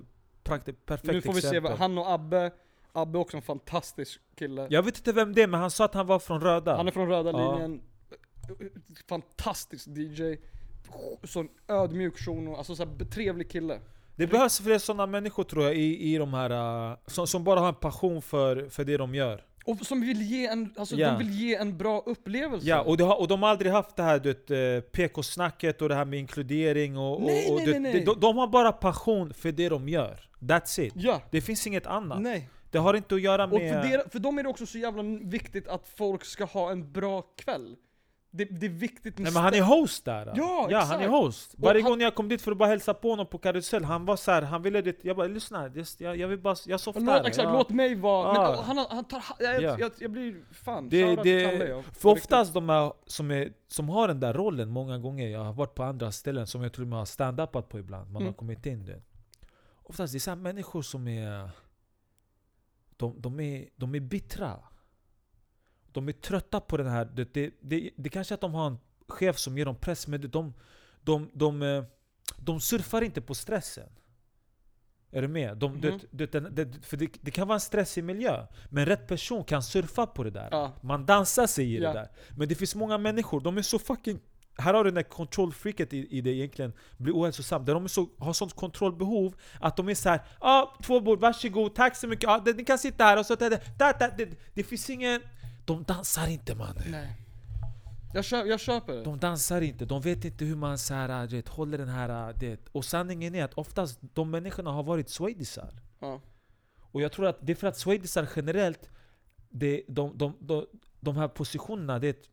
prakti- 0.43 0.75
perfekt 0.85 1.13
nu 1.13 1.21
får 1.21 1.33
vi 1.33 1.41
se, 1.41 1.47
exempel 1.47 1.71
han 1.77 1.97
och 1.97 2.11
Abbe, 2.11 2.51
Abbe 2.91 3.17
är 3.17 3.21
också 3.21 3.37
en 3.37 3.43
fantastisk 3.43 4.21
kille. 4.35 4.67
Jag 4.69 4.83
vet 4.83 4.97
inte 4.97 5.11
vem 5.13 5.33
det 5.33 5.41
är, 5.41 5.47
men 5.47 5.59
han 5.59 5.71
sa 5.71 5.85
att 5.85 5.93
han 5.93 6.07
var 6.07 6.19
från 6.19 6.41
Röda 6.41 6.77
Han 6.77 6.87
är 6.87 6.91
från 6.91 7.07
röda 7.09 7.31
Ja. 7.31 7.51
linjen, 7.57 7.81
fantastisk 9.07 9.87
DJ, 9.87 10.35
sån 11.23 11.47
ödmjuk 11.67 12.17
shuno, 12.17 12.55
alltså 12.55 12.75
så 12.75 12.85
här 12.85 13.05
trevlig 13.05 13.49
kille. 13.51 13.79
Det 14.15 14.27
behövs 14.27 14.59
fler 14.61 14.77
sådana 14.79 15.05
människor 15.05 15.43
tror 15.43 15.63
jag 15.63 15.75
i, 15.75 16.13
i 16.13 16.17
de 16.17 16.33
här, 16.33 16.89
uh, 16.91 16.97
som, 17.07 17.27
som 17.27 17.43
bara 17.43 17.59
har 17.59 17.67
en 17.67 17.75
passion 17.75 18.21
för, 18.21 18.69
för 18.69 18.83
det 18.85 18.97
de 18.97 19.15
gör 19.15 19.45
Och 19.65 19.85
som 19.85 20.01
vill 20.01 20.21
ge 20.21 20.47
en, 20.47 20.73
alltså 20.77 20.95
Ja. 20.95 21.11
de 21.11 21.17
vill 21.17 21.31
ge 21.39 21.55
en 21.55 21.77
bra 21.77 22.03
upplevelse. 22.05 22.67
Ja, 22.67 22.81
och, 22.81 22.99
har, 22.99 23.19
och 23.19 23.27
de 23.27 23.43
har 23.43 23.49
aldrig 23.49 23.71
haft 23.71 23.95
det 23.95 24.03
här 24.03 24.19
du 24.19 24.29
vet, 24.33 24.51
eh, 24.51 24.91
PK-snacket 24.91 25.81
och 25.81 25.89
det 25.89 25.95
här 25.95 26.05
med 26.05 26.19
inkludering 26.19 26.97
och, 26.97 27.21
Nej, 27.21 27.45
och, 27.47 27.51
och 27.53 27.57
nej, 27.57 27.65
du 27.65 27.71
nej, 27.79 27.93
nej. 27.93 28.03
De, 28.05 28.19
de 28.19 28.37
har 28.37 28.47
bara 28.47 28.71
passion 28.71 29.33
för 29.33 29.51
det 29.51 29.69
de 29.69 29.89
gör 29.89 30.29
That's 30.39 30.81
it 30.81 30.93
Ja, 30.95 31.21
Det 31.31 31.41
finns 31.41 31.67
inget 31.67 31.87
annat 31.87 32.21
nej. 32.21 32.49
Det 32.71 32.77
har 32.79 32.93
inte 32.93 33.15
att 33.15 33.21
göra 33.21 33.47
med... 33.47 33.55
Och 33.55 33.61
för, 33.61 33.89
der, 33.91 34.09
för 34.09 34.19
dem 34.19 34.39
är 34.39 34.43
det 34.43 34.49
också 34.49 34.65
så 34.65 34.77
jävla 34.77 35.03
viktigt 35.21 35.67
att 35.67 35.87
folk 35.95 36.25
ska 36.25 36.45
ha 36.45 36.71
en 36.71 36.91
bra 36.91 37.21
kväll. 37.21 37.75
Det, 38.35 38.45
det 38.45 38.65
är 38.65 38.69
viktigt 38.69 39.17
med 39.17 39.23
Nej 39.23 39.33
men 39.33 39.43
han 39.43 39.53
är 39.53 39.61
host 39.61 40.05
där! 40.05 40.25
Ja, 40.35 40.67
ja 40.69 40.77
han 40.77 40.85
exakt. 40.87 41.03
är 41.03 41.07
host! 41.07 41.55
Varje 41.57 41.81
han- 41.81 41.91
gång 41.91 42.01
jag 42.01 42.15
kom 42.15 42.29
dit 42.29 42.41
för 42.41 42.51
att 42.51 42.57
bara 42.57 42.69
hälsa 42.69 42.93
på 42.93 43.09
honom 43.09 43.27
på 43.27 43.37
karusell, 43.37 43.83
han 43.83 44.05
var 44.05 44.15
så 44.15 44.31
här, 44.31 44.41
han 44.41 44.61
ville 44.61 44.81
det, 44.81 45.03
jag 45.03 45.15
bara 45.17 45.27
lyssna, 45.27 45.67
just, 45.67 46.01
jag, 46.01 46.17
jag 46.17 46.27
vill 46.27 46.39
bara, 46.39 46.55
jag 46.65 46.79
softar 46.79 47.01
Låt, 47.01 47.25
exakt, 47.27 47.43
ja. 47.45 47.53
låt 47.53 47.69
mig 47.69 47.95
vara, 47.95 48.35
Ja. 48.35 48.63
men 48.67 48.77
han, 48.77 48.85
han 48.89 49.03
tar, 49.05 49.23
jag, 49.39 49.61
Ja. 49.61 49.77
jag, 49.79 49.91
jag 49.99 50.11
blir 50.11 50.45
fan, 50.51 50.89
det, 50.89 51.01
Kalle, 51.15 51.23
det, 51.23 51.67
ja. 51.67 51.81
för 51.99 52.09
oftast 52.09 52.53
de 52.53 52.69
här 52.69 52.93
som, 53.05 53.31
är, 53.31 53.53
som 53.67 53.89
har 53.89 54.07
den 54.07 54.19
där 54.19 54.33
rollen 54.33 54.69
många 54.69 54.97
gånger, 54.97 55.27
jag 55.27 55.43
har 55.43 55.53
varit 55.53 55.75
på 55.75 55.83
andra 55.83 56.11
ställen 56.11 56.47
som 56.47 56.63
jag 56.63 56.73
tror 56.73 56.85
man 56.85 56.99
har 56.99 57.05
stand-upat 57.05 57.61
på 57.69 57.79
ibland, 57.79 58.11
man 58.11 58.21
Mm. 58.21 58.33
har 58.33 58.37
kommit 58.37 58.65
in 58.65 58.85
det 58.85 59.01
Oftast 59.83 60.13
det 60.13 60.17
är 60.17 60.19
så 60.19 60.35
människor 60.35 60.81
som 60.81 61.07
är 61.07 61.49
de, 62.97 63.21
de, 63.21 63.39
är, 63.39 63.69
de 63.75 63.95
är 63.95 63.99
bittra 63.99 64.59
De 65.93 66.07
är 66.07 66.11
trötta 66.11 66.59
på 66.59 66.77
den 66.77 66.87
här, 66.87 67.05
det, 67.05 67.33
det, 67.33 67.53
det, 67.61 67.89
det 67.97 68.09
kanske 68.09 68.33
är 68.33 68.35
att 68.35 68.41
de 68.41 68.53
har 68.53 68.67
en 68.67 68.77
chef 69.07 69.37
som 69.37 69.57
ger 69.57 69.65
dem 69.65 69.75
press, 69.75 70.07
men 70.07 70.21
de, 70.21 70.27
de, 70.27 70.53
de, 71.03 71.29
de, 71.33 71.61
eh, 71.61 71.83
de 72.37 72.59
surfar 72.59 73.01
inte 73.01 73.21
på 73.21 73.33
stressen 73.35 73.89
är 75.11 75.21
du 75.21 75.27
med? 75.27 75.57
De, 75.57 75.71
Mhm. 75.71 75.81
det, 75.81 75.99
det, 76.11 76.31
den- 76.31 76.55
det, 76.55 76.85
för 76.85 76.97
det, 76.97 77.09
det 77.21 77.31
kan 77.31 77.47
vara 77.47 77.55
en 77.55 77.59
stressig 77.61 78.03
miljö, 78.03 78.45
men 78.69 78.85
rätt 78.85 79.07
person 79.07 79.43
kan 79.43 79.63
surfa 79.63 80.07
på 80.07 80.23
det 80.23 80.31
där. 80.31 80.47
Ja. 80.51 80.73
Man 80.81 81.05
dansar 81.05 81.47
sig 81.47 81.73
i 81.73 81.77
Ja. 81.81 81.87
det 81.93 81.99
där. 81.99 82.07
Men 82.37 82.47
det 82.47 82.55
finns 82.55 82.75
många 82.75 82.97
människor, 82.97 83.41
de 83.41 83.57
är 83.57 83.61
så 83.61 83.79
fucking... 83.79 84.19
Här 84.57 84.73
har 84.73 84.83
du 84.83 84.87
den 84.89 84.95
där 84.95 85.03
kontrollfreaket 85.09 85.93
i, 85.93 86.17
i 86.17 86.21
det 86.21 86.29
egentligen, 86.29 86.73
blir 86.97 87.13
ohälsosamt. 87.13 87.65
Där 87.65 87.73
de 87.73 87.83
är 87.83 87.87
så, 87.87 88.09
har 88.19 88.33
sånt 88.33 88.53
kontrollbehov 88.53 89.35
att 89.59 89.77
de 89.77 89.89
är 89.89 89.95
så 89.95 90.09
här, 90.09 90.21
ah, 90.39 90.65
två 90.83 90.99
bord, 90.99 91.19
varsågod, 91.19 91.75
tack 91.75 91.95
så 91.95 92.07
mycket, 92.07 92.29
ah, 92.29 92.39
det- 92.39 92.53
ni 92.57 92.65
kan 92.65 92.77
sitta 92.77 93.03
här 93.03 93.19
och 93.19 93.25
så... 93.25 93.35
Det, 93.35 93.49
det, 93.49 93.61
det, 93.99 94.13
det, 94.17 94.29
det 94.53 94.63
finns 94.63 94.89
ingen... 94.89 95.21
De 95.65 95.83
dansar 95.83 96.27
inte 96.27 96.55
mannen. 96.55 96.83
Nej. 96.87 97.17
Jag, 98.13 98.25
köp, 98.25 98.47
jag 98.47 98.59
köper 98.59 98.93
det. 98.93 99.03
De 99.03 99.19
dansar 99.19 99.61
inte, 99.61 99.85
de 99.85 100.01
vet 100.01 100.25
inte 100.25 100.45
hur 100.45 100.55
man 100.55 100.77
så 100.77 100.93
här, 100.93 101.27
du 101.27 101.35
vet, 101.35 101.47
håller 101.47 101.77
den 101.77 101.89
här... 101.89 102.33
Det. 102.33 102.59
Och 102.71 102.85
sanningen 102.85 103.35
är 103.35 103.43
att 103.43 103.53
oftast 103.53 103.99
de 104.01 104.31
människorna 104.31 104.71
har 104.71 104.83
varit 104.83 105.09
swedisar. 105.09 105.73
Ja. 105.99 106.21
Och 106.91 107.01
jag 107.01 107.11
tror 107.11 107.25
att 107.25 107.37
det 107.41 107.51
är 107.51 107.55
för 107.55 107.67
att 107.67 107.77
swedisar 107.77 108.27
generellt, 108.35 108.89
det, 109.49 109.83
de, 109.87 110.17
de, 110.17 110.37
de, 110.39 110.65
de 110.99 111.17
här 111.17 111.27
positionerna, 111.27 111.99
det, 111.99 112.29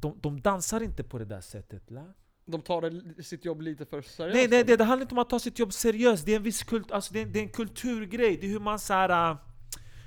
de, 0.00 0.18
de 0.20 0.40
dansar 0.40 0.82
inte 0.82 1.04
på 1.04 1.18
det 1.18 1.24
där 1.24 1.40
sättet. 1.40 1.90
La? 1.90 2.04
De 2.44 2.62
tar 2.62 3.22
sitt 3.22 3.44
jobb 3.44 3.60
lite 3.60 3.86
för 3.86 4.02
seriöst. 4.02 4.34
Nej, 4.34 4.48
nej 4.48 4.64
det, 4.64 4.76
det 4.76 4.84
handlar 4.84 5.02
inte 5.04 5.14
om 5.14 5.18
att 5.18 5.30
ta 5.30 5.38
sitt 5.38 5.58
jobb 5.58 5.72
seriöst, 5.72 6.26
det 6.26 6.32
är 6.32 6.36
en 6.36 6.42
viss 6.42 6.62
kult, 6.62 6.92
alltså 6.92 7.14
det, 7.14 7.20
är, 7.20 7.26
det 7.26 7.38
är 7.38 7.42
en 7.42 7.48
kulturgrej. 7.48 8.36
Det 8.36 8.46
är 8.46 8.50
hur 8.50 8.60
man 8.60 8.78
så 8.78 8.92
här. 8.92 9.36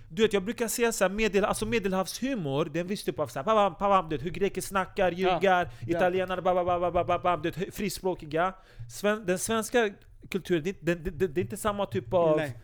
Du 0.09 0.21
vet, 0.21 0.33
jag 0.33 0.43
brukar 0.43 0.67
säga 0.67 0.91
så 0.91 1.03
här, 1.03 1.11
medel, 1.11 1.45
alltså 1.45 1.65
medelhavshumor, 1.65 2.77
en 2.77 2.87
viss 2.87 3.03
typ 3.03 3.19
av 3.19 3.27
så 3.27 3.39
här, 3.39 3.43
babam, 3.43 3.75
babam, 3.79 4.09
du 4.09 4.17
vet, 4.17 4.25
hur 4.25 4.31
greker 4.31 4.61
snackar, 4.61 5.11
ljugar, 5.11 5.69
Ja. 5.81 5.97
italienare, 5.97 6.41
babam, 6.41 6.65
babam, 6.65 6.93
babam, 6.93 7.07
babam, 7.07 7.41
du 7.41 7.51
vet, 7.51 7.75
frispråkiga. 7.75 8.53
Sven, 8.91 9.25
den 9.25 9.39
svenska 9.39 9.89
kulturen, 10.29 10.63
det, 10.63 10.81
det, 10.81 10.95
det, 10.95 11.27
det 11.27 11.41
är 11.41 11.43
inte 11.43 11.57
samma 11.57 11.85
typ 11.85 12.13
av, 12.13 12.37
Nej. 12.37 12.59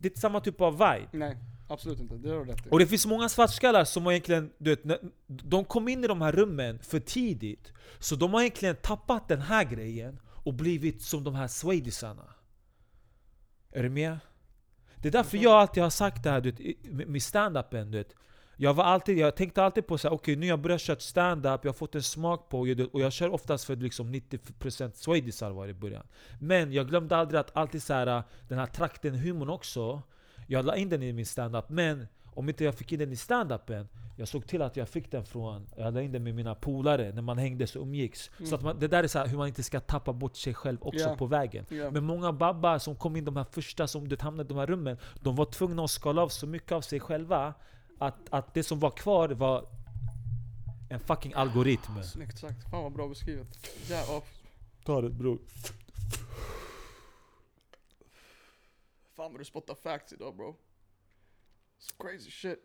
det 0.00 0.06
är 0.06 0.10
inte 0.10 0.20
samma 0.20 0.40
typ 0.40 0.60
av 0.60 0.72
vibe. 0.72 1.08
Nej. 1.12 1.36
Absolut 1.68 2.00
inte, 2.00 2.14
det 2.14 2.28
har 2.30 2.44
du 2.44 2.52
rätt 2.52 2.66
i. 2.66 2.68
Och 2.70 2.78
det 2.78 2.86
finns 2.86 3.06
många 3.06 3.28
svartskallar 3.28 3.84
som 3.84 4.04
har 4.04 4.12
egentligen, 4.12 4.50
du 4.58 4.70
vet, 4.70 5.00
de 5.26 5.64
kom 5.64 5.88
in 5.88 6.04
i 6.04 6.06
de 6.06 6.20
här 6.22 6.32
rummen 6.32 6.78
för 6.78 7.00
tidigt. 7.00 7.72
Så 7.98 8.16
de 8.16 8.34
har 8.34 8.40
egentligen 8.40 8.76
tappat 8.76 9.28
den 9.28 9.40
här 9.40 9.64
grejen 9.64 10.20
och 10.44 10.54
blivit 10.54 11.02
som 11.02 11.24
de 11.24 11.34
här 11.34 11.48
swedisarna. 11.48 12.34
Är 13.70 13.82
du 13.82 13.88
med? 13.88 14.18
Det 15.02 15.08
är 15.08 15.12
därför 15.12 15.38
jag 15.38 15.52
alltid 15.52 15.82
har 15.82 15.90
sagt 15.90 16.22
det 16.22 16.30
här 16.30 16.40
du 16.40 16.50
vet, 16.50 17.08
med 17.08 17.22
stand-upen. 17.22 17.90
Du 17.90 17.98
vet. 17.98 18.14
Jag, 18.56 18.74
var 18.74 18.84
alltid, 18.84 19.18
jag 19.18 19.36
tänkte 19.36 19.64
alltid 19.64 19.86
på 19.86 19.98
så 19.98 20.08
här, 20.08 20.14
okay, 20.14 20.36
nu 20.36 20.46
har 20.46 20.48
jag 20.48 20.60
börjat 20.60 20.80
köra 20.80 20.98
stand-up, 20.98 21.60
jag 21.64 21.68
har 21.68 21.74
fått 21.74 21.94
en 21.94 22.02
smak 22.02 22.48
på 22.48 22.64
det 22.64 22.84
och 22.84 23.00
jag 23.00 23.12
kör 23.12 23.28
oftast 23.34 23.64
för 23.64 23.76
liksom 23.76 24.14
90% 24.14 24.92
swedisar 24.94 25.50
var 25.50 25.66
det 25.66 25.70
i 25.70 25.74
början. 25.74 26.06
Men 26.40 26.72
jag 26.72 26.88
glömde 26.88 27.16
aldrig 27.16 27.40
att 27.40 27.56
alltid 27.56 27.82
så 27.82 27.94
här, 27.94 28.22
den 28.48 28.58
här 28.58 28.66
trakten-humorn 28.66 29.50
också, 29.50 30.02
jag 30.46 30.64
la 30.64 30.76
in 30.76 30.88
den 30.88 31.02
i 31.02 31.12
min 31.12 31.26
stand-up, 31.26 31.68
men 31.68 32.06
om 32.34 32.48
inte 32.48 32.64
jag 32.64 32.74
fick 32.74 32.92
in 32.92 32.98
den 32.98 33.12
i 33.12 33.16
stand-upen 33.16 33.88
jag 34.16 34.28
såg 34.28 34.46
till 34.46 34.62
att 34.62 34.76
jag 34.76 34.88
fick 34.88 35.10
den 35.10 35.24
från, 35.24 35.66
jag 35.76 35.94
la 35.94 36.02
in 36.02 36.12
den 36.12 36.22
med 36.24 36.34
mina 36.34 36.54
polare 36.54 37.12
när 37.12 37.22
man 37.22 37.38
hängdes 37.38 37.76
och 37.76 37.82
umgicks. 37.82 38.30
Så 38.48 38.54
att 38.54 38.62
man, 38.62 38.78
det 38.78 38.88
där 38.88 39.04
är 39.04 39.08
så 39.08 39.18
här, 39.18 39.26
hur 39.26 39.38
man 39.38 39.48
inte 39.48 39.62
ska 39.62 39.80
tappa 39.80 40.12
bort 40.12 40.36
sig 40.36 40.54
själv 40.54 40.78
också 40.80 41.08
Ja. 41.08 41.16
på 41.16 41.26
vägen. 41.26 41.66
Ja. 41.68 41.90
Men 41.90 42.04
många 42.04 42.32
babbar 42.32 42.78
som 42.78 42.96
kom 42.96 43.16
in 43.16 43.24
de 43.24 43.36
här 43.36 43.44
första 43.50 43.86
som 43.88 44.08
du 44.08 44.16
hamnade 44.20 44.46
i 44.46 44.48
de 44.48 44.58
här 44.58 44.66
rummen, 44.66 44.96
de 45.20 45.36
var 45.36 45.44
tvungna 45.44 45.84
att 45.84 45.90
skala 45.90 46.22
av 46.22 46.28
så 46.28 46.46
mycket 46.46 46.72
av 46.72 46.80
sig 46.80 47.00
själva 47.00 47.54
att, 47.98 48.16
att 48.30 48.54
det 48.54 48.62
som 48.62 48.80
var 48.80 48.90
kvar 48.90 49.28
var 49.28 49.66
en 50.90 51.00
fucking 51.00 51.32
algoritm. 51.34 52.02
Snyggt 52.02 52.38
sagt, 52.38 52.70
fan 52.70 52.82
vad 52.82 52.92
bra 52.92 53.08
beskrivet. 53.08 53.48
Ja, 53.90 54.04
ja. 54.08 54.22
Ta 54.84 55.00
det 55.00 55.10
bror. 55.10 55.38
Fan 59.16 59.32
vad 59.32 59.40
du 59.40 59.44
spottar 59.44 59.74
facts 59.74 60.12
idag 60.12 60.36
bro. 60.36 60.56
Crazy 61.98 62.30
shit. 62.30 62.58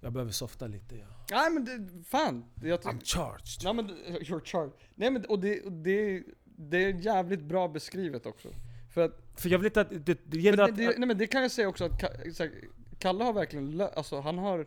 Jag 0.00 0.12
behöver 0.12 0.32
softa 0.32 0.66
lite 0.66 0.96
ja. 0.96 1.06
Nej 1.30 1.50
men 1.50 1.64
det, 1.64 2.04
fan. 2.04 2.44
Jag, 2.62 2.80
I'm 2.80 3.00
charged. 3.04 3.64
nej 3.64 3.74
men 3.74 3.86
det- 3.86 3.94
you're 4.20 4.44
charged. 4.44 4.72
Nej 4.94 5.10
men 5.10 5.24
och 5.24 5.38
det, 5.40 5.60
och 5.62 5.72
det, 5.72 6.22
det 6.44 6.76
är 6.84 6.94
jävligt 6.94 7.40
bra 7.42 7.68
beskrivet 7.68 8.26
också. 8.26 8.48
För 8.94 9.00
att 9.04 9.20
För 9.36 9.48
jag 9.48 9.58
vill 9.58 9.66
inte 9.66 9.80
att 9.80 10.06
det, 10.06 10.18
det 10.24 10.38
gäller 10.38 10.62
att... 10.64 10.76
det, 10.76 10.98
nej 10.98 11.08
men 11.08 11.18
det 11.18 11.26
kan 11.26 11.42
jag 11.42 11.50
säga 11.50 11.68
också 11.68 11.84
att 11.84 11.92
Ka- 12.02 12.30
så 12.32 12.42
här, 12.42 12.52
Kalle 12.98 13.24
har 13.24 13.32
verkligen, 13.32 13.72
lö- 13.80 13.92
alltså 13.94 14.20
han 14.20 14.38
har 14.38 14.66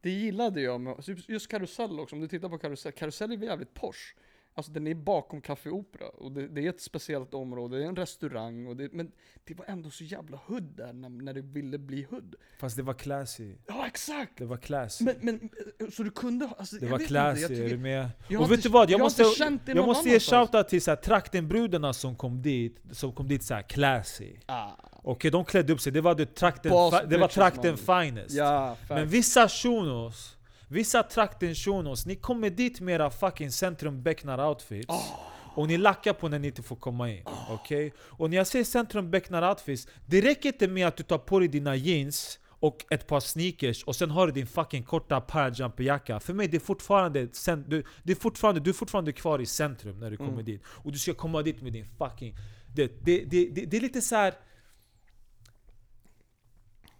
Det 0.00 0.10
gillade 0.10 0.60
jag 0.60 0.80
med, 0.80 1.04
just 1.28 1.48
Karusell 1.48 2.00
också, 2.00 2.16
om 2.16 2.20
du 2.20 2.28
tittar 2.28 2.48
på 2.48 2.58
Karusell, 2.58 2.92
Karusell 2.92 3.32
är 3.32 3.36
jävligt 3.36 3.74
posh 3.74 4.14
Alltså 4.54 4.72
den 4.72 4.86
är 4.86 4.94
bakom 4.94 5.40
Café 5.40 5.70
Opera 5.70 6.08
och 6.08 6.32
det, 6.32 6.48
det 6.48 6.66
är 6.66 6.70
ett 6.70 6.80
speciellt 6.80 7.34
område, 7.34 7.78
det 7.78 7.84
är 7.84 7.88
en 7.88 7.96
restaurang 7.96 8.66
och 8.66 8.76
det, 8.76 8.92
men 8.92 9.12
det 9.44 9.54
var 9.54 9.64
ändå 9.68 9.90
så 9.90 10.04
jävla 10.04 10.36
hood 10.46 10.62
där 10.62 10.92
när, 10.92 11.08
när 11.08 11.34
det 11.34 11.40
ville 11.40 11.78
bli 11.78 12.06
hood 12.10 12.34
Fast 12.58 12.76
det 12.76 12.82
var 12.82 12.94
classy. 12.94 13.54
Ja 13.66 13.86
exakt! 13.86 14.32
Det 14.36 14.44
var 14.44 14.56
classy. 14.56 15.04
Men, 15.04 15.14
men 15.20 15.50
eh, 15.80 15.86
så 15.90 16.02
du 16.02 16.10
kunde 16.10 16.44
ha- 16.44 16.54
alltså, 16.58 16.76
det 16.76 16.86
jag 16.86 16.90
var 16.90 16.98
classy, 16.98 17.42
inte, 17.42 17.54
jag 17.54 17.64
är 17.64 17.70
du 17.70 17.78
med? 17.78 18.10
jag 18.28 18.40
och 18.42 18.50
vet 18.50 18.56
inte- 18.58 18.68
du 18.68 18.72
vad? 18.72 18.90
Jag, 18.90 18.92
jag 18.92 19.04
måste, 19.04 19.22
jag 19.66 19.86
måste 19.86 20.08
ge 20.08 20.20
shoutout 20.20 20.68
till 20.68 20.82
så 20.82 20.90
här, 20.90 20.96
traktenbrudarna 20.96 21.92
som 21.92 22.16
kom 22.16 22.42
dit, 22.42 22.80
som 22.90 23.12
kom 23.12 23.28
dit 23.28 23.42
så 23.42 23.54
här 23.54 23.62
classy. 23.62 24.36
ah, 24.46 24.70
Okej, 25.02 25.30
de 25.30 25.44
klädde 25.44 25.72
upp 25.72 25.80
sig, 25.80 25.92
det 25.92 26.00
var, 26.00 26.14
det 26.14 26.34
trakten, 26.34 26.70
Boss 26.70 26.94
det 27.08 27.18
var 27.18 27.28
trakten 27.28 27.76
finest. 27.76 28.34
Ja, 28.34 28.76
Men 28.88 29.08
vissa 29.08 29.48
shunos, 29.48 30.36
vissa 30.70 31.02
trakten 31.02 31.54
shunos, 31.54 32.06
ni 32.06 32.16
kommer 32.16 32.50
dit 32.50 32.80
med 32.80 32.94
era 32.94 33.10
fucking 33.10 33.50
centrum 33.50 34.02
becknar 34.02 34.48
outfits 34.48 34.94
Och 35.54 35.68
ni 35.68 35.78
lackar 35.78 36.12
på 36.12 36.28
när 36.28 36.38
ni 36.38 36.46
inte 36.46 36.62
får 36.62 36.76
komma 36.76 37.10
in, 37.10 37.24
okej? 37.50 37.92
Och 37.98 38.30
när 38.30 38.36
jag 38.36 38.46
säger 38.46 38.64
centrum 38.64 39.10
becknar 39.10 39.48
outfits, 39.50 39.88
det 40.06 40.20
räcker 40.20 40.48
inte 40.48 40.68
med 40.68 40.86
att 40.86 40.96
du 40.96 41.02
tar 41.02 41.18
på 41.18 41.38
dig 41.38 41.48
dina 41.48 41.76
jeans 41.76 42.38
och 42.48 42.84
ett 42.90 43.06
par 43.06 43.20
sneakers 43.20 43.84
och 43.84 43.96
sen 43.96 44.10
har 44.10 44.26
du 44.26 44.32
din 44.32 44.46
fucking 44.46 44.82
korta 44.82 45.20
parajumperjacka 45.20 46.20
För 46.20 46.34
mig 46.34 46.48
det 46.48 46.56
är 46.56 46.60
fortfarande, 46.60 47.28
du, 47.66 47.84
det 48.02 48.12
är 48.12 48.16
fortfarande, 48.16 48.60
du 48.60 48.70
är 48.70 48.74
fortfarande 48.74 49.12
kvar 49.12 49.38
i 49.38 49.46
centrum 49.46 49.98
när 49.98 50.10
du 50.10 50.16
kommer 50.16 50.32
Mm. 50.32 50.44
dit 50.44 50.62
Och 50.66 50.92
du 50.92 50.98
ska 50.98 51.14
komma 51.14 51.42
dit 51.42 51.62
med 51.62 51.72
din 51.72 51.86
fucking... 51.98 52.34
Det, 52.74 53.04
det, 53.04 53.24
det, 53.24 53.48
det, 53.48 53.64
det 53.64 53.76
är 53.76 53.80
lite 53.80 54.00
så 54.00 54.16
här. 54.16 54.34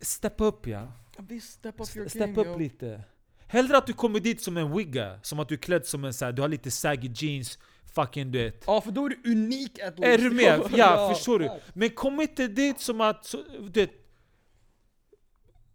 Steppa 0.01 0.45
upp 0.45 0.67
ja 0.67 0.93
visst, 1.19 1.53
step 1.53 1.81
up 1.81 1.97
your 1.97 2.09
Steppa 2.09 2.27
game 2.27 2.41
upp 2.41 2.47
yo. 2.47 2.59
lite. 2.59 3.05
Hellre 3.51 3.79
att 3.79 3.87
du 3.87 3.93
kommer 3.93 4.21
dit 4.21 4.43
som 4.43 4.57
en 4.57 4.77
wigga, 4.77 5.19
som 5.23 5.39
att 5.41 5.49
du 5.49 5.55
är 5.55 5.59
klädd 5.59 5.87
som 5.87 6.05
en 6.05 6.15
så 6.15 6.25
här, 6.25 6.33
du 6.33 6.43
har 6.43 6.49
lite 6.49 6.71
saggy 6.71 7.11
jeans, 7.15 7.59
fucking 7.95 8.33
du 8.33 8.39
vet. 8.39 8.65
Ja 8.67 8.81
för 8.81 8.91
då 8.91 9.07
är 9.07 9.09
du 9.09 9.33
unik 9.33 9.79
at 9.79 9.99
Är 9.99 10.19
du 10.19 10.31
med? 10.31 10.61
Ja, 10.77 11.13
förstår 11.15 11.39
du? 11.39 11.51
Men 11.75 11.91
kom 11.91 12.21
inte 12.21 12.49
dit 12.49 12.81
som 12.81 13.01
att, 13.01 13.27
så, 13.27 13.43
du 13.61 13.81
vet, 13.81 13.91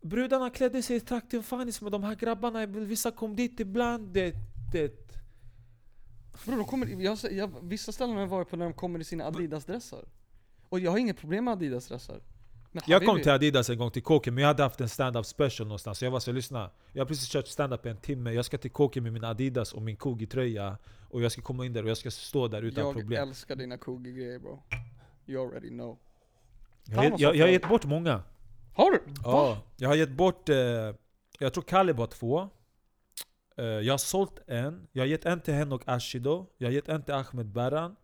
Brudarna 0.01 0.49
klädde 0.49 0.81
sig 0.81 0.95
i 0.95 0.99
trakten 0.99 1.43
fanis 1.43 1.81
med 1.81 1.91
de 1.91 2.03
här 2.03 2.15
grabbarna, 2.15 2.65
vissa 2.65 3.11
kom 3.11 3.35
dit 3.35 3.59
ibland, 3.59 4.13
det, 4.13 4.35
det. 4.73 4.91
Bror, 6.45 6.57
de 6.57 6.65
kommer, 6.65 6.87
jag, 6.87 7.17
jag, 7.31 7.51
vissa 7.61 7.91
ställen 7.91 8.15
har 8.15 8.21
jag 8.21 8.27
varit 8.27 8.49
på 8.49 8.55
när 8.55 8.65
de 8.65 8.73
kommer 8.73 8.99
i 8.99 9.03
sina 9.03 9.25
Adidas-dressar. 9.25 10.05
Och 10.69 10.79
jag 10.79 10.91
har 10.91 10.97
inget 10.97 11.17
problem 11.17 11.45
med 11.45 11.51
Adidas-dressar. 11.51 12.21
Jag 12.85 13.05
kom 13.05 13.21
till 13.21 13.31
Adidas 13.31 13.69
en 13.69 13.77
gång 13.77 13.91
till 13.91 14.01
Kåken, 14.03 14.33
men 14.33 14.41
jag 14.41 14.47
hade 14.47 14.63
haft 14.63 14.81
en 14.81 14.89
stand-up 14.89 15.25
special 15.25 15.67
någonstans. 15.67 15.97
Så 15.99 16.05
jag 16.05 16.11
var 16.11 16.19
så 16.19 16.31
lyssna. 16.31 16.69
Jag 16.93 17.01
har 17.01 17.07
precis 17.07 17.29
kört 17.29 17.47
stand-up 17.47 17.85
en 17.85 17.97
timme, 17.97 18.31
jag 18.31 18.45
ska 18.45 18.57
till 18.57 18.71
Kåken 18.71 19.03
med 19.03 19.13
min 19.13 19.23
Adidas 19.23 19.73
och 19.73 19.81
min 19.81 19.95
Kogi-tröja. 19.95 20.77
Och 21.09 21.21
jag 21.21 21.31
ska 21.31 21.41
komma 21.41 21.65
in 21.65 21.73
där 21.73 21.83
och 21.83 21.89
jag 21.89 21.97
ska 21.97 22.11
stå 22.11 22.47
där 22.47 22.61
utan 22.61 22.85
Jag 22.85 22.93
problem. 22.93 23.29
älskar 23.29 23.55
dina 23.55 23.77
Kogi-grejer 23.77 24.39
bro. 24.39 24.61
You 25.27 25.47
already 25.47 25.69
know. 25.69 25.97
Jag, 26.85 26.97
har 26.97 27.03
gett- 27.03 27.19
jag, 27.19 27.35
jag 27.35 27.45
har 27.45 27.51
gett 27.51 27.69
bort 27.69 27.85
många. 27.85 28.23
Har 28.73 28.91
du? 28.91 28.97
Va? 28.97 29.13
Ja, 29.23 29.57
jag 29.77 29.89
har 29.89 29.95
gett 29.95 30.11
bort, 30.11 30.49
eh, 30.49 30.55
jag 31.39 31.53
tror 31.53 31.63
Kalib 31.63 31.97
har 31.97 32.07
två. 32.07 32.49
Eh, 33.57 33.65
jag 33.65 33.93
har 33.93 33.97
sålt 33.97 34.39
en, 34.47 34.87
jag 34.91 35.01
har 35.01 35.07
gett 35.07 35.25
en 35.25 35.41
till 35.41 35.53
Henok 35.53 35.81
Ashido, 35.85 36.45
jag 36.57 36.67
har 36.67 36.73
gett 36.73 36.89
en 36.89 37.03
till 37.03 37.13
Ahmed 37.13 37.45
Baran. 37.45 37.95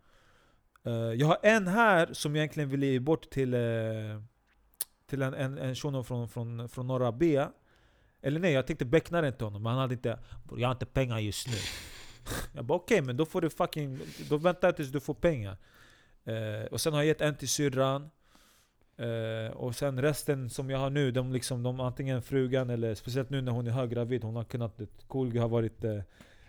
Eh, 0.84 0.92
jag 0.92 1.26
har 1.26 1.38
en 1.42 1.68
här 1.68 2.08
som 2.12 2.34
jag 2.36 2.42
egentligen 2.42 2.68
ville 2.70 2.86
ge 2.86 3.00
bort 3.00 3.30
till, 3.30 3.54
eh, 3.54 3.60
till 5.12 5.22
en, 5.22 5.34
en, 5.34 5.58
en 5.58 5.74
shuno 5.74 6.02
från, 6.02 6.28
från, 6.28 6.68
från 6.68 6.86
norra 6.86 7.12
B. 7.12 7.46
Eller 8.22 8.40
nej, 8.40 8.52
jag 8.52 8.66
tänkte 8.66 8.84
beckna 8.84 9.20
den 9.20 9.32
till 9.32 9.44
honom, 9.44 9.62
men 9.62 9.72
han 9.72 9.80
hade 9.80 9.94
inte 9.94 10.18
Jag 10.56 10.68
har 10.68 10.72
inte 10.72 10.86
pengar 10.86 11.18
just 11.18 11.48
nu. 11.48 11.56
jag 12.52 12.64
bara 12.64 12.78
okej, 12.78 13.02
men 13.02 13.16
då 13.16 13.26
får 13.26 13.40
du 13.40 13.50
fucking... 13.50 14.00
Då 14.28 14.36
väntar 14.36 14.68
jag 14.68 14.76
tills 14.76 14.92
du 14.92 15.00
får 15.00 15.14
pengar. 15.14 15.56
Eh, 16.24 16.66
och 16.70 16.80
sen 16.80 16.92
har 16.92 17.00
jag 17.00 17.06
gett 17.06 17.20
en 17.20 17.36
till 17.36 17.48
syrran. 17.48 18.10
Eh, 18.96 19.52
och 19.52 19.74
sen 19.74 20.02
resten 20.02 20.50
som 20.50 20.70
jag 20.70 20.78
har 20.78 20.90
nu, 20.90 21.10
de 21.10 21.32
liksom, 21.32 21.62
de 21.62 21.80
antingen 21.80 22.22
frugan 22.22 22.70
eller 22.70 22.94
speciellt 22.94 23.30
nu 23.30 23.40
när 23.40 23.52
hon 23.52 23.66
är 23.66 23.70
höggravid, 23.70 24.24
hon 24.24 24.36
har 24.36 24.44
kunnat, 24.44 24.80
Kolgi 25.06 25.38
har 25.38 25.48
varit 25.48 25.84
eh, 25.84 26.00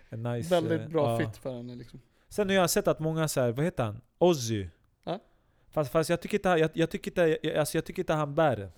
en 0.08 0.22
nice... 0.22 0.54
Väldigt 0.54 0.80
eh, 0.80 0.88
bra 0.88 1.10
ja. 1.10 1.26
fit 1.26 1.36
för 1.36 1.52
henne 1.52 1.74
liksom. 1.74 2.00
Sen 2.28 2.48
har 2.48 2.56
jag 2.56 2.70
sett 2.70 2.88
att 2.88 2.98
många 2.98 3.28
så 3.28 3.40
här, 3.40 3.52
vad 3.52 3.64
heter 3.64 3.84
han? 3.84 4.00
Ozzy. 4.18 4.68
Fast, 5.74 5.92
fast 5.92 6.10
jag 6.10 6.20
tycker 6.20 6.38
inte, 6.38 6.48
jag, 6.48 6.70
jag 6.74 6.90
tycker 6.90 7.10
inte, 7.10 7.38
jag, 7.42 7.56
alltså 7.56 7.76
jag 7.76 7.84
tycker 7.84 8.02
inte 8.02 8.12
han 8.12 8.34
bär 8.34 8.56
den. 8.56 8.70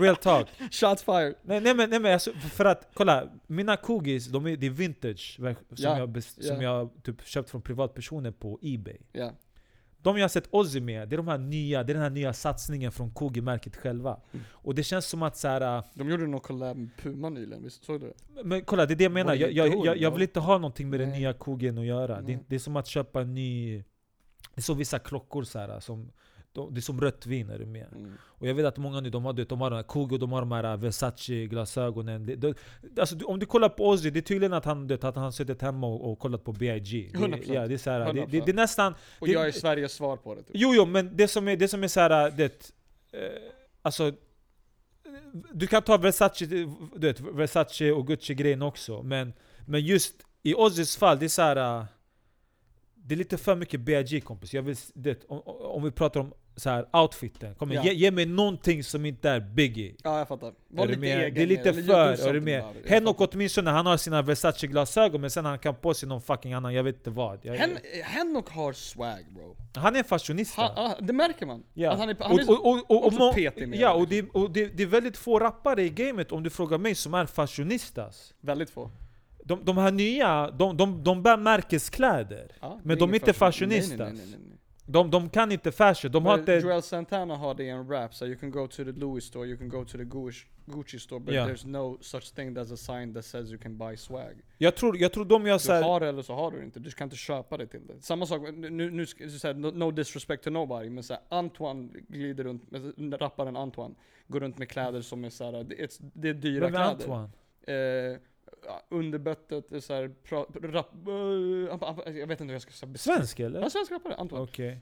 Real 0.00 0.16
talk. 0.16 0.48
Shots 0.70 1.02
fired. 1.02 1.34
Nej, 1.42 1.60
nej 1.60 1.74
men, 1.74 1.90
nej, 1.90 2.00
men 2.00 2.12
alltså, 2.12 2.32
för 2.32 2.64
att 2.64 2.90
kolla, 2.94 3.28
mina 3.46 3.76
kugis, 3.76 4.26
de 4.26 4.46
är, 4.46 4.56
det 4.56 4.66
är 4.66 4.70
vintage 4.70 5.34
som, 5.36 5.54
Ja, 5.76 5.98
jag, 5.98 6.08
bes, 6.08 6.46
som 6.46 6.62
ja. 6.62 6.62
jag 6.62 6.90
typ 7.02 7.26
köpt 7.26 7.50
från 7.50 7.62
privatpersoner 7.62 8.30
på 8.30 8.58
Ebay. 8.62 8.96
Ja. 9.12 9.30
De 10.02 10.16
jag 10.16 10.24
har 10.24 10.28
sett 10.28 10.48
Ozzy 10.50 10.80
med, 10.80 11.08
det 11.08 11.14
är 11.14 11.16
de 11.16 11.28
här 11.28 11.38
nya, 11.38 11.82
det 11.82 11.92
är 11.92 11.94
den 11.94 12.02
här 12.02 12.10
nya 12.10 12.32
satsningen 12.32 12.92
från 12.92 13.10
Kogi-märket 13.10 13.76
själva. 13.76 14.20
Mm. 14.32 14.44
Och 14.50 14.74
det 14.74 14.82
känns 14.82 15.06
som 15.06 15.22
att 15.22 15.36
så 15.36 15.48
här, 15.48 15.76
äh, 15.78 15.84
De 15.94 16.10
gjorde 16.10 16.26
någon 16.26 16.40
collab 16.40 16.76
med 16.76 16.96
Puma 16.96 17.28
nyligen, 17.28 17.62
visst 17.62 17.84
såg 17.84 18.00
du 18.00 18.06
det? 18.06 18.44
men 18.44 18.64
kolla 18.64 18.86
det 18.86 18.94
är 18.94 18.96
det 18.96 19.04
jag 19.04 19.12
menar, 19.12 19.34
jag, 19.34 19.52
jag, 19.52 19.86
jag, 19.86 19.96
jag 19.96 20.10
vill 20.10 20.22
inte 20.22 20.40
ha 20.40 20.54
någonting 20.54 20.90
med 20.90 21.00
den 21.00 21.10
nya 21.10 21.32
Kogen 21.32 21.78
att 21.78 21.84
göra. 21.84 22.20
Det, 22.20 22.38
det 22.48 22.54
är 22.54 22.58
som 22.58 22.76
att 22.76 22.86
köpa 22.86 23.20
en 23.20 23.34
ny... 23.34 23.84
Det 24.54 24.60
är 24.60 24.62
som 24.62 24.78
vissa 24.78 24.98
klockor 24.98 25.42
så 25.44 25.58
här, 25.58 25.80
som, 25.80 26.12
de, 26.52 26.74
det 26.74 26.78
är 26.78 26.82
som 26.82 27.00
rött 27.00 27.26
vin 27.26 27.50
är 27.50 27.58
du 27.58 27.66
med? 27.66 27.86
Mm. 27.92 28.12
Och 28.22 28.46
jag 28.46 28.54
vet 28.54 28.66
att 28.66 28.78
många 28.78 29.00
nu, 29.00 29.10
de 29.10 29.24
har, 29.24 29.32
de 29.32 29.60
har 29.60 29.70
de 29.70 29.76
här 29.76 29.82
Kogo, 29.82 30.18
de 30.18 30.32
har 30.32 30.40
de 30.40 30.52
här 30.52 30.76
Versace-glasögonen. 30.76 32.26
Det, 32.26 32.36
det, 32.36 32.54
alltså, 33.00 33.16
om 33.24 33.38
du 33.38 33.46
kollar 33.46 33.68
på 33.68 33.88
Ozzy, 33.88 34.10
det 34.10 34.18
är 34.18 34.22
tydligen 34.22 34.52
att 34.52 34.64
han, 34.64 34.86
du 34.86 34.94
vet, 34.94 35.04
att 35.04 35.16
han 35.16 35.32
suttit 35.32 35.62
hemma 35.62 35.86
och, 35.86 36.12
och 36.12 36.18
kollat 36.18 36.44
på 36.44 36.52
B.I.G. 36.52 37.10
Det, 37.12 37.18
100%. 37.18 37.52
ja, 37.54 37.66
det, 37.68 37.74
är 37.74 37.78
så 37.78 37.90
här, 37.90 37.98
det, 38.00 38.12
det, 38.12 38.38
100%. 38.38 38.44
det 38.44 38.50
är 38.52 38.54
nästan... 38.54 38.94
Och 39.18 39.26
Det- 39.26 39.32
jag 39.32 39.46
är 39.46 39.52
Sveriges 39.52 39.92
svar 39.92 40.16
på 40.16 40.34
det 40.34 40.42
typ. 40.42 40.50
Jo, 40.54 40.72
jo, 40.74 40.86
men 40.86 41.16
det 41.16 41.28
som 41.28 41.48
är, 41.48 41.56
det 41.56 41.68
som 41.68 41.84
är 41.84 41.88
så 41.88 42.00
här, 42.00 42.30
det, 42.30 42.72
eh, 43.12 43.20
alltså, 43.82 44.12
du 45.52 45.66
kan 45.66 45.82
ta 45.82 45.96
Versace, 45.96 46.46
du 46.46 46.68
vet, 46.94 47.20
Versace 47.20 47.92
och 47.92 48.06
Gucci-grejen 48.06 48.62
också, 48.62 49.02
men, 49.02 49.32
men 49.66 49.80
just 49.80 50.14
i 50.42 50.54
Ozzys 50.54 50.96
fall, 50.96 51.18
det 51.18 51.24
är 51.24 51.28
så 51.28 51.42
här. 51.42 51.86
Det 53.04 53.14
är 53.14 53.16
lite 53.16 53.38
för 53.38 53.56
mycket 53.56 53.80
B.I.G 53.80 54.20
kompis. 54.20 54.54
Jag 54.54 54.62
vill, 54.62 54.76
det, 54.94 55.24
om, 55.28 55.40
om 55.46 55.82
vi 55.82 55.90
pratar 55.90 56.20
om 56.20 56.32
så 56.56 56.70
här, 56.70 56.96
outfiten. 56.96 57.54
Kom 57.54 57.72
igen, 57.72 57.84
Ja. 57.86 57.92
ge, 57.92 57.98
ge 57.98 58.10
mig 58.10 58.26
någonting 58.26 58.84
som 58.84 59.06
inte 59.06 59.30
är 59.30 59.40
Biggie. 59.40 59.94
Ja, 60.02 60.18
jag 60.18 60.28
fattar. 60.28 60.52
Var 60.68 60.86
lite 60.86 61.00
med? 61.00 61.18
egen 61.18 61.34
Det 61.34 61.42
är 61.42 61.46
lite 61.46 61.72
för, 61.72 62.28
är 62.28 62.32
du 62.32 62.40
med? 62.40 62.64
Henok 62.86 63.16
åtminstone, 63.20 63.70
han 63.70 63.86
har 63.86 63.96
sina 63.96 64.22
Versace-glasögon 64.22 65.20
men 65.20 65.30
sen 65.30 65.44
han 65.44 65.58
kan 65.58 65.74
på 65.74 65.94
sig 65.94 66.08
någon 66.08 66.22
fucking 66.22 66.52
annan, 66.52 66.74
jag 66.74 66.84
vet 66.84 66.96
inte 66.96 67.10
vad. 67.10 67.38
Jag, 67.42 67.54
Hen, 67.54 67.78
Henok 68.04 68.48
har 68.48 68.72
swag 68.72 69.24
bro. 69.30 69.56
han 69.74 69.96
är 69.96 70.02
fashionista. 70.02 70.62
Han, 70.62 70.70
ah, 70.76 70.96
det 71.00 71.12
märker 71.12 71.46
man. 71.46 71.64
Ja. 71.74 71.92
Att 71.92 71.98
han 71.98 72.08
är, 72.08 72.16
han 72.20 72.32
och, 72.32 72.40
är 72.40 72.50
och, 72.50 72.66
och, 72.66 72.90
och, 72.90 73.28
och, 73.28 73.34
petig 73.34 73.68
med 73.68 73.78
ja, 73.78 73.92
och, 73.94 74.08
det, 74.08 74.30
och 74.30 74.50
det, 74.50 74.66
det 74.66 74.82
är 74.82 74.86
väldigt 74.86 75.16
få 75.16 75.38
rappare 75.38 75.82
i 75.82 75.88
gamet 75.88 76.32
om 76.32 76.42
du 76.42 76.50
frågar 76.50 76.78
mig 76.78 76.94
som 76.94 77.14
är 77.14 77.26
fashionistas. 77.26 78.34
väldigt 78.40 78.70
få. 78.70 78.90
De, 79.44 79.64
de 79.64 79.76
här 79.78 79.92
nya, 79.92 80.50
de, 80.50 80.76
de, 80.76 81.04
de 81.04 81.22
bär 81.22 81.36
märkeskläder. 81.36 82.52
Ja, 82.60 82.80
Men 82.84 82.98
de 82.98 83.10
är 83.10 83.14
inte 83.14 83.32
fashionistas. 83.32 83.98
nej, 83.98 84.12
nej, 84.12 84.38
nej. 84.48 84.58
De, 84.86 85.10
de 85.10 85.28
kan 85.30 85.52
inte 85.52 85.72
fashion, 85.72 86.12
de 86.12 86.26
har 86.26 86.38
inte... 86.38 86.52
Joel 86.52 86.82
Santana 86.82 87.36
har 87.36 87.54
det 87.54 87.64
i 87.64 87.68
en 87.68 87.88
rap, 87.88 88.14
so 88.14 88.26
you 88.26 88.36
can 88.38 88.50
go 88.50 88.66
to 88.66 88.84
the 88.84 88.92
Louis 88.92 89.24
store, 89.24 89.46
you 89.48 89.58
can 89.58 89.68
go 89.68 89.84
to 89.84 89.98
the 89.98 90.04
Gucci, 90.66 90.98
store, 90.98 91.20
but 91.20 91.34
Ja. 91.34 91.46
there's 91.46 91.66
no 91.66 91.98
such 92.00 92.34
thing 92.34 92.56
as 92.58 92.72
a 92.72 92.76
sign 92.76 93.14
that 93.14 93.24
says 93.24 93.50
you 93.52 93.58
can 93.58 93.78
buy 93.78 93.96
swag. 93.96 94.32
Jag 94.58 94.76
tror, 94.76 94.96
jag 94.98 95.12
tror 95.12 95.24
de 95.24 95.46
gör 95.46 95.54
Du 95.54 95.58
såhär... 95.58 95.82
har 95.82 96.00
det 96.00 96.08
eller 96.08 96.22
så 96.22 96.34
har 96.34 96.50
du 96.50 96.58
det 96.58 96.64
inte, 96.64 96.80
du 96.80 96.90
kan 96.90 97.04
inte 97.06 97.16
köpa 97.16 97.56
det 97.56 97.66
till 97.66 97.86
det. 97.86 98.00
Samma 98.02 98.26
sak, 98.26 98.42
nu, 98.54 98.90
nu, 98.90 99.06
så 99.06 99.52
no, 99.52 99.66
no 99.70 99.90
disrespect 99.90 100.44
to 100.44 100.50
nobody, 100.50 100.90
men 100.90 101.02
så 101.04 101.12
här, 101.14 101.22
Antoine 101.28 101.90
glider 102.08 102.44
runt, 102.44 102.70
med, 102.96 103.20
rapparen 103.22 103.56
Antoine, 103.56 103.94
går 104.28 104.40
runt 104.40 104.58
med 104.58 104.68
kläder 104.68 105.00
som 105.00 105.24
är 105.24 105.30
såhär, 105.30 105.52
det, 105.64 105.82
är- 105.82 105.88
det 106.14 106.28
är 106.28 106.34
dyra 106.34 106.64
Vem 106.64 106.74
är 106.74 106.94
kläder. 106.94 107.12
Antoine? 107.14 107.30
Eh, 108.12 108.18
ja, 108.66 108.82
underbettet 108.88 109.72
är 109.72 109.80
såhär, 109.80 110.08
pra, 110.08 110.46
rap, 110.62 111.08
eh, 112.06 112.18
jag 112.18 112.26
vet 112.26 112.40
inte 112.40 112.44
hur 112.44 112.52
jag 112.52 112.62
ska 112.62 112.70
säga. 112.70 112.94
Svensk 112.94 113.40
eller? 113.40 113.60
Ja, 113.60 113.70
svensk 113.70 113.92
rappare, 113.92 114.14
Antoine. 114.14 114.42
Okej. 114.42 114.80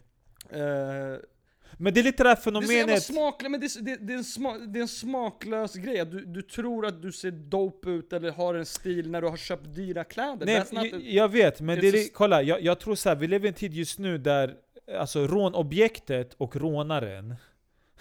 Eh, 0.50 1.18
Men 1.76 1.94
det 1.94 2.00
är 2.00 2.04
lite 2.04 2.22
det 2.22 2.28
här 2.28 2.36
det 2.36 2.40
är 2.40 2.42
så 2.42 2.42
fenomenet... 2.42 3.02
smaklöst, 3.02 3.50
men 3.50 3.60
det 3.60 3.66
är, 3.66 3.82
det, 3.82 3.96
det, 4.06 4.12
är 4.12 4.16
en 4.16 4.24
sma, 4.24 4.58
det 4.58 4.78
är 4.78 4.82
en 4.82 4.88
smaklös 4.88 5.74
grej. 5.74 6.06
Du, 6.06 6.24
du 6.24 6.42
tror 6.42 6.86
att 6.86 7.02
du 7.02 7.12
ser 7.12 7.30
dope 7.30 7.90
ut 7.90 8.12
eller 8.12 8.30
har 8.30 8.54
en 8.54 8.66
stil 8.66 9.10
när 9.10 9.22
du 9.22 9.28
har 9.28 9.36
köpt 9.36 9.74
dyra 9.74 10.04
kläder. 10.04 10.46
Nej, 10.46 10.64
jag, 10.70 11.02
jag 11.02 11.28
vet, 11.28 11.60
men 11.60 11.80
det 11.80 11.88
är, 11.88 11.92
just- 11.92 12.14
kolla, 12.14 12.42
jag, 12.42 12.62
jag 12.62 12.80
tror 12.80 12.94
så 12.94 13.08
här, 13.08 13.16
vi 13.16 13.26
lever 13.26 13.46
i 13.46 13.48
en 13.48 13.54
tid 13.54 13.74
just 13.74 13.98
nu 13.98 14.18
där 14.18 14.56
alltså, 14.98 15.26
rånobjektet 15.26 16.34
och 16.34 16.56
rånaren, 16.56 17.34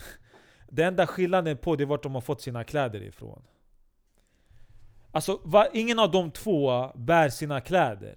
det 0.69 0.83
enda 0.83 1.07
skillnaden 1.07 1.57
på 1.57 1.75
det 1.75 1.83
är 1.83 1.85
vart 1.85 2.03
de 2.03 2.13
har 2.13 2.21
fått 2.21 2.41
sina 2.41 2.63
kläder 2.63 3.01
ifrån. 3.01 3.43
Alltså, 5.11 5.41
va, 5.43 5.67
ingen 5.73 5.99
av 5.99 6.11
de 6.11 6.31
två 6.31 6.91
bär 6.95 7.29
sina 7.29 7.61
kläder. 7.61 8.15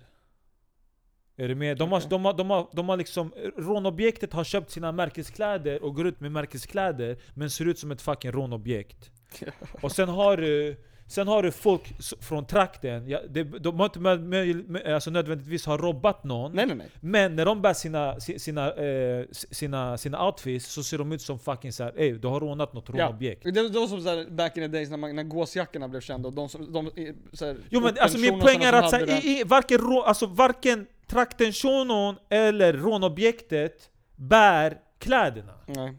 Är 1.36 1.48
du 1.48 1.54
med? 1.54 1.76
De 1.78 1.92
har, 1.92 1.98
Okej. 1.98 2.10
de 2.10 2.24
har, 2.24 2.32
de 2.32 2.50
har, 2.50 2.68
de 2.72 2.88
har 2.88 2.96
liksom, 2.96 3.32
rånobjektet 3.56 4.32
har 4.32 4.44
köpt 4.44 4.70
sina 4.70 4.92
märkeskläder 4.92 5.82
och 5.82 5.94
går 5.94 6.06
ut 6.06 6.20
med 6.20 6.32
märkeskläder, 6.32 7.18
men 7.34 7.50
ser 7.50 7.64
ut 7.64 7.78
som 7.78 7.90
ett 7.90 8.02
fucking 8.02 8.32
rånobjekt. 8.32 9.10
Och 9.82 9.92
sen 9.92 10.08
har 10.08 10.36
du 10.36 10.76
Sen 11.12 11.28
har 11.28 11.42
du 11.42 11.50
folk 11.50 11.94
från 12.20 12.46
trakten, 12.46 13.08
ja, 13.08 13.18
det, 13.30 13.42
de 13.44 13.78
har 13.78 13.84
inte 13.86 13.98
med, 13.98 14.86
alltså 14.86 15.10
nödvändigtvis 15.10 15.66
har 15.66 15.78
robbat 15.78 16.24
någon 16.24 16.52
Nej 16.52 16.66
nej 16.66 16.76
nej. 16.76 16.86
Men 17.00 17.36
när 17.36 17.44
de 17.44 17.62
bär 17.62 17.72
sina, 17.74 18.20
si- 18.20 18.38
sina, 18.38 18.72
eh, 18.72 19.24
sina, 19.30 19.98
sina 19.98 20.26
outfits 20.26 20.72
så 20.72 20.82
ser 20.82 20.98
de 20.98 21.12
ut 21.12 21.22
som 21.22 21.38
fucking 21.38 21.72
såhär 21.72 21.92
Ey, 21.96 22.12
du 22.12 22.28
har 22.28 22.40
rånat 22.40 22.72
något 22.72 22.88
Ja. 22.94 23.06
rånobjekt 23.06 23.42
Det 23.54 23.62
var 23.62 23.86
som 23.86 24.00
såhär 24.00 24.30
back 24.30 24.56
in 24.56 24.62
the 24.62 24.68
days 24.68 24.90
när, 24.90 24.96
man, 24.96 25.16
när 25.16 25.22
gåsjackorna 25.22 25.88
blev 25.88 26.00
kända 26.00 26.28
och 26.28 26.34
de 26.34 26.48
som, 26.48 26.72
de, 26.72 26.90
såhär, 27.32 27.56
Jo 27.70 27.80
men 27.80 27.94
alltså 28.00 28.18
min 28.18 28.40
poäng 28.40 28.62
är 28.62 28.72
att 28.72 28.90
så 28.90 28.96
hade 28.96 29.12
här, 29.12 29.20
det- 29.22 29.28
i, 29.28 29.40
i, 29.40 29.44
varken, 29.44 29.78
rå, 29.78 30.02
alltså, 30.02 30.26
varken 30.26 30.86
trakten 31.06 31.52
shunon 31.52 32.16
eller 32.28 32.72
rånobjektet 32.72 33.90
bär 34.16 34.78
kläderna 34.98 35.52
Nej. 35.66 35.94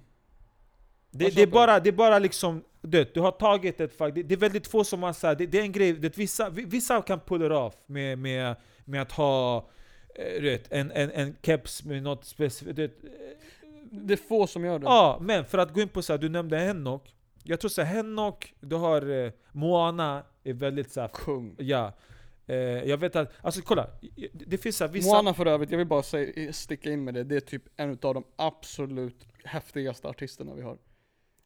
Det, 1.16 1.36
det, 1.36 1.42
är 1.42 1.48
bara, 1.48 1.80
det 1.80 1.90
är 1.90 1.94
bara 1.94 2.20
liksom, 2.20 2.64
det, 2.82 3.14
du 3.14 3.20
har 3.20 3.32
tagit 3.32 3.82
ett 3.82 3.98
fack, 3.98 4.16
det, 4.16 4.24
det 4.24 4.36
är 4.36 4.38
väldigt 4.40 4.68
få 4.68 4.84
som 4.84 5.04
har 5.04 5.14
såhär, 5.14 5.36
det, 5.36 5.46
det 5.46 5.60
är 5.60 5.64
en 5.64 5.72
grej, 5.72 5.94
det, 5.94 6.18
vissa, 6.18 6.50
vissa 6.50 7.02
kan 7.02 7.20
pull 7.20 7.46
it 7.46 7.52
off 7.52 7.74
med, 7.86 8.18
med, 8.18 8.56
med 8.86 9.02
att 9.02 9.12
ha 9.12 9.70
eh, 10.16 10.42
du 10.42 10.50
vet, 10.50 10.72
en, 10.72 10.92
en, 10.92 11.12
en 11.12 11.36
keps 11.42 11.84
med 11.84 12.04
något 12.04 12.26
specifikt. 12.26 12.76
du 12.76 12.82
vet, 12.82 12.98
Det 13.92 14.14
är 14.14 14.18
få 14.18 14.48
som 14.48 14.66
gör 14.66 14.80
det. 14.80 14.86
Ja, 14.86 15.18
men 15.22 15.46
för 15.46 15.58
att 15.58 15.74
gå 15.74 15.82
in 15.82 15.90
på 15.90 16.02
så 16.02 16.14
här, 16.14 16.18
du 16.18 16.30
nämnde 16.30 16.58
Henok. 16.58 17.14
Jag 17.44 17.60
tror 17.60 17.70
såhär, 17.70 17.96
Henok, 17.96 18.54
du 18.60 18.76
har 18.76 19.26
eh, 19.26 19.32
Moana, 19.52 20.24
är 20.44 20.54
väldigt 20.54 20.92
såhär, 20.92 21.08
Kung. 21.08 21.56
ja. 21.60 21.94
Eh, 22.48 22.56
jag 22.58 22.98
vet 22.98 23.16
att, 23.16 23.32
alltså 23.42 23.62
kolla, 23.62 23.88
det, 24.16 24.30
det 24.34 24.58
finns 24.58 24.78
såhär 24.78 24.92
vissa... 24.92 25.08
Moana 25.08 25.34
för 25.34 25.46
övrigt, 25.46 25.72
jag 25.72 25.78
vill 25.78 25.88
bara 25.88 26.04
säga, 26.04 26.54
sticka 26.54 26.92
in 26.92 27.04
med 27.04 27.14
det, 27.14 27.24
det 27.24 27.36
är 27.36 27.40
typ 27.40 27.64
en 27.76 27.90
av 28.02 28.14
de 28.14 28.24
absolut 28.36 29.28
häftigaste 29.44 30.08
artisterna 30.08 30.54
vi 30.54 30.62
har. 30.62 30.78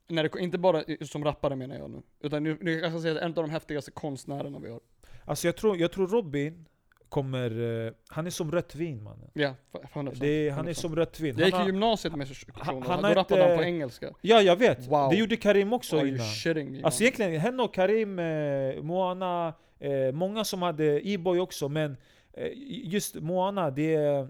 När 0.10 0.24
det, 0.24 0.39
inte 0.39 0.58
bara 0.58 0.84
som 1.05 1.24
rappare 1.24 1.55
menar 1.55 1.76
jag 1.76 1.89
nu, 1.91 2.01
utan 2.22 2.43
nu, 2.43 2.58
nu 2.62 2.80
jag 2.80 3.01
säga 3.01 3.16
att 3.16 3.22
en 3.22 3.28
av 3.30 3.34
de 3.34 3.49
häftigaste 3.49 3.91
konstnärerna 3.91 4.60
vi 4.60 4.70
har. 4.70 4.80
Alltså 5.26 5.47
jag 5.47 5.55
tror, 5.55 5.78
jag 5.78 5.91
tror 5.91 6.08
Robin 6.08 6.66
kommer, 7.10 7.86
eh, 7.88 7.93
han 8.08 8.26
är 8.26 8.30
som 8.30 8.51
rött 8.51 8.76
vin 8.76 9.03
mannen. 9.03 9.30
Ja, 9.34 9.53
för- 9.72 9.80
för 9.88 9.99
100%. 9.99 10.20
Det 10.20 10.28
är, 10.47 10.51
han 10.51 10.68
är 10.68 10.72
100%. 10.72 10.74
som 10.74 10.95
rött 10.95 11.20
vin. 11.20 11.36
Jag 11.38 11.45
gick 11.47 11.60
i 11.60 11.64
gymnasiet 11.66 12.16
med 12.16 12.28
shunon, 12.28 12.55
han 12.66 13.01
då 13.01 13.08
har 13.08 13.16
rappade 13.16 13.47
han 13.47 13.58
på 13.58 13.64
engelska. 13.64 14.14
ja 14.22 14.41
jag 14.41 14.55
vet, 14.55 14.88
Wow. 14.88 15.10
det 15.10 15.16
gjorde 15.16 15.36
Karim 15.38 15.74
också 15.74 15.97
Are 15.99 16.08
innan. 16.08 16.26
shitting 16.26 16.72
me? 16.72 16.84
Alltså 16.84 17.03
man? 17.03 17.05
egentligen, 17.08 17.41
Henok, 17.41 17.76
Karim, 17.76 18.20
eh, 18.20 18.82
Moana, 18.82 19.53
eh, 19.80 20.12
många 20.14 20.43
som 20.43 20.62
hade 20.62 21.08
E-boy 21.08 21.39
också, 21.39 21.70
men 21.70 21.97
eh, 22.34 22.47
just 22.84 23.16
Moana, 23.16 23.72
det. 23.72 24.28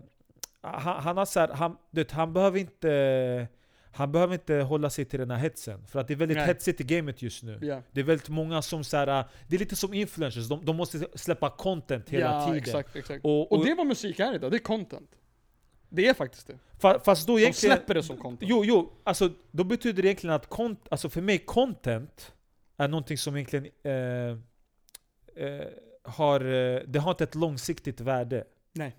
Han, 0.62 1.02
han 1.04 1.18
har 1.18 1.26
så 1.26 1.40
här, 1.40 1.48
han, 1.48 1.78
du 1.92 2.02
vet, 2.02 2.12
han 2.12 2.34
behöver 2.34 2.60
inte... 2.60 3.48
Han 3.92 4.12
behöver 4.12 4.34
inte 4.34 4.54
hålla 4.56 4.90
sig 4.90 5.06
till 5.06 5.20
den 5.20 5.32
här 5.32 5.38
hetsen, 5.38 5.88
för 5.88 6.00
att 6.00 6.08
det 6.08 6.14
är 6.14 6.16
väldigt 6.16 6.38
Nej. 6.38 6.48
hetsigt 6.48 6.82
i 6.82 6.84
gamet 6.84 7.22
just 7.22 7.44
nu. 7.44 7.60
Ja, 7.62 7.82
Det 7.92 8.00
är 8.00 8.04
väldigt 8.04 8.30
många 8.30 8.62
som 8.62 8.84
så 8.84 8.98
här, 8.98 9.26
det 9.48 9.56
är 9.56 9.60
lite 9.60 9.76
som 9.76 9.94
influencers, 9.94 10.48
de, 10.50 10.66
de 10.66 10.76
måste 10.76 11.08
släppa 11.16 11.50
content 11.50 12.10
hela 12.10 12.26
ja 12.26 12.46
tiden. 12.46 12.58
exakt, 12.58 12.96
exakt. 12.96 13.26
Och, 13.26 13.52
Och 13.52 13.60
och, 13.60 13.66
det 13.66 13.74
vad 13.74 13.88
musik 13.88 14.20
är 14.20 14.36
idag, 14.36 14.52
det 14.52 14.58
är 14.58 14.60
content. 14.60 15.10
Det 15.90 16.08
är 16.08 16.14
faktiskt 16.14 16.48
det. 16.48 16.60
fa- 16.80 17.00
fast 17.04 17.28
då 17.28 17.36
De 17.36 17.42
egentligen... 17.42 17.76
släpper 17.78 17.94
det 17.94 18.04
som 18.04 18.18
content. 18.18 18.50
Jo, 18.52 18.66
jo, 18.66 18.94
alltså 19.04 19.32
då 19.52 19.64
betyder 19.64 20.02
det 20.04 20.08
egentligen 20.08 20.36
att 20.36 20.50
kont, 20.50 20.88
alltså 20.92 21.10
för 21.10 21.22
mig 21.22 21.38
content 21.38 22.34
är 22.78 22.88
någonting 22.88 23.18
som 23.18 23.36
egentligen 23.36 23.66
eh, 23.84 23.94
eh, 25.46 25.68
har, 26.04 26.40
eh, 26.46 26.82
det 26.88 27.00
har 27.00 27.12
inte 27.12 27.24
ett 27.24 27.36
långsiktigt 27.36 28.02
värde. 28.02 28.44
Nej. 28.74 28.96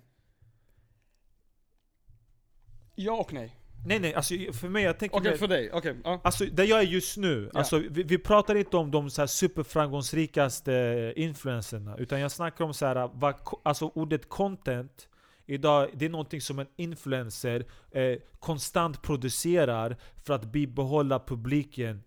Ja 2.95 3.13
och 3.13 3.33
nej. 3.33 3.55
Nej 3.85 3.99
nej, 3.99 4.13
alltså 4.13 4.33
för 4.53 4.69
mig, 4.69 4.83
jag 4.83 4.99
tänker 4.99 5.17
Okej, 5.17 5.31
mer- 5.31 5.37
för 5.37 5.47
dig. 5.47 5.71
Okej, 5.73 5.95
ja. 6.03 6.21
Alltså 6.23 6.45
där 6.45 6.63
jag 6.63 6.79
är 6.79 6.83
just 6.83 7.17
nu, 7.17 7.49
Ja. 7.53 7.59
alltså, 7.59 7.77
vi, 7.89 8.03
vi 8.03 8.17
pratar 8.17 8.55
inte 8.55 8.77
om 8.77 8.91
de 8.91 9.09
så 9.09 9.21
här 9.21 9.27
superframgångsrikaste 9.27 11.13
influencerna, 11.15 11.97
utan 11.97 12.19
jag 12.19 12.31
snackar 12.31 12.65
om 12.65 12.73
så 12.73 12.85
här, 12.85 13.09
vad, 13.13 13.43
ko- 13.43 13.61
alltså 13.63 13.91
ordet 13.95 14.29
content 14.29 15.05
Idag, 15.45 15.89
det 15.93 16.05
är 16.05 16.09
någonting 16.09 16.41
som 16.41 16.59
en 16.59 16.67
influencer 16.75 17.65
eh, 17.91 18.17
konstant 18.39 19.01
producerar 19.01 19.97
för 20.23 20.33
att 20.33 20.45
bibehålla 20.45 21.19
publiken 21.19 22.03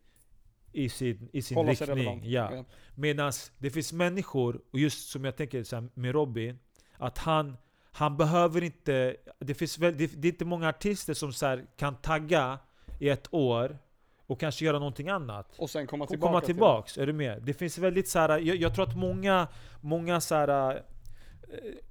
i 0.72 0.88
sin, 0.88 1.28
i 1.32 1.42
sin 1.42 1.56
Hålla 1.56 1.72
riktning. 1.72 2.20
Ja. 2.30 2.64
Medan 2.94 3.32
det 3.58 3.70
finns 3.70 3.92
människor, 3.92 4.60
och 4.72 4.78
just 4.78 5.10
som 5.10 5.24
jag 5.24 5.36
tänker 5.36 5.62
så 5.64 5.76
här, 5.76 5.88
med 5.94 6.12
Robin, 6.12 6.58
att 6.98 7.18
han, 7.18 7.56
han 7.92 8.16
behöver 8.16 8.62
inte... 8.62 9.16
Det, 9.38 9.54
finns 9.54 9.78
väl, 9.78 9.98
det, 9.98 10.06
det 10.06 10.28
är 10.28 10.32
inte 10.32 10.44
många 10.44 10.68
artister 10.68 11.14
som 11.14 11.32
så 11.32 11.46
här, 11.46 11.64
kan 11.76 11.96
tagga 11.96 12.58
i 12.98 13.08
ett 13.08 13.28
år 13.30 13.78
och 14.26 14.40
kanske 14.40 14.64
göra 14.64 14.78
någonting 14.78 15.08
annat. 15.08 15.54
Och 15.58 15.70
sen 15.70 15.86
komma 15.86 16.06
tillbaka. 16.06 16.30
komma 16.30 16.40
till 16.40 16.46
tillbaks, 16.46 16.98
är 16.98 17.06
du 17.06 17.12
med? 17.12 17.42
Det 17.42 17.54
finns 17.54 17.78
väldigt 17.78 18.08
så 18.08 18.18
här, 18.18 18.38
jag, 18.38 18.56
jag 18.56 18.74
tror 18.74 18.88
att 18.88 18.96
många, 18.96 19.48
många 19.80 20.20
så 20.20 20.34
här, 20.34 20.74
eh, 20.74 20.80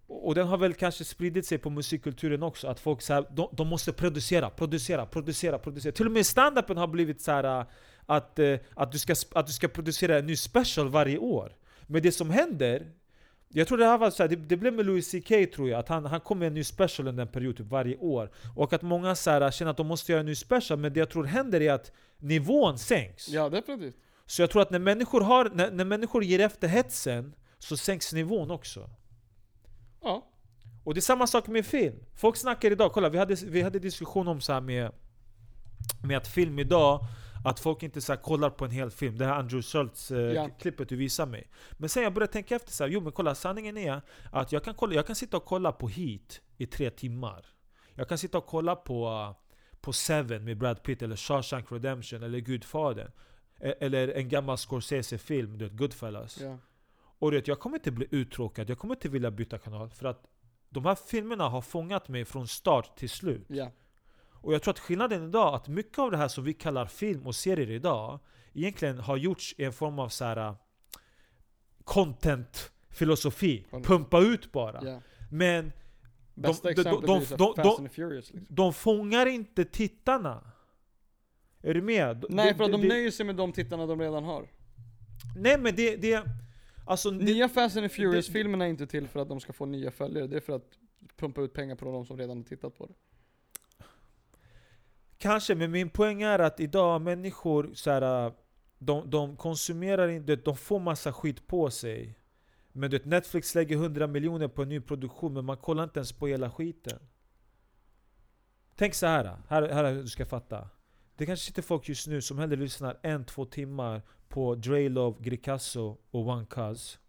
och 0.07 0.35
den 0.35 0.47
har 0.47 0.57
väl 0.57 0.73
kanske 0.73 1.03
spridit 1.03 1.45
sig 1.45 1.57
på 1.57 1.69
musikkulturen 1.69 2.43
också, 2.43 2.67
att 2.67 2.79
folk 2.79 3.01
så 3.01 3.13
här, 3.13 3.25
de, 3.31 3.49
de 3.51 3.67
måste 3.67 3.93
producera, 3.93 4.49
producera, 4.49 5.05
producera, 5.05 5.59
producera. 5.59 5.91
Till 5.91 6.05
och 6.05 6.11
med 6.11 6.25
standupen 6.25 6.77
har 6.77 6.87
blivit 6.87 7.21
så 7.21 7.31
här 7.31 7.65
att, 8.05 8.39
eh, 8.39 8.59
att, 8.73 8.91
du 8.91 8.99
ska, 8.99 9.15
att 9.31 9.47
du 9.47 9.53
ska 9.53 9.67
producera 9.67 10.17
en 10.17 10.25
ny 10.25 10.35
special 10.35 10.89
varje 10.89 11.17
år. 11.17 11.55
Men 11.87 12.01
det 12.01 12.11
som 12.11 12.29
händer, 12.29 12.91
jag 13.53 13.67
tror 13.67 13.77
det 13.77 13.85
här 13.85 13.97
var 13.97 14.09
så 14.09 14.23
här, 14.23 14.27
det, 14.27 14.35
det 14.35 14.57
blev 14.57 14.73
med 14.73 14.85
Louis 14.85 15.11
CK 15.11 15.53
tror 15.55 15.69
jag, 15.69 15.79
att 15.79 15.89
han, 15.89 16.05
han 16.05 16.19
kom 16.19 16.39
med 16.39 16.47
en 16.47 16.53
ny 16.53 16.63
special 16.63 17.07
under 17.07 17.21
en 17.21 17.31
period 17.31 17.57
typ 17.57 17.67
varje 17.67 17.97
år. 17.97 18.31
Och 18.55 18.73
att 18.73 18.81
många 18.81 19.15
så 19.15 19.31
här, 19.31 19.51
känner 19.51 19.71
att 19.71 19.77
de 19.77 19.87
måste 19.87 20.11
göra 20.11 20.19
en 20.19 20.25
ny 20.25 20.35
special, 20.35 20.79
men 20.79 20.93
det 20.93 20.99
jag 20.99 21.09
tror 21.09 21.23
händer 21.23 21.61
är 21.61 21.73
att 21.73 21.91
nivån 22.17 22.77
sänks. 22.77 23.29
Ja, 23.29 23.49
definitivt. 23.49 23.95
Så 24.25 24.41
jag 24.41 24.49
tror 24.49 24.61
att 24.61 24.71
när 24.71 24.79
människor, 24.79 25.21
har, 25.21 25.49
när, 25.53 25.71
när 25.71 25.85
människor 25.85 26.23
ger 26.23 26.39
efter 26.39 26.67
hetsen, 26.67 27.33
så 27.59 27.77
sänks 27.77 28.13
nivån 28.13 28.51
också. 28.51 28.89
Ja. 30.01 30.27
Och 30.83 30.93
det 30.93 30.99
är 30.99 31.01
samma 31.01 31.27
sak 31.27 31.47
med 31.47 31.65
film. 31.65 31.95
Folk 32.15 32.37
snackar 32.37 32.71
idag, 32.71 32.91
kolla 32.91 33.09
vi 33.09 33.17
hade, 33.17 33.35
vi 33.35 33.61
hade 33.61 33.79
diskussion 33.79 34.27
om 34.27 34.41
så 34.41 34.53
här 34.53 34.61
med, 34.61 34.91
med 36.03 36.17
att 36.17 36.27
film 36.27 36.59
idag, 36.59 36.99
att 37.45 37.59
folk 37.59 37.83
inte 37.83 38.01
så 38.01 38.13
här 38.13 38.21
kollar 38.21 38.49
på 38.49 38.65
en 38.65 38.71
hel 38.71 38.91
film. 38.91 39.17
Det 39.17 39.25
här 39.25 39.33
Andrew 39.33 39.61
Schultz 39.61 40.11
eh, 40.11 40.33
du 40.89 40.95
visade 40.95 41.31
mig. 41.31 41.47
Men 41.71 41.89
sen 41.89 42.03
jag 42.03 42.13
började 42.13 42.33
tänka 42.33 42.55
efter 42.55 42.71
så 42.71 42.83
här, 42.83 42.91
jo 42.91 43.01
men 43.01 43.11
kolla 43.11 43.35
sanningen 43.35 43.77
är 43.77 44.01
att 44.31 44.51
jag 44.51 44.63
kan, 44.63 44.73
kolla, 44.73 44.93
jag 44.95 45.07
kan 45.07 45.15
sitta 45.15 45.37
och 45.37 45.45
kolla 45.45 45.71
på 45.71 45.87
Heat 45.87 46.41
i 46.57 46.65
tre 46.65 46.89
timmar. 46.89 47.45
Jag 47.95 48.09
kan 48.09 48.17
sitta 48.17 48.37
och 48.37 48.45
kolla 48.45 48.75
på, 48.75 49.35
på 49.81 49.93
Seven 49.93 50.43
med 50.43 50.57
Brad 50.57 50.83
Pitt, 50.83 51.01
eller 51.01 51.15
Shawshank 51.15 51.71
Redemption, 51.71 52.23
eller 52.23 52.39
Gudfadern. 52.39 53.11
E- 53.59 53.75
Eller 53.79 54.07
en 54.07 54.29
gammal 54.29 54.57
Scorsese-film, 54.57 55.57
du 55.57 55.65
vet, 55.65 55.77
Goodfellas. 55.77 56.37
Ja. 56.41 56.57
Och 57.19 57.33
vet, 57.33 57.47
jag 57.47 57.59
kommer 57.59 57.77
inte 57.77 57.91
bli 57.91 58.07
uttråkad, 58.11 58.69
jag 58.69 58.77
kommer 58.77 58.95
inte 58.95 59.09
vilja 59.09 59.31
byta 59.31 59.57
kanal. 59.57 59.89
För 59.89 60.05
att 60.05 60.25
de 60.69 60.85
här 60.85 60.95
filmerna 60.95 61.49
har 61.49 61.61
fångat 61.61 62.07
mig 62.07 62.25
från 62.25 62.47
start 62.47 62.95
till 62.97 63.09
slut. 63.09 63.45
Ja. 63.47 63.71
Och 64.41 64.53
jag 64.53 64.61
tror 64.61 64.71
att 64.71 64.79
skillnaden 64.79 65.27
idag, 65.27 65.55
att 65.55 65.67
mycket 65.67 65.99
av 65.99 66.11
det 66.11 66.17
här 66.17 66.27
som 66.27 66.43
vi 66.43 66.53
kallar 66.53 66.85
film 66.85 67.27
och 67.27 67.35
serier 67.35 67.71
idag, 67.71 68.19
egentligen 68.53 68.99
har 68.99 69.17
gjorts 69.17 69.55
i 69.57 69.63
en 69.63 69.73
form 69.73 69.99
av 69.99 70.09
så 70.09 70.25
här 70.25 70.49
uh, 70.49 70.55
content-filosofi. 71.83 73.65
Pumpa 73.83 74.19
ut 74.19 74.51
bara. 74.51 74.83
ja. 74.83 75.01
Men 75.31 75.71
de- 76.35 76.55
de- 76.63 76.73
de- 76.73 76.81
är 76.81 77.63
de- 77.63 77.89
Furious 77.89 78.33
liksom. 78.33 78.55
de 78.55 78.73
fångar 78.73 79.25
inte 79.25 79.65
tittarna. 79.65 80.51
Är 81.61 81.73
du 81.73 81.81
med? 81.81 82.25
Nej 82.29 82.55
för 82.55 82.63
att 82.63 82.71
de 82.71 82.87
nöjer 82.87 83.11
sig 83.11 83.25
med 83.25 83.35
de 83.35 83.51
tittarna 83.51 83.85
de 83.85 83.99
redan 83.99 84.23
har. 84.23 84.47
Nej 85.35 85.57
men 85.57 85.75
det... 85.75 85.95
det 85.95 86.23
alltså, 86.85 87.11
det, 87.11 87.25
Nya 87.25 87.49
Fast 87.49 87.77
and 87.77 87.91
Furious-filmerna 87.91 88.65
är 88.65 88.69
inte 88.69 88.87
till 88.87 89.07
för 89.07 89.19
att 89.19 89.29
de 89.29 89.39
ska 89.39 89.53
få 89.53 89.65
nya 89.65 89.91
följare, 89.91 90.27
det 90.27 90.35
är 90.35 90.41
för 90.41 90.53
att 90.53 90.69
pumpa 91.17 91.41
ut 91.41 91.53
pengar 91.53 91.75
på 91.75 91.85
de 91.85 92.05
som 92.05 92.17
redan 92.17 92.37
har 92.37 92.43
tittat 92.43 92.77
på 92.77 92.85
det. 92.85 92.93
Kanske, 95.21 95.55
men 95.55 95.71
min 95.71 95.89
poäng 95.89 96.21
är 96.21 96.39
att 96.39 96.59
idag 96.59 97.01
människor 97.01 97.71
så 97.73 97.91
här, 97.91 98.25
äh, 98.25 98.33
de, 98.79 99.09
de 99.09 99.37
konsumerar 99.37 100.07
inte, 100.07 100.35
de 100.35 100.57
får 100.57 100.79
massa 100.79 101.13
skit 101.13 101.47
på 101.47 101.69
sig. 101.71 102.17
Men 102.71 102.91
du 102.91 102.97
vet, 102.97 103.05
Netflix 103.05 103.55
lägger 103.55 103.75
100 103.75 104.07
miljoner 104.07 104.47
på 104.47 104.61
en 104.61 104.69
ny 104.69 104.79
produktion, 104.79 105.33
men 105.33 105.45
man 105.45 105.57
kollar 105.57 105.83
inte 105.83 105.99
ens 105.99 106.11
på 106.11 106.27
hela 106.27 106.51
skiten. 106.51 106.99
Tänk 108.75 108.93
så 108.93 109.05
här, 109.05 109.37
här, 109.47 109.69
här 109.69 109.93
du 109.93 110.07
ska 110.07 110.25
fatta. 110.25 110.69
Det 111.15 111.25
kanske 111.25 111.45
sitter 111.45 111.61
folk 111.61 111.89
just 111.89 112.07
nu 112.07 112.21
som 112.21 112.39
hellre 112.39 112.55
lyssnar 112.55 112.99
en, 113.01 113.25
två 113.25 113.45
timmar 113.45 114.01
på 114.27 114.55
Dre 114.55 114.89
Love, 114.89 115.17
Gricasso 115.19 115.97
och 116.11 116.27
One 116.27 116.45
Cuz 116.45 116.99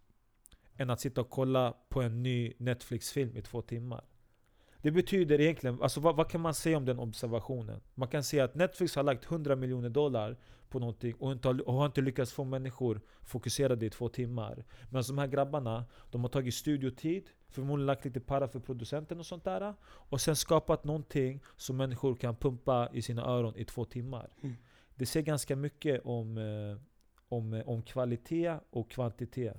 än 0.77 0.89
att 0.89 0.99
sitta 0.99 1.21
och 1.21 1.29
kolla 1.29 1.73
på 1.89 2.01
en 2.01 2.23
ny 2.23 2.53
Netflix-film 2.57 3.37
i 3.37 3.41
två 3.41 3.61
timmar. 3.61 4.03
Det 4.83 4.91
betyder 4.91 5.41
egentligen, 5.41 5.81
alltså 5.81 5.99
vad, 5.99 6.15
vad 6.15 6.29
kan 6.29 6.41
man 6.41 6.53
säga 6.53 6.77
om 6.77 6.85
den 6.85 6.99
observationen? 6.99 7.81
Man 7.95 8.07
kan 8.07 8.23
säga 8.23 8.43
att 8.43 8.55
Netflix 8.55 8.95
har 8.95 9.03
lagt 9.03 9.25
100 9.25 9.55
miljoner 9.55 9.89
dollar 9.89 10.37
på 10.69 10.79
någonting 10.79 11.15
och, 11.15 11.31
inte 11.31 11.47
har, 11.47 11.67
och 11.67 11.73
har 11.73 11.85
inte 11.85 12.01
lyckats 12.01 12.31
få 12.31 12.43
människor 12.43 13.01
fokuserade 13.21 13.85
i 13.85 13.89
två 13.89 14.09
timmar. 14.09 14.65
Men 14.89 15.03
de 15.07 15.17
här 15.17 15.27
grabbarna, 15.27 15.85
de 16.11 16.21
har 16.21 16.29
tagit 16.29 16.53
studiotid, 16.53 17.29
förmodligen 17.49 17.85
lagt 17.85 18.05
lite 18.05 18.19
para 18.19 18.47
för 18.47 18.59
producenten 18.59 19.19
och 19.19 19.25
sånt 19.25 19.43
där. 19.43 19.73
Och 19.83 20.21
sen 20.21 20.35
skapat 20.35 20.83
någonting 20.83 21.43
som 21.57 21.77
människor 21.77 22.15
kan 22.15 22.35
pumpa 22.35 22.89
i 22.93 23.01
sina 23.01 23.25
öron 23.25 23.55
i 23.55 23.65
två 23.65 23.85
timmar. 23.85 24.33
Mm. 24.41 24.55
Det 24.95 25.05
säger 25.05 25.25
ganska 25.25 25.55
mycket 25.55 26.01
om, 26.05 26.37
eh, 26.37 26.77
om, 27.29 27.53
eh, 27.53 27.69
om 27.69 27.81
kvalitet 27.81 28.57
och 28.69 28.91
kvantitet. 28.91 29.57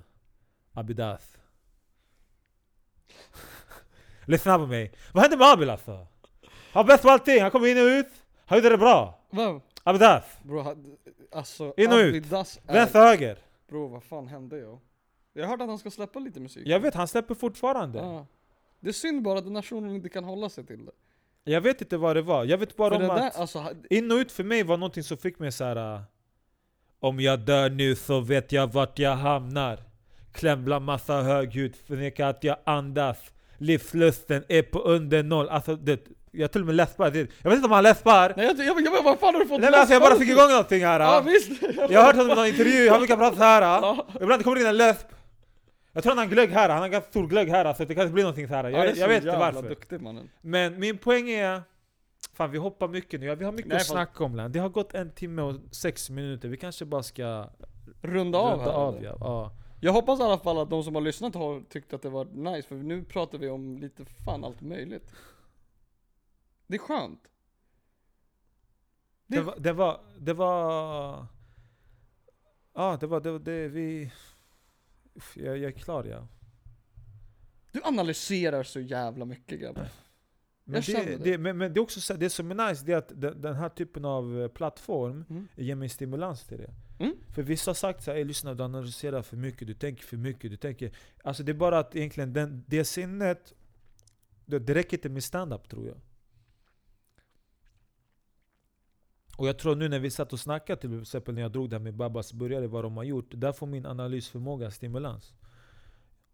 Abidath. 0.71 1.37
Lyssna 4.27 4.57
på 4.57 4.65
mig. 4.65 4.91
Vad 5.13 5.21
hände 5.21 5.37
med 5.37 5.47
Abil 5.47 5.69
alltså? 5.69 5.91
Han 5.91 6.07
var 6.73 6.83
bäst 6.83 7.03
på 7.03 7.09
allting, 7.09 7.41
han 7.41 7.51
kom 7.51 7.65
in 7.65 7.77
och 7.77 7.83
ut. 7.83 8.07
Han 8.45 8.57
gjorde 8.57 8.69
det 8.69 8.77
bra. 8.77 9.19
Vem? 9.29 9.61
Abidath. 9.83 10.27
Bro, 10.43 10.75
alltså 11.31 11.73
In 11.77 11.91
och 11.91 11.97
ut. 11.97 12.15
Adidas 12.15 12.59
är... 12.67 12.73
Vänster, 12.73 12.99
höger. 12.99 13.37
Bro, 13.69 13.87
vad 13.87 14.03
fan 14.03 14.27
hände 14.27 14.57
jag? 14.57 14.79
Jag 15.33 15.47
hört 15.47 15.61
att 15.61 15.67
han 15.67 15.77
ska 15.77 15.91
släppa 15.91 16.19
lite 16.19 16.39
musik. 16.39 16.67
Jag 16.67 16.79
vet, 16.79 16.93
han 16.95 17.07
släpper 17.07 17.35
fortfarande. 17.35 17.99
Ja. 17.99 18.25
Det 18.79 18.89
är 18.89 18.93
synd 18.93 19.21
bara 19.23 19.39
att 19.39 19.51
nationen 19.51 19.95
inte 19.95 20.09
kan 20.09 20.23
hålla 20.23 20.49
sig 20.49 20.65
till 20.65 20.85
det. 20.85 20.91
Jag 21.43 21.61
vet 21.61 21.81
inte 21.81 21.97
vad 21.97 22.15
det 22.15 22.21
var. 22.21 22.45
Jag 22.45 22.57
vet 22.57 22.75
bara 22.75 22.89
För 22.89 22.95
om 22.95 23.07
det 23.07 23.13
att 23.25 23.33
där, 23.33 23.41
alltså, 23.41 23.65
in 23.89 24.11
och 24.11 24.15
ut 24.15 24.31
för 24.31 24.43
mig 24.43 24.63
var 24.63 24.77
någonting 24.77 25.03
som 25.03 25.17
fick 25.17 25.39
mig 25.39 25.51
så 25.51 25.63
här. 25.63 25.95
äh, 25.95 26.01
Om 26.99 27.19
jag 27.19 27.39
dör 27.39 27.69
nu 27.69 27.95
så 27.95 28.19
vet 28.19 28.51
jag 28.51 28.73
vart 28.73 28.99
jag 28.99 29.15
hamnar. 29.15 29.83
Klämd 30.31 30.63
bland 30.63 30.85
massa 30.85 31.21
högljutt, 31.21 31.77
förnekar 31.77 32.29
att 32.29 32.43
jag 32.43 32.57
andas. 32.63 33.31
Livslusten 33.57 34.43
är 34.47 34.61
på 34.61 34.79
under 34.79 35.23
noll. 35.23 35.49
Alltså 35.49 35.75
det, 35.75 35.99
jag 36.31 36.51
till 36.51 36.61
och 36.61 36.67
med 36.67 36.75
läspar. 36.75 37.05
Jag 37.05 37.49
vet 37.49 37.53
inte 37.53 37.65
om 37.65 37.71
han 37.71 37.83
läspar. 37.83 38.33
Nej 38.37 38.45
jag, 38.45 38.65
jag, 38.65 38.81
jag, 38.81 39.03
vad 39.03 39.19
fan 39.19 39.33
har 39.33 39.41
du 39.41 39.47
fått 39.47 39.61
Nej 39.61 39.71
men 39.71 39.79
alltså 39.79 39.93
jag 39.93 40.01
bara 40.01 40.15
fick 40.15 40.29
igång 40.29 40.49
någonting 40.49 40.85
här. 40.85 40.99
Ja 40.99 41.21
visst! 41.25 41.61
Jag 41.89 41.99
har 41.99 42.05
hört 42.05 42.15
honom 42.15 42.31
i 42.31 42.35
någon 42.35 42.47
intervju, 42.47 42.89
han 42.89 42.99
brukar 42.99 43.17
prata 43.17 43.37
så 43.37 43.43
här. 43.43 43.61
äh. 43.61 43.67
Ja. 43.67 44.07
Ibland 44.21 44.43
kommer 44.43 44.55
det 44.55 44.61
in 44.61 44.67
en 44.67 44.77
läsp. 44.77 45.07
Jag 45.93 46.03
tror 46.03 46.11
han 46.11 46.17
har 46.17 46.25
glögg 46.25 46.49
här, 46.49 46.69
han 46.69 46.81
har 46.81 46.89
ganska 46.89 47.09
stor 47.09 47.27
glögg 47.27 47.49
här 47.49 47.73
så 47.73 47.85
det 47.85 47.95
kanske 47.95 48.13
blir 48.13 48.23
någonting 48.23 48.47
så 48.47 48.53
här. 48.53 48.63
Ja, 48.63 48.85
Jag, 48.85 48.97
jag 48.97 49.07
vet 49.07 49.23
inte 49.23 49.37
varför. 49.37 49.69
duktig 49.69 50.01
mannen. 50.01 50.29
Men 50.41 50.79
min 50.79 50.97
poäng 50.97 51.29
är... 51.29 51.61
Fan 52.33 52.51
vi 52.51 52.57
hoppar 52.57 52.87
mycket 52.87 53.19
nu, 53.19 53.35
vi 53.35 53.45
har 53.45 53.51
mycket 53.51 53.67
Nej, 53.69 53.77
att 53.77 53.85
snacka 53.85 54.23
om 54.23 54.35
land. 54.35 54.53
Det 54.53 54.59
har 54.59 54.69
gått 54.69 54.93
en 54.93 55.11
timme 55.11 55.41
och 55.41 55.55
sex 55.71 56.09
minuter, 56.09 56.47
vi 56.49 56.57
kanske 56.57 56.85
bara 56.85 57.03
ska 57.03 57.49
Runda 58.01 58.37
av 58.37 58.57
runda 58.57 58.71
av 58.71 59.03
ja. 59.03 59.17
ja. 59.19 59.51
Jag 59.85 59.93
hoppas 59.93 60.19
i 60.19 60.23
alla 60.23 60.37
fall 60.37 60.57
att 60.57 60.69
de 60.69 60.83
som 60.83 60.95
har 60.95 61.01
lyssnat 61.01 61.35
har 61.35 61.61
tyckt 61.69 61.93
att 61.93 62.01
det 62.01 62.09
var 62.09 62.25
nice, 62.25 62.67
för 62.67 62.75
nu 62.75 63.03
pratar 63.03 63.37
vi 63.37 63.49
om 63.49 63.77
lite 63.77 64.05
fan 64.05 64.43
allt 64.43 64.61
möjligt. 64.61 65.11
Det 66.67 66.75
är 66.75 66.79
skönt. 66.79 67.27
Det, 69.27 69.35
Det- 69.37 69.41
var, 69.43 69.55
det 69.59 69.73
var... 69.73 69.99
Det 70.19 70.33
var... 70.33 71.25
Ja, 72.73 72.97
det 72.99 73.07
var 73.07 73.19
det, 73.19 73.39
det 73.39 73.67
vi... 73.67 74.11
Uff, 75.13 75.37
Jag, 75.37 75.57
jag 75.57 75.63
är 75.67 75.71
klar 75.71 76.03
ja. 76.03 76.27
Du 77.71 77.81
analyserar 77.83 78.63
så 78.63 78.79
jävla 78.79 79.25
mycket 79.25 79.59
grabbar. 79.59 79.87
Men 80.63 80.81
det, 80.81 80.93
det. 81.05 81.17
det, 81.23 81.37
men, 81.37 81.57
men 81.57 81.73
det 81.73 81.79
är 81.79 81.81
också 81.81 82.01
så, 82.01 82.13
det 82.13 82.29
som 82.29 82.51
är 82.51 82.69
nice, 82.69 82.85
det 82.85 82.93
är 82.93 82.97
att 82.97 83.11
den, 83.21 83.41
den 83.41 83.55
här 83.55 83.69
typen 83.69 84.05
av 84.05 84.41
eh, 84.41 84.47
plattform 84.47 85.25
Mm. 85.29 85.47
ger 85.55 85.75
mig 85.75 85.89
stimulans 85.89 86.43
till 86.43 86.57
det. 86.57 86.73
Mm. 86.99 87.15
För 87.33 87.43
vissa 87.43 87.69
har 87.69 87.75
sagt 87.75 88.03
såhär, 88.03 88.25
lyssna 88.25 88.53
du 88.53 88.63
analyserar 88.63 89.21
för 89.21 89.37
mycket, 89.37 89.67
du 89.67 89.73
tänker 89.73 90.03
för 90.03 90.17
mycket, 90.17 90.51
du 90.51 90.57
tänker... 90.57 90.91
Alltså 91.23 91.43
det 91.43 91.51
är 91.51 91.53
bara 91.53 91.79
att 91.79 91.95
egentligen 91.95 92.33
den, 92.33 92.63
det 92.67 92.85
sinnet, 92.85 93.53
det, 94.45 94.59
det 94.59 94.73
räcker 94.73 94.97
inte 94.97 95.09
med 95.09 95.23
stand-up 95.23 95.69
tror 95.69 95.87
jag. 95.87 95.97
Och 99.37 99.47
jag 99.47 99.59
tror 99.59 99.75
nu 99.75 99.89
när 99.89 99.99
vi 99.99 100.09
satt 100.09 100.33
och 100.33 100.39
snackade 100.39 100.81
till 100.81 101.01
exempel 101.01 101.35
när 101.35 101.41
jag 101.41 101.51
drog 101.51 101.69
det 101.69 101.75
här 101.75 101.83
med 101.83 101.93
Babas 101.93 102.33
burgare, 102.33 102.67
vad 102.67 102.83
de 102.83 102.97
har 102.97 103.03
gjort. 103.03 103.25
Där 103.31 103.51
får 103.51 103.67
min 103.67 103.85
analysförmåga 103.85 104.71
stimulans. 104.71 105.33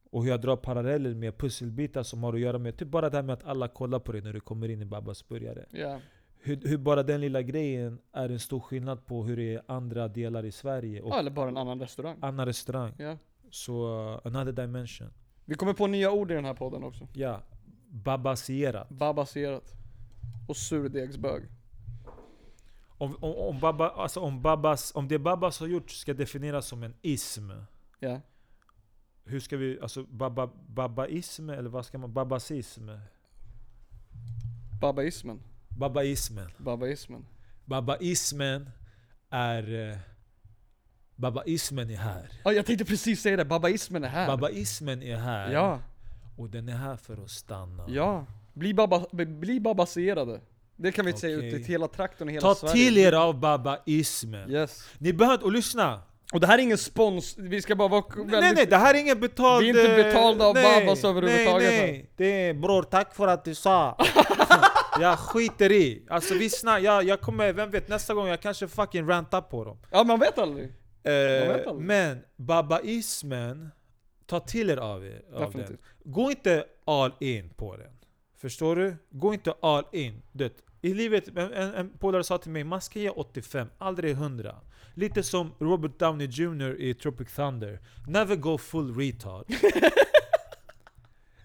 Och 0.09 0.24
hur 0.24 0.30
jag 0.30 0.41
drar 0.41 0.55
paralleller 0.55 1.14
med 1.14 1.38
pusselbitar 1.38 2.03
som 2.03 2.24
har 2.24 2.34
att 2.34 2.39
göra 2.39 2.57
med 2.57 2.78
typ 2.78 2.88
bara 2.88 3.09
det 3.09 3.18
här 3.18 3.24
med 3.24 3.34
att 3.34 3.43
alla 3.43 3.68
kollar 3.68 3.99
på 3.99 4.12
dig 4.12 4.22
när 4.22 4.34
du 4.34 4.39
kommer 4.39 4.70
in 4.70 4.82
i 4.82 4.86
Babas 4.86 5.28
burgare. 5.28 5.66
Ja. 5.70 5.99
Hur, 6.43 6.67
hur 6.67 6.77
bara 6.77 7.03
den 7.03 7.21
lilla 7.21 7.41
grejen 7.41 7.99
är 8.11 8.29
en 8.29 8.39
stor 8.39 8.59
skillnad 8.59 9.05
på 9.05 9.23
hur 9.23 9.37
det 9.37 9.55
är 9.55 9.61
andra 9.67 10.07
delar 10.07 10.45
i 10.45 10.51
Sverige 10.51 11.01
och 11.01 11.09
ja, 11.09 11.19
eller 11.19 11.31
bara 11.31 11.49
en 11.49 11.57
annan 11.57 11.79
restaurang. 11.79 12.17
annan 12.21 12.45
restaurang. 12.45 12.93
Ja. 12.97 13.17
Så, 13.51 14.03
uh, 14.13 14.19
another 14.23 14.51
dimension. 14.51 15.09
Vi 15.45 15.55
kommer 15.55 15.73
på 15.73 15.87
nya 15.87 16.11
ord 16.11 16.31
i 16.31 16.33
den 16.33 16.45
här 16.45 16.53
podden 16.53 16.83
också. 16.83 17.07
Ja. 17.13 17.41
Babasierat. 17.89 18.89
Babaserat. 18.89 19.73
Och 20.47 20.57
surdegsbög. 20.57 21.43
Om, 22.97 23.15
om, 23.19 23.35
om, 23.35 23.59
baba, 23.59 23.89
alltså 23.89 24.19
om, 24.19 24.41
babas, 24.41 24.91
om 24.95 25.07
det 25.07 25.19
Babas 25.19 25.59
har 25.59 25.67
gjort 25.67 25.89
ska 25.91 26.13
definieras 26.13 26.67
som 26.67 26.83
en 26.83 26.93
ism. 27.01 27.51
Ja. 27.99 28.21
Hur 29.23 29.39
ska 29.39 29.57
vi, 29.57 29.79
alltså 29.81 30.03
baba, 30.03 30.49
babaism 30.67 31.49
eller 31.49 31.69
vad 31.69 31.85
ska 31.85 31.97
man, 31.97 32.13
babasism? 32.13 32.89
Babaismen. 34.81 35.39
Babaismen. 35.78 36.51
Babaismen. 36.57 37.26
Babaismen 37.65 38.69
är... 39.30 39.89
eh, 39.91 39.97
Babaismen 41.15 41.89
är 41.89 41.95
här. 41.97 42.30
Ja, 42.43 42.51
jag 42.53 42.65
tänkte 42.65 42.86
precis 42.86 43.22
säga 43.22 43.38
det. 43.38 43.45
Babaismen 43.45 44.03
är 44.03 44.07
här. 44.09 44.28
Babaismen 44.28 45.03
är 45.03 45.17
här. 45.17 45.51
Ja. 45.51 45.80
Och 46.38 46.49
den 46.49 46.69
är 46.69 46.76
här 46.78 46.95
för 46.97 47.24
att 47.24 47.30
stanna. 47.32 47.86
Ja. 47.89 48.26
Bli, 48.53 48.74
baba, 48.74 49.05
bli 49.11 49.59
babaserade. 49.59 50.41
Det 50.76 50.91
kan 50.91 51.05
vi 51.05 51.13
säga 51.13 51.38
Okej. 51.38 51.53
ut 51.53 51.61
i 51.61 51.63
hela 51.72 51.88
trakten 51.88 52.28
och 52.28 52.34
hela 52.34 52.41
Ta 52.41 52.55
Sverige. 52.55 52.74
till 52.74 52.97
er 52.97 53.13
av 53.13 53.39
babaismen. 53.39 54.51
Yes. 54.51 54.89
Ni 54.97 55.13
behöver 55.13 55.33
inte, 55.33 55.45
och 55.45 55.51
lyssna! 55.51 56.01
Och 56.32 56.39
det 56.39 56.47
här 56.47 56.58
är 56.58 56.62
ingen 56.62 56.78
spons, 56.78 57.36
vi 57.37 57.62
ska 57.62 57.75
bara 57.75 57.87
vara 57.87 58.03
väldigt... 58.16 58.32
Nej 58.32 58.53
nej, 58.55 58.66
det 58.66 58.78
här 58.78 58.93
är 58.93 58.99
ingen 58.99 59.20
betald... 59.20 59.63
Vi 59.63 59.70
är 59.70 59.82
inte 59.83 60.03
betalda 60.03 60.45
av 60.45 60.53
nej, 60.53 60.86
Babas 60.86 61.03
överhuvudtaget, 61.03 61.70
Nej 61.70 61.91
nej, 61.91 62.12
det 62.16 62.25
är 62.25 62.53
bror 62.53 62.83
tack 62.83 63.16
för 63.16 63.28
att 63.28 63.45
du 63.45 63.55
sa. 63.55 63.97
jag 64.99 65.20
skiter 65.20 65.71
i. 65.71 66.05
Alltså 66.09 66.33
vi 66.33 66.49
snackar, 66.49 66.79
jag, 66.79 67.03
jag 67.03 67.21
kommer, 67.21 67.53
vem 67.53 67.70
vet 67.70 67.87
nästa 67.87 68.13
gång 68.13 68.28
jag 68.28 68.41
kanske 68.41 68.67
fucking 68.67 69.09
rantar 69.09 69.41
på 69.41 69.63
dem. 69.63 69.78
Ja 69.91 70.03
man 70.03 70.20
vet 70.20 70.37
aldrig. 70.37 70.66
vet 71.03 71.62
Eh, 71.62 71.70
aldrig. 71.70 71.87
men 71.87 72.20
babaismen, 72.36 73.71
ta 74.25 74.39
till 74.39 74.70
er 74.70 74.78
av, 74.78 75.05
er, 75.05 75.21
av 75.36 75.53
den. 75.53 75.78
Gå 76.03 76.32
inte 76.32 76.66
all 76.86 77.12
in 77.20 77.49
på 77.49 77.78
den. 77.78 77.91
Förstår 78.41 78.75
du? 78.75 78.95
Gå 79.09 79.33
inte 79.33 79.53
all 79.62 79.83
in. 79.91 80.21
Det, 80.32 80.53
I 80.82 80.93
livet, 80.93 81.28
en, 81.37 81.53
en, 81.53 81.89
polare 81.99 82.24
sa 82.24 82.37
till 82.37 82.51
mig, 82.51 82.63
man 82.63 82.82
ska 82.82 82.99
ge 82.99 83.09
85, 83.09 83.67
aldrig 83.78 84.12
100. 84.12 84.55
Lite 84.93 85.24
som 85.24 85.51
Robert 85.59 85.99
Downey 85.99 86.28
Jr 86.28 86.82
i 86.82 86.93
Tropic 86.93 87.36
Thunder. 87.36 87.79
Never 88.08 88.36
go 88.36 88.58
full 88.58 88.95
retard. 88.95 89.45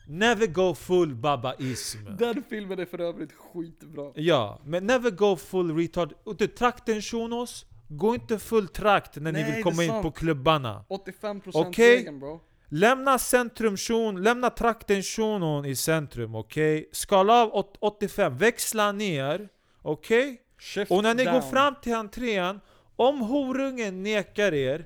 Never 0.09 0.47
go 0.47 0.75
full 0.75 1.15
babaism. 1.15 1.99
Den 2.19 2.43
filmen 2.49 2.79
är 2.79 2.87
för 2.87 3.01
övrigt 3.01 3.33
skitbra. 3.33 4.13
Ja, 4.15 4.61
men 4.65 4.87
never 4.87 5.11
go 5.11 5.37
full 5.37 5.77
retard. 5.77 6.13
Och 6.25 6.37
det, 6.37 6.49
trakten 6.49 7.03
shunos, 7.03 7.67
gå 7.89 8.15
inte 8.15 8.39
full 8.39 8.69
trakt 8.69 9.17
när 9.17 9.33
Nej, 9.33 9.45
ni 9.45 9.53
vill 9.53 9.63
komma 9.63 9.85
in 9.85 9.91
sant. 9.91 10.03
på 10.03 10.11
klubbarna. 10.11 10.85
85% 10.89 11.51
Okej. 11.55 11.97
regeln 11.97 12.21
bro. 12.21 12.41
Lämna 12.77 13.19
centrum 13.19 13.77
shun, 13.77 14.23
lämna 14.23 14.51
trakten 14.51 15.03
shunon 15.03 15.65
i 15.65 15.77
centrum, 15.77 16.35
okej? 16.35 16.89
Skala 16.93 17.43
av 17.43 17.55
åt- 17.55 17.77
85, 17.81 18.37
växla 18.39 18.93
ner, 18.93 19.49
okej? 19.83 20.41
Shift 20.59 20.91
Och 20.91 21.03
när 21.03 21.15
ni 21.15 21.25
down. 21.25 21.35
går 21.35 21.41
fram 21.41 21.75
till 21.83 21.95
entrén, 21.95 22.61
om 22.97 23.21
horungen 23.21 24.03
nekar 24.03 24.55
er, 24.55 24.85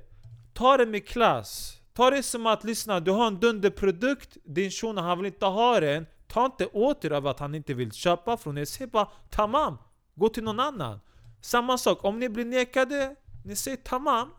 ta 0.55 0.77
det 0.77 0.87
med 0.87 1.09
klass. 1.09 1.77
Ta 1.95 2.11
det 2.11 2.23
som 2.23 2.47
att 2.47 2.65
lyssna, 2.65 3.01
du 3.01 3.11
har 3.11 3.27
en 3.27 3.41
dunderprodukt, 3.41 4.37
din 4.45 4.71
shuno 4.71 5.01
han 5.01 5.19
vill 5.19 5.27
inte 5.27 5.47
ha 5.47 5.81
den. 5.81 6.07
Ta 6.29 6.45
inte 6.45 6.67
åt 6.67 7.05
er 7.05 7.13
över 7.13 7.31
att 7.31 7.41
han 7.41 7.55
inte 7.55 7.75
vill 7.75 7.93
köpa 7.93 8.37
från 8.37 8.59
er. 8.59 8.65
Säg 8.65 8.87
bara 8.87 9.09
tamam, 9.31 9.79
gå 10.15 10.29
till 10.29 10.45
någon 10.45 10.61
annan. 10.61 11.01
Samma 11.41 11.79
sak, 11.79 12.05
om 12.05 12.19
ni 12.19 12.29
blir 12.29 12.45
nekade, 12.45 13.15
ni 13.45 13.57
säger 13.57 13.77
tamam. 13.77 14.31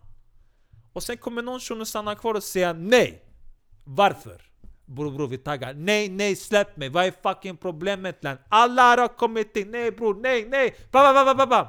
Och 0.94 1.04
sen 1.04 1.18
kommer 1.18 1.42
någon 1.42 1.60
shuno 1.60 1.86
stanna 1.86 2.16
kvar 2.16 2.34
och 2.34 2.44
säga 2.44 2.74
nej. 2.74 3.28
Varför? 3.84 4.42
Bror 4.86 5.12
bror 5.12 5.28
vi 5.28 5.38
taggar. 5.38 5.74
Nej 5.74 6.10
nej 6.10 6.36
släpp 6.36 6.78
mig, 6.78 6.90
vad 6.90 7.06
är 7.06 7.12
fucking 7.12 7.58
problemet 7.58 8.24
land? 8.24 8.40
Alla 8.50 8.82
har 8.82 9.08
kommit 9.08 9.58
in, 9.58 9.72
nej 9.72 9.92
bror, 9.92 10.16
nej 10.16 10.46
nej! 10.50 10.76
Ba, 10.92 11.14
ba, 11.14 11.36
ba, 11.36 11.46
ba. 11.48 11.68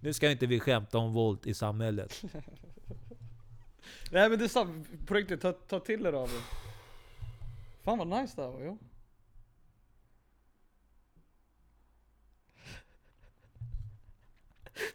Nu 0.00 0.12
ska 0.12 0.30
inte 0.30 0.46
vi 0.46 0.60
skämta 0.60 0.98
om 0.98 1.12
våld 1.12 1.46
i 1.46 1.54
samhället. 1.54 2.22
Nej 4.12 4.28
men 4.28 4.38
det 4.38 4.44
är 4.44 4.48
sant, 4.48 5.06
på 5.06 5.14
riktigt, 5.14 5.40
ta, 5.40 5.52
ta 5.52 5.80
till 5.80 6.06
er 6.06 6.12
av 6.12 6.28
det. 6.28 6.42
Fan 7.82 7.98
vad 7.98 8.06
nice 8.08 8.36
det 8.36 8.42
här 8.42 8.50
var 8.50 8.60
jo. 8.60 8.78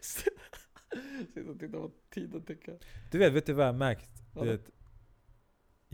Sitta 0.00 1.50
och 1.50 1.58
titta 1.58 1.78
på 1.78 1.90
tiden 2.10 2.42
tickar. 2.42 2.78
Du 3.10 3.18
vet, 3.18 3.32
vet 3.32 3.46
du 3.46 3.52
vad 3.52 3.66
jag 3.66 3.74
märkt? 3.74 4.10
Du 4.32 4.44
vet, 4.44 4.70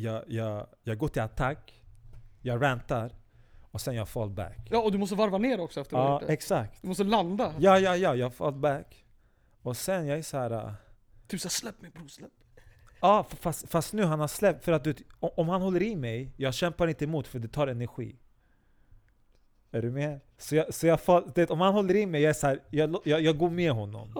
jag, 0.02 0.24
jag, 0.28 0.66
jag 0.82 0.98
går 0.98 1.08
till 1.08 1.22
attack, 1.22 1.82
jag 2.42 2.62
rantar, 2.62 3.12
och 3.70 3.80
sen 3.80 3.94
jag 3.94 4.08
fall 4.08 4.30
back. 4.30 4.58
Ja 4.70 4.78
och 4.78 4.92
du 4.92 4.98
måste 4.98 5.14
varva 5.14 5.38
ner 5.38 5.60
också 5.60 5.80
efter 5.80 5.96
har 5.96 6.04
Ja, 6.20 6.26
det. 6.26 6.32
exakt. 6.32 6.82
Du 6.82 6.88
måste 6.88 7.04
landa. 7.04 7.54
Ja, 7.58 7.78
ja, 7.78 7.96
ja, 7.96 8.14
jag 8.14 8.34
fall 8.34 8.54
back. 8.54 9.04
Och 9.62 9.76
sen 9.76 10.06
jag 10.06 10.18
är 10.18 10.22
så 10.22 10.36
här. 10.38 10.50
äh, 10.50 10.72
Typ 11.28 11.40
såhär 11.40 11.50
släpp 11.50 11.82
mig 11.82 11.90
bror, 11.90 12.08
släpp. 12.08 12.30
Ja, 13.00 13.26
fast, 13.30 13.68
fast 13.68 13.92
nu 13.92 14.04
han 14.04 14.20
har 14.20 14.28
släppt, 14.28 14.64
för 14.64 14.72
att 14.72 14.84
du, 14.84 14.94
om 15.20 15.48
han 15.48 15.62
håller 15.62 15.82
i 15.82 15.96
mig, 15.96 16.32
jag 16.36 16.54
kämpar 16.54 16.88
inte 16.88 17.04
emot 17.04 17.26
för 17.28 17.38
det 17.38 17.48
tar 17.48 17.66
energi. 17.66 18.16
Är 19.70 19.82
du 19.82 19.90
med? 19.90 20.20
Så, 20.38 20.56
jag, 20.56 20.74
så 20.74 20.86
jag, 20.86 21.00
fall- 21.00 21.32
det, 21.34 21.50
om 21.50 21.60
han 21.60 21.74
håller 21.74 21.96
i 21.96 22.06
mig, 22.06 22.20
jag, 22.22 22.30
är 22.30 22.34
så 22.34 22.46
här, 22.46 22.62
jag, 22.70 22.96
jag, 23.04 23.20
jag 23.20 23.38
går 23.38 23.50
med 23.50 23.72
honom. 23.72 24.14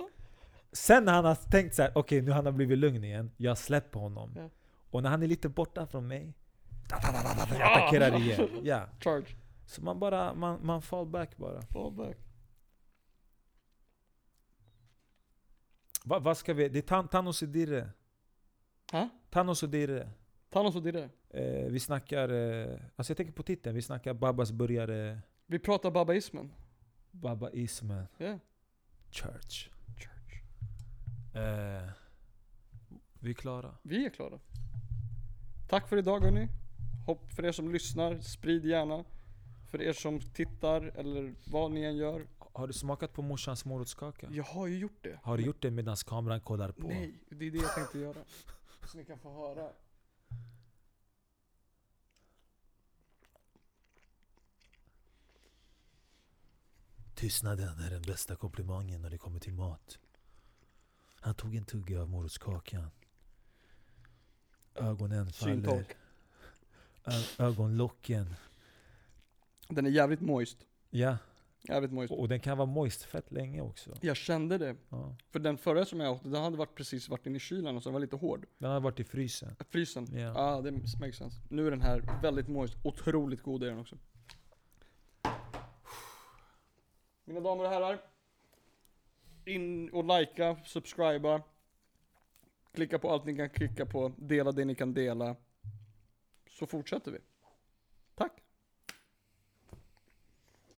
Sen 0.73 1.05
när 1.05 1.13
han 1.13 1.25
har 1.25 1.35
tänkt 1.35 1.75
så 1.75 1.83
här, 1.83 1.93
okej 1.95 2.23
nu 2.23 2.31
har 2.31 2.43
han 2.43 2.57
blivit 2.57 2.79
lugn 2.79 3.05
igen, 3.05 3.31
jag 3.37 3.59
släpper 3.59 4.01
honom. 4.01 4.35
Ja. 4.37 4.49
Och 4.91 5.03
när 5.03 5.11
han 5.11 5.23
är 5.23 5.27
lite 5.27 5.49
borta 5.49 5.87
från 5.87 6.07
mig, 6.07 6.35
jag 7.59 7.73
attackerar 7.73 8.17
igen. 8.21 8.61
Ja. 8.63 8.87
Charge. 9.01 9.37
Så 9.67 9.83
man 9.83 9.99
bara, 9.99 10.35
man, 10.35 10.67
man 10.67 10.83
fall 10.83 11.07
back 11.07 11.37
bara. 11.37 11.63
Fall 11.63 11.93
back. 11.93 12.17
Va, 16.05 16.19
vad 16.19 16.37
ska 16.37 16.55
vi, 16.55 16.69
det 16.69 16.79
är 16.79 16.83
Tan- 16.83 17.09
Thanos 17.09 17.43
och 17.43 17.49
Dirre. 17.49 17.91
Ha? 18.93 19.09
Thanos 19.31 19.63
och 19.63 19.69
Dirre. 19.69 20.11
Thanos 20.51 20.77
och 20.77 20.83
Dirre. 20.83 21.09
Eh, 21.31 21.71
vi 21.71 21.81
snackar, 21.81 22.29
eh, 22.29 22.79
alltså 22.97 23.11
jag 23.11 23.17
tänker 23.17 23.33
på 23.33 23.43
titeln, 23.43 23.77
vi 23.77 23.83
snackar 23.83 24.15
Babas 24.15 24.53
börjare, 24.53 25.21
Vi 25.47 25.59
pratar 25.59 25.91
babaismen. 25.91 26.53
Babaismen, 27.11 28.07
Ja. 28.19 28.39
Church. 29.11 29.69
Church. 29.97 30.43
Eh, 31.35 31.91
vi 33.21 33.31
är 33.31 33.35
klara. 33.35 33.75
Vi 33.83 34.07
är 34.07 34.11
klara. 34.11 34.39
Tack 35.71 35.89
för 35.89 35.97
idag 35.97 36.21
hörni. 36.21 36.49
Hopp 37.07 37.33
för 37.33 37.45
er 37.45 37.53
som 37.53 37.73
lyssnar, 37.73 38.21
sprid 38.21 38.65
gärna. 38.65 39.05
För 39.71 39.83
er 39.83 39.93
som 39.93 40.21
tittar 40.21 40.83
eller 40.83 41.35
vad 41.51 41.71
ni 41.71 41.83
än 41.83 41.97
gör. 41.97 42.27
Har 42.39 42.67
du 42.67 42.73
smakat 42.73 43.13
på 43.13 43.23
morsans 43.23 43.65
morotskaka? 43.65 44.29
Jag 44.31 44.45
har 44.45 44.67
ju 44.67 44.79
gjort 44.79 44.99
det. 45.03 45.19
Har 45.23 45.37
du 45.37 45.45
gjort 45.45 45.63
det 45.63 45.71
medan 45.71 45.97
kameran 45.97 46.41
kollar 46.41 46.73
på? 46.73 46.89
Nej, 46.89 47.15
det 47.29 47.47
är 47.47 47.51
det 47.51 47.59
jag 47.59 47.75
tänkte 47.75 47.99
göra. 47.99 48.25
Så 48.87 48.99
ni 48.99 49.05
kan 49.05 49.19
få 49.19 49.33
höra. 49.33 49.69
Tystnaden 57.15 57.79
är 57.79 57.91
den 57.91 58.03
bästa 58.03 58.37
komplimangen 58.37 59.03
när 59.03 59.11
det 59.11 59.19
kommer 59.19 59.41
till 59.41 59.53
mat. 59.53 59.99
Han 61.21 61.35
tog 61.35 61.55
en 61.55 61.65
tugga 61.65 62.01
av 62.03 62.09
morotskakan. 62.09 62.91
Ögonen 64.81 65.27
faller. 65.33 65.55
Syntolk. 65.55 65.97
Ö- 67.05 67.45
ögonlocken. 67.45 68.35
Den 69.69 69.87
är 69.87 69.91
jävligt 69.91 70.21
moist. 70.21 70.59
Ja, 70.91 71.17
Jävligt 71.63 71.93
moist. 71.93 72.13
och 72.13 72.29
den 72.29 72.41
kan 72.41 72.59
vara 72.59 72.67
moist 72.67 73.03
fett 73.03 73.33
länge 73.33 73.61
också. 73.61 73.97
Jag 74.01 74.17
kände 74.17 74.59
det. 74.59 74.77
Ja. 74.89 75.17
För 75.31 75.39
den 75.39 75.59
förra 75.59 75.85
som 75.85 76.01
jag 76.01 76.13
åt, 76.13 76.23
den 76.23 76.35
hade 76.43 76.57
varit 76.57 76.75
precis 76.75 77.09
varit 77.09 77.27
inne 77.27 77.37
i 77.37 77.41
kylen 77.41 77.77
och 77.77 77.83
så 77.83 77.89
den 77.89 77.93
var 77.93 78.01
lite 78.01 78.17
hård. 78.17 78.47
Den 78.59 78.71
har 78.71 78.81
varit 78.81 79.01
i 79.01 79.05
frysen. 79.05 79.57
Frysen. 79.71 80.07
Ja, 80.13 80.19
Ja. 80.21 80.35
ah, 80.37 80.61
det 80.61 80.71
makes 80.73 81.17
sense. 81.17 81.37
Nu 81.49 81.67
är 81.67 81.71
den 81.71 81.81
här 81.81 82.19
väldigt 82.23 82.49
moist. 82.49 82.77
Otroligt 82.85 83.43
god 83.43 83.63
är 83.63 83.67
den 83.71 83.79
också. 83.79 83.97
Mina 87.25 87.41
damer 87.41 87.65
och 87.65 87.71
herrar. 87.71 88.01
In 89.45 89.91
och 89.91 90.05
likea, 90.19 90.57
subscriba. 90.65 91.43
Klicka 92.73 92.99
på 92.99 93.11
allt 93.11 93.27
ni 93.27 93.37
kan 93.37 93.51
klicka 93.51 93.87
på. 93.87 94.13
Dela 94.19 94.53
det 94.53 94.65
ni 94.65 94.75
kan 94.75 94.95
dela. 94.95 95.37
Så 96.51 96.67
fortsätter 96.67 97.13
vi. 97.13 97.19